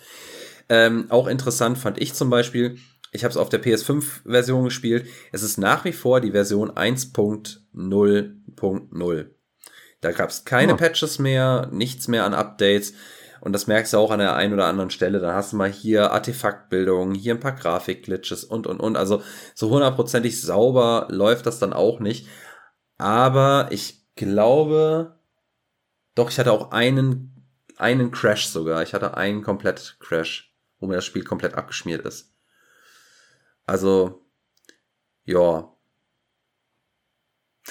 Ähm, 0.69 1.07
auch 1.11 1.27
interessant 1.27 1.79
fand 1.79 2.01
ich 2.01 2.15
zum 2.15 2.31
Beispiel, 2.31 2.79
ich 3.11 3.25
habe 3.25 3.31
es 3.31 3.37
auf 3.37 3.49
der 3.49 3.63
PS5-Version 3.63 4.65
gespielt. 4.65 5.09
Es 5.33 5.43
ist 5.43 5.59
nach 5.59 5.85
wie 5.85 5.93
vor 5.93 6.21
die 6.21 6.33
Version 6.33 6.71
1.0.0. 6.71 9.27
Da 10.01 10.13
gab 10.13 10.31
es 10.31 10.45
keine 10.45 10.75
oh. 10.75 10.77
Patches 10.77 11.19
mehr, 11.19 11.69
nichts 11.73 12.07
mehr 12.09 12.25
an 12.25 12.35
Updates. 12.35 12.93
Und 13.41 13.53
das 13.53 13.67
merkst 13.67 13.93
du 13.93 13.99
auch 13.99 14.11
an 14.11 14.19
der 14.19 14.35
einen 14.35 14.53
oder 14.53 14.67
anderen 14.67 14.91
Stelle. 14.91 15.21
Dann 15.21 15.35
hast 15.35 15.53
du 15.53 15.57
mal 15.57 15.71
hier 15.71 16.13
Artefaktbildungen, 16.13 17.15
hier 17.15 17.35
ein 17.35 17.41
paar 17.41 17.55
Grafikglitches 17.55 18.45
und, 18.45 18.67
und, 18.67 18.81
und. 18.81 18.97
Also 18.97 19.23
so 19.55 19.71
hundertprozentig 19.71 20.43
sauber 20.43 21.07
läuft 21.11 21.47
das 21.47 21.59
dann 21.59 21.73
auch 21.73 22.01
nicht. 22.01 22.29
Aber 22.99 23.69
ich 23.71 24.07
glaube, 24.17 25.18
Doch, 26.19 26.31
ich 26.31 26.39
hatte 26.41 26.51
auch 26.51 26.73
einen, 26.73 27.47
einen 27.77 28.11
Crash 28.11 28.47
sogar. 28.49 28.83
Ich 28.83 28.93
hatte 28.93 29.17
einen 29.17 29.45
komplett 29.45 29.99
Crash, 30.01 30.53
wo 30.81 30.89
mir 30.89 30.97
das 30.97 31.05
Spiel 31.05 31.23
komplett 31.23 31.55
abgeschmiert 31.55 32.05
ist. 32.05 32.35
Also, 33.67 34.27
ja. 35.27 35.73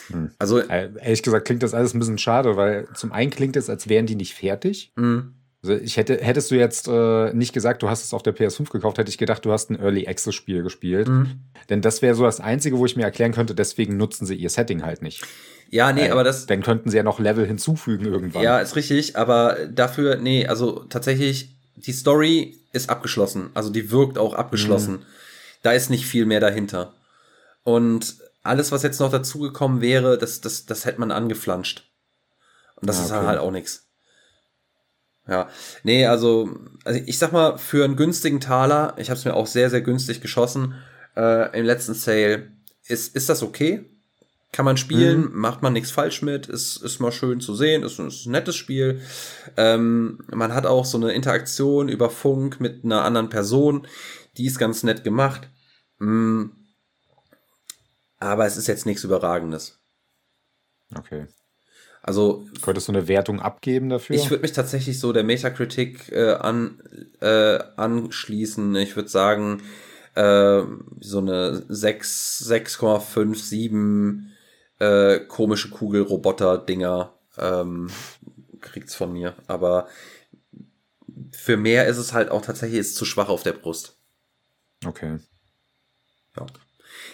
Hm. 0.08 0.32
Also, 0.40 0.60
äh, 0.60 0.94
ehrlich 0.98 1.24
gesagt, 1.24 1.46
klingt 1.46 1.62
das 1.62 1.74
alles 1.74 1.94
ein 1.94 2.00
bisschen 2.00 2.20
schade, 2.20 2.56
weil 2.56 2.88
zum 2.94 3.12
einen 3.12 3.32
klingt 3.32 3.58
es, 3.58 3.70
als 3.70 3.90
wären 3.90 4.06
die 4.06 4.16
nicht 4.16 4.34
fertig. 4.34 4.94
Mhm. 4.96 5.34
Also 5.62 5.76
ich 5.76 5.98
hätte, 5.98 6.24
hättest 6.24 6.50
du 6.50 6.56
jetzt 6.56 6.88
äh, 6.88 7.34
nicht 7.34 7.52
gesagt, 7.52 7.84
du 7.84 7.90
hast 7.90 8.06
es 8.06 8.14
auf 8.14 8.24
der 8.24 8.34
PS5 8.34 8.72
gekauft, 8.72 8.98
hätte 8.98 9.10
ich 9.10 9.18
gedacht, 9.18 9.44
du 9.44 9.52
hast 9.52 9.72
ein 9.72 9.80
Early 9.80 10.08
Access 10.08 10.36
Spiel 10.36 10.64
gespielt. 10.64 11.10
Mhm. 11.10 11.42
Denn 11.70 11.82
das 11.82 12.02
wäre 12.02 12.16
so 12.16 12.24
das 12.24 12.40
Einzige, 12.40 12.78
wo 12.78 12.86
ich 12.86 12.96
mir 12.96 13.04
erklären 13.04 13.34
könnte, 13.34 13.56
deswegen 13.56 13.98
nutzen 13.98 14.26
sie 14.26 14.36
ihr 14.36 14.50
Setting 14.50 14.84
halt 14.84 15.02
nicht. 15.02 15.26
Ja, 15.70 15.92
nee, 15.92 16.08
äh, 16.08 16.12
aber 16.12 16.24
das. 16.24 16.46
Dann 16.46 16.62
könnten 16.62 16.90
sie 16.90 16.98
ja 16.98 17.04
noch 17.04 17.20
Level 17.20 17.46
hinzufügen 17.46 18.06
irgendwann. 18.06 18.44
Ja, 18.44 18.60
ist 18.60 18.76
richtig, 18.76 19.16
aber 19.16 19.58
dafür, 19.68 20.18
nee, 20.18 20.48
also 20.48 20.86
tatsächlich, 20.86 21.56
die 21.76 21.92
Story 21.92 22.58
ist 22.72 22.90
abgeschlossen. 22.90 23.50
Also 23.54 23.70
die 23.70 23.92
wirkt 23.92 24.18
auch 24.18 24.34
abgeschlossen. 24.34 24.94
Mhm. 24.94 25.06
Da 25.64 25.72
ist 25.72 25.90
nicht 25.90 26.06
viel 26.06 26.26
mehr 26.26 26.40
dahinter. 26.40 26.94
Und 27.64 28.18
alles, 28.44 28.72
was 28.72 28.84
jetzt 28.84 29.00
noch 29.00 29.12
dazugekommen 29.12 29.82
wäre, 29.82 30.18
das, 30.18 30.42
das, 30.42 30.66
das 30.66 30.86
hätte 30.86 31.00
man 31.00 31.12
angeflanscht. 31.12 31.92
Und 32.76 32.88
das 32.88 32.98
ah, 32.98 33.06
okay. 33.06 33.20
ist 33.20 33.28
halt 33.28 33.40
auch 33.40 33.52
nichts. 33.52 33.88
Ja, 35.28 35.50
nee, 35.84 36.06
also, 36.06 36.56
also 36.86 37.02
ich 37.06 37.18
sag 37.18 37.34
mal, 37.34 37.58
für 37.58 37.84
einen 37.84 37.98
günstigen 37.98 38.40
Taler, 38.40 38.94
ich 38.98 39.10
habe 39.10 39.18
es 39.18 39.26
mir 39.26 39.34
auch 39.34 39.48
sehr, 39.48 39.70
sehr 39.70 39.82
günstig 39.82 40.22
geschossen 40.22 40.76
äh, 41.18 41.58
im 41.58 41.66
letzten 41.66 41.94
Sale, 41.94 42.52
ist, 42.86 43.14
ist 43.14 43.28
das 43.28 43.44
okay? 43.44 43.86
Kann 44.54 44.66
man 44.66 44.78
spielen, 44.78 45.32
mhm. 45.32 45.40
macht 45.40 45.62
man 45.62 45.74
nichts 45.74 45.92
falsch 45.92 46.22
mit, 46.22 46.48
ist, 46.48 46.78
ist 46.78 47.00
mal 47.00 47.12
schön 47.12 47.42
zu 47.42 47.54
sehen, 47.54 47.84
ist, 47.84 48.00
ist 48.00 48.26
ein 48.26 48.32
nettes 48.32 48.56
Spiel. 48.56 49.02
Ähm, 49.58 50.20
man 50.32 50.54
hat 50.54 50.66
auch 50.66 50.86
so 50.86 50.98
eine 50.98 51.12
Interaktion 51.12 51.90
über 51.90 52.10
Funk 52.10 52.60
mit 52.60 52.86
einer 52.86 53.04
anderen 53.04 53.30
Person, 53.30 53.88
die 54.38 54.46
ist 54.46 54.58
ganz 54.58 54.84
nett 54.84 55.04
gemacht. 55.04 55.50
Mhm. 56.00 56.52
Aber 58.20 58.46
es 58.46 58.58
ist 58.58 58.68
jetzt 58.68 58.86
nichts 58.86 59.04
Überragendes. 59.04 59.80
Okay. 60.98 61.28
Also 62.02 62.46
könntest 62.62 62.88
du 62.88 62.94
eine 62.94 63.10
Wertung 63.10 63.42
abgeben 63.42 63.90
dafür? 63.90 64.16
Ich 64.16 64.30
würde 64.30 64.42
mich 64.42 64.54
tatsächlich 64.54 64.98
so 64.98 65.12
der 65.12 65.26
Metakritik 65.26 66.10
äh, 66.12 66.36
an, 66.36 66.82
äh, 67.20 67.60
anschließen. 67.76 68.74
Ich 68.78 68.96
würde 68.96 69.10
sagen, 69.10 69.62
äh, 70.16 70.62
so 71.02 71.18
eine 71.18 71.66
6, 71.68 72.48
6,5, 72.50 73.36
7 73.36 74.34
äh, 74.80 75.20
komische 75.20 75.70
Kugel-Roboter-Dinger 75.70 77.14
ähm, 77.38 77.90
kriegt's 78.62 78.96
von 78.96 79.14
mir. 79.14 79.36
Aber 79.48 79.88
für 81.32 81.58
mehr 81.58 81.88
ist 81.88 81.98
es 81.98 82.14
halt 82.14 82.30
auch 82.30 82.42
tatsächlich 82.42 82.80
ist 82.80 82.96
zu 82.96 83.06
schwach 83.06 83.30
auf 83.30 83.44
der 83.44 83.54
Brust. 83.54 83.98
Okay. 84.86 85.20
Ja. 86.36 86.46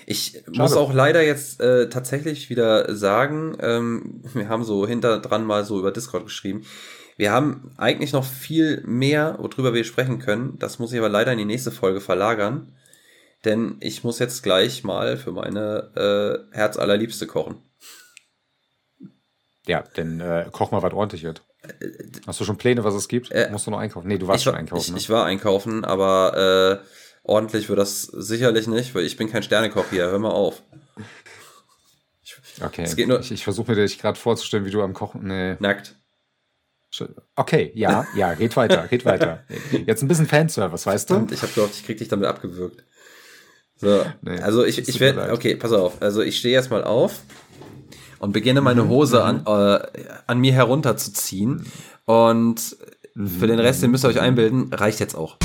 Ich 0.06 0.42
Schade. 0.46 0.58
muss 0.58 0.74
auch 0.74 0.94
leider 0.94 1.24
jetzt 1.24 1.62
äh, 1.62 1.90
tatsächlich 1.90 2.50
wieder 2.50 2.94
sagen, 2.96 3.58
ähm, 3.60 4.24
wir 4.34 4.50
haben 4.50 4.64
so 4.64 4.88
hinter 4.88 5.20
dran 5.20 5.46
mal 5.46 5.66
so 5.66 5.80
über 5.80 5.92
Discord 5.92 6.26
geschrieben. 6.26 6.66
Wir 7.16 7.32
haben 7.32 7.72
eigentlich 7.78 8.12
noch 8.12 8.26
viel 8.26 8.82
mehr, 8.86 9.38
worüber 9.40 9.74
wir 9.74 9.84
sprechen 9.84 10.20
können. 10.20 10.58
Das 10.58 10.80
muss 10.80 10.92
ich 10.92 11.00
aber 11.00 11.10
leider 11.10 11.32
in 11.32 11.38
die 11.38 11.46
nächste 11.46 11.72
Folge 11.72 12.02
verlagern. 12.02 12.74
Denn 13.46 13.78
ich 13.82 14.04
muss 14.04 14.20
jetzt 14.20 14.42
gleich 14.44 14.84
mal 14.84 15.18
für 15.18 15.32
meine 15.32 16.48
äh, 16.52 16.56
Herzallerliebste 16.56 17.28
kochen. 17.28 17.58
Ja, 19.66 19.84
denn 19.98 20.20
äh, 20.20 20.48
koch 20.52 20.72
mal 20.72 20.82
was 20.82 20.94
ordentliches. 20.94 21.36
Hast 22.28 22.40
du 22.40 22.46
schon 22.46 22.58
Pläne, 22.58 22.84
was 22.84 22.94
es 22.94 23.08
gibt? 23.08 23.32
Äh, 23.32 23.50
Musst 23.52 23.68
du 23.68 23.72
noch 23.72 23.80
einkaufen? 23.80 24.08
Nee, 24.08 24.18
du 24.18 24.28
warst 24.28 24.44
schon 24.44 24.56
einkaufen. 24.56 24.82
Ich, 24.82 24.92
ne? 24.92 24.98
ich 24.98 25.10
war 25.10 25.26
einkaufen, 25.26 25.86
aber 25.86 26.82
äh, 26.84 26.88
ordentlich 27.24 27.70
wird 27.70 27.80
das 27.80 28.04
sicherlich 28.04 28.68
nicht, 28.68 28.94
weil 28.96 29.04
ich 29.04 29.16
bin 29.16 29.30
kein 29.30 29.44
Sternekoch 29.44 29.86
hier. 29.90 30.06
Hör 30.08 30.20
mal 30.20 30.32
auf. 30.32 30.62
Ich, 32.22 32.36
okay. 32.62 32.84
Es 32.84 32.96
geht 32.96 33.08
nur 33.08 33.20
ich, 33.20 33.32
ich 33.32 33.44
versuche 33.44 33.72
mir 33.72 33.78
dich 33.78 34.00
gerade 34.00 34.20
vorzustellen, 34.20 34.66
wie 34.66 34.72
du 34.72 34.82
am 34.82 34.94
Kochen. 34.94 35.28
Nee. 35.28 35.56
Nackt. 35.60 35.96
Okay, 37.36 37.72
ja, 37.74 38.06
ja, 38.16 38.30
red 38.30 38.56
weiter, 38.56 38.92
red 38.92 39.04
weiter. 39.04 39.44
Jetzt 39.88 40.04
ein 40.04 40.08
bisschen 40.08 40.28
Fanservice, 40.28 40.86
weißt 40.86 41.10
du? 41.10 41.28
Ich 41.32 41.42
habe 41.42 41.52
gehofft, 41.54 41.74
ich 41.76 41.86
krieg 41.86 41.98
dich 41.98 42.08
damit 42.08 42.28
abgewürgt. 42.28 42.84
So, 43.76 44.06
nee, 44.22 44.40
also 44.40 44.64
ich, 44.64 44.78
ich 44.88 45.00
werde, 45.00 45.32
okay, 45.34 45.56
pass 45.56 45.72
auf. 45.72 46.02
Also 46.02 46.22
ich 46.22 46.38
stehe 46.38 46.54
erstmal 46.54 46.84
auf 46.84 47.22
und 48.20 48.32
beginne 48.32 48.62
meine 48.62 48.84
mhm, 48.84 48.90
Hose 48.90 49.18
mhm. 49.18 49.46
an, 49.46 49.82
äh, 49.82 49.88
an 50.28 50.40
mir 50.40 50.54
herunterzuziehen. 50.54 51.66
Und 52.06 52.78
für 53.16 53.48
den 53.48 53.60
Rest, 53.60 53.84
den 53.84 53.92
müsst 53.92 54.06
ihr 54.06 54.10
euch 54.10 54.20
einbilden, 54.20 54.74
reicht 54.74 55.00
jetzt 55.00 55.16
auch. 55.16 55.38